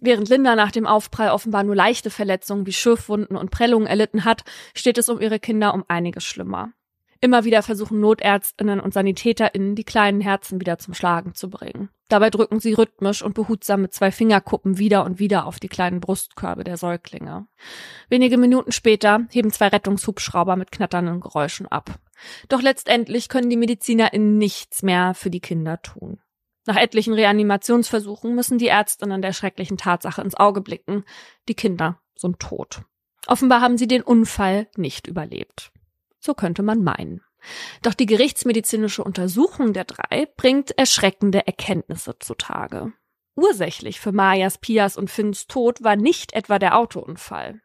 Während 0.00 0.28
Linda 0.28 0.56
nach 0.56 0.72
dem 0.72 0.86
Aufprall 0.86 1.30
offenbar 1.30 1.64
nur 1.64 1.76
leichte 1.76 2.10
Verletzungen 2.10 2.66
wie 2.66 2.72
Schürfwunden 2.72 3.36
und 3.36 3.50
Prellungen 3.50 3.86
erlitten 3.86 4.24
hat, 4.24 4.42
steht 4.74 4.98
es 4.98 5.08
um 5.08 5.20
ihre 5.20 5.38
Kinder 5.38 5.74
um 5.74 5.84
einiges 5.86 6.24
schlimmer. 6.24 6.72
Immer 7.20 7.44
wieder 7.44 7.62
versuchen 7.62 8.00
Notärztinnen 8.00 8.80
und 8.80 8.92
Sanitäterinnen, 8.92 9.76
die 9.76 9.84
kleinen 9.84 10.20
Herzen 10.20 10.60
wieder 10.60 10.78
zum 10.78 10.92
Schlagen 10.92 11.34
zu 11.34 11.48
bringen. 11.50 11.88
Dabei 12.12 12.28
drücken 12.28 12.60
sie 12.60 12.74
rhythmisch 12.74 13.22
und 13.22 13.32
behutsam 13.32 13.80
mit 13.80 13.94
zwei 13.94 14.12
Fingerkuppen 14.12 14.76
wieder 14.76 15.06
und 15.06 15.18
wieder 15.18 15.46
auf 15.46 15.58
die 15.58 15.70
kleinen 15.70 16.00
Brustkörbe 16.00 16.62
der 16.62 16.76
Säuglinge. 16.76 17.46
Wenige 18.10 18.36
Minuten 18.36 18.70
später 18.70 19.26
heben 19.30 19.50
zwei 19.50 19.68
Rettungshubschrauber 19.68 20.56
mit 20.56 20.70
knatternden 20.70 21.22
Geräuschen 21.22 21.68
ab. 21.68 21.98
Doch 22.50 22.60
letztendlich 22.60 23.30
können 23.30 23.48
die 23.48 23.56
MedizinerInnen 23.56 24.36
nichts 24.36 24.82
mehr 24.82 25.14
für 25.14 25.30
die 25.30 25.40
Kinder 25.40 25.80
tun. 25.80 26.20
Nach 26.66 26.76
etlichen 26.76 27.14
Reanimationsversuchen 27.14 28.34
müssen 28.34 28.58
die 28.58 28.68
Ärztinnen 28.68 29.22
der 29.22 29.32
schrecklichen 29.32 29.78
Tatsache 29.78 30.20
ins 30.20 30.34
Auge 30.34 30.60
blicken. 30.60 31.04
Die 31.48 31.54
Kinder 31.54 31.98
sind 32.14 32.40
tot. 32.40 32.82
Offenbar 33.26 33.62
haben 33.62 33.78
sie 33.78 33.88
den 33.88 34.02
Unfall 34.02 34.68
nicht 34.76 35.06
überlebt. 35.06 35.72
So 36.18 36.34
könnte 36.34 36.62
man 36.62 36.84
meinen. 36.84 37.22
Doch 37.82 37.94
die 37.94 38.06
gerichtsmedizinische 38.06 39.04
Untersuchung 39.04 39.72
der 39.72 39.84
drei 39.84 40.26
bringt 40.36 40.76
erschreckende 40.78 41.46
Erkenntnisse 41.46 42.18
zutage. 42.18 42.92
Ursächlich 43.34 44.00
für 44.00 44.12
Mayas, 44.12 44.58
Pias 44.58 44.96
und 44.96 45.10
Finns 45.10 45.46
Tod 45.46 45.82
war 45.82 45.96
nicht 45.96 46.34
etwa 46.34 46.58
der 46.58 46.76
Autounfall. 46.76 47.60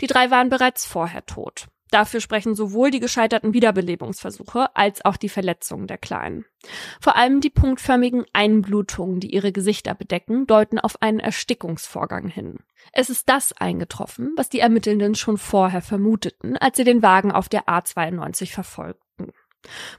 Die 0.00 0.06
drei 0.06 0.30
waren 0.30 0.50
bereits 0.50 0.84
vorher 0.84 1.24
tot. 1.26 1.66
Dafür 1.90 2.20
sprechen 2.20 2.54
sowohl 2.54 2.90
die 2.90 3.00
gescheiterten 3.00 3.54
Wiederbelebungsversuche 3.54 4.76
als 4.76 5.04
auch 5.04 5.16
die 5.16 5.30
Verletzungen 5.30 5.86
der 5.86 5.96
Kleinen. 5.96 6.44
Vor 7.00 7.16
allem 7.16 7.40
die 7.40 7.50
punktförmigen 7.50 8.26
Einblutungen, 8.34 9.20
die 9.20 9.32
ihre 9.32 9.52
Gesichter 9.52 9.94
bedecken, 9.94 10.46
deuten 10.46 10.78
auf 10.78 11.00
einen 11.00 11.20
Erstickungsvorgang 11.20 12.28
hin. 12.28 12.58
Es 12.92 13.08
ist 13.08 13.28
das 13.28 13.52
eingetroffen, 13.54 14.34
was 14.36 14.50
die 14.50 14.60
Ermittelnden 14.60 15.14
schon 15.14 15.38
vorher 15.38 15.82
vermuteten, 15.82 16.56
als 16.58 16.76
sie 16.76 16.84
den 16.84 17.02
Wagen 17.02 17.32
auf 17.32 17.48
der 17.48 17.64
A92 17.64 18.52
verfolgten. 18.52 19.07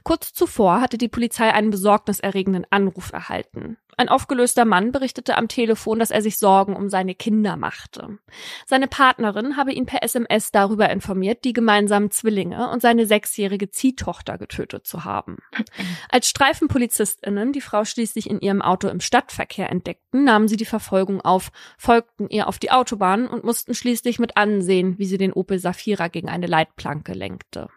Kurz 0.02 0.32
zuvor 0.32 0.80
hatte 0.80 0.98
die 0.98 1.08
Polizei 1.08 1.52
einen 1.52 1.70
besorgniserregenden 1.70 2.66
Anruf 2.70 3.12
erhalten. 3.12 3.76
Ein 3.96 4.08
aufgelöster 4.08 4.64
Mann 4.64 4.92
berichtete 4.92 5.36
am 5.36 5.46
Telefon, 5.46 5.98
dass 5.98 6.10
er 6.10 6.22
sich 6.22 6.38
Sorgen 6.38 6.74
um 6.74 6.88
seine 6.88 7.14
Kinder 7.14 7.56
machte. 7.56 8.18
Seine 8.66 8.88
Partnerin 8.88 9.58
habe 9.58 9.72
ihn 9.72 9.84
per 9.84 10.02
SMS 10.02 10.52
darüber 10.52 10.88
informiert, 10.88 11.44
die 11.44 11.52
gemeinsamen 11.52 12.10
Zwillinge 12.10 12.70
und 12.70 12.80
seine 12.80 13.04
sechsjährige 13.04 13.70
Ziehtochter 13.70 14.38
getötet 14.38 14.86
zu 14.86 15.04
haben. 15.04 15.38
Als 16.08 16.30
Streifenpolizistinnen 16.30 17.52
die 17.52 17.60
Frau 17.60 17.84
schließlich 17.84 18.30
in 18.30 18.40
ihrem 18.40 18.62
Auto 18.62 18.88
im 18.88 19.00
Stadtverkehr 19.00 19.68
entdeckten, 19.68 20.24
nahmen 20.24 20.48
sie 20.48 20.56
die 20.56 20.64
Verfolgung 20.64 21.20
auf, 21.20 21.50
folgten 21.76 22.30
ihr 22.30 22.48
auf 22.48 22.58
die 22.58 22.70
Autobahn 22.70 23.26
und 23.26 23.44
mussten 23.44 23.74
schließlich 23.74 24.18
mit 24.18 24.36
ansehen, 24.38 24.98
wie 24.98 25.04
sie 25.04 25.18
den 25.18 25.34
Opel 25.34 25.58
Safira 25.58 26.08
gegen 26.08 26.30
eine 26.30 26.46
Leitplanke 26.46 27.12
lenkte. 27.12 27.68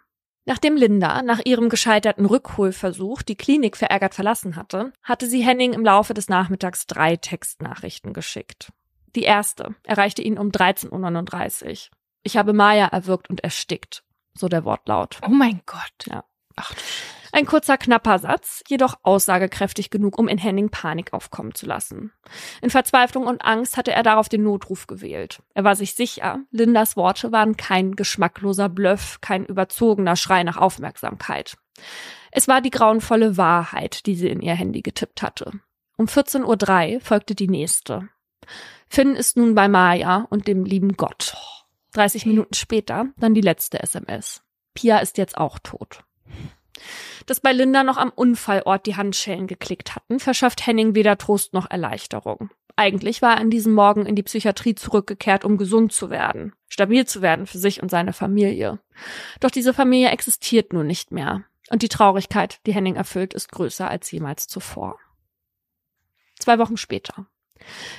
Nachdem 0.46 0.76
Linda 0.76 1.22
nach 1.22 1.40
ihrem 1.46 1.70
gescheiterten 1.70 2.26
Rückholversuch 2.26 3.22
die 3.22 3.38
Klinik 3.38 3.78
verärgert 3.78 4.14
verlassen 4.14 4.56
hatte, 4.58 4.92
hatte 5.02 5.28
sie 5.28 5.42
Henning 5.42 5.74
im 5.74 5.86
Laufe 5.86 6.14
des 6.14 6.28
Nachmittags 6.28 6.86
drei 6.86 7.16
Textnachrichten 7.16 8.14
geschickt. 8.14 8.72
Die 9.16 9.24
erste 9.24 9.76
erreichte 9.84 10.22
ihn 10.22 10.38
um 10.38 10.50
13.39 10.50 11.70
Uhr. 11.72 11.98
Ich 12.24 12.38
habe 12.38 12.54
Maya 12.54 12.88
erwürgt 12.88 13.30
und 13.30 13.42
erstickt. 13.42 14.04
So 14.34 14.48
der 14.50 14.66
Wortlaut. 14.66 15.20
Oh 15.26 15.30
mein 15.30 15.62
Gott. 15.66 16.08
Ja. 16.08 16.26
Ach. 16.56 16.74
Ein 17.36 17.48
kurzer, 17.48 17.80
knapper 17.80 18.20
Satz, 18.20 18.64
jedoch 18.68 19.00
aussagekräftig 19.02 19.90
genug, 19.90 20.20
um 20.20 20.28
in 20.28 20.38
Henning 20.38 20.70
Panik 20.70 21.14
aufkommen 21.14 21.56
zu 21.56 21.66
lassen. 21.66 22.12
In 22.62 22.70
Verzweiflung 22.70 23.26
und 23.26 23.44
Angst 23.44 23.76
hatte 23.76 23.92
er 23.92 24.04
darauf 24.04 24.30
den 24.30 24.44
Notruf 24.44 24.86
gewählt. 24.86 25.42
Er 25.56 25.64
war 25.64 25.76
sich 25.76 25.96
sicher, 25.96 26.42
Lindas 26.52 26.96
Worte 26.96 27.32
waren 27.32 27.58
kein 27.58 27.96
geschmackloser 27.96 28.70
Bluff, 28.70 29.20
kein 29.22 29.48
überzogener 29.48 30.16
Schrei 30.16 30.44
nach 30.44 30.58
Aufmerksamkeit. 30.58 31.58
Es 32.32 32.48
war 32.48 32.62
die 32.62 32.70
grauenvolle 32.70 33.36
Wahrheit, 33.36 34.06
die 34.06 34.14
sie 34.14 34.30
in 34.30 34.44
ihr 34.44 34.54
Handy 34.54 34.84
getippt 34.84 35.24
hatte. 35.24 35.54
Um 35.98 36.06
14.03 36.06 36.96
Uhr 36.96 37.02
folgte 37.02 37.34
die 37.34 37.48
nächste. 37.48 38.10
Finn 38.88 39.16
ist 39.16 39.38
nun 39.38 39.56
bei 39.56 39.68
Maya 39.68 40.28
und 40.30 40.48
dem 40.48 40.66
lieben 40.66 40.98
Gott. 40.98 41.36
30 41.94 42.28
Minuten 42.28 42.54
später 42.54 43.08
dann 43.18 43.34
die 43.34 43.42
letzte 43.42 43.82
SMS. 43.82 44.44
Pia 44.76 45.00
ist 45.00 45.18
jetzt 45.18 45.36
auch 45.36 45.58
tot. 45.58 46.04
Dass 47.26 47.40
bei 47.40 47.54
Linda 47.54 47.84
noch 47.84 47.98
am 47.98 48.10
Unfallort 48.10 48.86
die 48.86 48.96
Handschellen 48.96 49.48
geklickt 49.48 49.96
hatten, 49.96 50.20
verschafft 50.20 50.66
Henning 50.66 50.96
weder 50.96 51.18
Trost 51.18 51.54
noch 51.54 51.70
Erleichterung. 51.70 52.50
Eigentlich 52.76 53.22
war 53.22 53.36
er 53.36 53.42
an 53.42 53.52
diesem 53.52 53.74
Morgen 53.74 54.06
in 54.06 54.16
die 54.16 54.24
Psychiatrie 54.24 54.76
zurückgekehrt, 54.76 55.46
um 55.46 55.58
gesund 55.58 55.94
zu 55.94 56.10
werden, 56.10 56.54
stabil 56.68 57.06
zu 57.06 57.22
werden 57.22 57.46
für 57.46 57.60
sich 57.60 57.84
und 57.84 57.90
seine 57.90 58.14
Familie. 58.14 58.80
Doch 59.40 59.52
diese 59.52 59.74
Familie 59.74 60.10
existiert 60.10 60.74
nun 60.74 60.88
nicht 60.88 61.12
mehr. 61.12 61.46
Und 61.70 61.82
die 61.82 61.90
Traurigkeit, 61.90 62.60
die 62.66 62.74
Henning 62.74 62.96
erfüllt, 62.96 63.34
ist 63.34 63.52
größer 63.52 63.88
als 63.88 64.12
jemals 64.12 64.48
zuvor. 64.48 64.98
Zwei 66.40 66.58
Wochen 66.60 66.78
später. 66.78 67.28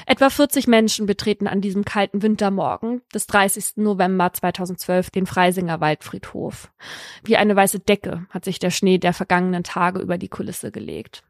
Etwa 0.06 0.30
40 0.30 0.66
Menschen 0.66 1.06
betreten 1.06 1.46
an 1.46 1.60
diesem 1.60 1.84
kalten 1.84 2.22
Wintermorgen 2.22 3.02
des 3.12 3.26
30. 3.26 3.76
November 3.76 4.32
2012 4.32 5.10
den 5.10 5.26
Freisinger 5.26 5.80
Waldfriedhof. 5.80 6.70
Wie 7.22 7.36
eine 7.36 7.56
weiße 7.56 7.80
Decke 7.80 8.26
hat 8.30 8.44
sich 8.44 8.58
der 8.58 8.70
Schnee 8.70 8.98
der 8.98 9.12
vergangenen 9.12 9.64
Tage 9.64 10.00
über 10.00 10.18
die 10.18 10.28
Kulisse 10.28 10.70
gelegt. 10.70 11.22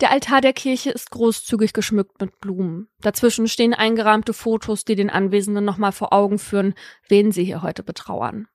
Der 0.00 0.12
Altar 0.12 0.40
der 0.40 0.52
Kirche 0.52 0.90
ist 0.90 1.10
großzügig 1.10 1.72
geschmückt 1.72 2.20
mit 2.20 2.40
Blumen. 2.40 2.88
Dazwischen 3.00 3.48
stehen 3.48 3.74
eingerahmte 3.74 4.32
Fotos, 4.32 4.84
die 4.84 4.94
den 4.94 5.10
Anwesenden 5.10 5.64
nochmal 5.64 5.92
vor 5.92 6.12
Augen 6.12 6.38
führen, 6.38 6.74
wen 7.08 7.32
sie 7.32 7.44
hier 7.44 7.62
heute 7.62 7.82
betrauern. 7.82 8.46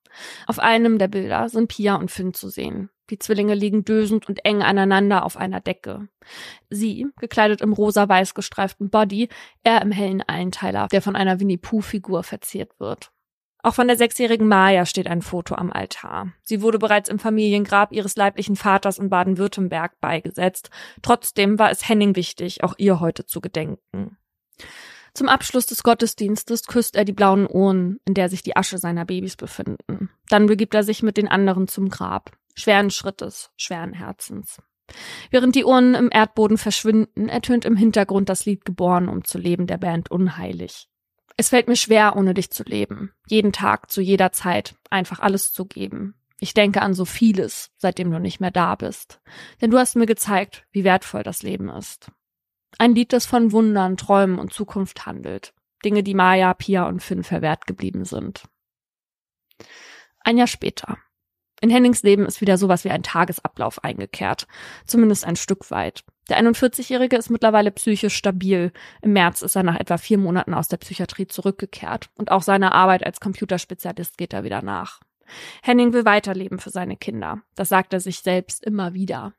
Auf 0.47 0.59
einem 0.59 0.97
der 0.97 1.07
Bilder 1.07 1.49
sind 1.49 1.67
Pia 1.67 1.95
und 1.95 2.11
Finn 2.11 2.33
zu 2.33 2.49
sehen. 2.49 2.89
Die 3.09 3.19
Zwillinge 3.19 3.53
liegen 3.53 3.83
dösend 3.83 4.27
und 4.29 4.45
eng 4.45 4.61
aneinander 4.61 5.25
auf 5.25 5.37
einer 5.37 5.59
Decke. 5.59 6.07
Sie, 6.69 7.07
gekleidet 7.19 7.61
im 7.61 7.73
rosa-weiß 7.73 8.33
gestreiften 8.33 8.89
Body, 8.89 9.29
er 9.63 9.81
im 9.81 9.91
hellen 9.91 10.21
Einteiler, 10.21 10.87
der 10.87 11.01
von 11.01 11.15
einer 11.15 11.39
Winnie-Pooh-Figur 11.39 12.23
verziert 12.23 12.79
wird. 12.79 13.11
Auch 13.65 13.75
von 13.75 13.87
der 13.87 13.97
sechsjährigen 13.97 14.47
Maya 14.47 14.85
steht 14.85 15.07
ein 15.07 15.21
Foto 15.21 15.55
am 15.55 15.71
Altar. 15.71 16.33
Sie 16.43 16.61
wurde 16.61 16.79
bereits 16.79 17.07
im 17.07 17.17
Familiengrab 17.17 17.93
ihres 17.93 18.17
leiblichen 18.17 18.57
Vaters 18.57 18.97
in 18.97 19.09
Baden-Württemberg 19.09 20.01
beigesetzt. 20.01 20.69
Trotzdem 21.01 21.57
war 21.57 21.71
es 21.71 21.87
Henning 21.87 22.17
wichtig, 22.17 22.63
auch 22.63 22.75
ihr 22.77 22.99
heute 22.99 23.25
zu 23.25 23.39
gedenken. 23.39 24.17
Zum 25.13 25.29
Abschluss 25.29 25.67
des 25.67 25.83
Gottesdienstes 25.83 26.65
küsst 26.65 26.95
er 26.95 27.05
die 27.05 27.13
blauen 27.13 27.45
Urnen, 27.45 27.99
in 28.05 28.15
der 28.15 28.29
sich 28.29 28.41
die 28.41 28.55
Asche 28.55 28.79
seiner 28.79 29.05
Babys 29.05 29.35
befinden. 29.35 30.09
Dann 30.29 30.47
begibt 30.47 30.73
er 30.73 30.83
sich 30.83 31.03
mit 31.03 31.17
den 31.17 31.27
anderen 31.27 31.67
zum 31.67 31.89
Grab. 31.89 32.31
Schweren 32.55 32.89
Schrittes, 32.89 33.51
schweren 33.55 33.93
Herzens. 33.93 34.59
Während 35.29 35.55
die 35.55 35.65
Urnen 35.65 35.95
im 35.95 36.09
Erdboden 36.11 36.57
verschwinden, 36.57 37.29
ertönt 37.29 37.65
im 37.65 37.75
Hintergrund 37.75 38.29
das 38.29 38.45
Lied 38.45 38.65
Geboren, 38.65 39.07
um 39.07 39.23
zu 39.23 39.37
leben 39.37 39.67
der 39.67 39.77
Band 39.77 40.09
Unheilig. 40.09 40.87
Es 41.37 41.49
fällt 41.49 41.67
mir 41.67 41.75
schwer, 41.75 42.15
ohne 42.15 42.33
dich 42.33 42.51
zu 42.51 42.63
leben. 42.63 43.11
Jeden 43.27 43.53
Tag, 43.53 43.91
zu 43.91 44.01
jeder 44.01 44.31
Zeit, 44.31 44.75
einfach 44.89 45.19
alles 45.19 45.51
zu 45.51 45.65
geben. 45.65 46.15
Ich 46.39 46.53
denke 46.53 46.81
an 46.81 46.93
so 46.93 47.05
vieles, 47.05 47.71
seitdem 47.77 48.11
du 48.11 48.19
nicht 48.19 48.39
mehr 48.39 48.51
da 48.51 48.75
bist. 48.75 49.21
Denn 49.61 49.71
du 49.71 49.77
hast 49.77 49.95
mir 49.95 50.05
gezeigt, 50.05 50.65
wie 50.71 50.83
wertvoll 50.83 51.23
das 51.23 51.41
Leben 51.41 51.69
ist. 51.69 52.11
Ein 52.79 52.95
Lied, 52.95 53.13
das 53.13 53.25
von 53.25 53.51
Wundern, 53.51 53.97
Träumen 53.97 54.39
und 54.39 54.53
Zukunft 54.53 55.05
handelt. 55.05 55.53
Dinge, 55.83 56.03
die 56.03 56.15
Maya, 56.15 56.53
Pia 56.53 56.87
und 56.87 57.01
Finn 57.01 57.23
verwehrt 57.23 57.67
geblieben 57.67 58.05
sind. 58.05 58.43
Ein 60.19 60.37
Jahr 60.37 60.47
später. 60.47 60.97
In 61.61 61.69
Hennings 61.69 62.03
Leben 62.03 62.25
ist 62.25 62.41
wieder 62.41 62.57
sowas 62.57 62.83
wie 62.83 62.89
ein 62.89 63.03
Tagesablauf 63.03 63.83
eingekehrt. 63.83 64.47
Zumindest 64.85 65.25
ein 65.25 65.37
Stück 65.37 65.71
weit. 65.71 66.03
Der 66.29 66.37
41-Jährige 66.41 67.15
ist 67.15 67.29
mittlerweile 67.29 67.71
psychisch 67.71 68.15
stabil. 68.15 68.71
Im 69.01 69.13
März 69.13 69.41
ist 69.41 69.55
er 69.55 69.63
nach 69.63 69.79
etwa 69.79 69.97
vier 69.97 70.17
Monaten 70.17 70.53
aus 70.53 70.67
der 70.67 70.77
Psychiatrie 70.77 71.27
zurückgekehrt. 71.27 72.09
Und 72.15 72.31
auch 72.31 72.41
seiner 72.41 72.73
Arbeit 72.73 73.05
als 73.05 73.19
Computerspezialist 73.19 74.17
geht 74.17 74.33
er 74.33 74.43
wieder 74.43 74.61
nach. 74.61 74.99
Henning 75.61 75.93
will 75.93 76.05
weiterleben 76.05 76.59
für 76.59 76.69
seine 76.69 76.97
Kinder. 76.97 77.41
Das 77.55 77.69
sagt 77.69 77.93
er 77.93 77.99
sich 77.99 78.19
selbst 78.19 78.63
immer 78.63 78.93
wieder. 78.93 79.33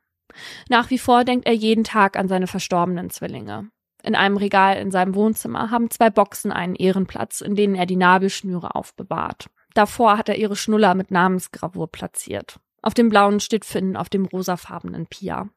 Nach 0.69 0.89
wie 0.89 0.97
vor 0.97 1.23
denkt 1.23 1.45
er 1.45 1.53
jeden 1.53 1.83
Tag 1.83 2.17
an 2.17 2.27
seine 2.27 2.47
verstorbenen 2.47 3.09
Zwillinge. 3.09 3.69
In 4.03 4.15
einem 4.15 4.37
Regal 4.37 4.77
in 4.77 4.91
seinem 4.91 5.15
Wohnzimmer 5.15 5.71
haben 5.71 5.89
zwei 5.89 6.09
Boxen 6.09 6.51
einen 6.51 6.75
Ehrenplatz, 6.75 7.41
in 7.41 7.55
denen 7.55 7.75
er 7.75 7.85
die 7.85 7.95
Nabelschnüre 7.95 8.75
aufbewahrt. 8.75 9.47
Davor 9.73 10.17
hat 10.17 10.29
er 10.29 10.37
ihre 10.37 10.55
Schnuller 10.55 10.93
mit 10.93 11.11
Namensgravur 11.11 11.91
platziert. 11.91 12.59
Auf 12.81 12.93
dem 12.93 13.09
blauen 13.09 13.39
steht 13.39 13.65
Finn, 13.65 13.97
auf 13.97 14.09
dem 14.09 14.25
rosafarbenen 14.25 15.07
Pia. 15.07 15.49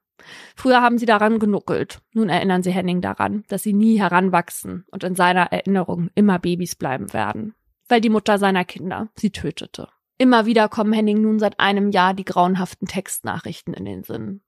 Früher 0.56 0.80
haben 0.80 0.98
sie 0.98 1.06
daran 1.06 1.38
genuckelt. 1.38 2.00
Nun 2.14 2.28
erinnern 2.28 2.62
sie 2.62 2.72
Henning 2.72 3.00
daran, 3.00 3.44
dass 3.48 3.62
sie 3.62 3.74
nie 3.74 4.00
heranwachsen 4.00 4.84
und 4.90 5.04
in 5.04 5.14
seiner 5.14 5.52
Erinnerung 5.52 6.10
immer 6.14 6.38
Babys 6.38 6.74
bleiben 6.74 7.12
werden. 7.12 7.54
Weil 7.88 8.00
die 8.00 8.08
Mutter 8.08 8.38
seiner 8.38 8.64
Kinder 8.64 9.10
sie 9.14 9.30
tötete. 9.30 9.88
Immer 10.16 10.46
wieder 10.46 10.68
kommen 10.68 10.92
Henning 10.92 11.22
nun 11.22 11.38
seit 11.38 11.60
einem 11.60 11.90
Jahr 11.90 12.14
die 12.14 12.24
grauenhaften 12.24 12.88
Textnachrichten 12.88 13.74
in 13.74 13.84
den 13.84 14.02
Sinn. 14.02 14.40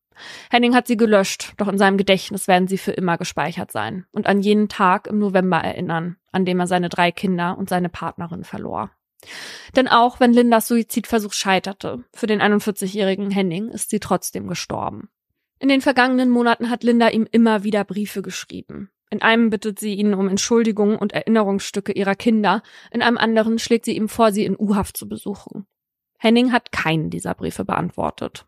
Henning 0.50 0.74
hat 0.74 0.86
sie 0.86 0.96
gelöscht, 0.96 1.52
doch 1.56 1.68
in 1.68 1.78
seinem 1.78 1.96
Gedächtnis 1.96 2.48
werden 2.48 2.68
sie 2.68 2.78
für 2.78 2.92
immer 2.92 3.18
gespeichert 3.18 3.72
sein 3.72 4.06
und 4.12 4.26
an 4.26 4.40
jenen 4.40 4.68
Tag 4.68 5.06
im 5.06 5.18
November 5.18 5.58
erinnern, 5.58 6.16
an 6.32 6.44
dem 6.44 6.60
er 6.60 6.66
seine 6.66 6.88
drei 6.88 7.12
Kinder 7.12 7.56
und 7.58 7.68
seine 7.68 7.88
Partnerin 7.88 8.44
verlor. 8.44 8.90
Denn 9.76 9.88
auch 9.88 10.20
wenn 10.20 10.32
Lindas 10.32 10.68
Suizidversuch 10.68 11.32
scheiterte, 11.32 12.04
für 12.14 12.26
den 12.26 12.40
41-jährigen 12.40 13.30
Henning 13.30 13.68
ist 13.68 13.90
sie 13.90 14.00
trotzdem 14.00 14.48
gestorben. 14.48 15.08
In 15.58 15.68
den 15.68 15.82
vergangenen 15.82 16.30
Monaten 16.30 16.70
hat 16.70 16.84
Linda 16.84 17.08
ihm 17.08 17.26
immer 17.30 17.64
wieder 17.64 17.84
Briefe 17.84 18.22
geschrieben. 18.22 18.90
In 19.10 19.22
einem 19.22 19.50
bittet 19.50 19.78
sie 19.78 19.94
ihn 19.94 20.14
um 20.14 20.28
Entschuldigungen 20.28 20.96
und 20.96 21.12
Erinnerungsstücke 21.12 21.92
ihrer 21.92 22.14
Kinder, 22.14 22.62
in 22.90 23.02
einem 23.02 23.18
anderen 23.18 23.58
schlägt 23.58 23.84
sie 23.84 23.96
ihm 23.96 24.08
vor, 24.08 24.32
sie 24.32 24.44
in 24.44 24.56
U-Haft 24.58 24.96
zu 24.96 25.08
besuchen. 25.08 25.66
Henning 26.18 26.52
hat 26.52 26.70
keinen 26.70 27.10
dieser 27.10 27.34
Briefe 27.34 27.64
beantwortet. 27.64 28.46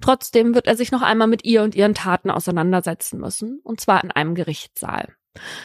Trotzdem 0.00 0.54
wird 0.54 0.66
er 0.66 0.76
sich 0.76 0.92
noch 0.92 1.02
einmal 1.02 1.28
mit 1.28 1.44
ihr 1.44 1.62
und 1.62 1.74
ihren 1.74 1.94
Taten 1.94 2.30
auseinandersetzen 2.30 3.20
müssen, 3.20 3.60
und 3.62 3.80
zwar 3.80 4.02
in 4.02 4.10
einem 4.10 4.34
Gerichtssaal. 4.34 5.14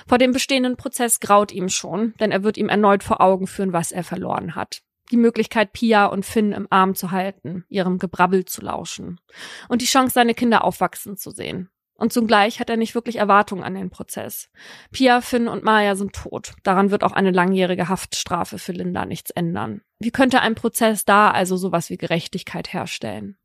Vor 0.07 0.17
dem 0.17 0.33
bestehenden 0.33 0.77
Prozess 0.77 1.19
graut 1.19 1.51
ihm 1.51 1.69
schon, 1.69 2.13
denn 2.19 2.31
er 2.31 2.43
wird 2.43 2.57
ihm 2.57 2.69
erneut 2.69 3.03
vor 3.03 3.21
Augen 3.21 3.47
führen, 3.47 3.73
was 3.73 3.91
er 3.91 4.03
verloren 4.03 4.55
hat. 4.55 4.81
Die 5.11 5.17
Möglichkeit, 5.17 5.73
Pia 5.73 6.05
und 6.05 6.25
Finn 6.25 6.53
im 6.53 6.67
Arm 6.69 6.95
zu 6.95 7.11
halten, 7.11 7.65
ihrem 7.67 7.99
Gebrabbel 7.99 8.45
zu 8.45 8.61
lauschen. 8.61 9.19
Und 9.67 9.81
die 9.81 9.85
Chance, 9.85 10.13
seine 10.13 10.33
Kinder 10.33 10.63
aufwachsen 10.63 11.17
zu 11.17 11.31
sehen. 11.31 11.69
Und 11.95 12.11
zugleich 12.11 12.59
hat 12.59 12.69
er 12.69 12.77
nicht 12.77 12.95
wirklich 12.95 13.17
Erwartungen 13.17 13.63
an 13.63 13.75
den 13.75 13.91
Prozess. 13.91 14.49
Pia, 14.91 15.21
Finn 15.21 15.47
und 15.47 15.63
Maya 15.63 15.95
sind 15.95 16.13
tot. 16.13 16.53
Daran 16.63 16.89
wird 16.89 17.03
auch 17.03 17.11
eine 17.11 17.29
langjährige 17.29 17.89
Haftstrafe 17.89 18.57
für 18.57 18.71
Linda 18.71 19.05
nichts 19.05 19.29
ändern. 19.29 19.81
Wie 19.99 20.09
könnte 20.09 20.41
ein 20.41 20.55
Prozess 20.55 21.05
da 21.05 21.29
also 21.29 21.57
sowas 21.57 21.91
wie 21.91 21.97
Gerechtigkeit 21.97 22.73
herstellen? 22.73 23.37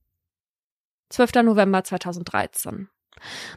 12. 1.10 1.42
November 1.44 1.84
2013. 1.84 2.88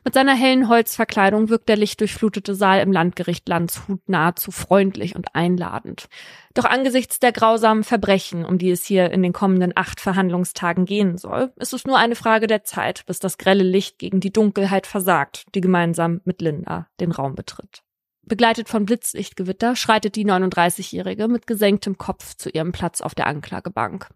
Mit 0.06 0.14
seiner 0.14 0.36
hellen 0.36 0.70
Holzverkleidung 0.70 1.50
wirkt 1.50 1.68
der 1.68 1.76
lichtdurchflutete 1.76 2.56
Saal 2.56 2.80
im 2.80 2.92
Landgericht 2.92 3.48
Landshut 3.48 4.08
nahezu 4.08 4.52
freundlich 4.52 5.16
und 5.16 5.36
einladend. 5.36 6.08
Doch 6.54 6.66
angesichts 6.66 7.20
der 7.20 7.32
grausamen 7.32 7.84
Verbrechen, 7.84 8.46
um 8.46 8.58
die 8.58 8.72
es 8.72 8.86
hier 8.86 9.12
in 9.12 9.22
den 9.22 9.34
kommenden 9.34 9.74
acht 9.76 10.00
Verhandlungstagen 10.00 10.86
gehen 10.86 11.18
soll, 11.18 11.52
ist 11.58 11.74
es 11.74 11.86
nur 11.86 11.98
eine 11.98 12.16
Frage 12.16 12.48
der 12.48 12.64
Zeit, 12.64 13.06
bis 13.06 13.20
das 13.20 13.38
grelle 13.38 13.64
Licht 13.64 14.00
gegen 14.00 14.22
die 14.22 14.34
Dunkelheit 14.34 14.88
versagt, 14.88 15.46
die 15.56 15.62
gemeinsam 15.62 16.22
mit 16.24 16.42
Linda 16.42 16.88
den 17.00 17.12
Raum 17.12 17.36
betritt. 17.36 17.84
Begleitet 18.30 18.70
von 18.70 18.86
Blitzlichtgewitter 18.86 19.76
schreitet 19.76 20.16
die 20.16 20.24
39-Jährige 20.24 21.28
mit 21.28 21.48
gesenktem 21.48 21.98
Kopf 21.98 22.36
zu 22.36 22.50
ihrem 22.52 22.72
Platz 22.72 23.02
auf 23.02 23.16
der 23.16 23.26
Anklagebank. 23.26 24.08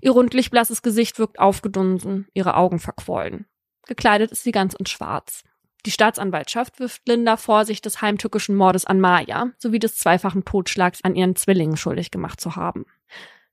Ihr 0.00 0.10
rundlich 0.10 0.50
blasses 0.50 0.82
Gesicht 0.82 1.20
wirkt 1.20 1.38
aufgedunsen, 1.38 2.26
ihre 2.34 2.56
Augen 2.56 2.80
verquollen. 2.80 3.46
Gekleidet 3.86 4.32
ist 4.32 4.42
sie 4.42 4.50
ganz 4.50 4.74
in 4.74 4.86
schwarz. 4.86 5.44
Die 5.86 5.92
Staatsanwaltschaft 5.92 6.80
wirft 6.80 7.06
Linda 7.06 7.36
vor, 7.36 7.64
sich 7.64 7.80
des 7.80 8.02
heimtückischen 8.02 8.56
Mordes 8.56 8.84
an 8.84 9.00
Maya 9.00 9.52
sowie 9.58 9.78
des 9.78 9.96
zweifachen 9.96 10.44
Totschlags 10.44 11.04
an 11.04 11.14
ihren 11.14 11.36
Zwillingen 11.36 11.76
schuldig 11.76 12.10
gemacht 12.10 12.40
zu 12.40 12.56
haben. 12.56 12.84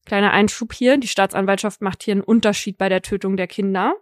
Kleiner 0.10 0.32
Einschub 0.32 0.74
hier, 0.74 0.98
die 0.98 1.08
Staatsanwaltschaft 1.08 1.84
macht 1.84 2.02
hier 2.02 2.14
einen 2.14 2.24
Unterschied 2.24 2.80
bei 2.80 2.90
der 2.90 3.04
Tötung 3.04 3.38
der 3.38 3.46
Kinder, 3.46 3.94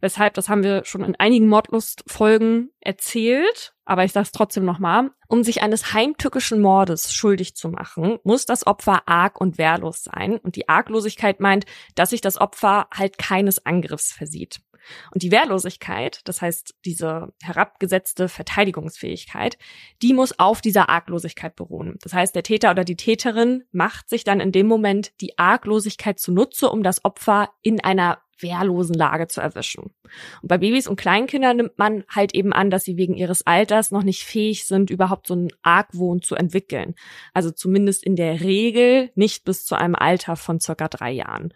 weshalb, 0.00 0.34
das 0.34 0.48
haben 0.48 0.64
wir 0.64 0.84
schon 0.84 1.04
in 1.04 1.14
einigen 1.14 1.46
Mordlustfolgen 1.46 2.72
erzählt, 2.80 3.72
aber 3.84 4.02
ich 4.02 4.10
sage 4.10 4.24
es 4.24 4.32
trotzdem 4.32 4.64
nochmal, 4.64 5.12
um 5.28 5.44
sich 5.44 5.62
eines 5.62 5.92
heimtückischen 5.92 6.60
Mordes 6.60 7.14
schuldig 7.14 7.54
zu 7.54 7.68
machen, 7.68 8.18
muss 8.24 8.44
das 8.44 8.66
Opfer 8.66 9.02
arg 9.06 9.40
und 9.40 9.56
wehrlos 9.56 10.02
sein. 10.02 10.38
Und 10.38 10.56
die 10.56 10.68
Arglosigkeit 10.68 11.38
meint, 11.38 11.64
dass 11.94 12.10
sich 12.10 12.20
das 12.20 12.40
Opfer 12.40 12.88
halt 12.92 13.16
keines 13.16 13.64
Angriffs 13.64 14.10
versieht. 14.10 14.62
Und 15.12 15.22
die 15.22 15.30
Wehrlosigkeit, 15.30 16.20
das 16.24 16.42
heißt 16.42 16.74
diese 16.84 17.32
herabgesetzte 17.42 18.28
Verteidigungsfähigkeit, 18.28 19.58
die 20.02 20.14
muss 20.14 20.38
auf 20.38 20.60
dieser 20.60 20.88
Arglosigkeit 20.88 21.56
beruhen. 21.56 21.98
Das 22.02 22.12
heißt, 22.12 22.34
der 22.34 22.42
Täter 22.42 22.70
oder 22.70 22.84
die 22.84 22.96
Täterin 22.96 23.64
macht 23.72 24.08
sich 24.08 24.24
dann 24.24 24.40
in 24.40 24.52
dem 24.52 24.66
Moment 24.66 25.12
die 25.20 25.38
Arglosigkeit 25.38 26.18
zunutze, 26.18 26.70
um 26.70 26.82
das 26.82 27.04
Opfer 27.04 27.50
in 27.62 27.82
einer 27.82 28.18
wehrlosen 28.42 28.94
Lage 28.94 29.28
zu 29.28 29.40
erwischen. 29.40 29.94
Und 30.42 30.48
bei 30.48 30.58
Babys 30.58 30.86
und 30.86 30.96
Kleinkindern 30.96 31.56
nimmt 31.56 31.78
man 31.78 32.04
halt 32.08 32.34
eben 32.34 32.52
an, 32.52 32.70
dass 32.70 32.84
sie 32.84 32.96
wegen 32.96 33.14
ihres 33.14 33.46
Alters 33.46 33.90
noch 33.90 34.02
nicht 34.02 34.24
fähig 34.24 34.66
sind, 34.66 34.90
überhaupt 34.90 35.26
so 35.26 35.34
einen 35.34 35.48
Argwohn 35.62 36.22
zu 36.22 36.34
entwickeln. 36.34 36.94
Also 37.32 37.50
zumindest 37.50 38.04
in 38.04 38.16
der 38.16 38.40
Regel 38.40 39.10
nicht 39.14 39.44
bis 39.44 39.64
zu 39.64 39.74
einem 39.74 39.94
Alter 39.94 40.36
von 40.36 40.60
circa 40.60 40.88
drei 40.88 41.12
Jahren. 41.12 41.54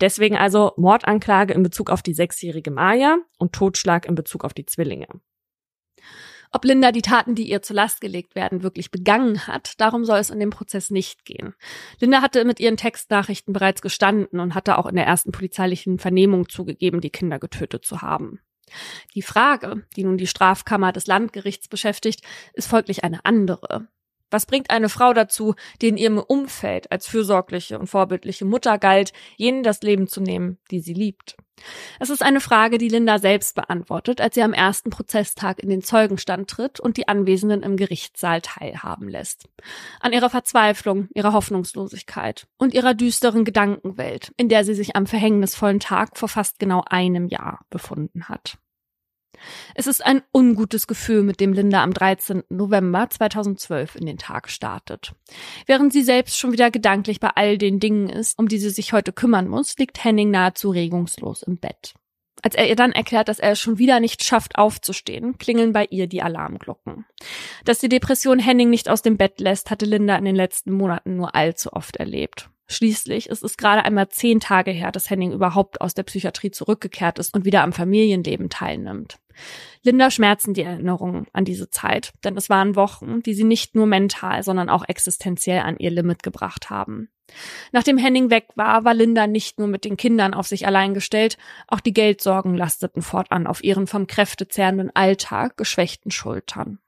Deswegen 0.00 0.36
also 0.36 0.72
Mordanklage 0.76 1.54
in 1.54 1.62
Bezug 1.62 1.90
auf 1.90 2.02
die 2.02 2.14
sechsjährige 2.14 2.70
Maya 2.70 3.18
und 3.38 3.52
Totschlag 3.52 4.06
in 4.06 4.14
Bezug 4.14 4.44
auf 4.44 4.54
die 4.54 4.66
Zwillinge. 4.66 5.08
Ob 6.52 6.64
Linda 6.64 6.92
die 6.92 7.02
Taten, 7.02 7.34
die 7.34 7.48
ihr 7.50 7.62
zur 7.62 7.76
Last 7.76 8.00
gelegt 8.00 8.34
werden, 8.34 8.62
wirklich 8.62 8.90
begangen 8.90 9.46
hat, 9.46 9.80
darum 9.80 10.04
soll 10.04 10.18
es 10.18 10.30
in 10.30 10.40
dem 10.40 10.50
Prozess 10.50 10.90
nicht 10.90 11.24
gehen. 11.24 11.54
Linda 12.00 12.22
hatte 12.22 12.44
mit 12.44 12.60
ihren 12.60 12.76
Textnachrichten 12.76 13.52
bereits 13.52 13.82
gestanden 13.82 14.40
und 14.40 14.54
hatte 14.54 14.78
auch 14.78 14.86
in 14.86 14.96
der 14.96 15.06
ersten 15.06 15.32
polizeilichen 15.32 15.98
Vernehmung 15.98 16.48
zugegeben, 16.48 17.00
die 17.00 17.10
Kinder 17.10 17.38
getötet 17.38 17.84
zu 17.84 18.00
haben. 18.00 18.40
Die 19.14 19.22
Frage, 19.22 19.84
die 19.96 20.04
nun 20.04 20.18
die 20.18 20.26
Strafkammer 20.26 20.92
des 20.92 21.06
Landgerichts 21.06 21.68
beschäftigt, 21.68 22.22
ist 22.52 22.68
folglich 22.68 23.04
eine 23.04 23.24
andere. 23.24 23.88
Was 24.30 24.46
bringt 24.46 24.70
eine 24.70 24.88
Frau 24.88 25.12
dazu, 25.12 25.54
die 25.80 25.88
in 25.88 25.96
ihrem 25.96 26.18
Umfeld 26.18 26.90
als 26.90 27.06
fürsorgliche 27.06 27.78
und 27.78 27.86
vorbildliche 27.86 28.44
Mutter 28.44 28.78
galt, 28.78 29.12
jenen 29.36 29.62
das 29.62 29.82
Leben 29.82 30.08
zu 30.08 30.20
nehmen, 30.20 30.58
die 30.70 30.80
sie 30.80 30.94
liebt? 30.94 31.36
Es 31.98 32.10
ist 32.10 32.22
eine 32.22 32.40
Frage, 32.40 32.78
die 32.78 32.88
Linda 32.88 33.18
selbst 33.18 33.54
beantwortet, 33.54 34.20
als 34.20 34.34
sie 34.34 34.42
am 34.42 34.52
ersten 34.52 34.90
Prozesstag 34.90 35.58
in 35.58 35.70
den 35.70 35.82
Zeugenstand 35.82 36.50
tritt 36.50 36.80
und 36.80 36.96
die 36.96 37.08
Anwesenden 37.08 37.62
im 37.62 37.76
Gerichtssaal 37.76 38.42
teilhaben 38.42 39.08
lässt. 39.08 39.48
An 40.00 40.12
ihrer 40.12 40.28
Verzweiflung, 40.28 41.08
ihrer 41.14 41.32
Hoffnungslosigkeit 41.32 42.46
und 42.58 42.74
ihrer 42.74 42.94
düsteren 42.94 43.44
Gedankenwelt, 43.44 44.32
in 44.36 44.48
der 44.48 44.64
sie 44.64 44.74
sich 44.74 44.96
am 44.96 45.06
verhängnisvollen 45.06 45.80
Tag 45.80 46.18
vor 46.18 46.28
fast 46.28 46.58
genau 46.58 46.82
einem 46.86 47.28
Jahr 47.28 47.64
befunden 47.70 48.28
hat. 48.28 48.58
Es 49.74 49.86
ist 49.86 50.04
ein 50.04 50.22
ungutes 50.32 50.86
Gefühl, 50.86 51.22
mit 51.22 51.40
dem 51.40 51.52
Linda 51.52 51.82
am 51.82 51.92
13. 51.92 52.42
November 52.48 53.08
2012 53.08 53.96
in 53.96 54.06
den 54.06 54.18
Tag 54.18 54.50
startet. 54.50 55.12
Während 55.66 55.92
sie 55.92 56.02
selbst 56.02 56.38
schon 56.38 56.52
wieder 56.52 56.70
gedanklich 56.70 57.20
bei 57.20 57.30
all 57.34 57.58
den 57.58 57.80
Dingen 57.80 58.08
ist, 58.08 58.38
um 58.38 58.48
die 58.48 58.58
sie 58.58 58.70
sich 58.70 58.92
heute 58.92 59.12
kümmern 59.12 59.48
muss, 59.48 59.76
liegt 59.78 60.02
Henning 60.02 60.30
nahezu 60.30 60.70
regungslos 60.70 61.42
im 61.42 61.58
Bett. 61.58 61.94
Als 62.42 62.54
er 62.54 62.68
ihr 62.68 62.76
dann 62.76 62.92
erklärt, 62.92 63.28
dass 63.28 63.38
er 63.38 63.52
es 63.52 63.60
schon 63.60 63.78
wieder 63.78 63.98
nicht 63.98 64.22
schafft, 64.22 64.56
aufzustehen, 64.56 65.38
klingeln 65.38 65.72
bei 65.72 65.86
ihr 65.90 66.06
die 66.06 66.22
Alarmglocken. 66.22 67.06
Dass 67.64 67.80
die 67.80 67.88
Depression 67.88 68.38
Henning 68.38 68.70
nicht 68.70 68.88
aus 68.88 69.02
dem 69.02 69.16
Bett 69.16 69.40
lässt, 69.40 69.70
hatte 69.70 69.86
Linda 69.86 70.16
in 70.16 70.24
den 70.24 70.36
letzten 70.36 70.72
Monaten 70.72 71.16
nur 71.16 71.34
allzu 71.34 71.72
oft 71.72 71.96
erlebt. 71.96 72.50
Schließlich 72.68 73.28
ist 73.28 73.44
es 73.44 73.56
gerade 73.56 73.84
einmal 73.84 74.08
zehn 74.08 74.40
Tage 74.40 74.72
her, 74.72 74.90
dass 74.90 75.08
Henning 75.08 75.32
überhaupt 75.32 75.80
aus 75.80 75.94
der 75.94 76.02
Psychiatrie 76.02 76.50
zurückgekehrt 76.50 77.18
ist 77.18 77.34
und 77.34 77.44
wieder 77.44 77.62
am 77.62 77.72
Familienleben 77.72 78.50
teilnimmt. 78.50 79.18
Linda 79.82 80.10
schmerzen 80.10 80.54
die 80.54 80.62
Erinnerungen 80.62 81.26
an 81.32 81.44
diese 81.44 81.70
Zeit, 81.70 82.12
denn 82.24 82.36
es 82.36 82.50
waren 82.50 82.76
Wochen, 82.76 83.22
die 83.22 83.34
sie 83.34 83.44
nicht 83.44 83.74
nur 83.74 83.86
mental, 83.86 84.42
sondern 84.42 84.68
auch 84.68 84.84
existenziell 84.86 85.60
an 85.60 85.76
ihr 85.78 85.90
Limit 85.90 86.22
gebracht 86.22 86.70
haben. 86.70 87.08
Nachdem 87.72 87.98
Henning 87.98 88.30
weg 88.30 88.48
war, 88.54 88.84
war 88.84 88.94
Linda 88.94 89.26
nicht 89.26 89.58
nur 89.58 89.68
mit 89.68 89.84
den 89.84 89.96
Kindern 89.96 90.34
auf 90.34 90.46
sich 90.46 90.66
allein 90.66 90.94
gestellt, 90.94 91.38
auch 91.66 91.80
die 91.80 91.92
Geldsorgen 91.92 92.56
lasteten 92.56 93.02
fortan 93.02 93.46
auf 93.46 93.64
ihren 93.64 93.86
vom 93.86 94.06
kräftezehrenden 94.06 94.94
Alltag 94.94 95.56
geschwächten 95.56 96.10
Schultern. 96.10 96.78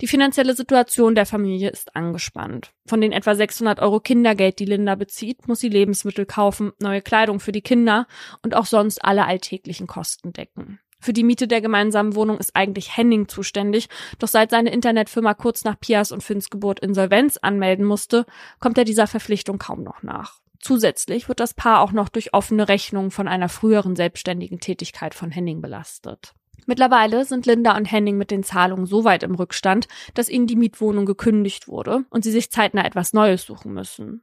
Die 0.00 0.06
finanzielle 0.06 0.54
Situation 0.54 1.14
der 1.14 1.24
Familie 1.24 1.70
ist 1.70 1.96
angespannt. 1.96 2.72
Von 2.86 3.00
den 3.00 3.12
etwa 3.12 3.34
600 3.34 3.80
Euro 3.80 4.00
Kindergeld, 4.00 4.58
die 4.58 4.66
Linda 4.66 4.94
bezieht, 4.94 5.48
muss 5.48 5.60
sie 5.60 5.70
Lebensmittel 5.70 6.26
kaufen, 6.26 6.72
neue 6.78 7.00
Kleidung 7.00 7.40
für 7.40 7.52
die 7.52 7.62
Kinder 7.62 8.06
und 8.42 8.54
auch 8.54 8.66
sonst 8.66 9.02
alle 9.02 9.24
alltäglichen 9.24 9.86
Kosten 9.86 10.32
decken. 10.34 10.80
Für 10.98 11.12
die 11.12 11.24
Miete 11.24 11.46
der 11.46 11.60
gemeinsamen 11.60 12.14
Wohnung 12.14 12.38
ist 12.38 12.56
eigentlich 12.56 12.96
Henning 12.96 13.28
zuständig, 13.28 13.88
doch 14.18 14.28
seit 14.28 14.50
seine 14.50 14.72
Internetfirma 14.72 15.34
kurz 15.34 15.64
nach 15.64 15.78
Pias 15.78 16.12
und 16.12 16.22
Finns 16.22 16.50
Geburt 16.50 16.80
Insolvenz 16.80 17.36
anmelden 17.36 17.84
musste, 17.84 18.26
kommt 18.60 18.78
er 18.78 18.84
dieser 18.84 19.06
Verpflichtung 19.06 19.58
kaum 19.58 19.82
noch 19.82 20.02
nach. 20.02 20.40
Zusätzlich 20.58 21.28
wird 21.28 21.40
das 21.40 21.54
Paar 21.54 21.80
auch 21.80 21.92
noch 21.92 22.08
durch 22.08 22.34
offene 22.34 22.68
Rechnungen 22.68 23.10
von 23.10 23.28
einer 23.28 23.48
früheren 23.48 23.94
selbstständigen 23.94 24.58
Tätigkeit 24.58 25.14
von 25.14 25.30
Henning 25.30 25.60
belastet. 25.60 26.34
Mittlerweile 26.66 27.24
sind 27.24 27.46
Linda 27.46 27.76
und 27.76 27.84
Henning 27.84 28.16
mit 28.16 28.32
den 28.32 28.42
Zahlungen 28.42 28.86
so 28.86 29.04
weit 29.04 29.22
im 29.22 29.36
Rückstand, 29.36 29.86
dass 30.14 30.28
ihnen 30.28 30.48
die 30.48 30.56
Mietwohnung 30.56 31.06
gekündigt 31.06 31.68
wurde 31.68 32.04
und 32.10 32.24
sie 32.24 32.32
sich 32.32 32.50
zeitnah 32.50 32.84
etwas 32.84 33.12
Neues 33.12 33.44
suchen 33.44 33.72
müssen. 33.72 34.22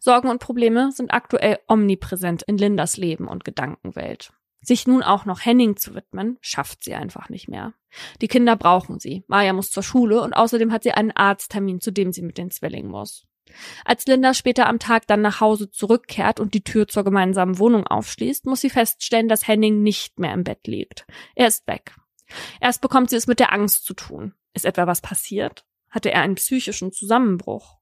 Sorgen 0.00 0.28
und 0.28 0.40
Probleme 0.40 0.90
sind 0.90 1.12
aktuell 1.12 1.60
omnipräsent 1.68 2.42
in 2.42 2.58
Lindas 2.58 2.96
Leben 2.96 3.28
und 3.28 3.44
Gedankenwelt. 3.44 4.32
Sich 4.64 4.86
nun 4.86 5.02
auch 5.02 5.26
noch 5.26 5.44
Henning 5.44 5.76
zu 5.76 5.94
widmen, 5.94 6.38
schafft 6.40 6.84
sie 6.84 6.94
einfach 6.94 7.28
nicht 7.28 7.48
mehr. 7.48 7.74
Die 8.22 8.28
Kinder 8.28 8.56
brauchen 8.56 8.98
sie. 8.98 9.22
Maja 9.26 9.52
muss 9.52 9.70
zur 9.70 9.82
Schule 9.82 10.22
und 10.22 10.32
außerdem 10.32 10.72
hat 10.72 10.84
sie 10.84 10.92
einen 10.92 11.10
Arzttermin, 11.10 11.82
zu 11.82 11.90
dem 11.90 12.12
sie 12.12 12.22
mit 12.22 12.38
den 12.38 12.50
Zwillingen 12.50 12.90
muss. 12.90 13.26
Als 13.84 14.06
Linda 14.06 14.32
später 14.32 14.66
am 14.66 14.78
Tag 14.78 15.06
dann 15.06 15.20
nach 15.20 15.40
Hause 15.40 15.70
zurückkehrt 15.70 16.40
und 16.40 16.54
die 16.54 16.64
Tür 16.64 16.88
zur 16.88 17.04
gemeinsamen 17.04 17.58
Wohnung 17.58 17.86
aufschließt, 17.86 18.46
muss 18.46 18.62
sie 18.62 18.70
feststellen, 18.70 19.28
dass 19.28 19.46
Henning 19.46 19.82
nicht 19.82 20.18
mehr 20.18 20.32
im 20.32 20.44
Bett 20.44 20.66
liegt. 20.66 21.06
Er 21.34 21.48
ist 21.48 21.66
weg. 21.66 21.94
Erst 22.58 22.80
bekommt 22.80 23.10
sie 23.10 23.16
es 23.16 23.26
mit 23.26 23.40
der 23.40 23.52
Angst 23.52 23.84
zu 23.84 23.92
tun. 23.92 24.34
Ist 24.54 24.64
etwa 24.64 24.86
was 24.86 25.02
passiert? 25.02 25.66
Hatte 25.90 26.10
er 26.10 26.22
einen 26.22 26.36
psychischen 26.36 26.90
Zusammenbruch? 26.90 27.78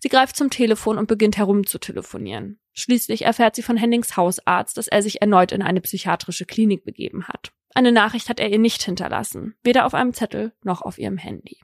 Sie 0.00 0.08
greift 0.08 0.36
zum 0.36 0.48
Telefon 0.48 0.96
und 0.96 1.08
beginnt 1.08 1.36
herumzutelefonieren. 1.36 2.58
Schließlich 2.78 3.22
erfährt 3.22 3.56
sie 3.56 3.62
von 3.62 3.76
Hennings 3.76 4.16
Hausarzt, 4.16 4.76
dass 4.76 4.86
er 4.86 5.02
sich 5.02 5.22
erneut 5.22 5.50
in 5.50 5.62
eine 5.62 5.80
psychiatrische 5.80 6.44
Klinik 6.44 6.84
begeben 6.84 7.26
hat. 7.26 7.52
Eine 7.74 7.90
Nachricht 7.90 8.28
hat 8.28 8.38
er 8.38 8.50
ihr 8.50 8.58
nicht 8.58 8.82
hinterlassen, 8.82 9.56
weder 9.64 9.86
auf 9.86 9.94
einem 9.94 10.12
Zettel 10.12 10.52
noch 10.62 10.82
auf 10.82 10.98
ihrem 10.98 11.18
Handy. 11.18 11.58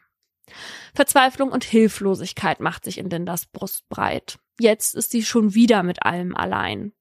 Verzweiflung 0.95 1.51
und 1.51 1.65
Hilflosigkeit 1.65 2.61
macht 2.61 2.85
sich 2.85 2.99
in 2.99 3.11
Lindas 3.11 3.47
Brust 3.47 3.89
breit. 3.89 4.39
Jetzt 4.61 4.95
ist 4.95 5.11
sie 5.11 5.23
schon 5.23 5.55
wieder 5.55 5.83
mit 5.83 6.05
allem 6.05 6.37
allein. 6.37 6.93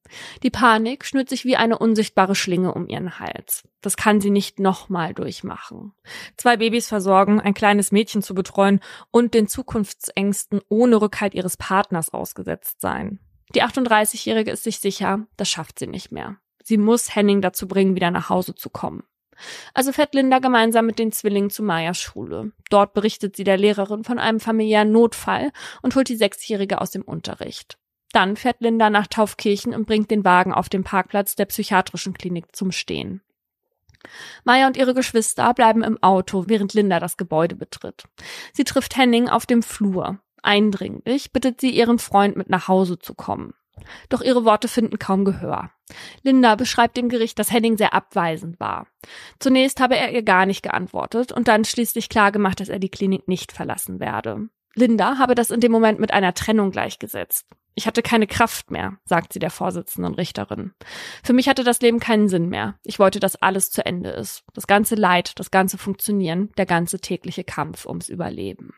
Die 0.42 0.50
Panik 0.50 1.04
schnürt 1.04 1.28
sich 1.28 1.44
wie 1.44 1.56
eine 1.56 1.78
unsichtbare 1.78 2.34
Schlinge 2.34 2.72
um 2.72 2.88
ihren 2.88 3.18
Hals. 3.18 3.68
Das 3.80 3.96
kann 3.96 4.20
sie 4.20 4.30
nicht 4.30 4.58
nochmal 4.58 5.14
durchmachen. 5.14 5.92
Zwei 6.36 6.56
Babys 6.56 6.88
versorgen, 6.88 7.40
ein 7.40 7.54
kleines 7.54 7.92
Mädchen 7.92 8.22
zu 8.22 8.34
betreuen 8.34 8.80
und 9.10 9.34
den 9.34 9.48
Zukunftsängsten 9.48 10.60
ohne 10.68 11.00
Rückhalt 11.00 11.34
ihres 11.34 11.56
Partners 11.56 12.12
ausgesetzt 12.12 12.80
sein. 12.80 13.20
Die 13.54 13.62
38-Jährige 13.62 14.50
ist 14.50 14.64
sich 14.64 14.78
sicher, 14.78 15.26
das 15.36 15.48
schafft 15.48 15.78
sie 15.78 15.86
nicht 15.86 16.12
mehr. 16.12 16.36
Sie 16.62 16.78
muss 16.78 17.14
Henning 17.14 17.42
dazu 17.42 17.66
bringen, 17.68 17.94
wieder 17.94 18.10
nach 18.10 18.28
Hause 18.28 18.54
zu 18.54 18.70
kommen. 18.70 19.02
Also 19.74 19.92
fährt 19.92 20.14
Linda 20.14 20.38
gemeinsam 20.38 20.86
mit 20.86 20.98
den 20.98 21.12
Zwillingen 21.12 21.50
zu 21.50 21.62
Mayas 21.62 22.00
Schule. 22.00 22.52
Dort 22.70 22.92
berichtet 22.94 23.36
sie 23.36 23.44
der 23.44 23.56
Lehrerin 23.56 24.04
von 24.04 24.18
einem 24.18 24.40
familiären 24.40 24.92
Notfall 24.92 25.50
und 25.82 25.96
holt 25.96 26.08
die 26.08 26.16
Sechsjährige 26.16 26.80
aus 26.80 26.90
dem 26.90 27.02
Unterricht. 27.02 27.78
Dann 28.12 28.36
fährt 28.36 28.60
Linda 28.60 28.90
nach 28.90 29.06
Taufkirchen 29.06 29.74
und 29.74 29.86
bringt 29.86 30.10
den 30.10 30.24
Wagen 30.24 30.52
auf 30.52 30.68
dem 30.68 30.84
Parkplatz 30.84 31.34
der 31.34 31.46
psychiatrischen 31.46 32.14
Klinik 32.14 32.54
zum 32.54 32.70
Stehen. 32.70 33.22
Maya 34.44 34.66
und 34.66 34.76
ihre 34.76 34.94
Geschwister 34.94 35.54
bleiben 35.54 35.82
im 35.82 36.02
Auto, 36.02 36.44
während 36.48 36.74
Linda 36.74 37.00
das 37.00 37.16
Gebäude 37.16 37.54
betritt. 37.54 38.04
Sie 38.52 38.64
trifft 38.64 38.96
Henning 38.96 39.28
auf 39.28 39.46
dem 39.46 39.62
Flur. 39.62 40.18
Eindringlich 40.42 41.32
bittet 41.32 41.60
sie 41.60 41.70
ihren 41.70 41.98
Freund 41.98 42.36
mit 42.36 42.50
nach 42.50 42.68
Hause 42.68 42.98
zu 42.98 43.14
kommen. 43.14 43.54
Doch 44.08 44.20
ihre 44.20 44.44
Worte 44.44 44.68
finden 44.68 44.98
kaum 44.98 45.24
Gehör. 45.24 45.70
Linda 46.22 46.54
beschreibt 46.54 46.96
dem 46.96 47.08
Gericht, 47.08 47.38
dass 47.38 47.52
Henning 47.52 47.76
sehr 47.76 47.94
abweisend 47.94 48.60
war. 48.60 48.86
Zunächst 49.38 49.80
habe 49.80 49.96
er 49.96 50.12
ihr 50.12 50.22
gar 50.22 50.46
nicht 50.46 50.62
geantwortet 50.62 51.32
und 51.32 51.48
dann 51.48 51.64
schließlich 51.64 52.08
klargemacht, 52.08 52.60
dass 52.60 52.68
er 52.68 52.78
die 52.78 52.90
Klinik 52.90 53.28
nicht 53.28 53.52
verlassen 53.52 54.00
werde. 54.00 54.48
Linda 54.74 55.18
habe 55.18 55.34
das 55.34 55.50
in 55.50 55.60
dem 55.60 55.72
Moment 55.72 56.00
mit 56.00 56.12
einer 56.12 56.34
Trennung 56.34 56.70
gleichgesetzt. 56.70 57.46
Ich 57.74 57.86
hatte 57.86 58.02
keine 58.02 58.26
Kraft 58.26 58.70
mehr, 58.70 58.98
sagt 59.04 59.32
sie 59.32 59.38
der 59.38 59.50
Vorsitzenden 59.50 60.14
Richterin. 60.14 60.72
Für 61.22 61.32
mich 61.32 61.48
hatte 61.48 61.64
das 61.64 61.80
Leben 61.80 62.00
keinen 62.00 62.28
Sinn 62.28 62.48
mehr. 62.48 62.78
Ich 62.84 62.98
wollte, 62.98 63.18
dass 63.18 63.36
alles 63.36 63.70
zu 63.70 63.84
Ende 63.84 64.10
ist. 64.10 64.44
Das 64.52 64.66
ganze 64.66 64.94
Leid, 64.94 65.32
das 65.38 65.50
ganze 65.50 65.78
Funktionieren, 65.78 66.50
der 66.58 66.66
ganze 66.66 67.00
tägliche 67.00 67.44
Kampf 67.44 67.86
ums 67.86 68.10
Überleben. 68.10 68.74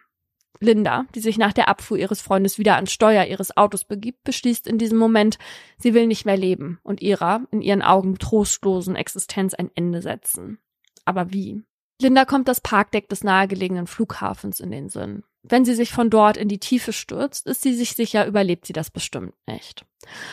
Linda, 0.61 1.07
die 1.15 1.21
sich 1.21 1.39
nach 1.39 1.53
der 1.53 1.69
Abfuhr 1.69 1.99
ihres 1.99 2.23
Freundes 2.23 2.59
wieder 2.59 2.77
ans 2.77 2.93
Steuer 2.93 3.25
ihres 3.25 3.57
Autos 3.57 3.85
begibt, 3.85 4.25
beschließt 4.25 4.67
in 4.67 4.79
diesem 4.79 4.99
Moment, 4.99 5.39
sie 5.79 5.95
will 5.95 6.07
nicht 6.07 6.25
mehr 6.25 6.37
leben 6.37 6.79
und 6.83 7.03
ihrer, 7.03 7.43
in 7.51 7.61
ihren 7.61 7.83
Augen 7.83 8.19
trostlosen 8.19 8.97
Existenz 8.97 9.55
ein 9.55 9.71
Ende 9.75 10.01
setzen. 10.03 10.59
Aber 11.05 11.33
wie? 11.33 11.63
Linda 12.01 12.25
kommt 12.25 12.49
das 12.49 12.61
Parkdeck 12.61 13.09
des 13.09 13.25
nahegelegenen 13.25 13.87
Flughafens 13.87 14.61
in 14.61 14.71
den 14.71 14.89
Sinn. 14.89 15.23
Wenn 15.43 15.65
sie 15.65 15.75
sich 15.75 15.93
von 15.93 16.09
dort 16.09 16.37
in 16.37 16.49
die 16.49 16.59
Tiefe 16.59 16.93
stürzt, 16.93 17.47
ist 17.47 17.63
sie 17.63 17.75
sich 17.75 17.95
sicher, 17.95 18.27
überlebt 18.27 18.67
sie 18.67 18.73
das 18.73 18.91
bestimmt 18.91 19.35
nicht. 19.47 19.85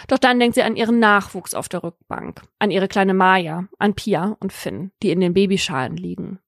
Doch 0.07 0.17
dann 0.17 0.39
denkt 0.39 0.55
sie 0.55 0.63
an 0.63 0.77
ihren 0.77 0.99
Nachwuchs 0.99 1.53
auf 1.53 1.67
der 1.67 1.83
Rückbank, 1.83 2.41
an 2.59 2.71
ihre 2.71 2.87
kleine 2.87 3.13
Maya, 3.13 3.67
an 3.77 3.93
Pia 3.93 4.37
und 4.39 4.53
Finn, 4.53 4.91
die 5.03 5.11
in 5.11 5.19
den 5.19 5.33
Babyschalen 5.33 5.97
liegen. 5.97 6.39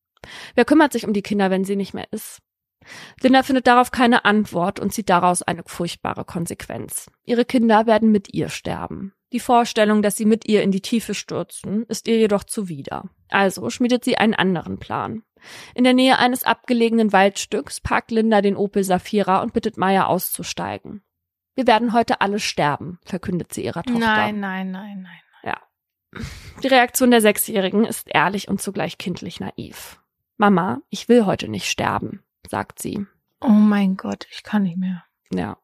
Wer 0.56 0.66
kümmert 0.66 0.94
sich 0.94 1.06
um 1.06 1.14
die 1.14 1.22
Kinder, 1.22 1.52
wenn 1.52 1.66
sie 1.66 1.76
nicht 1.76 1.94
mehr 1.94 2.08
ist? 2.12 2.42
Linda 3.22 3.44
findet 3.44 3.68
darauf 3.68 3.92
keine 3.92 4.26
Antwort 4.26 4.80
und 4.80 4.94
zieht 4.94 5.10
daraus 5.10 5.42
eine 5.42 5.64
furchtbare 5.66 6.26
Konsequenz. 6.26 7.10
Ihre 7.26 7.46
Kinder 7.46 7.86
werden 7.86 8.12
mit 8.12 8.34
ihr 8.34 8.50
sterben. 8.50 9.14
Die 9.32 9.40
Vorstellung, 9.40 10.04
dass 10.04 10.16
sie 10.16 10.26
mit 10.26 10.48
ihr 10.48 10.62
in 10.62 10.72
die 10.72 10.82
Tiefe 10.82 11.16
stürzen, 11.16 11.86
ist 11.88 12.08
ihr 12.08 12.18
jedoch 12.18 12.44
zuwider. 12.44 13.10
Also 13.30 13.70
schmiedet 13.72 14.04
sie 14.04 14.18
einen 14.18 14.36
anderen 14.36 14.78
Plan. 14.78 15.24
In 15.74 15.84
der 15.84 15.94
Nähe 15.94 16.20
eines 16.20 16.44
abgelegenen 16.44 17.12
Waldstücks 17.12 17.82
parkt 17.82 18.12
Linda 18.12 18.42
den 18.42 18.56
Opel 18.56 18.84
Safira 18.84 19.42
und 19.42 19.54
bittet 19.54 19.78
Maya 19.78 20.06
auszusteigen. 20.06 21.02
Wir 21.56 21.68
werden 21.68 21.94
heute 21.94 22.22
alle 22.22 22.40
sterben, 22.40 23.00
verkündet 23.04 23.54
sie 23.54 23.66
ihrer 23.66 23.84
Tochter. 23.84 24.00
Nein, 24.00 24.40
nein, 24.40 24.72
nein, 24.72 25.02
nein. 25.02 25.20
Ja. 25.44 26.22
Die 26.62 26.68
Reaktion 26.68 27.12
der 27.12 27.22
Sechsjährigen 27.22 27.86
ist 27.86 28.08
ehrlich 28.14 28.48
und 28.48 28.62
zugleich 28.62 29.00
kindlich 29.00 29.40
naiv. 29.40 30.00
Mama, 30.38 30.82
ich 30.90 31.10
will 31.10 31.26
heute 31.26 31.48
nicht 31.48 31.70
sterben 31.70 32.24
sagt 32.50 32.80
sie. 32.80 33.06
Oh 33.42 33.50
mein 33.50 33.98
Gott, 33.98 34.28
ich 34.32 34.44
kann 34.44 34.64
nicht 34.64 34.78
mehr. 34.78 35.04
Ja. 35.32 35.58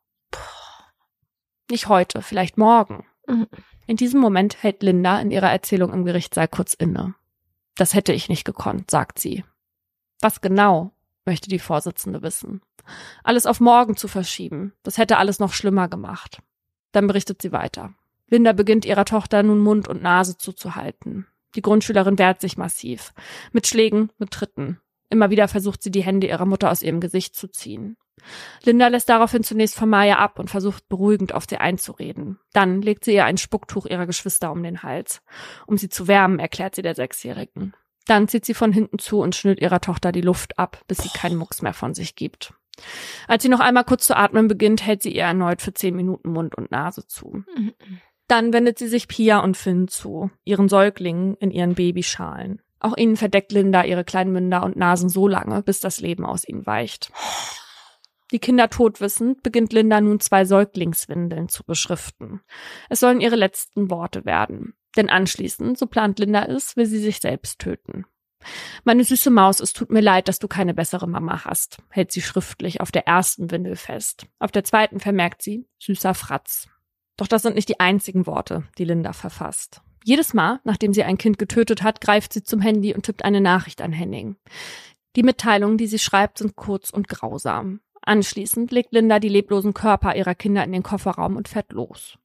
Nicht 1.70 1.88
heute, 1.88 2.22
vielleicht 2.22 2.58
morgen. 2.58 3.06
Mhm. 3.28 3.48
In 3.88 3.96
diesem 3.96 4.20
Moment 4.20 4.62
hält 4.62 4.84
Linda 4.84 5.20
in 5.20 5.32
ihrer 5.32 5.50
Erzählung 5.50 5.94
im 5.94 6.06
Gerichtssaal 6.06 6.48
kurz 6.48 6.74
inne. 6.74 7.16
Das 7.76 7.94
hätte 7.94 8.14
ich 8.14 8.30
nicht 8.30 8.44
gekonnt, 8.44 8.92
sagt 8.92 9.20
sie. 9.20 9.46
Was 10.22 10.42
genau, 10.42 10.92
möchte 11.26 11.50
die 11.50 11.60
Vorsitzende 11.60 12.22
wissen. 12.22 12.62
Alles 13.24 13.46
auf 13.46 13.60
morgen 13.60 13.96
zu 13.96 14.08
verschieben, 14.08 14.74
das 14.84 14.98
hätte 14.98 15.18
alles 15.18 15.40
noch 15.40 15.54
schlimmer 15.54 15.88
gemacht. 15.88 16.42
Dann 16.92 17.08
berichtet 17.08 17.42
sie 17.42 17.52
weiter. 17.52 17.94
Linda 18.28 18.54
beginnt 18.54 18.86
ihrer 18.86 19.06
Tochter 19.06 19.44
nun 19.44 19.60
Mund 19.60 19.88
und 19.88 20.02
Nase 20.02 20.38
zuzuhalten. 20.38 21.28
Die 21.56 21.62
Grundschülerin 21.62 22.20
wehrt 22.20 22.42
sich 22.42 22.58
massiv. 22.58 23.14
Mit 23.54 23.68
Schlägen, 23.68 24.12
mit 24.18 24.32
Tritten. 24.32 24.80
Immer 25.10 25.30
wieder 25.30 25.48
versucht 25.48 25.82
sie, 25.82 25.92
die 25.92 26.04
Hände 26.04 26.28
ihrer 26.28 26.46
Mutter 26.46 26.72
aus 26.72 26.84
ihrem 26.84 27.00
Gesicht 27.00 27.36
zu 27.36 27.48
ziehen. 27.48 27.98
Linda 28.64 28.88
lässt 28.88 29.10
daraufhin 29.10 29.44
zunächst 29.44 29.76
von 29.76 29.90
Maya 29.90 30.18
ab 30.18 30.40
und 30.40 30.50
versucht 30.50 30.88
beruhigend 30.90 31.34
auf 31.34 31.46
sie 31.50 31.58
einzureden. 31.58 32.40
Dann 32.54 32.82
legt 32.82 33.06
sie 33.06 33.14
ihr 33.14 33.26
ein 33.26 33.38
Spucktuch 33.38 33.86
ihrer 33.86 34.06
Geschwister 34.06 34.52
um 34.52 34.62
den 34.62 34.84
Hals. 34.84 35.22
Um 35.68 35.78
sie 35.78 35.90
zu 35.90 36.08
wärmen, 36.08 36.40
erklärt 36.40 36.76
sie 36.76 36.82
der 36.82 36.96
Sechsjährigen. 36.96 37.74
Dann 38.06 38.28
zieht 38.28 38.46
sie 38.46 38.54
von 38.54 38.72
hinten 38.72 39.00
zu 39.00 39.20
und 39.20 39.36
schnürt 39.36 39.60
ihrer 39.62 39.82
Tochter 39.82 40.12
die 40.12 40.22
Luft 40.22 40.58
ab, 40.60 40.82
bis 40.88 41.00
sie 41.00 41.10
keinen 41.10 41.38
Mucks 41.38 41.62
mehr 41.62 41.74
von 41.74 41.94
sich 41.94 42.16
gibt. 42.16 42.54
Als 43.28 43.44
sie 43.44 43.50
noch 43.50 43.60
einmal 43.60 43.84
kurz 43.84 44.08
zu 44.08 44.18
atmen 44.18 44.48
beginnt, 44.48 44.86
hält 44.86 45.04
sie 45.04 45.14
ihr 45.14 45.24
erneut 45.24 45.62
für 45.62 45.74
zehn 45.74 45.96
Minuten 45.96 46.32
Mund 46.32 46.56
und 46.56 46.72
Nase 46.72 47.06
zu. 47.08 47.44
Dann 48.28 48.54
wendet 48.54 48.80
sie 48.80 48.88
sich 48.88 49.08
Pia 49.08 49.40
und 49.40 49.58
Finn 49.58 49.88
zu, 49.88 50.32
ihren 50.44 50.70
Säuglingen 50.70 51.36
in 51.36 51.52
ihren 51.52 51.76
Babyschalen. 51.76 52.62
Auch 52.80 52.96
ihnen 52.98 53.18
verdeckt 53.18 53.52
Linda 53.52 53.84
ihre 53.84 54.04
kleinen 54.04 54.32
Münder 54.32 54.64
und 54.64 54.78
Nasen 54.78 55.10
so 55.10 55.28
lange, 55.28 55.62
bis 55.64 55.80
das 55.80 56.00
Leben 56.00 56.26
aus 56.26 56.48
ihnen 56.48 56.66
weicht. 56.66 57.12
Die 58.32 58.40
Kinder 58.40 58.70
totwissend, 58.70 59.42
beginnt 59.42 59.74
Linda 59.74 60.02
nun 60.02 60.20
zwei 60.20 60.46
Säuglingswindeln 60.46 61.50
zu 61.50 61.64
beschriften. 61.64 62.42
Es 62.88 63.00
sollen 63.00 63.22
ihre 63.22 63.36
letzten 63.36 63.90
Worte 63.90 64.24
werden. 64.26 64.76
Denn 64.96 65.10
anschließend, 65.10 65.78
so 65.78 65.88
plant 65.88 66.20
Linda 66.20 66.46
es, 66.46 66.76
will 66.76 66.86
sie 66.86 67.00
sich 67.00 67.20
selbst 67.20 67.60
töten. 67.60 68.06
Meine 68.84 69.04
süße 69.04 69.30
Maus, 69.30 69.60
es 69.60 69.74
tut 69.74 69.90
mir 69.90 70.02
leid, 70.02 70.28
dass 70.28 70.40
du 70.40 70.48
keine 70.48 70.74
bessere 70.74 71.08
Mama 71.08 71.44
hast, 71.44 71.80
hält 71.90 72.12
sie 72.12 72.22
schriftlich 72.22 72.82
auf 72.82 72.92
der 72.92 73.06
ersten 73.06 73.52
Windel 73.52 73.76
fest. 73.76 74.28
Auf 74.40 74.52
der 74.52 74.64
zweiten 74.64 75.00
vermerkt 75.00 75.42
sie, 75.42 75.68
süßer 75.80 76.14
Fratz. 76.14 76.70
Doch 77.18 77.28
das 77.28 77.42
sind 77.42 77.56
nicht 77.56 77.68
die 77.68 77.80
einzigen 77.80 78.28
Worte, 78.28 78.64
die 78.78 78.86
Linda 78.86 79.12
verfasst. 79.12 79.82
Jedes 80.10 80.34
Mal, 80.34 80.60
nachdem 80.64 80.92
sie 80.92 81.04
ein 81.04 81.20
Kind 81.20 81.38
getötet 81.38 81.84
hat, 81.84 82.02
greift 82.02 82.34
sie 82.34 82.42
zum 82.42 82.62
Handy 82.62 82.96
und 82.96 83.04
tippt 83.04 83.24
eine 83.24 83.42
Nachricht 83.42 83.80
an 83.80 83.92
Henning. 83.92 84.38
Die 85.16 85.22
Mitteilungen, 85.22 85.78
die 85.78 85.86
sie 85.86 86.00
schreibt, 86.00 86.40
sind 86.40 86.56
kurz 86.56 86.90
und 86.90 87.08
grausam. 87.08 87.82
Anschließend 88.10 88.72
legt 88.72 88.92
Linda 88.92 89.20
die 89.20 89.30
leblosen 89.30 89.76
Körper 89.76 90.16
ihrer 90.16 90.34
Kinder 90.34 90.64
in 90.64 90.72
den 90.72 90.82
Kofferraum 90.82 91.36
und 91.36 91.48
fährt 91.48 91.72
los. 91.74 92.18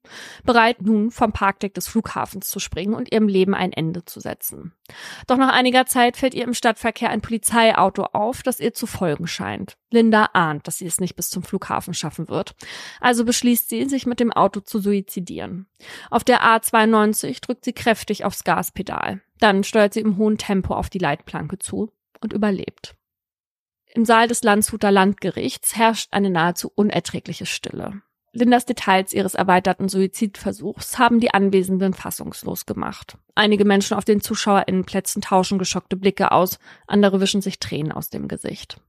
Bereit 0.42 0.80
nun 0.80 1.10
vom 1.10 1.32
Parkdeck 1.32 1.74
des 1.74 1.88
Flughafens 1.88 2.48
zu 2.48 2.58
springen 2.58 2.94
und 2.94 3.12
ihrem 3.12 3.28
Leben 3.28 3.54
ein 3.54 3.70
Ende 3.70 4.02
zu 4.06 4.18
setzen. 4.18 4.72
Doch 5.26 5.36
nach 5.36 5.52
einiger 5.52 5.84
Zeit 5.84 6.16
fällt 6.16 6.32
ihr 6.32 6.44
im 6.44 6.54
Stadtverkehr 6.54 7.10
ein 7.10 7.20
Polizeiauto 7.20 8.04
auf, 8.14 8.42
das 8.42 8.60
ihr 8.60 8.72
zu 8.72 8.86
folgen 8.86 9.26
scheint. 9.26 9.76
Linda 9.90 10.30
ahnt, 10.32 10.66
dass 10.66 10.78
sie 10.78 10.86
es 10.86 11.00
nicht 11.00 11.16
bis 11.16 11.28
zum 11.28 11.42
Flughafen 11.42 11.92
schaffen 11.92 12.30
wird. 12.30 12.54
Also 13.02 13.26
beschließt 13.26 13.68
sie, 13.68 13.84
sich 13.84 14.06
mit 14.06 14.20
dem 14.20 14.32
Auto 14.32 14.60
zu 14.60 14.78
suizidieren. 14.78 15.66
Auf 16.10 16.24
der 16.24 16.42
A92 16.42 17.42
drückt 17.42 17.66
sie 17.66 17.74
kräftig 17.74 18.24
aufs 18.24 18.44
Gaspedal. 18.44 19.20
Dann 19.38 19.64
steuert 19.64 19.92
sie 19.92 20.00
im 20.00 20.16
hohen 20.16 20.38
Tempo 20.38 20.72
auf 20.72 20.88
die 20.88 20.98
Leitplanke 20.98 21.58
zu 21.58 21.92
und 22.22 22.32
überlebt. 22.32 22.96
Im 23.96 24.04
Saal 24.04 24.26
des 24.26 24.42
Landshuter 24.42 24.90
Landgerichts 24.90 25.76
herrscht 25.76 26.08
eine 26.10 26.28
nahezu 26.28 26.70
unerträgliche 26.74 27.46
Stille. 27.46 28.02
Lindas 28.32 28.66
Details 28.66 29.12
ihres 29.12 29.34
erweiterten 29.34 29.88
Suizidversuchs 29.88 30.98
haben 30.98 31.20
die 31.20 31.32
Anwesenden 31.32 31.94
fassungslos 31.94 32.66
gemacht. 32.66 33.16
Einige 33.36 33.64
Menschen 33.64 33.96
auf 33.96 34.04
den 34.04 34.20
ZuschauerInnenplätzen 34.20 35.22
tauschen 35.22 35.60
geschockte 35.60 35.96
Blicke 35.96 36.32
aus, 36.32 36.58
andere 36.88 37.20
wischen 37.20 37.40
sich 37.40 37.60
Tränen 37.60 37.92
aus 37.92 38.10
dem 38.10 38.26
Gesicht. 38.26 38.80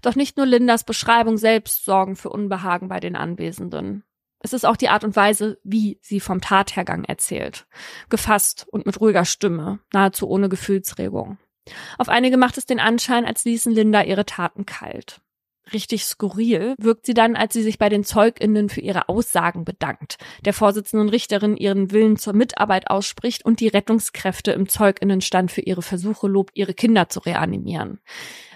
Doch 0.00 0.14
nicht 0.14 0.38
nur 0.38 0.46
Lindas 0.46 0.84
Beschreibung 0.84 1.36
selbst 1.36 1.84
sorgen 1.84 2.16
für 2.16 2.30
Unbehagen 2.30 2.88
bei 2.88 2.98
den 2.98 3.14
Anwesenden. 3.14 4.04
Es 4.38 4.54
ist 4.54 4.64
auch 4.64 4.76
die 4.76 4.88
Art 4.88 5.04
und 5.04 5.16
Weise, 5.16 5.58
wie 5.64 5.98
sie 6.00 6.20
vom 6.20 6.40
Tathergang 6.40 7.04
erzählt. 7.04 7.66
Gefasst 8.08 8.66
und 8.70 8.86
mit 8.86 9.02
ruhiger 9.02 9.26
Stimme, 9.26 9.80
nahezu 9.92 10.26
ohne 10.28 10.48
Gefühlsregung. 10.48 11.36
Auf 11.98 12.08
einige 12.08 12.36
macht 12.36 12.58
es 12.58 12.66
den 12.66 12.80
Anschein, 12.80 13.24
als 13.24 13.44
ließen 13.44 13.72
Linda 13.72 14.02
ihre 14.02 14.26
Taten 14.26 14.66
kalt. 14.66 15.20
Richtig 15.72 16.04
skurril 16.04 16.76
wirkt 16.78 17.06
sie 17.06 17.14
dann, 17.14 17.34
als 17.34 17.52
sie 17.52 17.62
sich 17.62 17.78
bei 17.78 17.88
den 17.88 18.04
ZeugInnen 18.04 18.68
für 18.68 18.80
ihre 18.80 19.08
Aussagen 19.08 19.64
bedankt, 19.64 20.16
der 20.44 20.52
Vorsitzenden 20.52 21.08
Richterin 21.08 21.56
ihren 21.56 21.90
Willen 21.90 22.16
zur 22.16 22.34
Mitarbeit 22.34 22.88
ausspricht 22.88 23.44
und 23.44 23.58
die 23.58 23.66
Rettungskräfte 23.66 24.52
im 24.52 24.68
ZeugInnenstand 24.68 25.50
für 25.50 25.62
ihre 25.62 25.82
Versuche 25.82 26.28
lobt, 26.28 26.56
ihre 26.56 26.72
Kinder 26.72 27.08
zu 27.08 27.18
reanimieren. 27.18 27.98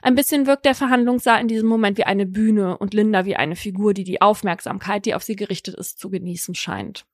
Ein 0.03 0.15
bisschen 0.15 0.47
wirkt 0.47 0.65
der 0.65 0.77
Verhandlungssaal 0.77 1.41
in 1.41 1.49
diesem 1.49 1.69
Moment 1.69 1.99
wie 1.99 2.05
eine 2.05 2.27
Bühne 2.27 2.79
und 2.79 2.95
Linda 2.95 3.25
wie 3.25 3.35
eine 3.35 3.57
Figur, 3.57 3.93
die 3.93 4.05
die 4.05 4.23
Aufmerksamkeit, 4.23 5.05
die 5.05 5.15
auf 5.15 5.25
sie 5.25 5.37
gerichtet 5.37 5.75
ist, 5.75 5.99
zu 5.99 6.11
genießen 6.11 6.55
scheint. 6.55 7.07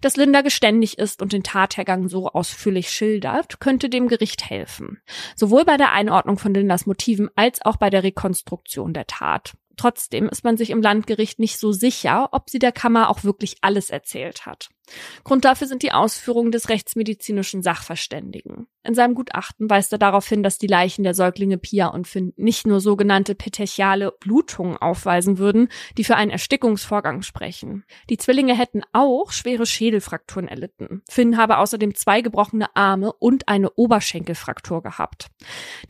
Dass 0.00 0.16
Linda 0.16 0.42
geständig 0.42 0.98
ist 0.98 1.22
und 1.22 1.32
den 1.32 1.42
Tathergang 1.42 2.08
so 2.08 2.28
ausführlich 2.28 2.90
schildert, 2.90 3.60
könnte 3.60 3.88
dem 3.88 4.08
Gericht 4.08 4.48
helfen. 4.48 5.00
Sowohl 5.34 5.64
bei 5.64 5.76
der 5.76 5.92
Einordnung 5.92 6.38
von 6.38 6.54
Lindas 6.54 6.86
Motiven 6.86 7.30
als 7.36 7.64
auch 7.64 7.76
bei 7.76 7.90
der 7.90 8.02
Rekonstruktion 8.02 8.92
der 8.92 9.06
Tat. 9.06 9.54
Trotzdem 9.76 10.28
ist 10.28 10.44
man 10.44 10.56
sich 10.56 10.70
im 10.70 10.80
Landgericht 10.80 11.38
nicht 11.38 11.58
so 11.58 11.72
sicher, 11.72 12.30
ob 12.32 12.48
sie 12.48 12.58
der 12.58 12.72
Kammer 12.72 13.10
auch 13.10 13.24
wirklich 13.24 13.58
alles 13.60 13.90
erzählt 13.90 14.46
hat. 14.46 14.70
Grund 15.24 15.44
dafür 15.44 15.66
sind 15.66 15.82
die 15.82 15.92
Ausführungen 15.92 16.52
des 16.52 16.68
rechtsmedizinischen 16.68 17.62
Sachverständigen. 17.62 18.66
In 18.86 18.94
seinem 18.94 19.14
Gutachten 19.14 19.68
weist 19.68 19.92
er 19.92 19.98
darauf 19.98 20.28
hin, 20.28 20.42
dass 20.42 20.58
die 20.58 20.68
Leichen 20.68 21.02
der 21.02 21.14
Säuglinge 21.14 21.58
Pia 21.58 21.88
und 21.88 22.06
Finn 22.06 22.32
nicht 22.36 22.66
nur 22.66 22.80
sogenannte 22.80 23.34
petechiale 23.34 24.12
Blutungen 24.20 24.76
aufweisen 24.76 25.38
würden, 25.38 25.68
die 25.98 26.04
für 26.04 26.14
einen 26.14 26.30
Erstickungsvorgang 26.30 27.22
sprechen. 27.22 27.84
Die 28.08 28.16
Zwillinge 28.16 28.56
hätten 28.56 28.82
auch 28.92 29.32
schwere 29.32 29.66
Schädelfrakturen 29.66 30.46
erlitten. 30.46 31.02
Finn 31.08 31.36
habe 31.36 31.58
außerdem 31.58 31.96
zwei 31.96 32.20
gebrochene 32.20 32.74
Arme 32.76 33.12
und 33.12 33.48
eine 33.48 33.72
Oberschenkelfraktur 33.72 34.82
gehabt. 34.82 35.28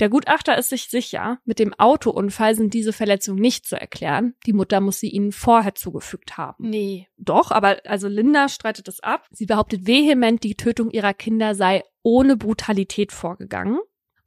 Der 0.01 0.09
Gutachter 0.09 0.56
ist 0.56 0.70
sich 0.70 0.89
sicher, 0.89 1.39
mit 1.44 1.59
dem 1.59 1.74
Autounfall 1.74 2.55
sind 2.55 2.73
diese 2.73 2.94
Verletzungen 2.94 3.40
nicht 3.40 3.66
zu 3.66 3.78
erklären. 3.78 4.35
Die 4.47 4.55
Mutter 4.55 4.81
muss 4.81 5.01
sie 5.01 5.10
ihnen 5.10 5.32
vorher 5.32 5.74
zugefügt 5.74 6.39
haben. 6.39 6.70
Nee. 6.70 7.09
Doch, 7.18 7.51
aber 7.51 7.78
also 7.85 8.09
Linda 8.09 8.48
streitet 8.48 8.86
es 8.89 9.01
ab. 9.01 9.27
Sie 9.31 9.47
behauptet 9.47 9.87
vehement, 9.87 10.43
die 10.43 10.55
Tötung 10.57 10.91
ihrer 10.91 11.15
Kinder 11.15 11.55
sei 11.55 11.83
ohne 12.03 12.37
Brutalität 12.37 13.13
vorgegangen. 13.13 13.79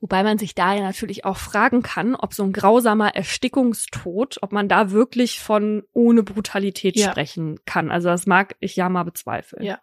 Wobei 0.02 0.23
man 0.23 0.38
sich 0.38 0.56
da 0.56 0.73
ja 0.73 0.81
natürlich 0.81 1.26
auch 1.26 1.38
fragen 1.38 1.81
kann, 1.84 2.15
ob 2.15 2.34
so 2.34 2.44
ein 2.44 2.53
grausamer 2.53 3.15
Erstickungstod, 3.15 4.38
ob 4.41 4.53
man 4.53 4.69
da 4.69 4.91
wirklich 4.91 5.41
von 5.41 5.84
ohne 5.91 6.23
Brutalität 6.23 6.95
Ja. 6.95 7.11
sprechen 7.11 7.60
kann. 7.65 7.91
Also 7.91 8.07
das 8.07 8.26
mag 8.26 8.56
ich 8.61 8.77
ja 8.77 8.88
mal 8.88 9.03
bezweifeln. 9.03 9.64
Ja. 9.65 9.80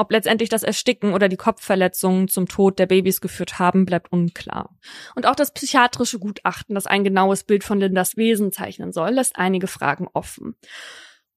Ob 0.00 0.12
letztendlich 0.12 0.48
das 0.48 0.62
Ersticken 0.62 1.12
oder 1.12 1.28
die 1.28 1.36
Kopfverletzungen 1.36 2.28
zum 2.28 2.46
Tod 2.46 2.78
der 2.78 2.86
Babys 2.86 3.20
geführt 3.20 3.58
haben, 3.58 3.84
bleibt 3.84 4.12
unklar. 4.12 4.76
Und 5.16 5.26
auch 5.26 5.34
das 5.34 5.52
psychiatrische 5.52 6.20
Gutachten, 6.20 6.76
das 6.76 6.86
ein 6.86 7.02
genaues 7.02 7.42
Bild 7.42 7.64
von 7.64 7.80
Lindas 7.80 8.16
Wesen 8.16 8.52
zeichnen 8.52 8.92
soll, 8.92 9.10
lässt 9.10 9.36
einige 9.36 9.66
Fragen 9.66 10.08
offen. 10.12 10.54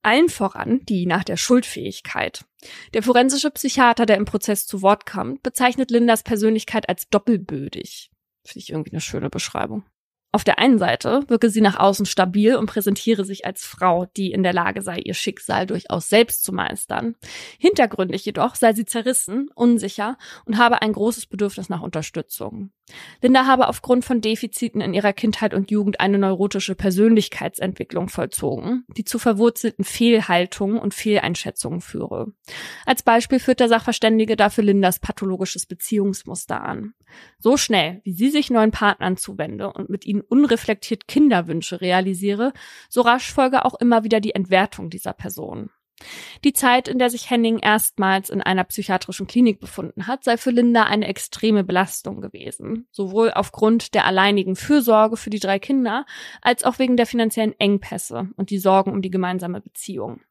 Allen 0.04 0.30
voran 0.30 0.82
die 0.86 1.06
nach 1.06 1.24
der 1.24 1.38
Schuldfähigkeit. 1.38 2.46
Der 2.94 3.04
forensische 3.04 3.52
Psychiater, 3.52 4.06
der 4.06 4.18
im 4.18 4.26
Prozess 4.26 4.66
zu 4.66 4.82
Wort 4.82 5.06
kommt, 5.06 5.44
bezeichnet 5.44 5.92
Lindas 5.92 6.24
Persönlichkeit 6.24 6.90
als 6.90 7.10
doppelbödig. 7.10 8.12
Finde 8.44 8.60
ich 8.60 8.70
irgendwie 8.72 8.92
eine 8.92 9.02
schöne 9.02 9.30
Beschreibung. 9.30 9.84
Auf 10.34 10.46
der 10.46 10.60
einen 10.60 10.80
Seite 10.80 11.24
wirke 11.28 11.50
sie 11.50 11.60
nach 11.60 11.78
außen 11.78 12.06
stabil 12.06 12.56
und 12.56 12.68
präsentiere 12.68 13.26
sich 13.26 13.46
als 13.46 13.66
Frau, 13.66 14.06
die 14.16 14.32
in 14.32 14.44
der 14.44 14.54
Lage 14.54 14.82
sei, 14.82 14.98
ihr 14.98 15.14
Schicksal 15.14 15.68
durchaus 15.68 16.08
selbst 16.08 16.46
zu 16.46 16.54
meistern. 16.54 17.16
Hintergründig 17.60 18.24
jedoch 18.24 18.56
sei 18.56 18.72
sie 18.72 18.86
zerrissen, 18.86 19.50
unsicher 19.56 20.18
und 20.46 20.58
habe 20.58 20.82
ein 20.82 20.94
großes 20.94 21.26
Bedürfnis 21.26 21.68
nach 21.68 21.82
Unterstützung. 21.82 22.72
Linda 23.22 23.46
habe 23.46 23.68
aufgrund 23.68 24.06
von 24.06 24.22
Defiziten 24.22 24.82
in 24.82 24.94
ihrer 24.94 25.14
Kindheit 25.14 25.54
und 25.54 25.70
Jugend 25.70 26.00
eine 26.00 26.18
neurotische 26.18 26.76
Persönlichkeitsentwicklung 26.76 28.10
vollzogen, 28.10 28.86
die 28.96 29.04
zu 29.04 29.20
verwurzelten 29.20 29.86
Fehlhaltungen 29.86 30.78
und 30.78 30.94
Fehleinschätzungen 30.94 31.82
führe. 31.82 32.32
Als 32.86 33.04
Beispiel 33.04 33.40
führt 33.40 33.60
der 33.60 33.70
Sachverständige 33.70 34.36
dafür 34.36 34.64
Lindas 34.64 35.00
pathologisches 35.00 35.66
Beziehungsmuster 35.66 36.62
an. 36.62 36.94
So 37.40 37.58
schnell, 37.58 38.02
wie 38.04 38.14
sie 38.14 38.30
sich 38.30 38.50
neuen 38.50 38.72
Partnern 38.72 39.18
zuwende 39.18 39.72
und 39.74 39.90
mit 39.90 40.06
ihnen 40.06 40.21
unreflektiert 40.22 41.08
Kinderwünsche 41.08 41.82
realisiere, 41.82 42.54
so 42.90 43.02
rasch 43.02 43.32
folge 43.32 43.66
auch 43.66 43.76
immer 43.80 44.04
wieder 44.04 44.20
die 44.20 44.36
Entwertung 44.36 44.90
dieser 44.90 45.14
Person. 45.14 45.70
Die 46.44 46.54
Zeit, 46.54 46.88
in 46.88 47.00
der 47.00 47.10
sich 47.10 47.30
Henning 47.30 47.60
erstmals 47.60 48.30
in 48.30 48.42
einer 48.42 48.64
psychiatrischen 48.64 49.28
Klinik 49.28 49.60
befunden 49.60 50.08
hat, 50.08 50.24
sei 50.24 50.38
für 50.38 50.52
Linda 50.52 50.84
eine 50.84 51.08
extreme 51.08 51.64
Belastung 51.64 52.22
gewesen. 52.22 52.88
Sowohl 52.92 53.32
aufgrund 53.32 53.94
der 53.94 54.06
alleinigen 54.06 54.56
Fürsorge 54.56 55.18
für 55.18 55.30
die 55.30 55.40
drei 55.40 55.60
Kinder, 55.60 56.06
als 56.42 56.64
auch 56.64 56.80
wegen 56.80 56.98
der 56.98 57.06
finanziellen 57.06 57.58
Engpässe 57.60 58.30
und 58.36 58.50
die 58.50 58.58
Sorgen 58.58 58.92
um 58.92 59.02
die 59.02 59.12
gemeinsame 59.12 59.62
Beziehung. 59.62 60.22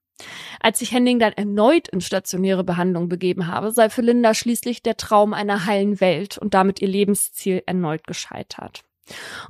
Als 0.61 0.81
sich 0.81 0.93
Henning 0.93 1.19
dann 1.19 1.33
erneut 1.33 1.89
in 1.89 2.03
stationäre 2.03 2.62
Behandlung 2.62 3.09
begeben 3.09 3.47
habe, 3.47 3.73
sei 3.73 3.89
für 3.89 4.03
Linda 4.03 4.35
schließlich 4.35 4.83
der 4.83 4.99
Traum 4.99 5.33
einer 5.33 5.65
heilen 5.65 6.01
Welt 6.01 6.37
und 6.37 6.53
damit 6.53 6.83
ihr 6.83 6.89
Lebensziel 6.89 7.62
erneut 7.65 8.07
gescheitert. 8.07 8.83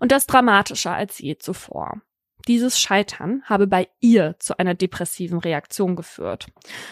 Und 0.01 0.13
das 0.13 0.27
dramatischer 0.27 0.93
als 0.93 1.19
je 1.19 1.37
zuvor. 1.39 2.03
Dieses 2.49 2.81
Scheitern 2.81 3.43
habe 3.45 3.67
bei 3.67 3.89
ihr 4.01 4.37
zu 4.39 4.59
einer 4.59 4.75
depressiven 4.75 5.39
Reaktion 5.39 5.97
geführt. 5.97 6.47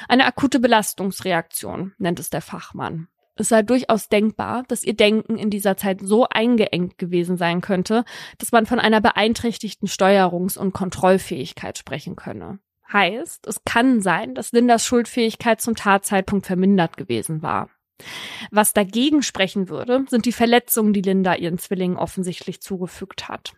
Eine 0.09 0.27
akute 0.27 0.61
Belastungsreaktion, 0.61 1.95
nennt 1.99 2.21
es 2.21 2.31
der 2.31 2.43
Fachmann. 2.43 3.09
Es 3.39 3.49
sei 3.49 3.63
durchaus 3.63 4.09
denkbar, 4.09 4.65
dass 4.67 4.83
ihr 4.83 4.97
Denken 4.97 5.39
in 5.39 5.49
dieser 5.49 5.77
Zeit 5.77 6.01
so 6.03 6.27
eingeengt 6.29 6.99
gewesen 6.99 7.37
sein 7.37 7.61
könnte, 7.61 8.05
dass 8.39 8.51
man 8.51 8.67
von 8.67 8.81
einer 8.81 9.01
beeinträchtigten 9.01 9.89
Steuerungs- 9.89 10.59
und 10.59 10.73
Kontrollfähigkeit 10.73 11.79
sprechen 11.79 12.17
könne. 12.17 12.59
Heißt, 12.93 13.47
es 13.47 13.63
kann 13.65 14.01
sein, 14.01 14.35
dass 14.35 14.53
Lindas 14.53 14.85
Schuldfähigkeit 14.85 15.61
zum 15.61 15.77
Tatzeitpunkt 15.77 16.47
vermindert 16.47 16.97
gewesen 16.97 17.43
war. 17.43 17.71
Was 18.51 18.73
dagegen 18.73 19.23
sprechen 19.23 19.69
würde, 19.69 20.05
sind 20.09 20.25
die 20.25 20.33
Verletzungen, 20.33 20.93
die 20.93 21.03
Linda 21.03 21.35
ihren 21.35 21.59
Zwillingen 21.59 21.97
offensichtlich 21.97 22.61
zugefügt 22.61 23.29
hat. 23.29 23.55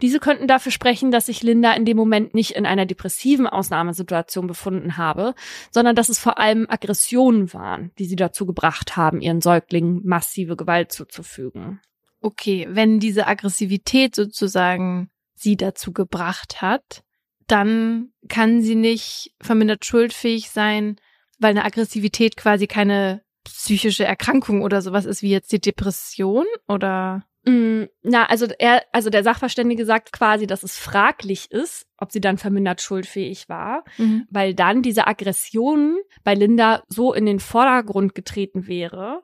Diese 0.00 0.20
könnten 0.20 0.46
dafür 0.46 0.72
sprechen, 0.72 1.10
dass 1.10 1.26
sich 1.26 1.42
Linda 1.42 1.72
in 1.72 1.84
dem 1.84 1.96
Moment 1.96 2.34
nicht 2.34 2.52
in 2.52 2.66
einer 2.66 2.86
depressiven 2.86 3.46
Ausnahmesituation 3.46 4.46
befunden 4.46 4.96
habe, 4.96 5.34
sondern 5.70 5.94
dass 5.94 6.08
es 6.08 6.18
vor 6.18 6.38
allem 6.38 6.66
Aggressionen 6.68 7.52
waren, 7.52 7.90
die 7.98 8.06
sie 8.06 8.16
dazu 8.16 8.46
gebracht 8.46 8.96
haben, 8.96 9.20
ihren 9.20 9.40
Säuglingen 9.40 10.00
massive 10.04 10.56
Gewalt 10.56 10.92
zuzufügen. 10.92 11.80
Okay, 12.20 12.66
wenn 12.70 13.00
diese 13.00 13.26
Aggressivität 13.26 14.14
sozusagen 14.14 15.10
sie 15.34 15.56
dazu 15.56 15.92
gebracht 15.92 16.60
hat, 16.62 17.02
dann 17.46 18.12
kann 18.28 18.62
sie 18.62 18.76
nicht 18.76 19.34
vermindert 19.40 19.84
schuldfähig 19.84 20.50
sein, 20.50 20.96
weil 21.38 21.50
eine 21.50 21.64
Aggressivität 21.64 22.36
quasi 22.36 22.66
keine 22.66 23.22
psychische 23.62 24.04
Erkrankung 24.04 24.62
oder 24.62 24.80
sowas 24.82 25.04
ist 25.04 25.22
wie 25.22 25.30
jetzt 25.30 25.52
die 25.52 25.60
Depression 25.60 26.46
oder 26.66 27.24
Mm, 27.46 27.84
Na, 28.02 28.26
also 28.26 28.46
er, 28.58 28.84
also 28.92 29.08
der 29.08 29.24
Sachverständige 29.24 29.86
sagt 29.86 30.12
quasi, 30.12 30.46
dass 30.46 30.62
es 30.62 30.76
fraglich 30.76 31.50
ist, 31.50 31.86
ob 31.96 32.12
sie 32.12 32.20
dann 32.20 32.36
vermindert 32.36 32.82
schuldfähig 32.82 33.48
war, 33.48 33.84
weil 34.30 34.54
dann 34.54 34.82
diese 34.82 35.06
Aggression 35.06 35.96
bei 36.22 36.34
Linda 36.34 36.82
so 36.88 37.14
in 37.14 37.24
den 37.24 37.40
Vordergrund 37.40 38.14
getreten 38.14 38.66
wäre. 38.66 39.22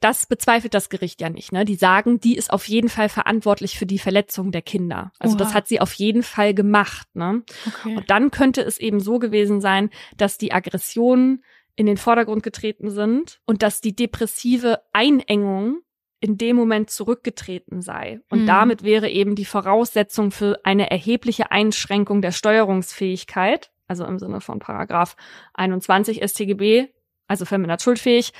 Das 0.00 0.26
bezweifelt 0.26 0.74
das 0.74 0.90
Gericht 0.90 1.20
ja 1.20 1.30
nicht, 1.30 1.50
ne? 1.50 1.64
Die 1.64 1.74
sagen, 1.74 2.20
die 2.20 2.36
ist 2.36 2.52
auf 2.52 2.68
jeden 2.68 2.88
Fall 2.88 3.08
verantwortlich 3.08 3.78
für 3.78 3.86
die 3.86 3.98
Verletzung 3.98 4.52
der 4.52 4.62
Kinder. 4.62 5.10
Also 5.18 5.34
Oha. 5.34 5.38
das 5.42 5.54
hat 5.54 5.66
sie 5.66 5.80
auf 5.80 5.92
jeden 5.94 6.22
Fall 6.22 6.52
gemacht, 6.54 7.08
ne? 7.14 7.42
Okay. 7.66 7.96
Und 7.96 8.10
dann 8.10 8.30
könnte 8.30 8.60
es 8.60 8.78
eben 8.78 9.00
so 9.00 9.18
gewesen 9.18 9.60
sein, 9.60 9.90
dass 10.16 10.38
die 10.38 10.52
Aggressionen 10.52 11.42
in 11.78 11.86
den 11.86 11.96
Vordergrund 11.96 12.42
getreten 12.42 12.90
sind 12.90 13.40
und 13.46 13.62
dass 13.62 13.80
die 13.80 13.94
depressive 13.94 14.80
Einengung 14.92 15.80
in 16.20 16.36
dem 16.36 16.56
Moment 16.56 16.90
zurückgetreten 16.90 17.82
sei. 17.82 18.20
Und 18.28 18.42
Mhm. 18.42 18.46
damit 18.46 18.82
wäre 18.82 19.08
eben 19.08 19.36
die 19.36 19.44
Voraussetzung 19.44 20.32
für 20.32 20.58
eine 20.64 20.90
erhebliche 20.90 21.52
Einschränkung 21.52 22.20
der 22.20 22.32
Steuerungsfähigkeit, 22.32 23.70
also 23.86 24.04
im 24.04 24.18
Sinne 24.18 24.40
von 24.40 24.58
Paragraph 24.58 25.14
21 25.54 26.20
StGB, 26.22 26.88
also 27.28 27.44
vermindert 27.44 27.80
schuldfähig, 27.82 28.32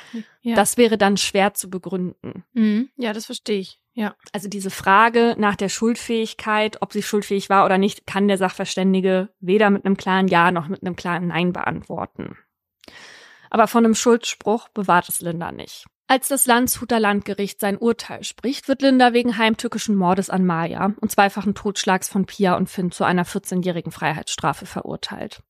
Ja. 0.43 0.57
das 0.57 0.77
wäre 0.77 0.99
dann 0.99 1.17
schwer 1.17 1.55
zu 1.55 1.71
begründen. 1.71 2.43
Mhm. 2.55 2.89
ja, 2.97 3.13
das 3.13 3.27
verstehe 3.27 3.61
ich. 3.61 3.79
Ja. 3.93 4.17
Also 4.33 4.49
diese 4.49 4.71
Frage 4.71 5.37
nach 5.39 5.55
der 5.55 5.69
Schuldfähigkeit, 5.69 6.83
ob 6.83 6.93
sie 6.93 7.03
schuldfähig 7.03 7.49
war 7.51 7.65
oder 7.65 7.79
nicht, 7.79 8.07
kann 8.07 8.27
der 8.27 8.39
Sachverständige 8.39 9.29
weder 9.39 9.71
mit 9.71 9.85
einem 9.85 9.97
klaren 9.97 10.27
Ja 10.27 10.51
noch 10.51 10.67
mit 10.67 10.83
einem 10.83 10.97
klaren 10.97 11.29
Nein 11.29 11.53
beantworten. 11.53 12.37
Aber 13.51 13.67
von 13.67 13.85
einem 13.85 13.95
Schuldspruch 13.95 14.69
bewahrt 14.69 15.09
es 15.09 15.21
Linda 15.21 15.53
nicht. 15.53 15.87
Als 16.11 16.29
das 16.29 16.47
Landshuter 16.47 16.99
Landgericht 16.99 17.61
sein 17.61 17.77
Urteil 17.77 18.25
spricht, 18.25 18.67
wird 18.67 18.81
Linda 18.81 19.13
wegen 19.13 19.37
heimtückischen 19.37 19.95
Mordes 19.95 20.31
an 20.31 20.47
Maya 20.47 20.95
und 21.03 21.11
zweifachen 21.11 21.55
Totschlags 21.55 22.09
von 22.09 22.25
Pia 22.25 22.57
und 22.57 22.71
Finn 22.71 22.91
zu 22.91 23.05
einer 23.05 23.27
14-jährigen 23.27 23.93
Freiheitsstrafe 23.93 24.65
verurteilt. 24.65 25.43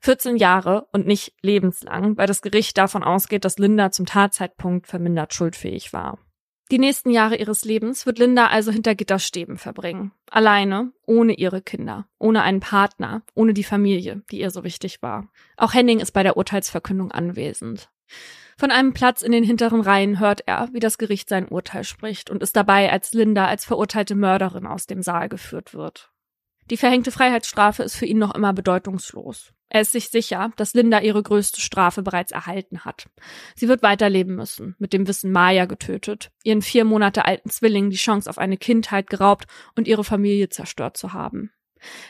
14 0.00 0.36
Jahre 0.36 0.88
und 0.92 1.06
nicht 1.06 1.32
lebenslang, 1.40 2.18
weil 2.18 2.26
das 2.26 2.42
Gericht 2.42 2.76
davon 2.76 3.02
ausgeht, 3.02 3.46
dass 3.46 3.56
Linda 3.56 3.90
zum 3.92 4.04
Tatzeitpunkt 4.04 4.88
vermindert 4.88 5.32
schuldfähig 5.32 5.94
war. 5.94 6.18
Die 6.74 6.80
nächsten 6.80 7.10
Jahre 7.10 7.36
ihres 7.36 7.64
Lebens 7.64 8.04
wird 8.04 8.18
Linda 8.18 8.48
also 8.48 8.72
hinter 8.72 8.96
Gitterstäben 8.96 9.58
verbringen. 9.58 10.10
Alleine, 10.28 10.90
ohne 11.06 11.34
ihre 11.34 11.62
Kinder, 11.62 12.08
ohne 12.18 12.42
einen 12.42 12.58
Partner, 12.58 13.22
ohne 13.36 13.54
die 13.54 13.62
Familie, 13.62 14.24
die 14.32 14.40
ihr 14.40 14.50
so 14.50 14.64
wichtig 14.64 15.00
war. 15.00 15.28
Auch 15.56 15.72
Henning 15.72 16.00
ist 16.00 16.10
bei 16.10 16.24
der 16.24 16.36
Urteilsverkündung 16.36 17.12
anwesend. 17.12 17.90
Von 18.58 18.72
einem 18.72 18.92
Platz 18.92 19.22
in 19.22 19.30
den 19.30 19.44
hinteren 19.44 19.82
Reihen 19.82 20.18
hört 20.18 20.48
er, 20.48 20.68
wie 20.72 20.80
das 20.80 20.98
Gericht 20.98 21.28
sein 21.28 21.46
Urteil 21.46 21.84
spricht 21.84 22.28
und 22.28 22.42
ist 22.42 22.56
dabei, 22.56 22.90
als 22.90 23.12
Linda 23.12 23.46
als 23.46 23.64
verurteilte 23.64 24.16
Mörderin 24.16 24.66
aus 24.66 24.88
dem 24.88 25.00
Saal 25.00 25.28
geführt 25.28 25.74
wird. 25.74 26.10
Die 26.70 26.76
verhängte 26.76 27.10
Freiheitsstrafe 27.10 27.82
ist 27.82 27.96
für 27.96 28.06
ihn 28.06 28.18
noch 28.18 28.34
immer 28.34 28.52
bedeutungslos. 28.52 29.52
Er 29.68 29.80
ist 29.80 29.92
sich 29.92 30.08
sicher, 30.08 30.52
dass 30.56 30.74
Linda 30.74 31.00
ihre 31.00 31.22
größte 31.22 31.60
Strafe 31.60 32.02
bereits 32.02 32.32
erhalten 32.32 32.84
hat. 32.84 33.08
Sie 33.56 33.68
wird 33.68 33.82
weiterleben 33.82 34.36
müssen, 34.36 34.76
mit 34.78 34.92
dem 34.92 35.06
Wissen 35.08 35.32
Maya 35.32 35.64
getötet, 35.66 36.30
ihren 36.42 36.62
vier 36.62 36.84
Monate 36.84 37.24
alten 37.24 37.50
Zwilling 37.50 37.90
die 37.90 37.96
Chance 37.96 38.30
auf 38.30 38.38
eine 38.38 38.56
Kindheit 38.56 39.10
geraubt 39.10 39.46
und 39.76 39.88
ihre 39.88 40.04
Familie 40.04 40.48
zerstört 40.48 40.96
zu 40.96 41.12
haben. 41.12 41.50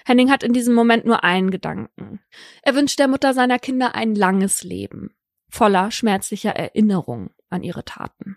Henning 0.04 0.30
hat 0.30 0.42
in 0.42 0.52
diesem 0.52 0.74
Moment 0.74 1.04
nur 1.04 1.24
einen 1.24 1.50
Gedanken. 1.50 2.20
Er 2.62 2.74
wünscht 2.74 2.98
der 2.98 3.08
Mutter 3.08 3.34
seiner 3.34 3.58
Kinder 3.58 3.94
ein 3.94 4.14
langes 4.14 4.62
Leben, 4.62 5.14
voller 5.48 5.90
schmerzlicher 5.90 6.54
Erinnerung 6.54 7.30
an 7.48 7.62
ihre 7.62 7.84
Taten. 7.84 8.36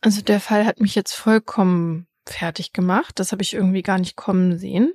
Also 0.00 0.22
der 0.22 0.40
Fall 0.40 0.64
hat 0.64 0.80
mich 0.80 0.94
jetzt 0.94 1.14
vollkommen 1.14 2.06
fertig 2.30 2.72
gemacht. 2.72 3.18
Das 3.18 3.32
habe 3.32 3.42
ich 3.42 3.54
irgendwie 3.54 3.82
gar 3.82 3.98
nicht 3.98 4.16
kommen 4.16 4.58
sehen. 4.58 4.92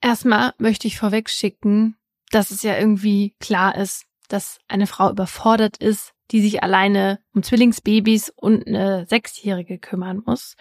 Erstmal 0.00 0.52
möchte 0.58 0.86
ich 0.86 0.98
vorweg 0.98 1.30
schicken, 1.30 1.96
dass 2.30 2.50
es 2.50 2.62
ja 2.62 2.76
irgendwie 2.76 3.34
klar 3.40 3.76
ist, 3.76 4.06
dass 4.28 4.58
eine 4.68 4.86
Frau 4.86 5.10
überfordert 5.10 5.76
ist, 5.76 6.12
die 6.30 6.40
sich 6.40 6.62
alleine 6.62 7.20
um 7.34 7.42
Zwillingsbabys 7.42 8.32
und 8.34 8.66
eine 8.66 9.06
Sechsjährige 9.06 9.78
kümmern 9.78 10.22
muss. 10.24 10.56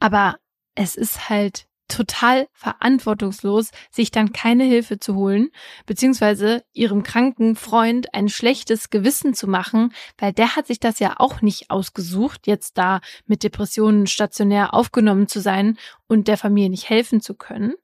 Aber 0.00 0.36
es 0.74 0.96
ist 0.96 1.28
halt 1.30 1.66
total 1.88 2.48
verantwortungslos, 2.52 3.70
sich 3.90 4.10
dann 4.10 4.32
keine 4.32 4.64
Hilfe 4.64 4.98
zu 4.98 5.14
holen, 5.14 5.50
beziehungsweise 5.86 6.64
ihrem 6.72 7.02
kranken 7.02 7.56
Freund 7.56 8.14
ein 8.14 8.28
schlechtes 8.28 8.90
Gewissen 8.90 9.34
zu 9.34 9.46
machen, 9.46 9.92
weil 10.18 10.32
der 10.32 10.56
hat 10.56 10.66
sich 10.66 10.80
das 10.80 10.98
ja 10.98 11.14
auch 11.18 11.42
nicht 11.42 11.70
ausgesucht, 11.70 12.46
jetzt 12.46 12.78
da 12.78 13.00
mit 13.26 13.42
Depressionen 13.42 14.06
stationär 14.06 14.74
aufgenommen 14.74 15.28
zu 15.28 15.40
sein 15.40 15.78
und 16.06 16.28
der 16.28 16.38
Familie 16.38 16.70
nicht 16.70 16.88
helfen 16.88 17.20
zu 17.20 17.34
können. 17.34 17.74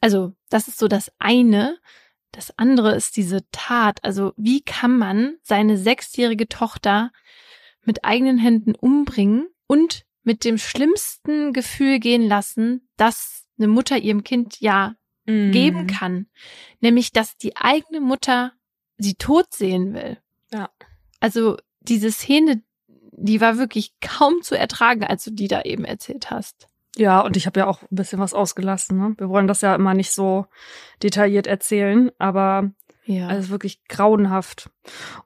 Also, 0.00 0.34
das 0.50 0.68
ist 0.68 0.78
so 0.78 0.86
das 0.86 1.10
eine. 1.18 1.78
Das 2.30 2.58
andere 2.58 2.94
ist 2.94 3.16
diese 3.16 3.40
Tat. 3.52 4.04
Also, 4.04 4.34
wie 4.36 4.60
kann 4.60 4.98
man 4.98 5.36
seine 5.42 5.78
sechsjährige 5.78 6.48
Tochter 6.48 7.10
mit 7.84 8.04
eigenen 8.04 8.38
Händen 8.38 8.74
umbringen 8.74 9.48
und 9.66 10.04
mit 10.24 10.44
dem 10.44 10.58
schlimmsten 10.58 11.52
Gefühl 11.52 12.00
gehen 12.00 12.26
lassen, 12.26 12.88
dass 12.96 13.44
eine 13.58 13.68
Mutter 13.68 13.96
ihrem 13.98 14.24
Kind 14.24 14.60
ja 14.60 14.94
Mhm. 15.26 15.52
geben 15.52 15.86
kann. 15.86 16.26
Nämlich, 16.80 17.10
dass 17.10 17.38
die 17.38 17.56
eigene 17.56 18.00
Mutter 18.00 18.52
sie 18.98 19.14
tot 19.14 19.46
sehen 19.54 19.94
will. 19.94 20.18
Ja. 20.52 20.68
Also 21.18 21.56
diese 21.80 22.10
Szene, 22.12 22.62
die 22.88 23.40
war 23.40 23.56
wirklich 23.56 23.94
kaum 24.02 24.42
zu 24.42 24.54
ertragen, 24.54 25.02
als 25.04 25.24
du 25.24 25.30
die 25.30 25.48
da 25.48 25.62
eben 25.62 25.86
erzählt 25.86 26.30
hast. 26.30 26.68
Ja, 26.96 27.20
und 27.20 27.38
ich 27.38 27.46
habe 27.46 27.58
ja 27.60 27.66
auch 27.66 27.80
ein 27.82 27.88
bisschen 27.96 28.18
was 28.18 28.34
ausgelassen. 28.34 28.98
Ne? 28.98 29.14
Wir 29.16 29.30
wollen 29.30 29.46
das 29.46 29.62
ja 29.62 29.74
immer 29.74 29.94
nicht 29.94 30.12
so 30.12 30.44
detailliert 31.02 31.46
erzählen, 31.46 32.10
aber 32.18 32.70
Ja. 33.06 33.26
also 33.28 33.48
wirklich 33.48 33.82
grauenhaft. 33.88 34.68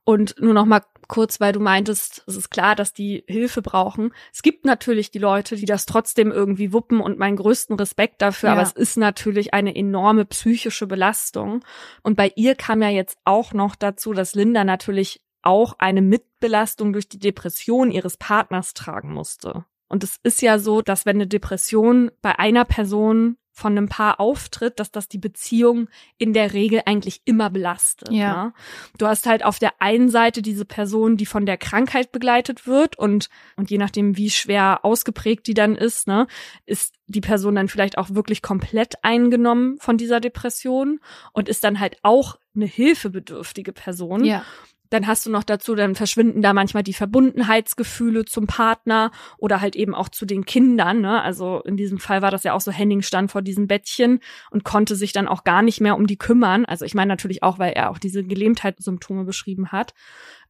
Und 0.05 0.37
nur 0.41 0.55
noch 0.55 0.65
mal 0.65 0.83
kurz, 1.09 1.41
weil 1.41 1.53
du 1.53 1.61
meintest, 1.61 2.23
es 2.27 2.37
ist 2.37 2.51
klar, 2.51 2.77
dass 2.77 2.93
die 2.93 3.25
Hilfe 3.27 3.63
brauchen. 3.63 4.13
Es 4.33 4.43
gibt 4.43 4.65
natürlich 4.65 5.11
die 5.11 5.19
Leute, 5.19 5.57
die 5.57 5.65
das 5.65 5.87
trotzdem 5.87 6.31
irgendwie 6.31 6.73
wuppen 6.73 7.01
und 7.01 7.19
meinen 7.19 7.37
größten 7.37 7.77
Respekt 7.77 8.23
dafür, 8.23 8.51
Ja. 8.51 8.53
aber 8.53 8.63
es 8.63 8.73
ist 8.73 8.97
natürlich 8.97 9.55
eine 9.55 9.75
enorme 9.75 10.25
psychische 10.27 10.87
Belastung. 10.87 11.65
Und 12.03 12.17
bei 12.17 12.33
ihr 12.37 12.55
kam 12.55 12.83
ja 12.83 12.91
jetzt 12.91 13.19
auch 13.25 13.53
noch 13.53 13.75
dazu, 13.75 14.13
dass 14.13 14.35
Linda 14.35 14.65
natürlich 14.65 15.21
auch 15.43 15.75
eine 15.79 16.03
Mitbelastung 16.03 16.93
durch 16.93 17.09
die 17.09 17.19
Depression 17.19 17.91
ihres 17.91 18.17
Partners 18.17 18.75
tragen 18.75 19.13
musste. 19.13 19.65
Und 19.89 20.05
es 20.05 20.21
ist 20.23 20.43
ja 20.43 20.59
so, 20.59 20.83
dass 20.83 21.07
wenn 21.07 21.17
eine 21.17 21.27
Depression 21.27 22.11
bei 22.21 22.39
einer 22.39 22.67
Person 22.67 23.39
von 23.59 23.77
einem 23.77 23.89
Paar 23.89 24.21
auftritt, 24.21 24.79
dass 24.79 24.93
das 24.93 25.09
die 25.09 25.19
Beziehung 25.19 25.89
in 26.17 26.33
der 26.33 26.53
Regel 26.53 26.83
eigentlich 26.87 27.23
immer 27.25 27.51
belastet. 27.51 28.13
Ja. 28.13 28.45
Ne? 28.45 28.53
Du 28.99 29.07
hast 29.09 29.27
halt 29.27 29.45
auf 29.45 29.59
der 29.59 29.83
einen 29.83 30.11
Seite 30.11 30.43
diese 30.43 30.65
Person, 30.65 31.17
die 31.17 31.27
von 31.27 31.45
der 31.45 31.57
Krankheit 31.57 32.13
begleitet 32.13 32.69
wird 32.69 32.97
und, 32.97 33.29
und 33.57 33.71
je 33.71 33.79
nachdem, 33.79 34.17
wie 34.17 34.31
schwer 34.31 34.85
ausgeprägt 34.85 35.49
die 35.49 35.55
dann 35.55 35.75
ist, 35.75 36.07
ne, 36.07 36.29
ist 36.67 36.95
die 37.09 37.21
Person 37.21 37.57
dann 37.57 37.69
vielleicht 37.69 37.99
auch 37.99 38.11
wirklich 38.11 38.43
komplett 38.43 39.03
eingenommen 39.03 39.79
von 39.81 39.97
dieser 39.97 40.21
Depression 40.21 41.01
und 41.33 41.49
ist 41.49 41.65
dann 41.65 41.81
halt 41.81 41.97
auch 42.03 42.39
eine 42.55 42.67
hilfebedürftige 42.67 43.73
Person. 43.73 44.25
ja. 44.25 44.45
Dann 44.91 45.07
hast 45.07 45.27
du 45.27 45.31
noch 45.31 45.45
dazu, 45.45 45.75
dann 45.75 45.95
verschwinden 45.95 46.43
da 46.43 46.53
manchmal 46.53 46.83
die 46.83 46.95
Verbundenheitsgefühle 46.95 48.25
zum 48.25 48.47
Partner 48.47 49.11
oder 49.37 49.61
halt 49.61 49.77
eben 49.77 49.95
auch 49.95 50.09
zu 50.09 50.25
den 50.25 50.45
Kindern. 50.47 51.01
Ne? 51.01 51.23
Also 51.23 51.61
in 51.65 51.77
diesem 51.77 51.99
Fall 51.99 52.23
war 52.23 52.31
das 52.31 52.45
ja 52.45 52.55
auch 52.55 52.61
so, 52.61 52.71
Henning 52.71 53.03
stand 53.03 53.31
vor 53.31 53.43
diesem 53.43 53.67
Bettchen 53.67 54.21
und 54.51 54.65
konnte 54.65 54.97
sich 54.97 55.13
dann 55.13 55.29
auch 55.29 55.45
gar 55.45 55.63
nicht 55.63 55.81
mehr 55.81 55.97
um 55.97 56.07
die 56.07 56.17
kümmern. 56.17 56.65
Also 56.65 56.85
ich 56.85 56.95
meine 56.95 57.09
natürlich 57.09 57.43
auch, 57.43 57.59
weil 57.59 57.73
er 57.73 57.91
auch 57.91 57.99
diese 57.99 58.25
Gelähmtheitssymptome 58.25 59.25
beschrieben 59.25 59.73
hat. 59.73 59.93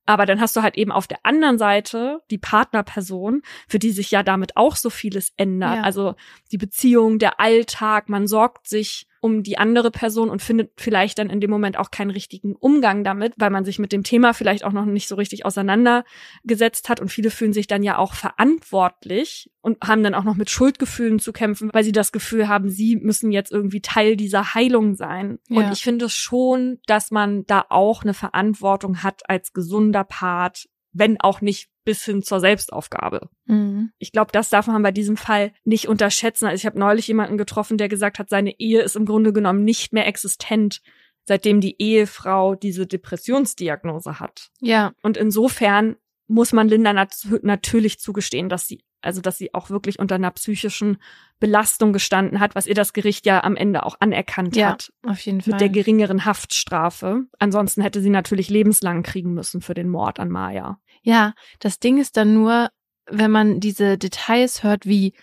Aber 0.06 0.24
dann 0.24 0.40
hast 0.40 0.56
du 0.56 0.62
halt 0.62 0.78
eben 0.78 0.92
auf 0.92 1.06
der 1.06 1.18
anderen 1.24 1.58
Seite 1.58 2.22
die 2.30 2.38
Partnerperson, 2.38 3.42
für 3.68 3.78
die 3.78 3.90
sich 3.90 4.10
ja 4.10 4.22
damit 4.22 4.56
auch 4.56 4.74
so 4.74 4.88
vieles 4.88 5.34
ändert. 5.36 5.76
Ja. 5.76 5.82
Also 5.82 6.14
die 6.50 6.56
Beziehung, 6.56 7.18
der 7.18 7.40
Alltag, 7.40 8.08
man 8.08 8.26
sorgt 8.26 8.68
sich 8.68 9.07
um 9.20 9.42
die 9.42 9.58
andere 9.58 9.90
Person 9.90 10.30
und 10.30 10.42
findet 10.42 10.72
vielleicht 10.76 11.18
dann 11.18 11.30
in 11.30 11.40
dem 11.40 11.50
Moment 11.50 11.76
auch 11.76 11.90
keinen 11.90 12.10
richtigen 12.10 12.54
Umgang 12.54 13.04
damit, 13.04 13.34
weil 13.36 13.50
man 13.50 13.64
sich 13.64 13.78
mit 13.78 13.92
dem 13.92 14.04
Thema 14.04 14.32
vielleicht 14.32 14.64
auch 14.64 14.72
noch 14.72 14.84
nicht 14.84 15.08
so 15.08 15.16
richtig 15.16 15.44
auseinandergesetzt 15.44 16.88
hat. 16.88 17.00
Und 17.00 17.08
viele 17.08 17.30
fühlen 17.30 17.52
sich 17.52 17.66
dann 17.66 17.82
ja 17.82 17.98
auch 17.98 18.14
verantwortlich 18.14 19.50
und 19.60 19.78
haben 19.82 20.02
dann 20.02 20.14
auch 20.14 20.24
noch 20.24 20.36
mit 20.36 20.50
Schuldgefühlen 20.50 21.18
zu 21.18 21.32
kämpfen, 21.32 21.70
weil 21.72 21.84
sie 21.84 21.92
das 21.92 22.12
Gefühl 22.12 22.48
haben, 22.48 22.68
sie 22.68 22.96
müssen 22.96 23.32
jetzt 23.32 23.50
irgendwie 23.52 23.80
Teil 23.80 24.16
dieser 24.16 24.54
Heilung 24.54 24.94
sein. 24.94 25.38
Ja. 25.48 25.58
Und 25.58 25.72
ich 25.72 25.82
finde 25.82 26.08
schon, 26.08 26.78
dass 26.86 27.10
man 27.10 27.44
da 27.46 27.64
auch 27.68 28.02
eine 28.02 28.14
Verantwortung 28.14 29.02
hat 29.02 29.28
als 29.28 29.52
gesunder 29.52 30.04
Part, 30.04 30.68
wenn 30.92 31.20
auch 31.20 31.40
nicht 31.40 31.70
bis 31.88 32.04
hin 32.04 32.22
zur 32.22 32.38
Selbstaufgabe. 32.38 33.30
Mhm. 33.46 33.92
Ich 33.96 34.12
glaube, 34.12 34.30
das 34.30 34.50
darf 34.50 34.66
man 34.66 34.82
bei 34.82 34.92
diesem 34.92 35.16
Fall 35.16 35.54
nicht 35.64 35.88
unterschätzen. 35.88 36.44
Also 36.44 36.60
ich 36.60 36.66
habe 36.66 36.78
neulich 36.78 37.08
jemanden 37.08 37.38
getroffen, 37.38 37.78
der 37.78 37.88
gesagt 37.88 38.18
hat, 38.18 38.28
seine 38.28 38.60
Ehe 38.60 38.82
ist 38.82 38.94
im 38.94 39.06
Grunde 39.06 39.32
genommen 39.32 39.64
nicht 39.64 39.94
mehr 39.94 40.06
existent, 40.06 40.82
seitdem 41.24 41.62
die 41.62 41.80
Ehefrau 41.80 42.56
diese 42.56 42.86
Depressionsdiagnose 42.86 44.20
hat. 44.20 44.50
Ja. 44.60 44.92
Und 45.00 45.16
insofern 45.16 45.96
muss 46.26 46.52
man 46.52 46.68
Linda 46.68 46.92
nat 46.92 47.26
natürlich 47.40 47.98
zugestehen, 47.98 48.50
dass 48.50 48.68
sie 48.68 48.82
also 49.00 49.20
dass 49.20 49.38
sie 49.38 49.54
auch 49.54 49.70
wirklich 49.70 49.98
unter 49.98 50.16
einer 50.16 50.30
psychischen 50.32 50.98
Belastung 51.40 51.92
gestanden 51.92 52.40
hat, 52.40 52.54
was 52.54 52.66
ihr 52.66 52.74
das 52.74 52.92
Gericht 52.92 53.26
ja 53.26 53.44
am 53.44 53.56
Ende 53.56 53.84
auch 53.84 53.96
anerkannt 54.00 54.56
Ja, 54.56 54.70
hat 54.70 54.92
auf 55.06 55.20
jeden 55.20 55.40
Fall. 55.40 55.52
mit 55.52 55.60
der 55.60 55.68
geringeren 55.68 56.24
Haftstrafe. 56.24 57.24
Ansonsten 57.38 57.82
hätte 57.82 58.00
sie 58.00 58.10
natürlich 58.10 58.50
lebenslang 58.50 59.02
kriegen 59.02 59.34
müssen 59.34 59.60
für 59.60 59.74
den 59.74 59.88
Mord 59.88 60.18
an 60.20 60.30
Maya. 60.30 60.80
Ja, 61.02 61.34
das 61.60 61.78
Ding 61.78 61.98
ist 61.98 62.16
dann 62.16 62.34
nur, 62.34 62.70
wenn 63.06 63.30
man 63.30 63.60
diese 63.60 63.98
Details 63.98 64.62
hört, 64.62 64.84
wie 64.86 65.14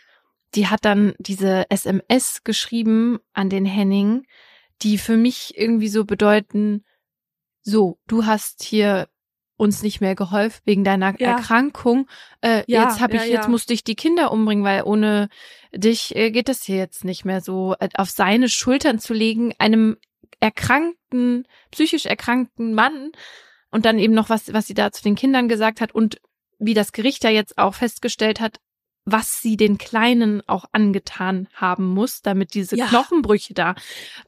die 0.55 0.67
hat 0.67 0.85
dann 0.85 1.13
diese 1.19 1.69
SMS 1.69 2.43
geschrieben 2.43 3.19
an 3.33 3.49
den 3.49 3.65
Henning, 3.65 4.25
die 4.81 4.97
für 4.97 5.17
mich 5.17 5.57
irgendwie 5.57 5.89
so 5.89 6.05
bedeuten, 6.05 6.85
so, 7.61 7.99
du 8.07 8.25
hast 8.25 8.63
hier 8.63 9.07
uns 9.57 9.83
nicht 9.83 10.01
mehr 10.01 10.15
geholfen 10.15 10.61
wegen 10.65 10.83
deiner 10.83 11.13
Ja. 11.19 11.37
Erkrankung. 11.37 12.07
Äh, 12.41 12.63
Ja, 12.67 12.83
jetzt 12.83 12.99
habe 12.99 13.15
ich, 13.15 13.23
ja, 13.23 13.27
jetzt 13.35 13.49
musste 13.49 13.73
ich 13.73 13.83
die 13.83 13.95
Kinder 13.95 14.31
umbringen, 14.31 14.63
weil 14.63 14.83
ohne 14.83 15.29
dich 15.73 16.15
äh, 16.15 16.31
geht 16.31 16.49
das 16.49 16.63
hier 16.63 16.77
jetzt 16.77 17.05
nicht 17.05 17.25
mehr 17.25 17.41
so. 17.41 17.75
Äh, 17.79 17.89
auf 17.95 18.09
seine 18.09 18.49
Schultern 18.49 18.99
zu 18.99 19.13
legen, 19.13 19.53
einem 19.57 19.97
erkrankten, 20.39 21.47
psychisch 21.71 22.05
erkrankten 22.05 22.73
Mann 22.73 23.11
Und 23.71 23.85
dann 23.85 23.99
eben 23.99 24.13
noch 24.13 24.29
was, 24.29 24.53
was 24.53 24.67
sie 24.67 24.73
da 24.73 24.91
zu 24.91 25.03
den 25.03 25.15
Kindern 25.15 25.47
gesagt 25.47 25.81
hat 25.81 25.93
und 25.93 26.19
wie 26.59 26.73
das 26.73 26.91
Gericht 26.93 27.23
ja 27.23 27.29
jetzt 27.29 27.57
auch 27.57 27.73
festgestellt 27.73 28.39
hat, 28.39 28.57
was 29.05 29.41
sie 29.41 29.55
den 29.55 29.77
Kleinen 29.77 30.41
auch 30.47 30.65
angetan 30.71 31.47
haben 31.53 31.85
muss, 31.85 32.21
damit 32.21 32.55
diese 32.55 32.75
ja. 32.75 32.87
Knochenbrüche 32.87 33.53
da 33.53 33.75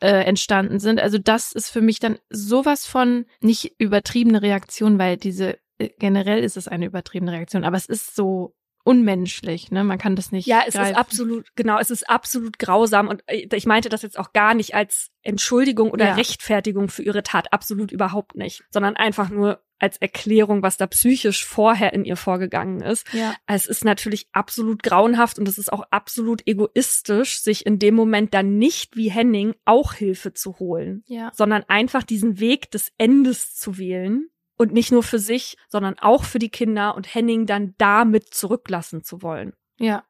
äh, 0.02 0.24
entstanden 0.24 0.80
sind. 0.80 1.00
Also 1.00 1.18
das 1.18 1.52
ist 1.52 1.70
für 1.70 1.82
mich 1.82 2.00
dann 2.00 2.20
sowas 2.30 2.86
von 2.86 3.26
nicht 3.42 3.74
übertriebene 3.80 4.42
Reaktion, 4.42 5.00
weil 5.00 5.18
diese 5.18 5.58
äh, 5.80 5.90
generell 6.00 6.44
ist 6.44 6.58
es 6.58 6.68
eine 6.68 6.86
übertriebene 6.86 7.32
Reaktion, 7.32 7.64
aber 7.64 7.78
es 7.78 7.88
ist 7.88 8.16
so 8.16 8.54
unmenschlich, 8.84 9.70
ne? 9.70 9.84
Man 9.84 9.98
kann 9.98 10.16
das 10.16 10.32
nicht. 10.32 10.48
Ja, 10.48 10.62
es 10.66 10.76
greifen. 10.76 10.92
ist 10.92 10.98
absolut, 10.98 11.56
genau, 11.58 11.78
es 11.78 11.92
ist 11.92 12.10
absolut 12.10 12.58
grausam 12.58 13.10
und 13.10 13.22
äh, 13.28 13.48
ich 13.54 13.66
meinte 13.66 13.90
das 13.90 14.02
jetzt 14.02 14.18
auch 14.18 14.32
gar 14.32 14.54
nicht 14.54 14.76
als 14.76 15.10
Entschuldigung 15.24 15.92
oder 15.92 16.06
ja. 16.06 16.14
Rechtfertigung 16.14 16.88
für 16.88 17.04
ihre 17.04 17.22
Tat, 17.22 17.52
absolut 17.52 17.92
überhaupt 17.92 18.36
nicht, 18.36 18.64
sondern 18.70 18.96
einfach 18.96 19.30
nur 19.30 19.60
als 19.80 19.98
Erklärung, 19.98 20.64
was 20.64 20.78
da 20.78 20.88
psychisch 20.88 21.46
vorher 21.46 21.94
in 21.94 22.06
ihr 22.06 22.16
vorgegangen 22.16 22.82
ist. 22.82 23.12
Ja. 23.14 23.36
Es 23.46 23.66
ist 23.66 23.86
natürlich 23.86 24.28
absolut 24.32 24.84
grauenhaft 24.84 25.40
und 25.40 25.48
es 25.48 25.58
ist 25.58 25.72
auch 25.72 25.84
absolut 25.92 26.42
egoistisch, 26.46 27.42
sich 27.42 27.66
in 27.66 27.80
dem 27.80 27.96
Moment 27.96 28.34
dann 28.34 28.58
nicht 28.58 28.96
wie 28.96 29.10
Henning 29.10 29.54
auch 29.66 29.94
Hilfe 29.94 30.34
zu 30.34 30.60
holen, 30.60 31.04
ja. 31.08 31.32
sondern 31.34 31.64
einfach 31.68 32.04
diesen 32.04 32.40
Weg 32.40 32.72
des 32.72 32.92
Endes 32.98 33.56
zu 33.56 33.78
wählen 33.78 34.30
und 34.58 34.74
nicht 34.74 34.92
nur 34.92 35.04
für 35.04 35.20
sich, 35.20 35.58
sondern 35.70 35.98
auch 36.00 36.24
für 36.24 36.40
die 36.40 36.50
Kinder 36.50 36.96
und 36.96 37.14
Henning 37.14 37.46
dann 37.46 37.76
damit 37.78 38.34
zurücklassen 38.34 39.04
zu 39.04 39.22
wollen. 39.22 39.54
Ja. 39.78 40.04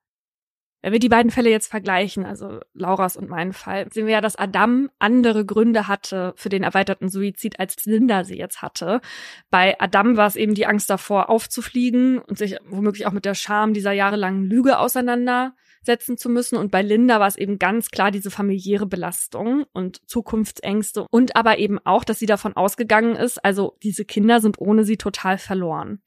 Wenn 0.84 0.94
wir 0.94 1.00
die 1.00 1.10
beiden 1.10 1.32
Fälle 1.32 1.50
jetzt 1.50 1.68
vergleichen, 1.68 2.24
also 2.24 2.60
Lauras 2.74 3.18
und 3.18 3.30
meinen 3.30 3.54
Fall, 3.54 3.92
sehen 3.92 4.06
wir 4.06 4.14
ja, 4.14 4.22
dass 4.22 4.36
Adam 4.36 4.90
andere 5.00 5.44
Gründe 5.44 5.88
hatte 5.88 6.34
für 6.36 6.50
den 6.50 6.62
erweiterten 6.62 7.10
Suizid, 7.10 7.60
als 7.60 7.86
Linda 7.86 8.24
sie 8.24 8.38
jetzt 8.38 8.62
hatte. 8.62 9.02
Bei 9.50 9.76
Adam 9.80 10.18
war 10.18 10.28
es 10.28 10.36
eben 10.36 10.54
die 10.54 10.68
Angst 10.68 10.90
davor, 10.90 11.30
aufzufliegen 11.30 12.20
und 12.20 12.38
sich 12.38 12.58
womöglich 12.70 13.08
auch 13.08 13.12
mit 13.12 13.26
der 13.26 13.34
Scham 13.34 13.74
dieser 13.74 13.92
jahrelangen 13.92 14.46
Lüge 14.46 14.78
auseinandersetzen 14.78 16.16
zu 16.16 16.30
müssen. 16.30 16.58
Und 16.58 16.72
bei 16.72 16.84
Linda 16.84 17.20
war 17.20 17.28
es 17.28 17.38
eben 17.38 17.58
ganz 17.58 17.90
klar 17.90 18.12
diese 18.12 18.30
familiäre 18.30 18.86
Belastung 18.86 19.66
und 19.74 20.08
Zukunftsängste 20.08 21.08
und 21.10 21.36
aber 21.36 21.58
eben 21.58 21.80
auch, 21.86 22.04
dass 22.04 22.20
sie 22.20 22.28
davon 22.28 22.56
ausgegangen 22.56 23.16
ist, 23.16 23.44
also 23.44 23.78
diese 23.82 24.06
Kinder 24.06 24.42
sind 24.42 24.60
ohne 24.60 24.84
sie 24.84 24.98
total 24.98 25.40
verloren. 25.40 26.04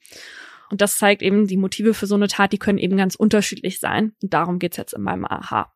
Und 0.71 0.81
das 0.81 0.99
zeigt 0.99 1.23
eben, 1.23 1.47
die 1.47 1.57
Motive 1.57 1.95
für 1.95 2.07
so 2.07 2.15
eine 2.15 2.29
Tat, 2.29 2.53
die 2.53 2.59
können 2.59 2.79
eben 2.79 2.97
ganz 2.97 3.15
unterschiedlich 3.15 3.81
sein. 3.81 4.15
Und 4.23 4.33
darum 4.33 4.59
geht's 4.59 4.77
jetzt 4.77 4.95
in 4.95 5.03
meinem 5.03 5.25
Aha. 5.25 5.73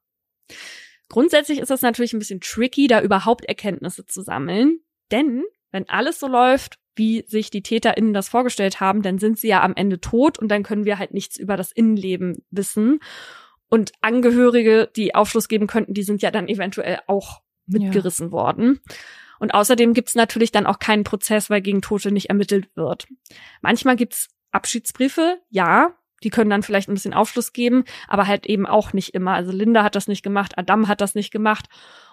Grundsätzlich 1.08 1.58
ist 1.58 1.70
das 1.70 1.82
natürlich 1.82 2.12
ein 2.12 2.18
bisschen 2.18 2.40
tricky, 2.40 2.86
da 2.86 3.00
überhaupt 3.00 3.44
Erkenntnisse 3.44 4.06
zu 4.06 4.22
sammeln. 4.22 4.80
Denn 5.10 5.44
wenn 5.70 5.88
alles 5.88 6.20
so 6.20 6.28
läuft, 6.28 6.78
wie 6.96 7.24
sich 7.26 7.50
die 7.50 7.62
TäterInnen 7.62 8.14
das 8.14 8.28
vorgestellt 8.28 8.80
haben, 8.80 9.02
dann 9.02 9.18
sind 9.18 9.38
sie 9.38 9.48
ja 9.48 9.62
am 9.62 9.74
Ende 9.74 10.00
tot 10.00 10.38
und 10.38 10.48
dann 10.48 10.62
können 10.62 10.84
wir 10.84 10.98
halt 10.98 11.12
nichts 11.12 11.36
über 11.36 11.56
das 11.56 11.72
Innenleben 11.72 12.44
wissen. 12.50 13.00
Und 13.68 13.92
Angehörige, 14.00 14.90
die 14.94 15.14
Aufschluss 15.14 15.48
geben 15.48 15.66
könnten, 15.66 15.94
die 15.94 16.04
sind 16.04 16.22
ja 16.22 16.30
dann 16.30 16.48
eventuell 16.48 17.00
auch 17.08 17.42
mitgerissen 17.66 18.28
ja. 18.28 18.32
worden. 18.32 18.80
Und 19.40 19.52
außerdem 19.52 19.94
gibt's 19.94 20.14
natürlich 20.14 20.52
dann 20.52 20.66
auch 20.66 20.78
keinen 20.78 21.02
Prozess, 21.02 21.50
weil 21.50 21.60
gegen 21.60 21.82
Tote 21.82 22.12
nicht 22.12 22.28
ermittelt 22.28 22.68
wird. 22.76 23.06
Manchmal 23.62 23.96
gibt's 23.96 24.28
Abschiedsbriefe, 24.54 25.38
ja, 25.50 25.94
die 26.24 26.30
können 26.30 26.50
dann 26.50 26.62
vielleicht 26.62 26.88
ein 26.88 26.94
bisschen 26.94 27.14
Aufschluss 27.14 27.52
geben, 27.52 27.84
aber 28.08 28.26
halt 28.26 28.46
eben 28.46 28.66
auch 28.66 28.92
nicht 28.92 29.14
immer. 29.14 29.34
Also 29.34 29.52
Linda 29.52 29.84
hat 29.84 29.94
das 29.94 30.08
nicht 30.08 30.22
gemacht, 30.22 30.56
Adam 30.56 30.88
hat 30.88 31.00
das 31.00 31.14
nicht 31.14 31.30
gemacht. 31.30 31.66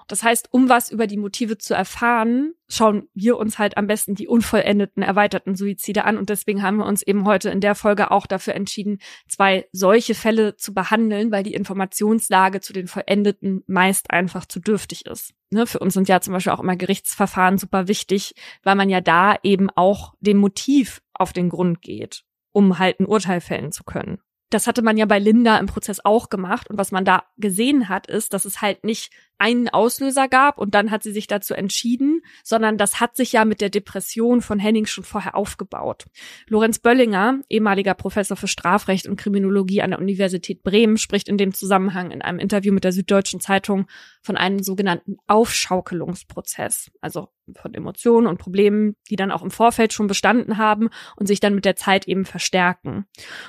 Das 0.07 0.23
heißt, 0.23 0.49
um 0.51 0.67
was 0.67 0.91
über 0.91 1.07
die 1.07 1.15
Motive 1.15 1.57
zu 1.57 1.73
erfahren, 1.73 2.53
schauen 2.67 3.07
wir 3.13 3.37
uns 3.37 3.57
halt 3.57 3.77
am 3.77 3.87
besten 3.87 4.15
die 4.15 4.27
unvollendeten, 4.27 5.03
erweiterten 5.03 5.55
Suizide 5.55 6.03
an. 6.03 6.17
Und 6.17 6.29
deswegen 6.29 6.63
haben 6.63 6.77
wir 6.77 6.85
uns 6.85 7.01
eben 7.01 7.25
heute 7.25 7.49
in 7.49 7.61
der 7.61 7.75
Folge 7.75 8.11
auch 8.11 8.27
dafür 8.27 8.55
entschieden, 8.55 8.99
zwei 9.29 9.67
solche 9.71 10.13
Fälle 10.13 10.57
zu 10.57 10.73
behandeln, 10.73 11.31
weil 11.31 11.43
die 11.43 11.53
Informationslage 11.53 12.59
zu 12.59 12.73
den 12.73 12.87
vollendeten 12.87 13.63
meist 13.67 14.11
einfach 14.11 14.45
zu 14.45 14.59
dürftig 14.59 15.05
ist. 15.05 15.33
Ne, 15.51 15.65
für 15.65 15.79
uns 15.79 15.93
sind 15.93 16.09
ja 16.09 16.19
zum 16.19 16.33
Beispiel 16.33 16.51
auch 16.51 16.59
immer 16.59 16.75
Gerichtsverfahren 16.75 17.57
super 17.57 17.87
wichtig, 17.87 18.33
weil 18.63 18.75
man 18.75 18.89
ja 18.89 18.99
da 18.99 19.37
eben 19.43 19.69
auch 19.69 20.15
dem 20.19 20.37
Motiv 20.37 21.01
auf 21.13 21.31
den 21.31 21.47
Grund 21.49 21.81
geht 21.81 22.25
um 22.51 22.79
halt 22.79 22.99
ein 22.99 23.05
Urteil 23.05 23.41
fällen 23.41 23.71
zu 23.71 23.83
können. 23.83 24.19
Das 24.49 24.67
hatte 24.67 24.81
man 24.81 24.97
ja 24.97 25.05
bei 25.05 25.17
Linda 25.17 25.57
im 25.57 25.67
Prozess 25.67 26.03
auch 26.03 26.29
gemacht. 26.29 26.69
Und 26.69 26.77
was 26.77 26.91
man 26.91 27.05
da 27.05 27.23
gesehen 27.37 27.87
hat, 27.87 28.07
ist, 28.07 28.33
dass 28.33 28.43
es 28.43 28.61
halt 28.61 28.83
nicht 28.83 29.13
einen 29.41 29.69
Auslöser 29.69 30.27
gab 30.27 30.59
und 30.59 30.75
dann 30.75 30.91
hat 30.91 31.01
sie 31.01 31.11
sich 31.11 31.25
dazu 31.25 31.55
entschieden, 31.55 32.21
sondern 32.43 32.77
das 32.77 32.99
hat 32.99 33.15
sich 33.15 33.31
ja 33.31 33.43
mit 33.43 33.59
der 33.59 33.71
Depression 33.71 34.41
von 34.41 34.59
Henning 34.59 34.85
schon 34.85 35.03
vorher 35.03 35.35
aufgebaut. 35.35 36.05
Lorenz 36.47 36.77
Böllinger, 36.77 37.39
ehemaliger 37.49 37.95
Professor 37.95 38.37
für 38.37 38.47
Strafrecht 38.47 39.07
und 39.07 39.15
Kriminologie 39.15 39.81
an 39.81 39.89
der 39.89 39.99
Universität 39.99 40.61
Bremen, 40.61 40.97
spricht 40.97 41.27
in 41.27 41.37
dem 41.37 41.55
Zusammenhang 41.55 42.11
in 42.11 42.21
einem 42.21 42.37
Interview 42.37 42.71
mit 42.71 42.83
der 42.83 42.91
Süddeutschen 42.91 43.39
Zeitung 43.39 43.87
von 44.21 44.37
einem 44.37 44.61
sogenannten 44.61 45.17
Aufschaukelungsprozess, 45.25 46.91
also 47.01 47.29
von 47.57 47.73
Emotionen 47.73 48.27
und 48.27 48.37
Problemen, 48.37 48.95
die 49.09 49.15
dann 49.15 49.31
auch 49.31 49.41
im 49.41 49.51
Vorfeld 49.51 49.93
schon 49.93 50.07
bestanden 50.07 50.57
haben 50.57 50.89
und 51.15 51.27
sich 51.27 51.39
dann 51.39 51.55
mit 51.55 51.65
der 51.65 51.75
Zeit 51.75 52.07
eben 52.07 52.25
verstärken. 52.25 53.05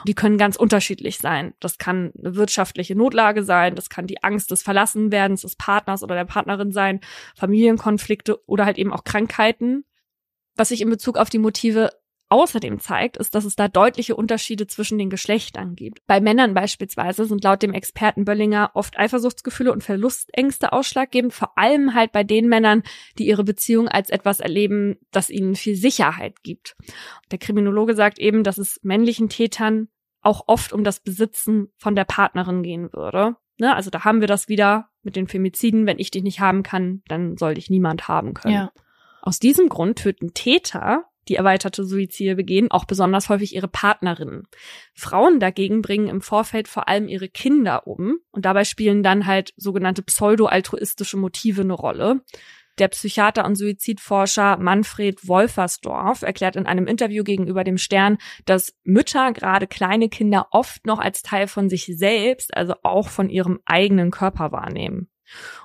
Die 0.07 0.15
können 0.15 0.39
ganz 0.39 0.57
unterschiedlich 0.57 1.19
sein. 1.19 1.55
Das 1.61 1.79
kann 1.79 2.13
eine 2.19 2.35
wirtschaftliche 2.35 2.97
Notlage 2.97 3.45
sein, 3.45 3.75
das 3.75 3.91
kann 3.91 4.07
die 4.07 4.23
Angst 4.23 4.51
des 4.51 4.63
Verlassenwerdens 4.63 5.43
des 5.43 5.57
Partners 5.57 5.82
Partners 5.83 6.03
oder 6.03 6.15
der 6.15 6.25
Partnerin 6.25 6.73
sein, 6.73 7.01
Familienkonflikte 7.37 8.45
oder 8.47 8.65
halt 8.65 8.79
eben 8.79 8.93
auch 8.93 9.05
Krankheiten. 9.05 9.85
Was 10.55 10.69
sich 10.69 10.81
in 10.81 10.91
Bezug 10.91 11.17
auf 11.17 11.31
die 11.31 11.39
Motive 11.39 11.91
außerdem 12.29 12.81
zeigt, 12.81 13.19
ist, 13.19 13.35
dass 13.35 13.45
es 13.45 13.57
da 13.57 13.69
deutliche 13.69 14.17
Unterschiede 14.17 14.67
zwischen 14.67 14.97
den 14.97 15.11
Geschlechtern 15.11 15.75
gibt. 15.75 15.99
Bei 16.07 16.19
Männern 16.19 16.55
beispielsweise 16.55 17.27
sind 17.27 17.45
laut 17.45 17.63
dem 17.63 17.75
Experten 17.75 18.25
Böllinger 18.25 18.71
oft 18.73 18.99
Eifersuchtsgefühle 18.99 19.71
und 19.71 19.85
Verlustängste 19.85 20.73
ausschlaggebend, 20.73 21.35
vor 21.35 21.59
allem 21.59 21.95
halt 21.95 22.11
bei 22.13 22.25
den 22.25 22.49
Männern, 22.49 22.85
die 23.19 23.27
ihre 23.27 23.45
Beziehung 23.45 23.89
als 23.89 24.09
etwas 24.09 24.41
erleben, 24.41 24.97
das 25.11 25.29
ihnen 25.29 25.55
viel 25.57 25.77
Sicherheit 25.77 26.43
gibt. 26.43 26.75
Der 27.31 27.39
Kriminologe 27.39 27.95
sagt 27.95 28.19
eben, 28.19 28.45
dass 28.45 28.57
es 28.57 28.81
männlichen 28.83 29.29
Tätern 29.29 29.89
auch 30.23 30.45
oft 30.47 30.73
um 30.73 30.85
das 30.85 31.01
Besitzen 31.01 31.71
von 31.77 31.95
der 31.95 32.05
Partnerin 32.05 32.63
gehen 32.63 32.93
würde. 32.95 33.37
Ne? 33.59 33.75
Also 33.75 33.91
da 33.91 34.05
haben 34.05 34.21
wir 34.21 34.29
das 34.29 34.49
wieder 34.49 34.89
mit 35.03 35.17
den 35.17 35.29
Femiziden. 35.29 35.87
Wenn 35.87 35.99
ich 35.99 36.11
dich 36.11 36.23
nicht 36.23 36.41
haben 36.41 36.63
kann, 36.63 37.03
dann 37.09 37.37
soll 37.37 37.55
dich 37.55 37.71
niemand 37.71 38.09
haben 38.09 38.35
können. 38.35 38.55
Ja. 38.55 38.73
Aus 39.21 39.39
diesem 39.39 39.69
Grund 39.69 39.99
töten 39.99 40.35
Täter, 40.35 41.05
die 41.29 41.37
erweiterte 41.37 41.85
Suizide 41.85 42.35
begehen, 42.35 42.71
auch 42.71 42.85
besonders 42.85 43.29
häufig 43.29 43.55
ihre 43.55 43.69
Partnerinnen. 43.69 44.49
Frauen 44.95 45.39
dagegen 45.39 45.81
bringen 45.83 46.09
im 46.09 46.21
Vorfeld 46.21 46.67
vor 46.67 46.89
allem 46.89 47.07
ihre 47.07 47.29
Kinder 47.29 47.87
um 47.87 48.17
und 48.33 48.45
dabei 48.45 48.65
spielen 48.65 49.03
dann 49.03 49.27
halt 49.27 49.53
sogenannte 49.57 50.03
pseudo-altruistische 50.03 51.17
Motive 51.17 51.63
eine 51.63 51.75
Rolle. 51.75 52.23
Der 52.79 52.89
Psychiater 52.89 53.45
und 53.45 53.57
Suizidforscher 53.57 54.57
Manfred 54.57 55.29
Wolfersdorf 55.29 56.23
erklärt 56.23 56.57
in 56.57 56.67
einem 56.67 56.87
Interview 56.87 57.23
gegenüber 57.23 57.65
dem 57.65 57.79
Stern, 57.79 58.19
dass 58.47 58.75
Mütter 58.83 59.33
gerade 59.33 59.67
kleine 59.67 60.09
Kinder 60.09 60.49
oft 60.51 60.87
noch 60.87 60.99
als 60.99 61.23
Teil 61.23 61.49
von 61.49 61.69
sich 61.69 61.87
selbst, 61.87 62.57
also 62.57 62.75
auch 62.83 63.09
von 63.09 63.29
ihrem 63.29 63.61
eigenen 63.67 64.11
Körper 64.11 64.53
wahrnehmen. 64.53 65.09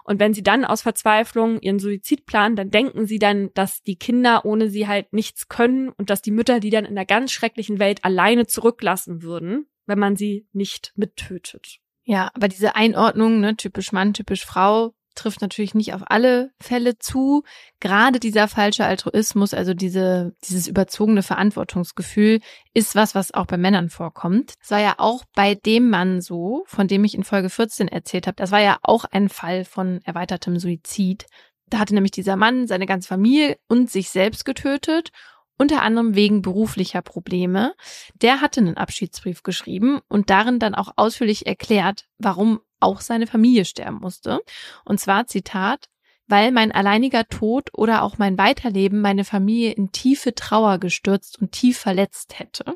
Und 0.03 0.19
wenn 0.19 0.33
sie 0.33 0.43
dann 0.43 0.65
aus 0.65 0.81
Verzweiflung 0.81 1.59
ihren 1.59 1.79
Suizid 1.79 2.25
planen, 2.25 2.55
dann 2.55 2.69
denken 2.69 3.05
sie 3.05 3.19
dann, 3.19 3.49
dass 3.53 3.81
die 3.81 3.97
Kinder 3.97 4.45
ohne 4.45 4.69
sie 4.69 4.87
halt 4.87 5.13
nichts 5.13 5.49
können 5.49 5.89
und 5.89 6.09
dass 6.09 6.21
die 6.21 6.31
Mütter 6.31 6.59
die 6.59 6.69
dann 6.69 6.85
in 6.85 6.95
der 6.95 7.05
ganz 7.05 7.31
schrecklichen 7.31 7.79
Welt 7.79 8.03
alleine 8.03 8.47
zurücklassen 8.47 9.21
würden, 9.21 9.67
wenn 9.85 9.99
man 9.99 10.15
sie 10.15 10.47
nicht 10.53 10.93
mittötet. 10.95 11.79
Ja, 12.03 12.31
aber 12.33 12.47
diese 12.47 12.75
Einordnung, 12.75 13.41
ne, 13.41 13.57
typisch 13.57 13.91
Mann, 13.91 14.13
typisch 14.13 14.45
Frau, 14.45 14.93
trifft 15.17 15.41
natürlich 15.41 15.73
nicht 15.73 15.93
auf 15.93 16.01
alle 16.05 16.51
Fälle 16.61 16.97
zu. 16.97 17.43
Gerade 17.79 18.19
dieser 18.19 18.47
falsche 18.47 18.85
Altruismus, 18.85 19.53
also 19.53 19.73
diese, 19.73 20.33
dieses 20.43 20.67
überzogene 20.67 21.23
Verantwortungsgefühl, 21.23 22.39
ist 22.73 22.95
was, 22.95 23.15
was 23.15 23.33
auch 23.33 23.45
bei 23.45 23.57
Männern 23.57 23.89
vorkommt. 23.89 24.53
Das 24.61 24.71
war 24.71 24.79
ja 24.79 24.95
auch 24.97 25.23
bei 25.35 25.55
dem 25.55 25.89
Mann 25.89 26.21
so, 26.21 26.63
von 26.67 26.87
dem 26.87 27.03
ich 27.03 27.15
in 27.15 27.23
Folge 27.23 27.49
14 27.49 27.87
erzählt 27.87 28.27
habe. 28.27 28.35
Das 28.35 28.51
war 28.51 28.61
ja 28.61 28.77
auch 28.81 29.05
ein 29.05 29.29
Fall 29.29 29.65
von 29.65 29.99
erweitertem 30.03 30.59
Suizid. 30.59 31.25
Da 31.69 31.79
hatte 31.79 31.93
nämlich 31.93 32.11
dieser 32.11 32.37
Mann 32.37 32.67
seine 32.67 32.85
ganze 32.85 33.09
Familie 33.09 33.57
und 33.67 33.91
sich 33.91 34.09
selbst 34.09 34.45
getötet 34.45 35.11
unter 35.57 35.81
anderem 35.81 36.15
wegen 36.15 36.41
beruflicher 36.41 37.01
Probleme. 37.01 37.73
Der 38.13 38.41
hatte 38.41 38.61
einen 38.61 38.77
Abschiedsbrief 38.77 39.43
geschrieben 39.43 39.99
und 40.07 40.29
darin 40.29 40.59
dann 40.59 40.75
auch 40.75 40.93
ausführlich 40.95 41.47
erklärt, 41.47 42.05
warum 42.17 42.61
auch 42.79 43.01
seine 43.01 43.27
Familie 43.27 43.65
sterben 43.65 43.99
musste. 43.99 44.39
Und 44.85 44.99
zwar 44.99 45.27
Zitat, 45.27 45.89
weil 46.27 46.51
mein 46.51 46.71
alleiniger 46.71 47.27
Tod 47.27 47.69
oder 47.73 48.03
auch 48.03 48.17
mein 48.17 48.37
Weiterleben 48.37 49.01
meine 49.01 49.23
Familie 49.23 49.71
in 49.71 49.91
tiefe 49.91 50.35
Trauer 50.35 50.77
gestürzt 50.77 51.41
und 51.41 51.51
tief 51.51 51.77
verletzt 51.77 52.39
hätte. 52.39 52.75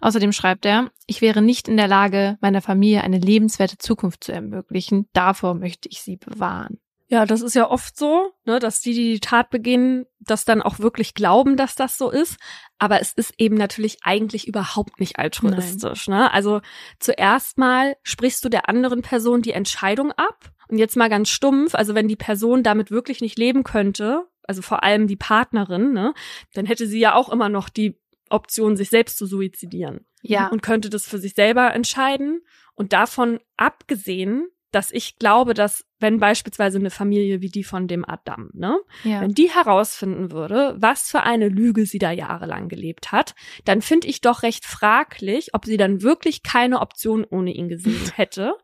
Außerdem 0.00 0.32
schreibt 0.32 0.64
er, 0.64 0.90
ich 1.06 1.20
wäre 1.20 1.42
nicht 1.42 1.68
in 1.68 1.76
der 1.76 1.88
Lage, 1.88 2.38
meiner 2.40 2.62
Familie 2.62 3.02
eine 3.02 3.18
lebenswerte 3.18 3.78
Zukunft 3.78 4.24
zu 4.24 4.32
ermöglichen. 4.32 5.08
Davor 5.12 5.54
möchte 5.54 5.88
ich 5.90 6.00
sie 6.00 6.16
bewahren. 6.16 6.80
Ja, 7.12 7.26
das 7.26 7.42
ist 7.42 7.52
ja 7.52 7.68
oft 7.68 7.94
so, 7.94 8.32
ne, 8.46 8.58
dass 8.58 8.80
die, 8.80 8.94
die 8.94 9.12
die 9.12 9.20
Tat 9.20 9.50
begehen, 9.50 10.06
das 10.18 10.46
dann 10.46 10.62
auch 10.62 10.78
wirklich 10.78 11.12
glauben, 11.12 11.58
dass 11.58 11.74
das 11.74 11.98
so 11.98 12.10
ist. 12.10 12.38
Aber 12.78 13.02
es 13.02 13.12
ist 13.12 13.34
eben 13.36 13.54
natürlich 13.54 13.98
eigentlich 14.02 14.48
überhaupt 14.48 14.98
nicht 14.98 15.18
altruistisch. 15.18 16.08
Ne? 16.08 16.32
Also 16.32 16.62
zuerst 17.00 17.58
mal 17.58 17.96
sprichst 18.02 18.42
du 18.46 18.48
der 18.48 18.66
anderen 18.70 19.02
Person 19.02 19.42
die 19.42 19.52
Entscheidung 19.52 20.10
ab. 20.12 20.52
Und 20.68 20.78
jetzt 20.78 20.96
mal 20.96 21.10
ganz 21.10 21.28
stumpf, 21.28 21.74
also 21.74 21.94
wenn 21.94 22.08
die 22.08 22.16
Person 22.16 22.62
damit 22.62 22.90
wirklich 22.90 23.20
nicht 23.20 23.38
leben 23.38 23.62
könnte, 23.62 24.26
also 24.44 24.62
vor 24.62 24.82
allem 24.82 25.06
die 25.06 25.16
Partnerin, 25.16 25.92
ne, 25.92 26.14
dann 26.54 26.64
hätte 26.64 26.86
sie 26.86 26.98
ja 26.98 27.14
auch 27.14 27.28
immer 27.28 27.50
noch 27.50 27.68
die 27.68 28.00
Option, 28.30 28.74
sich 28.74 28.88
selbst 28.88 29.18
zu 29.18 29.26
suizidieren. 29.26 30.06
Ja. 30.22 30.48
Und 30.48 30.62
könnte 30.62 30.88
das 30.88 31.04
für 31.04 31.18
sich 31.18 31.34
selber 31.34 31.74
entscheiden. 31.74 32.40
Und 32.74 32.94
davon 32.94 33.38
abgesehen 33.58 34.48
dass 34.72 34.90
ich 34.90 35.18
glaube, 35.18 35.54
dass 35.54 35.84
wenn 36.00 36.18
beispielsweise 36.18 36.78
eine 36.78 36.90
Familie 36.90 37.40
wie 37.40 37.50
die 37.50 37.62
von 37.62 37.86
dem 37.86 38.04
Adam, 38.04 38.50
ne, 38.54 38.80
ja. 39.04 39.20
wenn 39.20 39.34
die 39.34 39.50
herausfinden 39.50 40.32
würde, 40.32 40.74
was 40.78 41.10
für 41.10 41.22
eine 41.22 41.48
Lüge 41.48 41.86
sie 41.86 41.98
da 41.98 42.10
jahrelang 42.10 42.68
gelebt 42.68 43.12
hat, 43.12 43.34
dann 43.64 43.82
finde 43.82 44.08
ich 44.08 44.20
doch 44.20 44.42
recht 44.42 44.64
fraglich, 44.64 45.54
ob 45.54 45.64
sie 45.64 45.76
dann 45.76 46.02
wirklich 46.02 46.42
keine 46.42 46.80
Option 46.80 47.24
ohne 47.24 47.52
ihn 47.52 47.68
gesehen 47.68 48.10
hätte, 48.16 48.54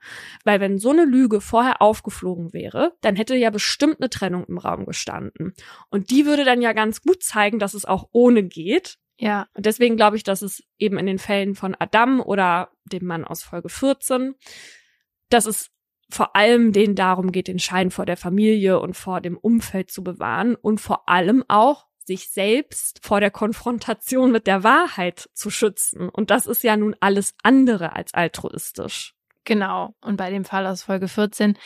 weil 0.44 0.60
wenn 0.60 0.78
so 0.78 0.90
eine 0.90 1.04
Lüge 1.04 1.40
vorher 1.40 1.80
aufgeflogen 1.80 2.52
wäre, 2.52 2.94
dann 3.02 3.14
hätte 3.14 3.36
ja 3.36 3.50
bestimmt 3.50 4.00
eine 4.00 4.10
Trennung 4.10 4.44
im 4.46 4.58
Raum 4.58 4.84
gestanden 4.84 5.54
und 5.90 6.10
die 6.10 6.26
würde 6.26 6.44
dann 6.44 6.62
ja 6.62 6.72
ganz 6.72 7.02
gut 7.02 7.22
zeigen, 7.22 7.58
dass 7.58 7.74
es 7.74 7.84
auch 7.84 8.08
ohne 8.12 8.42
geht. 8.42 8.98
Ja. 9.18 9.48
Und 9.54 9.66
deswegen 9.66 9.96
glaube 9.96 10.16
ich, 10.16 10.22
dass 10.22 10.42
es 10.42 10.62
eben 10.78 10.96
in 10.98 11.06
den 11.06 11.18
Fällen 11.18 11.54
von 11.54 11.76
Adam 11.78 12.20
oder 12.20 12.70
dem 12.84 13.04
Mann 13.04 13.24
aus 13.24 13.42
Folge 13.42 13.68
14, 13.68 14.34
dass 15.28 15.46
es 15.46 15.70
vor 16.10 16.34
allem 16.36 16.72
denen 16.72 16.94
darum 16.94 17.32
geht, 17.32 17.48
den 17.48 17.58
Schein 17.58 17.90
vor 17.90 18.06
der 18.06 18.16
Familie 18.16 18.80
und 18.80 18.96
vor 18.96 19.20
dem 19.20 19.36
Umfeld 19.36 19.90
zu 19.90 20.02
bewahren 20.02 20.54
und 20.54 20.80
vor 20.80 21.08
allem 21.08 21.44
auch 21.48 21.86
sich 22.08 22.30
selbst 22.30 23.00
vor 23.02 23.20
der 23.20 23.30
Konfrontation 23.30 24.32
mit 24.32 24.46
der 24.46 24.64
Wahrheit 24.64 25.28
zu 25.34 25.50
schützen. 25.50 26.08
Und 26.08 26.30
das 26.30 26.46
ist 26.46 26.64
ja 26.64 26.76
nun 26.76 26.96
alles 27.00 27.34
andere 27.42 27.94
als 27.94 28.14
altruistisch. 28.14 29.14
Genau. 29.44 29.94
Und 30.00 30.16
bei 30.16 30.30
dem 30.30 30.44
Fall 30.44 30.66
aus 30.66 30.82
Folge 30.82 31.08
14 31.08 31.56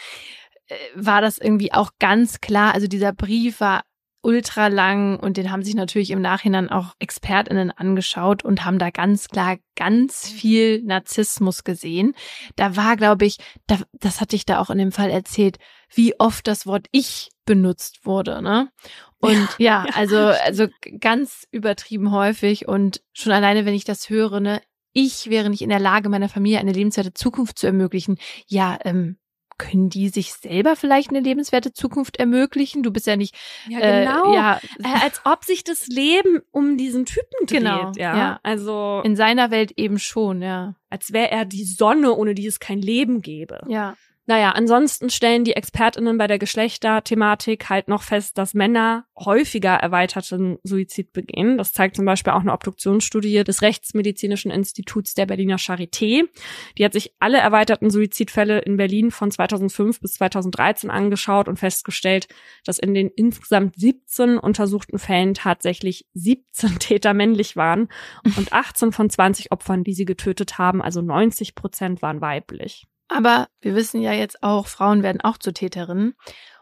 äh, 0.67 0.75
war 0.95 1.21
das 1.21 1.39
irgendwie 1.39 1.73
auch 1.73 1.93
ganz 2.01 2.41
klar. 2.41 2.75
Also 2.75 2.89
dieser 2.89 3.13
Brief 3.13 3.61
war 3.61 3.83
ultra 4.23 4.69
lang 4.69 5.19
und 5.19 5.37
den 5.37 5.51
haben 5.51 5.63
sich 5.63 5.75
natürlich 5.75 6.11
im 6.11 6.23
Nachhinein 6.23 6.71
auch 6.71 6.95
ExpertInnen 7.01 7.71
angeschaut 7.71 8.45
und 8.45 8.65
haben 8.65 8.79
da 8.79 8.91
ganz 8.91 9.29
klar 9.29 9.59
ganz 9.75 10.29
viel 10.29 10.83
Narzissmus 10.85 11.65
gesehen. 11.65 12.15
Da 12.57 12.77
war, 12.77 12.97
glaube 12.97 13.27
ich, 13.27 13.39
da, 13.67 13.79
das 13.93 14.21
hatte 14.21 14.37
ich 14.37 14.47
da 14.47 14.61
auch 14.61 14.71
in 14.71 14.79
dem 14.79 14.93
Fall 14.93 15.11
erzählt, 15.11 15.59
wie 15.93 16.19
oft 16.19 16.47
das 16.47 16.67
Wort 16.67 16.87
ich 16.93 17.31
benutzt 17.45 18.07
wurde, 18.07 18.41
ne? 18.41 18.71
Und 19.19 19.49
ja, 19.59 19.85
ja, 19.87 19.95
also, 19.95 20.17
also 20.17 20.69
ganz 21.01 21.47
übertrieben 21.51 22.13
häufig 22.13 22.69
und 22.69 23.03
schon 23.13 23.33
alleine, 23.33 23.67
wenn 23.67 23.75
ich 23.75 23.85
das 23.85 24.09
höre, 24.09 24.41
ne, 24.41 24.63
ich 24.93 25.31
wäre 25.31 25.51
nicht 25.51 25.63
in 25.63 25.71
der 25.71 25.81
Lage, 25.81 26.09
meiner 26.09 26.29
Familie 26.29 26.59
eine 26.59 26.73
lebenswerte 26.73 27.15
Zukunft 27.15 27.59
zu 27.59 27.67
ermöglichen. 27.67 28.19
Ja, 28.47 28.79
ähm, 28.85 29.17
können 29.63 29.89
die 29.89 30.09
sich 30.09 30.33
selber 30.33 30.75
vielleicht 30.75 31.11
eine 31.11 31.21
lebenswerte 31.21 31.73
Zukunft 31.73 32.17
ermöglichen? 32.17 32.83
Du 32.83 32.91
bist 32.91 33.07
ja 33.07 33.17
nicht 33.17 33.35
ja 33.69 33.79
genau, 33.79 34.33
äh, 34.33 34.37
ja. 34.37 34.61
Äh, 34.83 35.05
als 35.05 35.23
ob 35.25 35.45
sich 35.45 35.63
das 35.63 35.87
Leben 35.87 36.41
um 36.51 36.77
diesen 36.77 37.07
Typen 37.07 37.47
dreht. 37.47 37.61
Genau, 37.61 37.93
ja. 37.97 38.17
ja. 38.17 38.41
Also 38.43 39.01
in 39.05 39.15
seiner 39.15 39.51
Welt 39.51 39.73
eben 39.77 39.99
schon, 39.99 40.43
ja. 40.43 40.75
Als 40.91 41.13
wäre 41.13 41.31
er 41.31 41.45
die 41.45 41.65
Sonne, 41.65 42.15
ohne 42.15 42.35
die 42.35 42.47
es 42.47 42.59
kein 42.61 42.81
Leben 42.81 43.23
gäbe. 43.23 43.61
Ja. 43.69 43.95
Naja, 44.33 44.53
ansonsten 44.53 45.11
stellen 45.11 45.45
die 45.45 45.53
ExpertInnen 45.57 46.17
bei 46.17 46.27
der 46.27 46.39
Geschlechterthematik 46.39 47.69
halt 47.69 47.89
noch 47.89 48.03
fest, 48.03 48.39
dass 48.39 48.55
Männer 48.55 49.05
häufiger 49.15 49.75
erweiterten 49.75 50.57
Suizid 50.63 51.13
begehen. 51.13 51.59
Das 51.59 51.75
zeigt 51.75 51.97
zum 51.97 52.07
Beispiel 52.07 52.33
auch 52.33 52.41
eine 52.41 52.55
Obduktionsstudie 52.55 53.45
des 53.45 53.61
Rechtsmedizinischen 53.61 54.51
Instituts 54.51 55.13
der 55.13 55.27
Berliner 55.27 55.59
Charité. 55.59 56.23
Die 56.79 56.85
hat 56.87 56.95
sich 56.95 57.15
alle 57.19 57.37
erweiterten 57.37 57.91
Suizidfälle 57.91 58.61
in 58.61 58.79
Berlin 58.79 59.11
von 59.11 59.31
2005 59.31 60.01
bis 60.01 60.15
2013 60.15 60.89
angeschaut 60.89 61.47
und 61.47 61.59
festgestellt, 61.59 62.27
dass 62.65 62.79
in 62.79 62.95
den 62.95 63.09
insgesamt 63.09 63.79
17 63.79 64.39
untersuchten 64.39 64.99
Fällen 64.99 65.35
tatsächlich 65.35 66.07
17 66.15 66.79
Täter 66.79 67.13
männlich 67.13 67.55
waren 67.57 67.91
und 68.39 68.55
18 68.55 68.93
von 68.93 69.11
20 69.11 69.53
Opfern, 69.53 69.85
die 69.85 69.93
sie 69.93 70.07
getötet 70.07 70.57
haben, 70.57 70.81
also 70.81 71.03
90 71.03 71.55
Prozent 71.55 72.01
waren 72.01 72.23
weiblich. 72.23 72.87
Aber 73.15 73.49
wir 73.61 73.75
wissen 73.75 74.01
ja 74.01 74.13
jetzt 74.13 74.43
auch, 74.43 74.67
Frauen 74.67 75.03
werden 75.03 75.21
auch 75.21 75.39
zu 75.39 75.53
Täterinnen. 75.53 76.15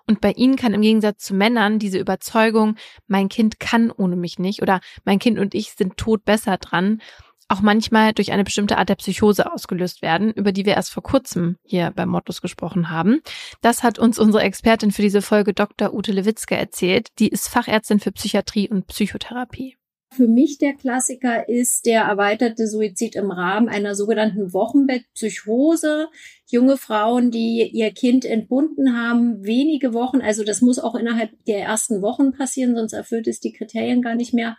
Und 0.06 0.20
bei 0.20 0.32
ihnen 0.32 0.56
kann 0.56 0.74
im 0.74 0.82
Gegensatz 0.82 1.22
zu 1.22 1.34
Männern 1.34 1.78
diese 1.78 1.98
Überzeugung, 1.98 2.76
mein 3.06 3.28
Kind 3.28 3.60
kann 3.60 3.92
ohne 3.92 4.16
mich 4.16 4.38
nicht 4.38 4.60
oder 4.60 4.80
mein 5.04 5.20
Kind 5.20 5.38
und 5.38 5.54
ich 5.54 5.72
sind 5.72 5.96
tot 5.96 6.24
besser 6.24 6.56
dran, 6.56 7.00
auch 7.46 7.60
manchmal 7.60 8.12
durch 8.12 8.32
eine 8.32 8.44
bestimmte 8.44 8.78
Art 8.78 8.88
der 8.88 8.96
Psychose 8.96 9.52
ausgelöst 9.52 10.02
werden, 10.02 10.32
über 10.32 10.52
die 10.52 10.66
wir 10.66 10.74
erst 10.74 10.92
vor 10.92 11.02
kurzem 11.02 11.56
hier 11.62 11.92
beim 11.94 12.08
Mottos 12.08 12.42
gesprochen 12.42 12.90
haben. 12.90 13.20
Das 13.60 13.82
hat 13.82 13.98
uns 13.98 14.18
unsere 14.18 14.42
Expertin 14.42 14.92
für 14.92 15.02
diese 15.02 15.22
Folge 15.22 15.52
Dr. 15.52 15.92
Ute 15.92 16.12
Lewitzke 16.12 16.56
erzählt. 16.56 17.08
Die 17.18 17.28
ist 17.28 17.48
Fachärztin 17.48 18.00
für 18.00 18.12
Psychiatrie 18.12 18.68
und 18.68 18.86
Psychotherapie. 18.86 19.79
Für 20.12 20.26
mich 20.26 20.58
der 20.58 20.74
Klassiker 20.74 21.48
ist 21.48 21.86
der 21.86 22.02
erweiterte 22.02 22.66
Suizid 22.66 23.14
im 23.14 23.30
Rahmen 23.30 23.68
einer 23.68 23.94
sogenannten 23.94 24.52
Wochenbettpsychose. 24.52 26.08
Junge 26.46 26.76
Frauen, 26.76 27.30
die 27.30 27.70
ihr 27.72 27.92
Kind 27.92 28.24
entbunden 28.24 28.96
haben, 28.96 29.44
wenige 29.44 29.94
Wochen, 29.94 30.20
also 30.20 30.42
das 30.42 30.62
muss 30.62 30.80
auch 30.80 30.96
innerhalb 30.96 31.30
der 31.44 31.60
ersten 31.60 32.02
Wochen 32.02 32.32
passieren, 32.32 32.74
sonst 32.74 32.92
erfüllt 32.92 33.28
es 33.28 33.38
die 33.38 33.52
Kriterien 33.52 34.02
gar 34.02 34.16
nicht 34.16 34.34
mehr, 34.34 34.56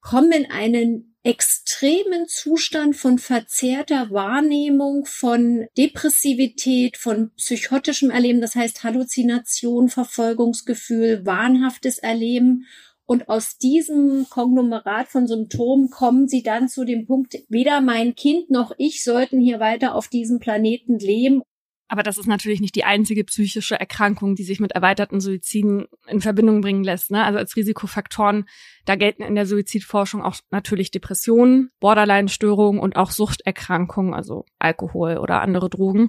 kommen 0.00 0.30
in 0.30 0.50
einen 0.50 1.16
extremen 1.24 2.26
Zustand 2.28 2.96
von 2.96 3.18
verzerrter 3.18 4.10
Wahrnehmung, 4.10 5.04
von 5.04 5.66
Depressivität, 5.76 6.96
von 6.96 7.30
psychotischem 7.36 8.10
Erleben, 8.10 8.40
das 8.40 8.54
heißt 8.54 8.84
Halluzination, 8.84 9.88
Verfolgungsgefühl, 9.88 11.26
wahnhaftes 11.26 11.98
Erleben 11.98 12.66
und 13.12 13.28
aus 13.28 13.58
diesem 13.58 14.26
Konglomerat 14.30 15.08
von 15.08 15.26
Symptomen 15.26 15.90
kommen 15.90 16.28
sie 16.28 16.42
dann 16.42 16.70
zu 16.70 16.86
dem 16.86 17.04
Punkt, 17.04 17.36
weder 17.50 17.82
mein 17.82 18.14
Kind 18.14 18.48
noch 18.50 18.72
ich 18.78 19.04
sollten 19.04 19.38
hier 19.38 19.60
weiter 19.60 19.94
auf 19.94 20.08
diesem 20.08 20.38
Planeten 20.38 20.98
leben. 20.98 21.42
Aber 21.88 22.02
das 22.02 22.16
ist 22.16 22.26
natürlich 22.26 22.62
nicht 22.62 22.74
die 22.74 22.84
einzige 22.84 23.22
psychische 23.24 23.78
Erkrankung, 23.78 24.34
die 24.34 24.44
sich 24.44 24.60
mit 24.60 24.72
erweiterten 24.72 25.20
Suiziden 25.20 25.88
in 26.06 26.22
Verbindung 26.22 26.62
bringen 26.62 26.84
lässt. 26.84 27.10
Ne? 27.10 27.22
Also 27.22 27.38
als 27.38 27.54
Risikofaktoren, 27.54 28.46
da 28.86 28.96
gelten 28.96 29.22
in 29.22 29.34
der 29.34 29.44
Suizidforschung 29.44 30.22
auch 30.22 30.36
natürlich 30.50 30.90
Depressionen, 30.90 31.68
Borderline-Störungen 31.80 32.80
und 32.80 32.96
auch 32.96 33.10
Suchterkrankungen, 33.10 34.14
also 34.14 34.46
Alkohol 34.58 35.18
oder 35.18 35.42
andere 35.42 35.68
Drogen 35.68 36.08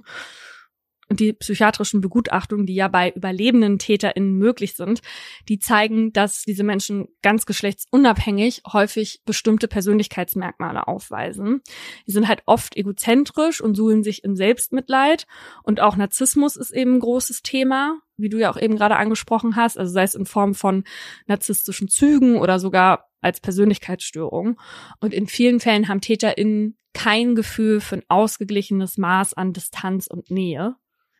die 1.10 1.32
psychiatrischen 1.32 2.00
Begutachtungen, 2.00 2.66
die 2.66 2.74
ja 2.74 2.88
bei 2.88 3.10
überlebenden 3.10 3.78
TäterInnen 3.78 4.36
möglich 4.36 4.74
sind, 4.74 5.00
die 5.48 5.58
zeigen, 5.58 6.12
dass 6.12 6.42
diese 6.42 6.64
Menschen 6.64 7.08
ganz 7.22 7.46
geschlechtsunabhängig 7.46 8.62
häufig 8.72 9.20
bestimmte 9.24 9.68
Persönlichkeitsmerkmale 9.68 10.88
aufweisen. 10.88 11.62
Die 12.06 12.12
sind 12.12 12.28
halt 12.28 12.42
oft 12.46 12.76
egozentrisch 12.76 13.60
und 13.60 13.74
suhlen 13.74 14.02
sich 14.02 14.24
in 14.24 14.36
Selbstmitleid 14.36 15.26
und 15.62 15.80
auch 15.80 15.96
Narzissmus 15.96 16.56
ist 16.56 16.70
eben 16.70 16.94
ein 16.94 17.00
großes 17.00 17.42
Thema, 17.42 18.00
wie 18.16 18.28
du 18.28 18.38
ja 18.38 18.50
auch 18.50 18.60
eben 18.60 18.76
gerade 18.76 18.96
angesprochen 18.96 19.56
hast, 19.56 19.78
also 19.78 19.92
sei 19.92 20.04
es 20.04 20.14
in 20.14 20.26
Form 20.26 20.54
von 20.54 20.84
narzisstischen 21.26 21.88
Zügen 21.88 22.36
oder 22.36 22.58
sogar 22.58 23.10
als 23.20 23.40
Persönlichkeitsstörung. 23.40 24.60
Und 25.00 25.14
in 25.14 25.26
vielen 25.26 25.58
Fällen 25.58 25.88
haben 25.88 26.00
TäterInnen 26.00 26.76
kein 26.92 27.34
Gefühl 27.34 27.80
für 27.80 27.96
ein 27.96 28.04
ausgeglichenes 28.08 28.98
Maß 28.98 29.34
an 29.34 29.52
Distanz 29.52 30.06
und 30.06 30.30
Nähe 30.30 30.76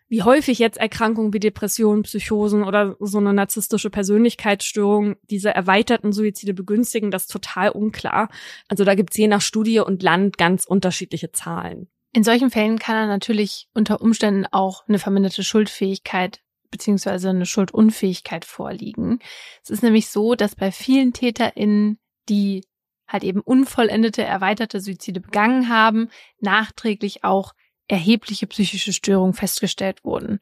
wie 0.09 0.23
häufig 0.23 0.59
jetzt 0.59 0.79
Erkrankungen 0.79 1.33
wie 1.33 1.41
Depressionen, 1.41 2.03
Psychosen 2.03 2.63
oder 2.63 2.97
so 3.01 3.19
eine 3.19 3.33
narzisstische 3.33 3.91
Persönlichkeitsstörung 3.91 5.17
diese 5.31 5.55
erweiterten 5.55 6.13
Suizide 6.13 6.55
begünstigen, 6.55 7.11
das 7.11 7.23
ist 7.23 7.33
total 7.33 7.71
unklar. 7.71 8.29
Also 8.69 8.85
da 8.85 8.95
gibt's 8.95 9.17
je 9.17 9.29
nach 9.29 9.41
Studie 9.41 9.81
und 9.81 10.03
Land 10.03 10.39
ganz 10.39 10.67
unterschiedliche 10.67 11.33
Zahlen. 11.33 11.89
In 12.13 12.23
solchen 12.23 12.51
Fällen 12.51 12.79
kann 12.79 12.97
er 12.97 13.07
natürlich 13.07 13.69
unter 13.75 14.01
Umständen 14.01 14.47
auch 14.51 14.87
eine 14.87 14.99
verminderte 14.99 15.43
Schuldfähigkeit 15.43 16.41
beziehungsweise 16.71 17.31
eine 17.31 17.47
Schuldunfähigkeit 17.47 18.45
vorliegen. 18.45 19.21
Es 19.63 19.71
ist 19.71 19.83
nämlich 19.83 20.09
so, 20.09 20.35
dass 20.35 20.57
bei 20.57 20.73
vielen 20.73 21.13
TäterInnen, 21.13 21.99
die 22.29 22.65
halt 23.07 23.23
eben 23.23 23.41
unvollendete, 23.41 24.25
erweiterte 24.25 24.81
Suizide 24.81 25.21
begangen 25.21 25.69
haben, 25.69 26.09
nachträglich 26.41 27.23
auch 27.23 27.53
erhebliche 27.89 28.47
psychische 28.47 28.93
Störungen 28.93 29.35
festgestellt 29.35 30.05
wurden. 30.05 30.41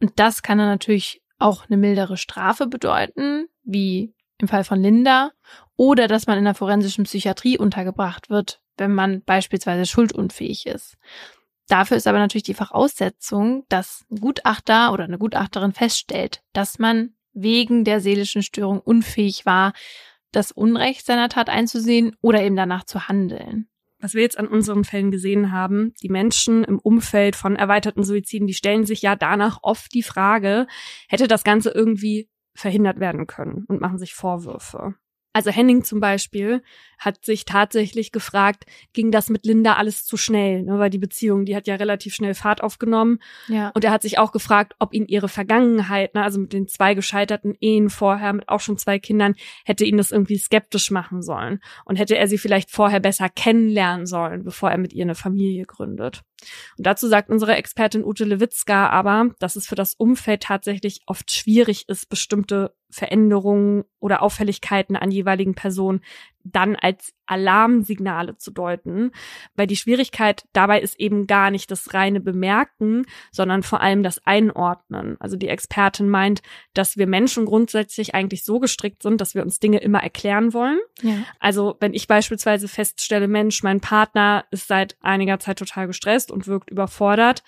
Und 0.00 0.12
das 0.16 0.42
kann 0.42 0.58
dann 0.58 0.68
natürlich 0.68 1.22
auch 1.38 1.66
eine 1.68 1.76
mildere 1.76 2.16
Strafe 2.16 2.66
bedeuten, 2.66 3.46
wie 3.62 4.14
im 4.38 4.48
Fall 4.48 4.64
von 4.64 4.80
Linda, 4.80 5.32
oder 5.76 6.08
dass 6.08 6.26
man 6.26 6.38
in 6.38 6.44
der 6.44 6.54
forensischen 6.54 7.04
Psychiatrie 7.04 7.58
untergebracht 7.58 8.30
wird, 8.30 8.60
wenn 8.76 8.94
man 8.94 9.22
beispielsweise 9.22 9.86
schuldunfähig 9.86 10.66
ist. 10.66 10.96
Dafür 11.68 11.96
ist 11.96 12.06
aber 12.06 12.18
natürlich 12.18 12.42
die 12.42 12.54
Voraussetzung, 12.54 13.64
dass 13.68 14.04
ein 14.10 14.20
Gutachter 14.20 14.92
oder 14.92 15.04
eine 15.04 15.18
Gutachterin 15.18 15.72
feststellt, 15.72 16.42
dass 16.52 16.78
man 16.78 17.14
wegen 17.32 17.84
der 17.84 18.00
seelischen 18.00 18.42
Störung 18.42 18.80
unfähig 18.80 19.46
war, 19.46 19.72
das 20.30 20.52
Unrecht 20.52 21.06
seiner 21.06 21.28
Tat 21.28 21.48
einzusehen 21.48 22.16
oder 22.20 22.42
eben 22.42 22.56
danach 22.56 22.84
zu 22.84 23.08
handeln. 23.08 23.68
Was 24.04 24.12
wir 24.12 24.20
jetzt 24.20 24.38
an 24.38 24.48
unseren 24.48 24.84
Fällen 24.84 25.10
gesehen 25.10 25.50
haben, 25.50 25.94
die 26.02 26.10
Menschen 26.10 26.62
im 26.62 26.78
Umfeld 26.78 27.36
von 27.36 27.56
erweiterten 27.56 28.04
Suiziden, 28.04 28.46
die 28.46 28.52
stellen 28.52 28.84
sich 28.84 29.00
ja 29.00 29.16
danach 29.16 29.60
oft 29.62 29.94
die 29.94 30.02
Frage, 30.02 30.66
hätte 31.08 31.26
das 31.26 31.42
Ganze 31.42 31.70
irgendwie 31.70 32.28
verhindert 32.54 33.00
werden 33.00 33.26
können 33.26 33.64
und 33.66 33.80
machen 33.80 33.98
sich 33.98 34.12
Vorwürfe. 34.12 34.94
Also 35.34 35.50
Henning 35.50 35.82
zum 35.82 35.98
Beispiel 35.98 36.62
hat 36.96 37.24
sich 37.24 37.44
tatsächlich 37.44 38.12
gefragt, 38.12 38.66
ging 38.92 39.10
das 39.10 39.28
mit 39.28 39.44
Linda 39.44 39.74
alles 39.74 40.06
zu 40.06 40.16
schnell? 40.16 40.62
Ne? 40.62 40.78
Weil 40.78 40.90
die 40.90 40.98
Beziehung, 40.98 41.44
die 41.44 41.56
hat 41.56 41.66
ja 41.66 41.74
relativ 41.74 42.14
schnell 42.14 42.34
Fahrt 42.34 42.62
aufgenommen. 42.62 43.18
Ja. 43.48 43.70
Und 43.74 43.84
er 43.84 43.90
hat 43.90 44.02
sich 44.02 44.18
auch 44.18 44.30
gefragt, 44.30 44.74
ob 44.78 44.94
ihn 44.94 45.06
ihre 45.06 45.28
Vergangenheit, 45.28 46.14
ne, 46.14 46.22
also 46.22 46.38
mit 46.38 46.52
den 46.52 46.68
zwei 46.68 46.94
gescheiterten 46.94 47.56
Ehen 47.60 47.90
vorher, 47.90 48.32
mit 48.32 48.48
auch 48.48 48.60
schon 48.60 48.78
zwei 48.78 49.00
Kindern, 49.00 49.34
hätte 49.64 49.84
ihn 49.84 49.96
das 49.96 50.12
irgendwie 50.12 50.38
skeptisch 50.38 50.92
machen 50.92 51.20
sollen. 51.20 51.60
Und 51.84 51.96
hätte 51.96 52.16
er 52.16 52.28
sie 52.28 52.38
vielleicht 52.38 52.70
vorher 52.70 53.00
besser 53.00 53.28
kennenlernen 53.28 54.06
sollen, 54.06 54.44
bevor 54.44 54.70
er 54.70 54.78
mit 54.78 54.92
ihr 54.92 55.04
eine 55.04 55.16
Familie 55.16 55.64
gründet. 55.64 56.22
Und 56.78 56.86
dazu 56.86 57.08
sagt 57.08 57.30
unsere 57.30 57.56
Expertin 57.56 58.04
Ute 58.04 58.24
Lewitzka 58.24 58.88
aber, 58.88 59.30
dass 59.38 59.56
es 59.56 59.66
für 59.66 59.74
das 59.74 59.94
Umfeld 59.94 60.42
tatsächlich 60.42 61.00
oft 61.06 61.30
schwierig 61.30 61.88
ist, 61.88 62.08
bestimmte 62.08 62.74
Veränderungen 62.90 63.84
oder 63.98 64.22
Auffälligkeiten 64.22 64.94
an 64.96 65.10
jeweiligen 65.10 65.54
Personen 65.54 66.00
dann 66.44 66.76
als 66.76 67.14
Alarmsignale 67.26 68.36
zu 68.36 68.50
deuten, 68.50 69.12
weil 69.56 69.66
die 69.66 69.76
Schwierigkeit 69.76 70.44
dabei 70.52 70.80
ist 70.80 71.00
eben 71.00 71.26
gar 71.26 71.50
nicht 71.50 71.70
das 71.70 71.94
reine 71.94 72.20
Bemerken, 72.20 73.06
sondern 73.32 73.62
vor 73.62 73.80
allem 73.80 74.02
das 74.02 74.24
Einordnen. 74.26 75.16
Also 75.20 75.36
die 75.36 75.48
Expertin 75.48 76.08
meint, 76.08 76.42
dass 76.74 76.98
wir 76.98 77.06
Menschen 77.06 77.46
grundsätzlich 77.46 78.14
eigentlich 78.14 78.44
so 78.44 78.60
gestrickt 78.60 79.02
sind, 79.02 79.22
dass 79.22 79.34
wir 79.34 79.42
uns 79.42 79.58
Dinge 79.58 79.78
immer 79.78 80.02
erklären 80.02 80.52
wollen. 80.52 80.78
Ja. 81.00 81.14
Also 81.40 81.76
wenn 81.80 81.94
ich 81.94 82.06
beispielsweise 82.06 82.68
feststelle, 82.68 83.26
Mensch, 83.26 83.62
mein 83.62 83.80
Partner 83.80 84.44
ist 84.50 84.68
seit 84.68 84.98
einiger 85.00 85.38
Zeit 85.38 85.58
total 85.58 85.86
gestresst 85.86 86.30
und 86.34 86.46
wirkt 86.46 86.70
überfordert, 86.70 87.42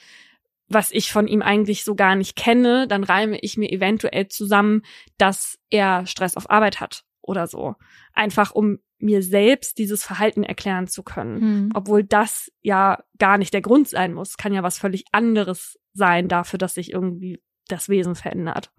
was 0.68 0.90
ich 0.90 1.12
von 1.12 1.28
ihm 1.28 1.42
eigentlich 1.42 1.84
so 1.84 1.94
gar 1.94 2.16
nicht 2.16 2.34
kenne, 2.36 2.88
dann 2.88 3.04
reime 3.04 3.38
ich 3.38 3.56
mir 3.56 3.70
eventuell 3.70 4.28
zusammen, 4.28 4.82
dass 5.18 5.58
er 5.70 6.06
Stress 6.06 6.36
auf 6.36 6.50
Arbeit 6.50 6.80
hat 6.80 7.04
oder 7.20 7.46
so. 7.46 7.76
Einfach 8.12 8.52
um 8.52 8.78
mir 8.98 9.22
selbst 9.22 9.78
dieses 9.78 10.02
Verhalten 10.02 10.42
erklären 10.42 10.86
zu 10.86 11.02
können. 11.02 11.40
Hm. 11.40 11.70
Obwohl 11.74 12.02
das 12.02 12.50
ja 12.62 13.04
gar 13.18 13.38
nicht 13.38 13.52
der 13.52 13.60
Grund 13.60 13.88
sein 13.88 14.14
muss. 14.14 14.36
Kann 14.36 14.54
ja 14.54 14.62
was 14.62 14.78
völlig 14.78 15.04
anderes 15.12 15.78
sein 15.92 16.28
dafür, 16.28 16.58
dass 16.58 16.74
sich 16.74 16.92
irgendwie 16.92 17.40
das 17.68 17.88
Wesen 17.88 18.14
verändert. 18.14 18.72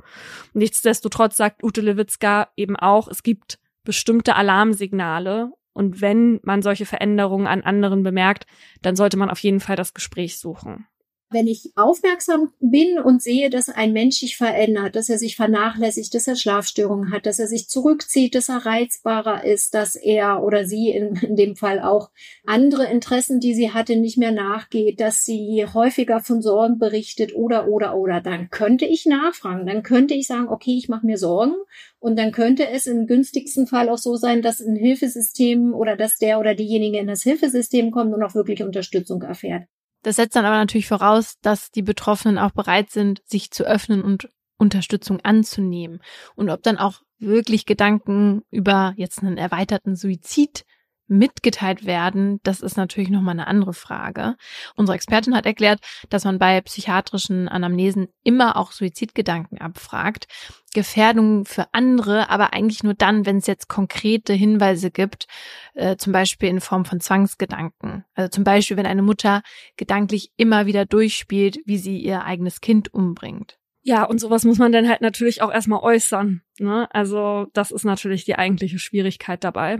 Nichtsdestotrotz 0.54 1.36
sagt 1.36 1.64
Ute 1.64 1.82
Lewitzka 1.82 2.50
eben 2.56 2.76
auch, 2.76 3.08
es 3.08 3.22
gibt 3.22 3.60
bestimmte 3.84 4.36
Alarmsignale 4.36 5.52
und 5.78 6.02
wenn 6.02 6.40
man 6.42 6.64
solche 6.64 6.88
Veränderungen 6.88 7.46
an 7.46 7.62
anderen 7.62 8.02
bemerkt, 8.02 8.48
dann 8.82 8.96
sollte 8.96 9.16
man 9.16 9.30
auf 9.30 9.38
jeden 9.40 9.60
Fall 9.60 9.76
das 9.76 9.94
Gespräch 9.94 10.40
suchen. 10.40 10.88
Wenn 11.30 11.48
ich 11.48 11.72
aufmerksam 11.76 12.54
bin 12.62 13.00
und 13.00 13.22
sehe, 13.22 13.50
dass 13.50 13.68
ein 13.68 13.92
Mensch 13.92 14.20
sich 14.20 14.38
verändert, 14.38 14.96
dass 14.96 15.10
er 15.10 15.18
sich 15.18 15.36
vernachlässigt, 15.36 16.14
dass 16.14 16.26
er 16.26 16.38
Schlafstörungen 16.38 17.12
hat, 17.12 17.26
dass 17.26 17.40
er 17.40 17.48
sich 17.48 17.68
zurückzieht, 17.68 18.34
dass 18.34 18.48
er 18.48 18.66
reizbarer 18.66 19.44
ist, 19.44 19.74
dass 19.74 19.98
er 19.98 20.42
oder 20.42 20.66
sie 20.66 20.90
in, 20.90 21.16
in 21.18 21.36
dem 21.36 21.58
Fall 21.58 21.82
auch 21.82 22.12
andere 22.46 22.86
Interessen, 22.86 23.42
die 23.42 23.54
sie 23.54 23.74
hatte, 23.74 23.98
nicht 23.98 24.18
mehr 24.18 24.32
nachgeht, 24.32 25.02
dass 25.02 25.26
sie 25.26 25.66
häufiger 25.74 26.22
von 26.22 26.42
Sorgen 26.42 26.80
berichtet 26.80 27.36
oder 27.36 27.68
oder 27.68 27.98
oder, 27.98 28.22
dann 28.22 28.50
könnte 28.50 28.86
ich 28.86 29.06
nachfragen, 29.06 29.66
dann 29.66 29.84
könnte 29.84 30.14
ich 30.14 30.28
sagen, 30.28 30.48
okay, 30.48 30.78
ich 30.78 30.88
mache 30.88 31.06
mir 31.06 31.18
Sorgen 31.18 31.56
und 32.00 32.18
dann 32.18 32.32
könnte 32.32 32.70
es 32.70 32.88
im 32.88 33.06
günstigsten 33.06 33.68
Fall 33.68 33.90
auch 33.90 33.98
so 33.98 34.16
sein, 34.16 34.42
dass 34.42 34.62
ein 34.62 34.78
Hilfesystem 34.78 35.74
oder 35.74 35.98
dass 35.98 36.18
der 36.18 36.40
oder 36.40 36.56
diejenige 36.56 37.00
in 37.00 37.08
das 37.08 37.24
Hilfesystem 37.24 37.92
kommt 37.92 38.14
und 38.14 38.24
auch 38.24 38.34
wirklich 38.34 38.64
Unterstützung 38.64 39.22
erfährt. 39.24 39.68
Das 40.04 40.16
setzt 40.18 40.36
dann 40.36 40.46
aber 40.46 40.58
natürlich 40.58 40.88
voraus, 40.88 41.36
dass 41.42 41.72
die 41.72 41.82
Betroffenen 41.82 42.38
auch 42.38 42.52
bereit 42.52 42.92
sind, 42.92 43.22
sich 43.26 43.52
zu 43.52 43.64
öffnen 43.66 44.04
und 44.04 44.30
Unterstützung 44.58 45.20
anzunehmen. 45.22 46.02
Und 46.36 46.50
ob 46.50 46.64
dann 46.64 46.78
auch 46.78 47.02
wirklich 47.20 47.66
Gedanken 47.66 48.44
über 48.52 48.94
jetzt 48.98 49.20
einen 49.20 49.38
erweiterten 49.38 49.96
Suizid 49.96 50.66
mitgeteilt 51.08 51.86
werden, 51.86 52.40
das 52.44 52.62
ist 52.62 52.78
natürlich 52.78 53.10
nochmal 53.10 53.34
eine 53.34 53.48
andere 53.48 53.74
Frage. 53.74 54.36
Unsere 54.76 54.96
Expertin 54.96 55.36
hat 55.36 55.46
erklärt, 55.46 55.80
dass 56.10 56.26
man 56.26 56.40
bei 56.40 56.62
psychiatrischen 56.62 57.48
Anamnesen 57.48 58.08
immer 58.24 58.58
auch 58.58 58.72
Suizidgedanken 58.72 59.60
abfragt. 59.60 60.28
Gefährdungen 60.74 61.46
für 61.46 61.68
andere, 61.72 62.30
aber 62.30 62.54
eigentlich 62.54 62.84
nur 62.84 62.94
dann, 62.94 63.26
wenn 63.26 63.38
es 63.38 63.48
jetzt 63.48 63.68
konkrete 63.68 64.34
Hinweise 64.34 64.92
gibt, 64.92 65.28
äh, 65.74 65.96
zum 65.98 66.14
Beispiel 66.14 66.50
in 66.50 66.62
Form 66.62 66.86
von 66.86 67.00
Zwangsgedanken. 67.00 68.04
Also 68.14 68.30
zum 68.30 68.44
Beispiel, 68.44 68.78
wenn 68.78 68.86
eine 68.86 69.02
Mutter 69.02 69.42
gedanklich 69.76 70.32
immer 70.38 70.66
wieder 70.66 70.86
durchspielt, 70.86 71.60
wie 71.66 71.78
sie 71.78 71.98
ihr 71.98 72.26
eigenes 72.26 72.62
Kind 72.62 72.94
umbringt. 72.94 73.58
Ja, 73.88 74.04
und 74.04 74.20
sowas 74.20 74.44
muss 74.44 74.58
man 74.58 74.74
dann 74.74 74.90
halt 74.90 75.00
natürlich 75.00 75.42
auch 75.42 75.50
erstmal 75.50 75.80
äußern. 75.80 76.42
Ne? 76.60 76.90
Also 76.94 77.48
das 77.54 77.72
ist 77.72 77.86
natürlich 77.86 78.26
die 78.26 78.36
eigentliche 78.36 78.80
Schwierigkeit 78.80 79.46
dabei. 79.46 79.78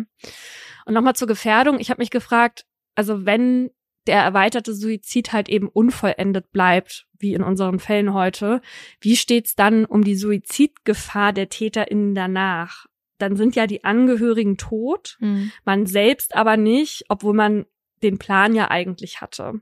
Und 0.88 0.94
nochmal 0.94 1.16
zur 1.16 1.28
Gefährdung. 1.28 1.80
Ich 1.80 1.90
habe 1.90 2.02
mich 2.02 2.12
gefragt, 2.12 2.66
also 2.96 3.26
wenn 3.26 3.72
der 4.08 4.22
erweiterte 4.22 4.74
Suizid 4.74 5.34
halt 5.34 5.50
eben 5.50 5.68
unvollendet 5.68 6.50
bleibt, 6.54 7.08
wie 7.20 7.34
in 7.34 7.44
unseren 7.44 7.80
Fällen 7.80 8.14
heute, 8.14 8.62
wie 9.02 9.18
steht's 9.18 9.54
dann 9.54 9.84
um 9.84 10.02
die 10.06 10.16
Suizidgefahr 10.16 11.34
der 11.34 11.50
TäterInnen 11.50 12.16
danach? 12.16 12.86
Dann 13.18 13.36
sind 13.36 13.58
ja 13.58 13.68
die 13.68 13.84
Angehörigen 13.84 14.56
tot, 14.56 15.18
Mhm. 15.20 15.52
man 15.66 15.88
selbst 15.88 16.36
aber 16.36 16.56
nicht, 16.56 17.04
obwohl 17.10 17.34
man 17.34 17.66
den 18.02 18.18
Plan 18.18 18.56
ja 18.56 18.72
eigentlich 18.72 19.20
hatte. 19.20 19.60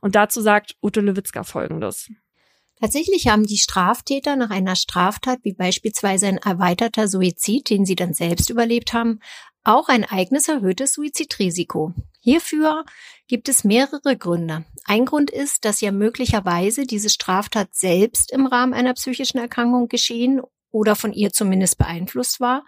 Und 0.00 0.14
dazu 0.14 0.40
sagt 0.40 0.76
Ute 0.82 1.02
Lewitzka 1.02 1.42
Folgendes. 1.42 2.10
Tatsächlich 2.80 3.28
haben 3.28 3.44
die 3.44 3.58
Straftäter 3.58 4.36
nach 4.36 4.50
einer 4.50 4.74
Straftat, 4.74 5.40
wie 5.42 5.52
beispielsweise 5.52 6.28
ein 6.28 6.38
erweiterter 6.38 7.08
Suizid, 7.08 7.68
den 7.70 7.84
sie 7.84 7.94
dann 7.94 8.14
selbst 8.14 8.50
überlebt 8.50 8.92
haben, 8.92 9.20
auch 9.64 9.88
ein 9.88 10.04
eigenes 10.04 10.48
erhöhtes 10.48 10.94
Suizidrisiko. 10.94 11.92
Hierfür 12.20 12.84
gibt 13.26 13.48
es 13.48 13.64
mehrere 13.64 14.16
Gründe. 14.16 14.64
Ein 14.84 15.04
Grund 15.04 15.30
ist, 15.30 15.64
dass 15.64 15.80
ja 15.80 15.92
möglicherweise 15.92 16.84
diese 16.86 17.10
Straftat 17.10 17.74
selbst 17.74 18.32
im 18.32 18.46
Rahmen 18.46 18.74
einer 18.74 18.94
psychischen 18.94 19.38
Erkrankung 19.38 19.88
geschehen 19.88 20.40
oder 20.70 20.96
von 20.96 21.12
ihr 21.12 21.32
zumindest 21.32 21.78
beeinflusst 21.78 22.40
war. 22.40 22.64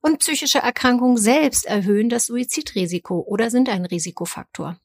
Und 0.00 0.18
psychische 0.18 0.58
Erkrankungen 0.58 1.16
selbst 1.16 1.64
erhöhen 1.64 2.10
das 2.10 2.26
Suizidrisiko 2.26 3.24
oder 3.26 3.50
sind 3.50 3.70
ein 3.70 3.86
Risikofaktor. 3.86 4.78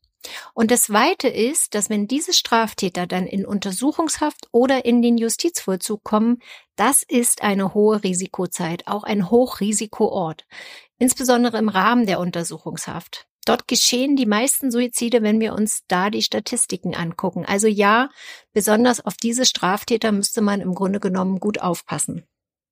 Und 0.54 0.72
das 0.72 0.84
Zweite 0.84 1.28
ist, 1.28 1.76
dass 1.76 1.90
wenn 1.90 2.08
diese 2.08 2.34
Straftäter 2.34 3.08
dann 3.08 3.26
in 3.26 3.46
Untersuchungshaft 3.46 4.48
oder 4.52 4.86
in 4.86 5.02
den 5.02 5.18
Justizvollzug 5.18 6.04
kommen, 6.04 6.40
das 6.76 7.04
ist 7.04 7.42
eine 7.42 7.74
hohe 7.74 8.04
Risikozeit, 8.04 8.88
auch 8.88 9.04
ein 9.04 9.30
Hochrisikoort, 9.30 10.46
insbesondere 11.00 11.58
im 11.58 11.70
Rahmen 11.70 12.06
der 12.06 12.20
Untersuchungshaft. 12.20 13.26
Dort 13.46 13.68
geschehen 13.68 14.16
die 14.16 14.28
meisten 14.28 14.70
Suizide, 14.70 15.24
wenn 15.24 15.40
wir 15.40 15.54
uns 15.56 15.84
da 15.88 16.12
die 16.12 16.22
Statistiken 16.22 16.94
angucken. 16.94 17.46
Also 17.46 17.68
ja, 17.68 18.10
besonders 18.54 19.04
auf 19.04 19.16
diese 19.16 19.46
Straftäter 19.46 20.12
müsste 20.12 20.42
man 20.42 20.62
im 20.62 20.76
Grunde 20.76 21.00
genommen 21.00 21.40
gut 21.40 21.60
aufpassen. 21.60 22.28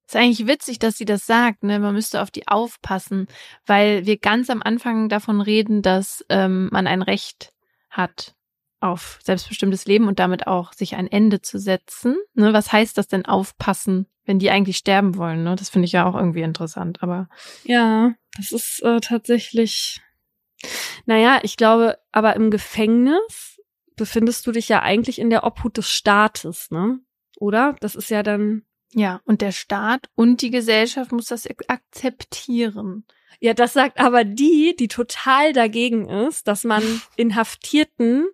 Ist 0.06 0.16
eigentlich 0.16 0.48
witzig, 0.48 0.80
dass 0.80 0.96
sie 0.96 1.06
das 1.06 1.26
sagt, 1.26 1.64
ne? 1.64 1.80
Man 1.80 1.94
müsste 1.94 2.22
auf 2.22 2.32
die 2.32 2.48
aufpassen, 2.48 3.28
weil 3.66 4.06
wir 4.06 4.18
ganz 4.18 4.50
am 4.50 4.62
Anfang 4.62 5.10
davon 5.10 5.42
reden, 5.42 5.82
dass 5.82 6.24
ähm, 6.30 6.70
man 6.72 6.88
ein 6.88 7.02
Recht 7.02 7.52
hat 7.90 8.37
auf 8.80 9.20
selbstbestimmtes 9.24 9.86
Leben 9.86 10.08
und 10.08 10.20
damit 10.20 10.48
auch 10.48 10.74
sich 10.74 10.96
ein 10.96 11.08
Ende 11.12 11.42
zu 11.42 11.58
setzen. 11.60 12.16
Ne? 12.36 12.54
Was 12.54 12.72
heißt 12.72 12.98
das 12.98 13.08
denn 13.08 13.26
aufpassen, 13.26 14.06
wenn 14.26 14.40
die 14.40 14.50
eigentlich 14.52 14.78
sterben 14.78 15.16
wollen? 15.18 15.44
Ne? 15.44 15.56
Das 15.56 15.70
finde 15.70 15.86
ich 15.86 15.92
ja 15.94 16.06
auch 16.06 16.16
irgendwie 16.16 16.42
interessant, 16.42 17.02
aber 17.02 17.28
Ja, 17.64 18.14
das 18.38 18.52
ist 18.52 18.82
äh, 18.84 19.00
tatsächlich. 19.00 20.00
Naja, 21.06 21.40
ich 21.44 21.58
glaube, 21.58 21.98
aber 22.12 22.36
im 22.36 22.52
Gefängnis 22.52 23.60
befindest 23.96 24.46
du 24.46 24.52
dich 24.52 24.70
ja 24.70 24.82
eigentlich 24.82 25.20
in 25.20 25.30
der 25.30 25.44
Obhut 25.44 25.78
des 25.78 25.90
Staates, 25.90 26.70
ne? 26.72 27.00
Oder? 27.40 27.76
Das 27.80 27.96
ist 27.96 28.10
ja 28.10 28.24
dann. 28.24 28.64
ja, 28.94 29.22
und 29.26 29.42
der 29.42 29.52
Staat 29.52 30.10
und 30.16 30.42
die 30.42 30.50
Gesellschaft 30.52 31.12
muss 31.12 31.26
das 31.26 31.48
ak- 31.48 31.66
akzeptieren. 31.68 33.06
Ja, 33.40 33.54
das 33.54 33.74
sagt 33.74 34.00
aber 34.00 34.24
die, 34.24 34.76
die 34.78 34.88
total 34.88 35.54
dagegen 35.54 36.10
ist, 36.10 36.48
dass 36.48 36.64
man 36.64 36.84
Inhaftierten 37.16 38.26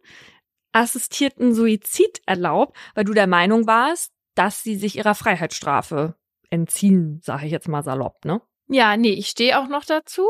assistierten 0.73 1.53
Suizid 1.53 2.21
erlaubt, 2.25 2.75
weil 2.95 3.05
du 3.05 3.13
der 3.13 3.27
Meinung 3.27 3.67
warst, 3.67 4.11
dass 4.35 4.63
sie 4.63 4.75
sich 4.75 4.97
ihrer 4.97 5.15
Freiheitsstrafe 5.15 6.15
entziehen, 6.49 7.19
sage 7.23 7.45
ich 7.45 7.51
jetzt 7.51 7.67
mal 7.67 7.83
salopp, 7.83 8.25
ne? 8.25 8.41
Ja, 8.67 8.97
nee, 8.97 9.11
ich 9.11 9.27
stehe 9.27 9.59
auch 9.59 9.67
noch 9.67 9.85
dazu. 9.85 10.27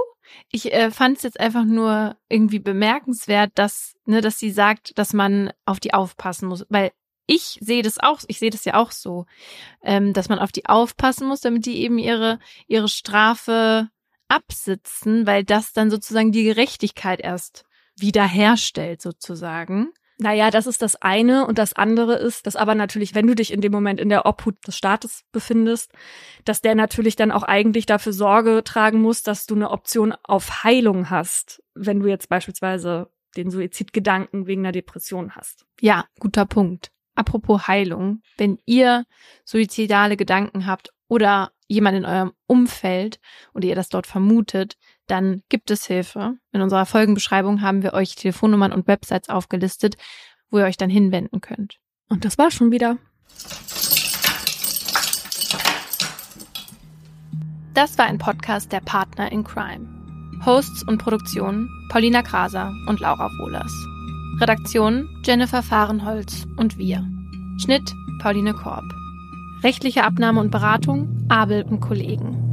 Ich 0.50 0.74
äh, 0.74 0.92
fand 0.92 1.18
es 1.18 1.24
jetzt 1.24 1.40
einfach 1.40 1.66
nur 1.66 2.18
irgendwie 2.30 2.60
bemerkenswert, 2.60 3.52
dass, 3.56 3.96
ne, 4.06 4.22
dass 4.22 4.40
sie 4.40 4.52
sagt, 4.52 4.98
dass 4.98 5.14
man 5.14 5.54
auf 5.66 5.80
die 5.80 5.94
aufpassen 5.94 6.48
muss. 6.48 6.66
Weil 6.70 6.92
ich 7.28 7.60
sehe 7.62 7.84
das 7.84 8.00
auch, 8.00 8.22
ich 8.28 8.40
sehe 8.40 8.50
das 8.50 8.66
ja 8.66 8.76
auch 8.76 8.92
so, 8.92 9.26
ähm, 9.84 10.14
dass 10.14 10.30
man 10.30 10.40
auf 10.40 10.52
die 10.52 10.66
aufpassen 10.66 11.28
muss, 11.28 11.42
damit 11.42 11.66
die 11.66 11.82
eben 11.82 12.00
ihre, 12.00 12.40
ihre 12.68 12.90
Strafe 12.90 13.90
absitzen, 14.28 15.28
weil 15.28 15.44
das 15.44 15.74
dann 15.74 15.92
sozusagen 15.92 16.32
die 16.32 16.44
Gerechtigkeit 16.44 17.20
erst 17.22 17.66
wiederherstellt, 17.98 19.02
sozusagen. 19.02 19.94
Naja, 20.20 20.52
das 20.52 20.68
ist 20.68 20.82
das 20.82 20.96
eine 21.02 21.48
und 21.48 21.58
das 21.58 21.74
andere 21.74 22.16
ist, 22.16 22.46
dass 22.46 22.56
aber 22.56 22.76
natürlich, 22.76 23.16
wenn 23.16 23.28
du 23.28 23.36
dich 23.36 23.52
in 23.52 23.62
dem 23.62 23.72
Moment 23.72 24.00
in 24.00 24.10
der 24.10 24.26
Obhut 24.26 24.56
des 24.68 24.78
Staates 24.78 25.24
befindest, 25.32 25.92
dass 26.46 26.62
der 26.62 26.76
natürlich 26.76 27.16
dann 27.16 27.32
auch 27.32 27.44
eigentlich 27.44 27.86
dafür 27.86 28.14
Sorge 28.14 28.64
tragen 28.64 29.02
muss, 29.02 29.24
dass 29.24 29.46
du 29.48 29.56
eine 29.56 29.72
Option 29.72 30.14
auf 30.24 30.64
Heilung 30.64 31.10
hast, 31.10 31.64
wenn 31.74 32.00
du 32.00 32.08
jetzt 32.08 32.30
beispielsweise 32.30 33.10
den 33.36 33.50
Suizidgedanken 33.50 34.46
wegen 34.46 34.62
einer 34.62 34.72
Depression 34.72 35.36
hast. 35.36 35.66
Ja, 35.82 36.06
guter 36.20 36.46
Punkt. 36.46 36.92
Apropos 37.16 37.68
Heilung, 37.68 38.22
wenn 38.38 38.60
ihr 38.66 39.06
suizidale 39.46 40.18
Gedanken 40.18 40.66
habt 40.66 40.94
oder 41.08 41.52
jemand 41.68 41.98
in 41.98 42.06
eurem 42.06 42.34
Umfeld 42.48 43.20
oder 43.54 43.68
ihr 43.68 43.76
das 43.76 43.90
dort 43.90 44.08
vermutet, 44.08 44.78
dann 45.08 45.44
gibt 45.50 45.72
es 45.72 45.86
Hilfe. 45.86 46.38
In 46.52 46.62
unserer 46.62 46.86
Folgenbeschreibung 46.86 47.62
haben 47.62 47.84
wir 47.84 47.94
euch 47.94 48.16
Telefonnummern 48.16 48.72
und 48.72 48.88
Websites 48.88 49.30
aufgelistet, 49.30 49.96
wo 50.50 50.60
ihr 50.60 50.66
euch 50.66 50.78
dann 50.78 50.90
hinwenden 50.90 51.42
könnt. 51.42 51.80
Und 52.10 52.26
das 52.26 52.38
war 52.38 52.52
schon 52.52 52.72
wieder. 52.72 52.98
Das 57.74 57.98
war 57.98 58.06
ein 58.06 58.20
Podcast 58.20 58.72
der 58.72 58.82
Partner 58.82 59.32
in 59.32 59.44
Crime. 59.44 59.88
Hosts 60.46 60.84
und 60.84 60.98
Produktion 60.98 61.70
Paulina 61.90 62.22
Kraser 62.22 62.72
und 62.88 63.00
Laura 63.00 63.30
Wohlers. 63.40 63.72
Redaktion 64.40 65.10
Jennifer 65.24 65.64
Fahrenholz 65.64 66.46
und 66.58 66.78
wir. 66.78 67.08
Schnitt 67.58 67.94
Pauline 68.22 68.54
Korb. 68.54 68.84
Rechtliche 69.64 70.04
Abnahme 70.04 70.42
und 70.42 70.52
Beratung 70.52 71.26
Abel 71.30 71.64
und 71.64 71.80
Kollegen. 71.80 72.53